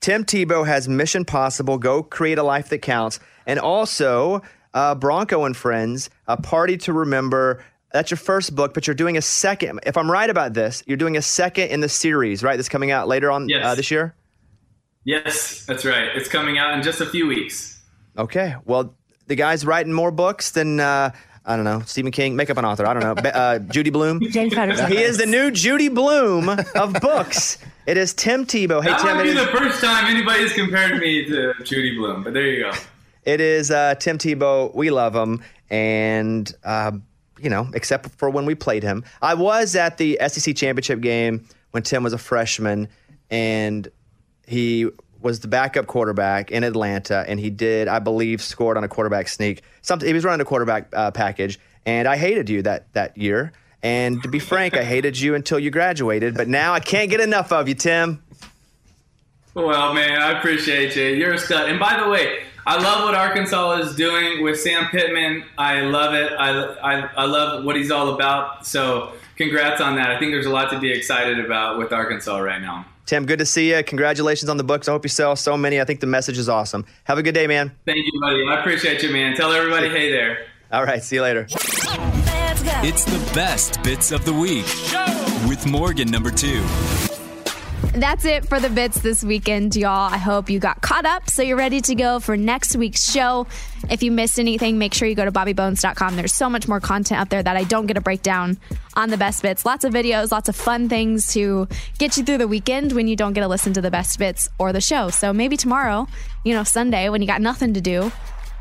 Tim 0.00 0.24
Tebow 0.24 0.66
has 0.66 0.88
Mission 0.88 1.24
Possible, 1.24 1.78
Go 1.78 2.02
Create 2.02 2.38
a 2.38 2.42
Life 2.42 2.68
That 2.70 2.78
Counts, 2.82 3.20
and 3.46 3.58
also 3.58 4.42
uh, 4.74 4.94
Bronco 4.94 5.44
and 5.44 5.56
Friends, 5.56 6.10
A 6.26 6.36
Party 6.36 6.76
to 6.78 6.92
Remember. 6.92 7.64
That's 7.92 8.10
your 8.10 8.18
first 8.18 8.54
book, 8.54 8.74
but 8.74 8.86
you're 8.86 8.94
doing 8.94 9.16
a 9.16 9.22
second. 9.22 9.80
If 9.86 9.96
I'm 9.96 10.10
right 10.10 10.28
about 10.28 10.54
this, 10.54 10.82
you're 10.86 10.96
doing 10.98 11.16
a 11.16 11.22
second 11.22 11.70
in 11.70 11.80
the 11.80 11.88
series, 11.88 12.42
right? 12.42 12.56
That's 12.56 12.68
coming 12.68 12.90
out 12.90 13.08
later 13.08 13.30
on 13.30 13.48
Yes. 13.48 13.64
uh, 13.64 13.74
this 13.74 13.90
year? 13.90 14.14
yes, 15.04 15.64
that's 15.66 15.84
right. 15.84 16.08
It's 16.14 16.28
coming 16.28 16.58
out 16.58 16.74
in 16.74 16.82
just 16.82 17.00
a 17.00 17.06
few 17.06 17.26
weeks. 17.26 17.80
Okay. 18.18 18.54
Well, 18.66 18.94
the 19.26 19.34
guy's 19.36 19.64
writing 19.64 19.92
more 19.92 20.10
books 20.10 20.50
than 20.50 20.80
uh, 20.80 21.10
I 21.48 21.56
don't 21.56 21.64
know 21.64 21.80
Stephen 21.86 22.12
King. 22.12 22.36
Make 22.36 22.50
up 22.50 22.58
an 22.58 22.64
author. 22.64 22.86
I 22.86 22.92
don't 22.94 23.02
know. 23.24 23.30
Uh, 23.30 23.58
Judy 23.58 23.90
Blume. 23.90 24.20
James 24.30 24.54
Patterson. 24.54 24.86
He 24.92 24.98
is 24.98 25.16
the 25.18 25.26
new 25.26 25.50
Judy 25.50 25.88
Blume 25.88 26.48
of 26.76 26.92
books. 27.00 27.58
It 27.86 27.96
is 27.96 28.12
Tim 28.12 28.44
Tebow. 28.44 28.82
Hey 28.82 28.90
that 28.90 29.00
Tim. 29.00 29.16
might 29.16 29.26
It 29.26 29.34
be 29.34 29.38
is, 29.40 29.46
the 29.46 29.50
first 29.52 29.80
time 29.82 30.04
anybody's 30.14 30.52
compared 30.52 31.00
me 31.00 31.24
to 31.24 31.54
Judy 31.64 31.96
Blume, 31.96 32.22
but 32.22 32.34
there 32.34 32.46
you 32.46 32.62
go. 32.64 32.72
it 33.24 33.40
is 33.40 33.70
uh, 33.70 33.94
Tim 33.96 34.18
Tebow. 34.18 34.74
We 34.74 34.90
love 34.90 35.16
him, 35.16 35.42
and 35.70 36.54
uh, 36.64 36.92
you 37.40 37.48
know, 37.48 37.68
except 37.72 38.10
for 38.18 38.28
when 38.28 38.44
we 38.44 38.54
played 38.54 38.82
him. 38.82 39.04
I 39.22 39.32
was 39.34 39.74
at 39.74 39.96
the 39.96 40.18
SEC 40.28 40.54
championship 40.54 41.00
game 41.00 41.46
when 41.70 41.82
Tim 41.82 42.02
was 42.02 42.12
a 42.12 42.18
freshman, 42.18 42.88
and 43.30 43.88
he 44.46 44.88
was 45.20 45.40
the 45.40 45.48
backup 45.48 45.86
quarterback 45.86 46.50
in 46.50 46.64
Atlanta, 46.64 47.24
and 47.26 47.40
he 47.40 47.50
did, 47.50 47.88
I 47.88 47.98
believe, 47.98 48.40
scored 48.40 48.76
on 48.76 48.84
a 48.84 48.88
quarterback 48.88 49.28
sneak. 49.28 49.62
Something 49.82 50.06
he 50.06 50.12
was 50.12 50.24
running 50.24 50.40
a 50.40 50.44
quarterback 50.44 50.88
uh, 50.92 51.10
package, 51.10 51.58
and 51.86 52.06
I 52.06 52.16
hated 52.16 52.48
you 52.48 52.62
that 52.62 52.92
that 52.92 53.16
year. 53.16 53.52
And 53.82 54.22
to 54.24 54.28
be 54.28 54.38
frank, 54.40 54.76
I 54.76 54.82
hated 54.82 55.20
you 55.20 55.34
until 55.34 55.58
you 55.58 55.70
graduated, 55.70 56.34
but 56.34 56.48
now 56.48 56.72
I 56.72 56.80
can't 56.80 57.10
get 57.10 57.20
enough 57.20 57.52
of 57.52 57.68
you, 57.68 57.74
Tim. 57.74 58.22
Well, 59.54 59.94
man, 59.94 60.20
I 60.20 60.38
appreciate 60.38 60.96
you. 60.96 61.04
You're 61.04 61.34
a 61.34 61.38
stud. 61.38 61.68
And 61.68 61.78
by 61.78 62.00
the 62.00 62.08
way, 62.08 62.40
I 62.66 62.76
love 62.80 63.04
what 63.04 63.14
Arkansas 63.14 63.78
is 63.78 63.96
doing 63.96 64.42
with 64.42 64.60
Sam 64.60 64.86
Pittman. 64.86 65.44
I 65.56 65.80
love 65.80 66.14
it. 66.14 66.32
I, 66.32 66.50
I, 66.50 67.00
I 67.16 67.24
love 67.24 67.64
what 67.64 67.76
he's 67.76 67.90
all 67.90 68.14
about. 68.14 68.66
So, 68.66 69.12
congrats 69.38 69.80
on 69.80 69.96
that. 69.96 70.10
I 70.10 70.18
think 70.18 70.32
there's 70.32 70.46
a 70.46 70.50
lot 70.50 70.70
to 70.72 70.78
be 70.78 70.92
excited 70.92 71.42
about 71.42 71.78
with 71.78 71.92
Arkansas 71.92 72.38
right 72.38 72.60
now. 72.60 72.84
Tim, 73.06 73.24
good 73.24 73.38
to 73.38 73.46
see 73.46 73.74
you. 73.74 73.82
Congratulations 73.82 74.50
on 74.50 74.58
the 74.58 74.64
books. 74.64 74.86
I 74.86 74.92
hope 74.92 75.04
you 75.04 75.08
sell 75.08 75.34
so 75.34 75.56
many. 75.56 75.80
I 75.80 75.84
think 75.84 76.00
the 76.00 76.06
message 76.06 76.36
is 76.36 76.48
awesome. 76.50 76.84
Have 77.04 77.16
a 77.16 77.22
good 77.22 77.34
day, 77.34 77.46
man. 77.46 77.72
Thank 77.86 78.04
you, 78.04 78.20
buddy. 78.20 78.46
I 78.46 78.60
appreciate 78.60 79.02
you, 79.02 79.10
man. 79.10 79.34
Tell 79.34 79.50
everybody, 79.52 79.88
hey 79.88 80.12
there. 80.12 80.46
All 80.70 80.84
right, 80.84 81.02
see 81.02 81.16
you 81.16 81.22
later. 81.22 81.46
It's 82.80 83.04
the 83.04 83.32
best 83.34 83.82
bits 83.82 84.12
of 84.12 84.26
the 84.26 84.32
week 84.34 84.66
with 85.48 85.66
Morgan 85.66 86.10
number 86.10 86.30
two. 86.30 86.62
That's 88.00 88.24
it 88.24 88.46
for 88.46 88.60
the 88.60 88.70
bits 88.70 89.00
this 89.00 89.24
weekend, 89.24 89.74
y'all. 89.74 90.12
I 90.12 90.18
hope 90.18 90.48
you 90.48 90.60
got 90.60 90.80
caught 90.82 91.04
up 91.04 91.28
so 91.28 91.42
you're 91.42 91.56
ready 91.56 91.80
to 91.80 91.96
go 91.96 92.20
for 92.20 92.36
next 92.36 92.76
week's 92.76 93.10
show. 93.10 93.48
If 93.90 94.04
you 94.04 94.12
missed 94.12 94.38
anything, 94.38 94.78
make 94.78 94.94
sure 94.94 95.08
you 95.08 95.16
go 95.16 95.24
to 95.24 95.32
bobbybones.com. 95.32 96.14
There's 96.14 96.32
so 96.32 96.48
much 96.48 96.68
more 96.68 96.78
content 96.78 97.20
up 97.20 97.28
there 97.28 97.42
that 97.42 97.56
I 97.56 97.64
don't 97.64 97.86
get 97.86 97.96
a 97.96 98.00
breakdown 98.00 98.56
on 98.94 99.10
the 99.10 99.16
best 99.16 99.42
bits. 99.42 99.66
Lots 99.66 99.84
of 99.84 99.92
videos, 99.92 100.30
lots 100.30 100.48
of 100.48 100.54
fun 100.54 100.88
things 100.88 101.32
to 101.32 101.66
get 101.98 102.16
you 102.16 102.22
through 102.22 102.38
the 102.38 102.46
weekend 102.46 102.92
when 102.92 103.08
you 103.08 103.16
don't 103.16 103.32
get 103.32 103.40
to 103.40 103.48
listen 103.48 103.72
to 103.72 103.80
the 103.80 103.90
best 103.90 104.16
bits 104.16 104.48
or 104.60 104.72
the 104.72 104.80
show. 104.80 105.10
So 105.10 105.32
maybe 105.32 105.56
tomorrow, 105.56 106.06
you 106.44 106.54
know, 106.54 106.62
Sunday 106.62 107.08
when 107.08 107.20
you 107.20 107.26
got 107.26 107.40
nothing 107.40 107.74
to 107.74 107.80
do, 107.80 108.12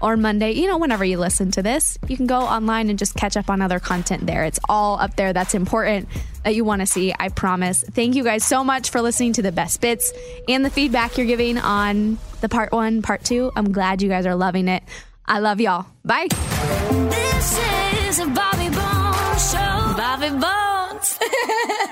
or 0.01 0.17
Monday, 0.17 0.51
you 0.51 0.67
know, 0.67 0.77
whenever 0.77 1.03
you 1.03 1.17
listen 1.17 1.51
to 1.51 1.63
this, 1.63 1.97
you 2.07 2.15
can 2.15 2.27
go 2.27 2.39
online 2.39 2.89
and 2.89 2.99
just 2.99 3.15
catch 3.15 3.35
up 3.35 3.49
on 3.49 3.61
other 3.61 3.79
content 3.79 4.25
there. 4.25 4.43
It's 4.43 4.59
all 4.69 4.99
up 4.99 5.15
there 5.15 5.33
that's 5.33 5.53
important 5.53 6.07
that 6.43 6.55
you 6.55 6.63
want 6.63 6.81
to 6.81 6.85
see, 6.85 7.13
I 7.17 7.29
promise. 7.29 7.83
Thank 7.83 8.15
you 8.15 8.23
guys 8.23 8.45
so 8.45 8.63
much 8.63 8.89
for 8.89 9.01
listening 9.01 9.33
to 9.33 9.41
the 9.41 9.51
best 9.51 9.81
bits 9.81 10.11
and 10.47 10.63
the 10.63 10.69
feedback 10.69 11.17
you're 11.17 11.27
giving 11.27 11.57
on 11.57 12.19
the 12.41 12.49
part 12.49 12.71
one, 12.71 13.01
part 13.01 13.23
two. 13.23 13.51
I'm 13.55 13.71
glad 13.71 14.01
you 14.01 14.09
guys 14.09 14.25
are 14.25 14.35
loving 14.35 14.67
it. 14.67 14.83
I 15.25 15.39
love 15.39 15.59
y'all. 15.59 15.85
Bye. 16.05 16.27
This 16.29 17.59
is 18.07 18.19
a 18.19 18.27
Bobby 18.27 18.69
Bones 18.69 19.51
show. 19.51 19.93
Bobby 19.97 20.29
Bones. 20.29 21.19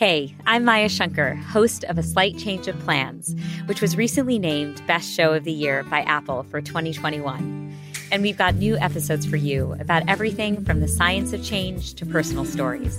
Hey, 0.00 0.34
I'm 0.46 0.64
Maya 0.64 0.88
Shankar, 0.88 1.34
host 1.34 1.84
of 1.84 1.98
A 1.98 2.02
Slight 2.02 2.38
Change 2.38 2.68
of 2.68 2.78
Plans, 2.80 3.36
which 3.66 3.82
was 3.82 3.98
recently 3.98 4.38
named 4.38 4.80
Best 4.86 5.12
Show 5.12 5.34
of 5.34 5.44
the 5.44 5.52
Year 5.52 5.82
by 5.82 6.00
Apple 6.00 6.44
for 6.44 6.62
2021. 6.62 7.78
And 8.10 8.22
we've 8.22 8.38
got 8.38 8.54
new 8.54 8.78
episodes 8.78 9.26
for 9.26 9.36
you 9.36 9.76
about 9.78 10.08
everything 10.08 10.64
from 10.64 10.80
the 10.80 10.88
science 10.88 11.34
of 11.34 11.44
change 11.44 11.92
to 11.96 12.06
personal 12.06 12.46
stories, 12.46 12.98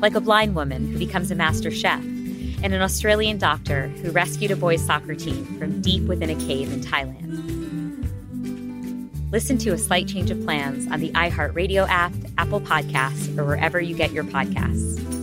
like 0.00 0.14
a 0.14 0.20
blind 0.20 0.54
woman 0.54 0.86
who 0.86 1.00
becomes 1.00 1.32
a 1.32 1.34
master 1.34 1.72
chef, 1.72 2.00
and 2.00 2.72
an 2.72 2.80
Australian 2.80 3.38
doctor 3.38 3.88
who 3.88 4.12
rescued 4.12 4.52
a 4.52 4.56
boys' 4.56 4.86
soccer 4.86 5.16
team 5.16 5.58
from 5.58 5.80
deep 5.80 6.04
within 6.04 6.30
a 6.30 6.36
cave 6.46 6.72
in 6.72 6.80
Thailand. 6.80 7.42
Listen 9.32 9.58
to 9.58 9.72
A 9.72 9.78
Slight 9.78 10.06
Change 10.06 10.30
of 10.30 10.40
Plans 10.44 10.86
on 10.92 11.00
the 11.00 11.10
iHeartRadio 11.10 11.88
app, 11.88 12.12
Apple 12.38 12.60
Podcasts, 12.60 13.36
or 13.36 13.44
wherever 13.44 13.80
you 13.80 13.96
get 13.96 14.12
your 14.12 14.22
podcasts. 14.22 15.15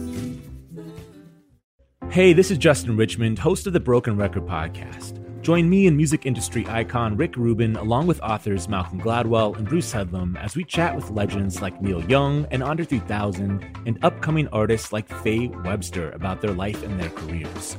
Hey, 2.13 2.31
this 2.31 2.51
is 2.51 2.59
Justin 2.59 2.95
Richmond, 2.95 3.39
host 3.39 3.65
of 3.65 3.73
the 3.73 3.79
Broken 3.79 4.15
Record 4.15 4.45
podcast. 4.45 5.19
Join 5.41 5.67
me 5.67 5.87
and 5.87 5.97
music 5.97 6.27
industry 6.27 6.63
icon 6.67 7.17
Rick 7.17 7.35
Rubin, 7.35 7.75
along 7.75 8.05
with 8.05 8.21
authors 8.21 8.69
Malcolm 8.69 9.01
Gladwell 9.01 9.57
and 9.57 9.67
Bruce 9.67 9.91
Headlam, 9.91 10.37
as 10.37 10.55
we 10.55 10.63
chat 10.63 10.95
with 10.95 11.09
legends 11.09 11.59
like 11.59 11.81
Neil 11.81 12.03
Young 12.03 12.45
and 12.51 12.61
Andre 12.61 12.85
3000 12.85 13.65
and 13.87 13.97
upcoming 14.05 14.47
artists 14.49 14.93
like 14.93 15.07
Faye 15.23 15.47
Webster 15.47 16.11
about 16.11 16.39
their 16.39 16.53
life 16.53 16.83
and 16.83 16.99
their 16.99 17.09
careers. 17.09 17.77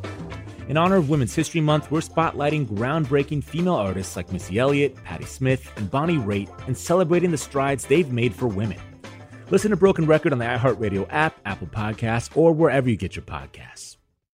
In 0.67 0.77
honor 0.77 0.97
of 0.97 1.09
Women's 1.09 1.37
History 1.37 1.61
Month, 1.61 1.93
we're 1.93 2.01
spotlighting 2.01 2.67
groundbreaking 2.67 3.45
female 3.45 3.77
artists 3.77 4.17
like 4.17 4.33
Missy 4.33 4.59
Elliott, 4.59 4.97
Patti 5.05 5.27
Smith, 5.27 5.71
and 5.77 5.89
Bonnie 5.89 6.17
Raitt 6.17 6.51
and 6.67 6.77
celebrating 6.77 7.31
the 7.31 7.39
strides 7.39 7.87
they've 7.87 8.11
made 8.11 8.35
for 8.35 8.49
women. 8.49 8.81
Listen 9.51 9.71
to 9.71 9.77
Broken 9.77 10.07
Record 10.07 10.33
on 10.33 10.41
the 10.41 10.45
iHeartRadio 10.45 11.07
app, 11.11 11.39
Apple 11.47 11.69
Podcasts, 11.69 12.37
or 12.37 12.53
wherever 12.53 12.91
you 12.91 12.97
get 12.97 13.15
your 13.15 13.25
podcasts. 13.25 13.94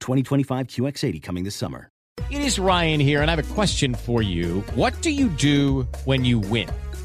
2025 0.00 0.66
QX80 0.68 1.22
coming 1.22 1.44
this 1.44 1.54
summer. 1.54 1.90
It 2.30 2.40
is 2.40 2.58
Ryan 2.58 2.98
here, 2.98 3.22
and 3.22 3.30
I 3.30 3.36
have 3.36 3.50
a 3.50 3.54
question 3.54 3.94
for 3.94 4.22
you. 4.22 4.62
What 4.74 5.00
do 5.02 5.10
you 5.10 5.28
do 5.28 5.82
when 6.06 6.24
you 6.24 6.40
win? 6.40 6.68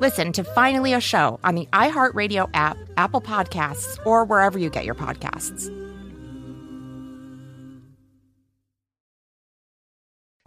Listen 0.00 0.32
to 0.32 0.42
Finally 0.42 0.92
a 0.92 1.00
Show 1.00 1.38
on 1.44 1.54
the 1.54 1.66
iHeartRadio 1.72 2.50
app, 2.52 2.76
Apple 2.96 3.20
Podcasts, 3.20 4.04
or 4.04 4.24
wherever 4.24 4.58
you 4.58 4.68
get 4.68 4.84
your 4.84 4.96
podcasts. 4.96 5.68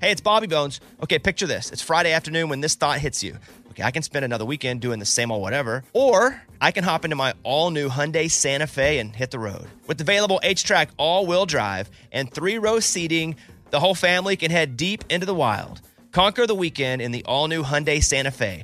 Hey, 0.01 0.11
it's 0.11 0.19
Bobby 0.19 0.47
Bones. 0.47 0.81
Okay, 1.01 1.17
picture 1.17 1.47
this. 1.47 1.71
It's 1.71 1.81
Friday 1.81 2.11
afternoon 2.11 2.49
when 2.49 2.59
this 2.59 2.75
thought 2.75 2.99
hits 2.99 3.23
you. 3.23 3.37
Okay, 3.69 3.83
I 3.83 3.91
can 3.91 4.03
spend 4.03 4.25
another 4.25 4.43
weekend 4.43 4.81
doing 4.81 4.99
the 4.99 5.05
same 5.05 5.31
old 5.31 5.41
whatever, 5.41 5.81
or 5.93 6.41
I 6.59 6.71
can 6.71 6.83
hop 6.83 7.05
into 7.05 7.15
my 7.15 7.33
all 7.43 7.71
new 7.71 7.87
Hyundai 7.87 8.29
Santa 8.29 8.67
Fe 8.67 8.99
and 8.99 9.15
hit 9.15 9.31
the 9.31 9.39
road. 9.39 9.65
With 9.87 10.01
available 10.01 10.41
HTRAC 10.43 10.89
all 10.97 11.25
wheel 11.25 11.45
drive 11.45 11.89
and 12.11 12.29
three 12.29 12.57
row 12.57 12.81
seating, 12.81 13.37
the 13.69 13.79
whole 13.79 13.95
family 13.95 14.35
can 14.35 14.51
head 14.51 14.75
deep 14.75 15.05
into 15.09 15.25
the 15.25 15.33
wild. 15.33 15.79
Conquer 16.11 16.47
the 16.47 16.55
weekend 16.55 17.01
in 17.01 17.11
the 17.11 17.23
all 17.25 17.47
new 17.47 17.63
Hyundai 17.63 18.03
Santa 18.03 18.31
Fe. 18.31 18.63